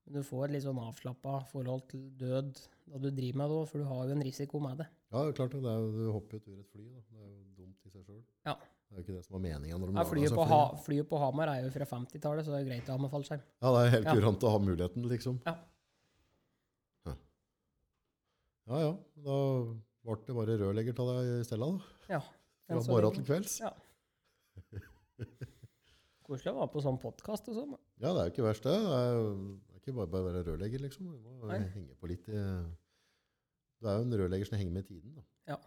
Men 0.07 0.15
du 0.15 0.23
får 0.25 0.47
et 0.47 0.55
litt 0.57 0.65
sånn 0.65 0.79
avslappa 0.81 1.41
forhold 1.51 1.89
til 1.91 2.07
død 2.17 2.53
da 2.89 2.99
du 3.03 3.11
driver 3.11 3.37
med 3.43 3.51
det 3.51 3.57
òg, 3.59 3.67
for 3.69 3.83
du 3.83 3.89
har 3.91 4.07
jo 4.09 4.15
en 4.17 4.23
risiko 4.25 4.61
med 4.65 4.79
det. 4.81 4.87
Ja, 5.13 5.23
er 5.33 5.37
klart 5.37 5.53
det. 5.57 5.63
det 5.67 5.73
er, 5.75 5.89
du 5.99 6.13
hopper 6.15 6.39
jo 6.39 6.41
ut 6.41 6.49
ur 6.49 6.61
et 6.63 6.71
fly. 6.73 6.85
da. 6.89 7.03
Det 7.11 7.19
er 7.21 7.29
jo 7.29 7.43
dumt 7.59 7.85
i 7.85 7.91
seg 7.93 8.05
sjøl. 8.07 8.23
Ja. 8.49 8.55
Det 8.89 8.95
er 8.95 9.01
jo 9.03 9.05
ikke 9.05 9.17
det 9.19 9.25
som 9.27 9.35
var 9.37 9.43
meninga 9.45 9.77
Ja, 9.99 10.05
flyet, 10.09 10.33
på 10.33 10.45
fly. 10.47 10.53
ha, 10.55 10.61
flyet 10.87 11.09
på 11.11 11.19
Hamar 11.21 11.51
er 11.53 11.67
jo 11.67 11.73
fra 11.75 11.85
50-tallet, 11.91 12.47
så 12.47 12.55
det 12.55 12.61
er 12.63 12.69
greit 12.71 12.89
å 12.89 12.95
ha 12.97 13.03
med 13.03 13.11
fallskjerm. 13.13 13.43
Ja, 13.61 13.73
det 13.75 13.83
er 13.83 13.91
helt 13.99 14.07
Ja. 14.09 14.15
kurant 14.17 14.47
å 14.49 14.53
ha 14.55 14.59
muligheten, 14.65 15.05
liksom. 15.11 15.43
Ja. 15.45 15.57
Ja 18.69 18.81
ja. 18.83 18.91
Da 19.25 19.37
ble 20.05 20.17
det 20.27 20.35
bare 20.37 20.57
rørlegger 20.61 20.99
av 21.03 21.13
deg 21.15 21.31
i 21.39 21.45
stedet, 21.47 21.69
da. 21.69 22.17
Ja. 22.17 22.21
Fra 22.69 22.83
morgen 22.93 23.17
til 23.17 23.25
kvelds. 23.25 23.55
Ja. 23.63 23.73
Koselig 26.29 26.53
å 26.53 26.59
være 26.59 26.73
på 26.75 26.83
sånn 26.85 26.99
podkast 27.01 27.49
og 27.49 27.57
sånn. 27.57 27.73
Ja, 28.03 28.13
det 28.13 28.21
er 28.21 28.29
jo 28.29 28.35
ikke 28.35 28.45
verst, 28.45 28.67
det. 28.69 28.75
Det 28.85 28.99
er, 28.99 29.23
det 29.65 29.73
er 29.73 29.81
ikke 29.81 29.97
bare 29.97 30.21
å 30.21 30.27
være 30.27 30.45
rørlegger, 30.51 30.85
liksom. 30.85 31.09
Du 31.09 31.25
må 31.25 31.49
Nei. 31.49 31.63
henge 31.73 31.97
på 31.97 32.11
litt 32.11 32.29
i 32.29 32.37
Du 32.37 33.89
er 33.89 33.97
jo 33.97 34.05
en 34.05 34.17
rørlegger 34.21 34.51
som 34.51 34.59
henger 34.61 34.77
med 34.77 34.89
tiden, 34.91 35.17
da. 35.17 35.25
Ja. 35.55 35.59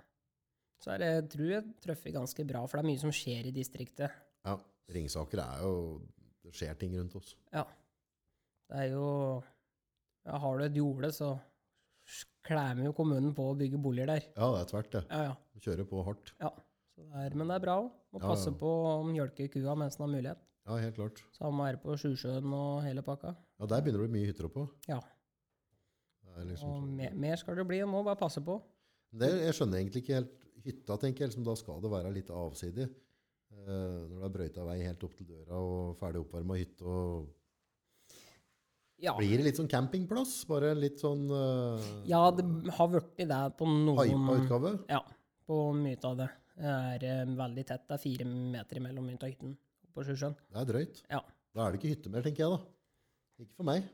Så 0.82 0.94
er 0.94 1.02
det, 1.02 1.12
tror 1.34 1.50
jeg 1.50 1.74
treffer 1.82 2.14
ganske 2.14 2.46
bra, 2.46 2.62
for 2.68 2.78
det 2.78 2.86
er 2.86 2.90
mye 2.92 3.02
som 3.02 3.14
skjer 3.14 3.50
i 3.50 3.56
distriktet. 3.56 4.14
Ja. 4.46 4.58
Ringsaker 4.92 5.42
er 5.42 5.62
jo 5.66 5.74
Det 6.42 6.54
skjer 6.58 6.78
ting 6.78 6.94
rundt 6.98 7.16
oss. 7.18 7.36
Ja. 7.54 7.66
Det 8.70 8.80
er 8.86 8.94
jo 8.94 9.08
ja, 10.26 10.38
Har 10.42 10.58
du 10.58 10.66
et 10.66 10.78
jorde, 10.78 11.12
så 11.16 11.36
klemmer 12.48 12.88
jo 12.90 12.94
kommunen 12.98 13.34
på 13.38 13.46
å 13.52 13.56
bygge 13.60 13.80
boliger 13.82 14.10
der. 14.16 14.26
Ja, 14.36 14.50
det 14.56 14.62
er 14.66 14.70
tvert, 14.72 14.92
det. 14.96 15.02
Ja, 15.12 15.22
ja. 15.32 15.62
Kjører 15.62 15.88
på 15.90 16.04
hardt. 16.08 16.34
ja. 16.42 16.52
Så 16.92 17.06
det 17.08 17.22
er, 17.24 17.36
men 17.40 17.48
det 17.48 17.56
er 17.56 17.62
bra 17.64 17.76
òg. 17.82 17.92
Må 18.12 18.20
Ja, 18.20 18.28
passe 18.34 18.52
på 18.60 18.68
å 18.68 18.90
mjølke 19.08 19.46
kua 19.54 19.74
mens 19.80 19.96
den 19.96 20.04
har 20.04 20.10
mulighet. 20.12 20.42
Ja, 20.68 20.76
helt 20.84 20.96
klart. 20.98 21.22
Samme 21.34 21.70
er 21.70 21.78
det 21.78 21.82
på 21.86 21.96
Sjusjøen 21.98 22.52
og 22.54 22.82
hele 22.84 23.02
pakka. 23.02 23.32
Ja, 23.62 23.66
der 23.72 23.82
begynner 23.82 24.04
det 24.04 24.10
å 24.10 24.12
bli 24.12 24.20
mye 24.20 24.28
hytter 24.30 24.50
oppå. 24.50 24.66
Ja. 24.92 25.00
Det 26.36 26.46
liksom 26.52 26.70
Og 26.76 26.84
mer, 27.00 27.14
mer 27.18 27.40
skal 27.40 27.56
det 27.58 27.66
bli, 27.70 27.80
må 27.90 28.04
bare 28.06 28.20
passe 28.20 28.44
på. 28.44 28.60
Det, 29.12 29.30
jeg 29.48 29.56
skjønner 29.58 29.80
egentlig 29.82 30.04
ikke 30.04 30.18
helt 30.20 30.46
hytta, 30.66 30.98
tenker 31.02 31.24
jeg. 31.26 31.32
Liksom, 31.32 31.48
da 31.48 31.56
skal 31.60 31.82
det 31.84 31.92
være 31.92 32.12
litt 32.16 32.30
avsidig. 32.36 32.90
Eh, 33.52 33.98
når 34.12 34.18
det 34.20 34.28
er 34.30 34.36
brøyta 34.38 34.68
vei 34.68 34.78
helt 34.86 35.04
opp 35.08 35.16
til 35.18 35.28
døra 35.32 35.58
og 35.64 35.98
ferdig 36.00 36.22
oppvarma 36.26 36.60
hytte. 36.60 36.86
Og 36.86 37.32
Ja. 39.02 39.16
blir 39.18 39.40
det 39.40 39.48
litt 39.50 39.58
sånn 39.60 39.70
campingplass? 39.72 40.36
Bare 40.50 40.76
litt 40.78 41.02
sånn 41.02 41.26
uh, 41.32 41.82
ja, 42.10 42.22
det 42.38 42.46
har 42.78 42.92
blitt 42.92 43.24
det 43.32 43.42
på 43.58 43.68
noen 43.70 44.02
hypa 44.06 44.38
utgave? 44.44 44.76
Ja, 44.92 45.02
på 45.50 45.64
mye 45.78 45.98
av 46.08 46.20
det. 46.20 46.30
Det 46.62 46.76
er 46.76 47.08
uh, 47.26 47.34
veldig 47.40 47.66
tett. 47.72 47.88
Det 47.90 47.98
er 47.98 48.04
fire 48.04 48.28
meter 48.30 48.82
imellom 48.82 49.08
mye 49.10 49.18
av 49.18 49.32
hytten 49.32 49.56
på 49.92 50.06
Sjusjøen. 50.06 50.38
Det 50.52 50.62
er 50.62 50.70
drøyt. 50.70 51.02
Ja. 51.10 51.24
Da 51.52 51.66
er 51.66 51.74
det 51.74 51.82
ikke 51.82 51.96
hytte 51.96 52.14
mer, 52.14 52.24
tenker 52.26 52.46
jeg 52.46 52.54
da. 52.54 52.62
Ikke 53.42 53.58
for 53.58 53.68
meg. 53.68 53.90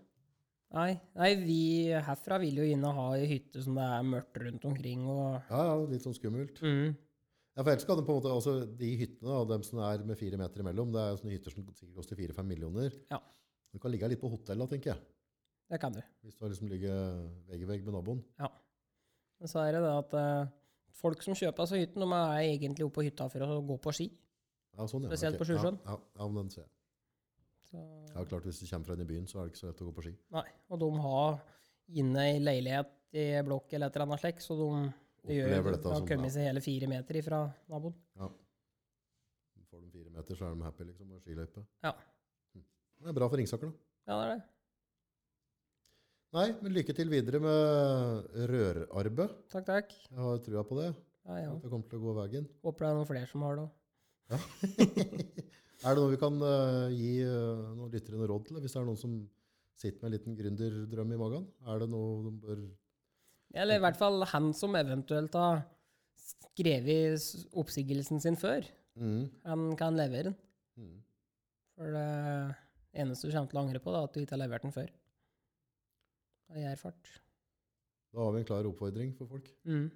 Nei, 0.76 0.92
nei, 1.16 1.30
vi 1.40 1.62
herfra 2.04 2.38
vil 2.44 2.60
jo 2.60 2.66
og 2.76 2.96
ha 2.98 3.06
ei 3.16 3.28
hytte 3.30 3.62
som 3.64 3.78
det 3.78 3.86
er 3.88 4.08
mørkt 4.12 4.40
rundt 4.44 4.66
omkring. 4.68 5.06
og... 5.08 5.38
Ja, 5.48 5.62
ja, 5.70 5.76
litt 5.88 6.04
sånn 6.04 6.18
skummelt. 6.18 6.60
Mm. 6.60 6.92
Ja, 7.58 7.64
for 7.64 7.72
ellers 7.72 7.88
kan 7.88 7.98
det 7.98 8.04
på 8.06 8.14
en 8.14 8.20
måte, 8.20 8.34
altså 8.36 8.58
De 8.78 8.90
hyttene, 9.00 9.32
da, 9.32 9.40
dem 9.50 9.64
som 9.66 9.80
er 9.82 10.04
med 10.06 10.20
fire 10.20 10.38
meter 10.38 10.62
imellom, 10.62 10.92
det 10.94 11.02
er 11.02 11.16
sånne 11.22 11.34
hytter 11.34 11.56
som 11.56 11.64
sikkert 11.72 11.96
koster 11.96 12.20
fire-fem 12.20 12.52
millioner. 12.52 12.92
Ja. 13.10 13.22
Du 13.74 13.80
kan 13.82 13.92
ligge 13.92 14.10
litt 14.12 14.22
på 14.22 14.30
hotell, 14.32 14.64
da, 14.64 14.70
tenker 14.72 14.94
jeg. 14.94 15.02
Det 15.68 15.80
kan 15.82 15.94
du. 15.94 16.00
Hvis 16.24 16.38
du 16.40 16.46
liksom 16.48 16.70
ligger 16.72 17.18
vegg 17.50 17.66
i 17.66 17.68
vegg 17.68 17.84
med 17.86 17.98
naboen. 17.98 18.24
Ja. 18.40 18.48
Men 19.38 19.52
så 19.52 19.62
er 19.66 19.76
det 19.76 19.84
det 19.84 19.92
at 19.92 20.16
eh, 20.18 20.54
folk 20.98 21.22
som 21.26 21.36
kjøper 21.38 21.70
seg 21.70 21.84
hytten, 21.84 22.06
de 22.06 22.20
er 22.22 22.46
egentlig 22.46 22.88
oppe 22.88 23.02
på 23.02 23.06
hytta 23.10 23.28
for 23.34 23.44
å 23.44 23.60
gå 23.68 23.78
på 23.84 23.94
ski. 23.96 24.08
Ja, 24.78 24.88
sånn, 24.88 25.06
ja. 25.06 25.12
Spesielt 25.12 25.38
ok. 25.38 25.42
på 25.42 25.50
Sjusjøen. 25.50 25.80
Ja, 25.84 25.98
ja, 25.98 26.22
ja, 26.22 26.30
men 26.30 26.40
den 26.44 26.54
ser 26.54 26.64
jeg. 26.64 26.72
Så, 27.68 27.84
Ja, 28.14 28.24
klart 28.24 28.46
Hvis 28.48 28.62
du 28.62 28.66
kommer 28.70 28.88
fra 28.88 28.96
inn 28.96 29.04
i 29.04 29.10
byen, 29.10 29.28
så 29.28 29.42
er 29.42 29.48
det 29.48 29.54
ikke 29.54 29.60
så 29.60 29.72
lett 29.72 29.84
å 29.84 29.90
gå 29.90 29.96
på 29.98 30.08
ski. 30.08 30.16
nei, 30.38 30.46
og 30.72 30.80
de 30.82 30.90
har 31.04 31.40
inne 32.02 32.24
i 32.32 32.40
leilighet 32.40 32.94
i 33.18 33.26
blokk 33.48 33.74
eller 33.74 33.90
et 33.90 33.98
eller 33.98 34.08
annet 34.08 34.24
slikt, 34.24 34.44
så 34.44 34.58
de, 34.60 34.70
gjør 35.36 35.50
Opplever 35.50 35.76
dette 35.76 35.88
de 35.88 35.96
har 35.96 36.08
kommet 36.08 36.34
seg 36.34 36.48
hele 36.48 36.64
fire 36.64 36.90
meter 36.92 37.20
ifra 37.20 37.42
naboen. 37.72 37.96
Ja. 38.20 38.30
Får 39.68 39.82
de 39.84 39.92
fire 39.92 40.14
meter, 40.16 40.40
så 40.40 40.48
er 40.48 40.56
de 40.56 40.64
happy, 40.64 40.88
liksom, 40.88 41.12
og 41.12 41.26
skiløype. 41.26 41.64
Ja. 41.84 41.94
Det 42.98 43.12
er 43.12 43.18
bra 43.18 43.28
for 43.30 43.40
Ringsaker, 43.40 43.70
da. 43.70 43.88
Ja, 44.08 44.16
det 44.18 44.24
er 44.28 44.32
det. 44.36 44.46
Nei, 46.36 46.48
men 46.60 46.74
lykke 46.76 46.94
til 46.96 47.12
videre 47.12 47.40
med 47.40 48.34
rørarbeid. 48.52 49.36
Takk, 49.54 49.68
takk. 49.70 49.94
Jeg 50.10 50.20
har 50.20 50.42
trua 50.44 50.64
på 50.68 50.80
det. 50.82 50.90
Ja, 51.28 51.38
ja. 51.46 51.54
Det 51.62 51.72
kommer 51.72 51.88
til 51.88 52.02
å 52.02 52.04
gå 52.04 52.16
veien. 52.18 52.50
Håper 52.66 52.84
det 52.84 52.90
er 52.90 52.98
noen 52.98 53.10
flere 53.10 53.30
som 53.32 53.46
har 53.48 53.58
det 53.58 53.64
òg. 53.68 53.72
er 55.88 55.96
det 55.96 56.02
noe 56.02 56.12
vi 56.12 56.20
kan 56.20 56.42
uh, 56.44 56.92
gi 56.92 57.14
uh, 57.24 57.64
noen 57.78 57.96
lyttere 57.96 58.20
noe 58.20 58.28
råd 58.34 58.50
til? 58.50 58.60
Hvis 58.64 58.76
det 58.76 58.82
er 58.82 58.90
noen 58.90 59.00
som 59.00 59.16
sitter 59.80 60.04
med 60.04 60.10
en 60.10 60.16
liten 60.18 60.38
gründerdrøm 60.42 61.16
i 61.16 61.22
magen? 61.24 61.48
Er 61.68 61.82
det 61.84 61.90
noe 61.94 62.22
de 62.28 62.36
bør 62.44 62.62
Eller 63.56 63.80
i 63.80 63.86
hvert 63.88 64.00
fall 64.00 64.28
han 64.34 64.52
som 64.58 64.76
eventuelt 64.80 65.36
har 65.40 65.64
skrevet 66.28 67.24
oppsigelsen 67.56 68.24
sin 68.24 68.40
før. 68.40 68.68
mm. 69.00 69.24
Han 69.48 69.68
kan 69.80 69.96
levere 69.96 70.34
den. 70.34 70.40
Mm. 70.76 70.96
For 71.78 71.94
det 71.96 72.08
eneste 72.94 73.28
du 73.28 73.34
kommer 73.34 73.52
til 73.52 73.60
å 73.60 73.64
angre 73.66 73.82
på, 73.84 73.94
er 73.94 74.08
at 74.08 74.16
du 74.16 74.22
ikke 74.22 74.36
har 74.36 74.44
levert 74.44 74.66
den 74.66 74.76
før. 74.76 74.92
Da 76.48 76.62
gir 76.62 76.80
fart. 76.80 77.14
Da 78.14 78.24
har 78.24 78.34
vi 78.34 78.42
en 78.42 78.48
klar 78.48 78.70
oppfordring 78.70 79.14
for 79.18 79.30
folk. 79.30 79.50
Mm. 79.68 79.90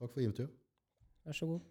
Takk 0.00 0.14
for 0.14 0.24
intervjuet. 0.24 0.56
Vær 1.26 1.36
så 1.36 1.48
god. 1.50 1.66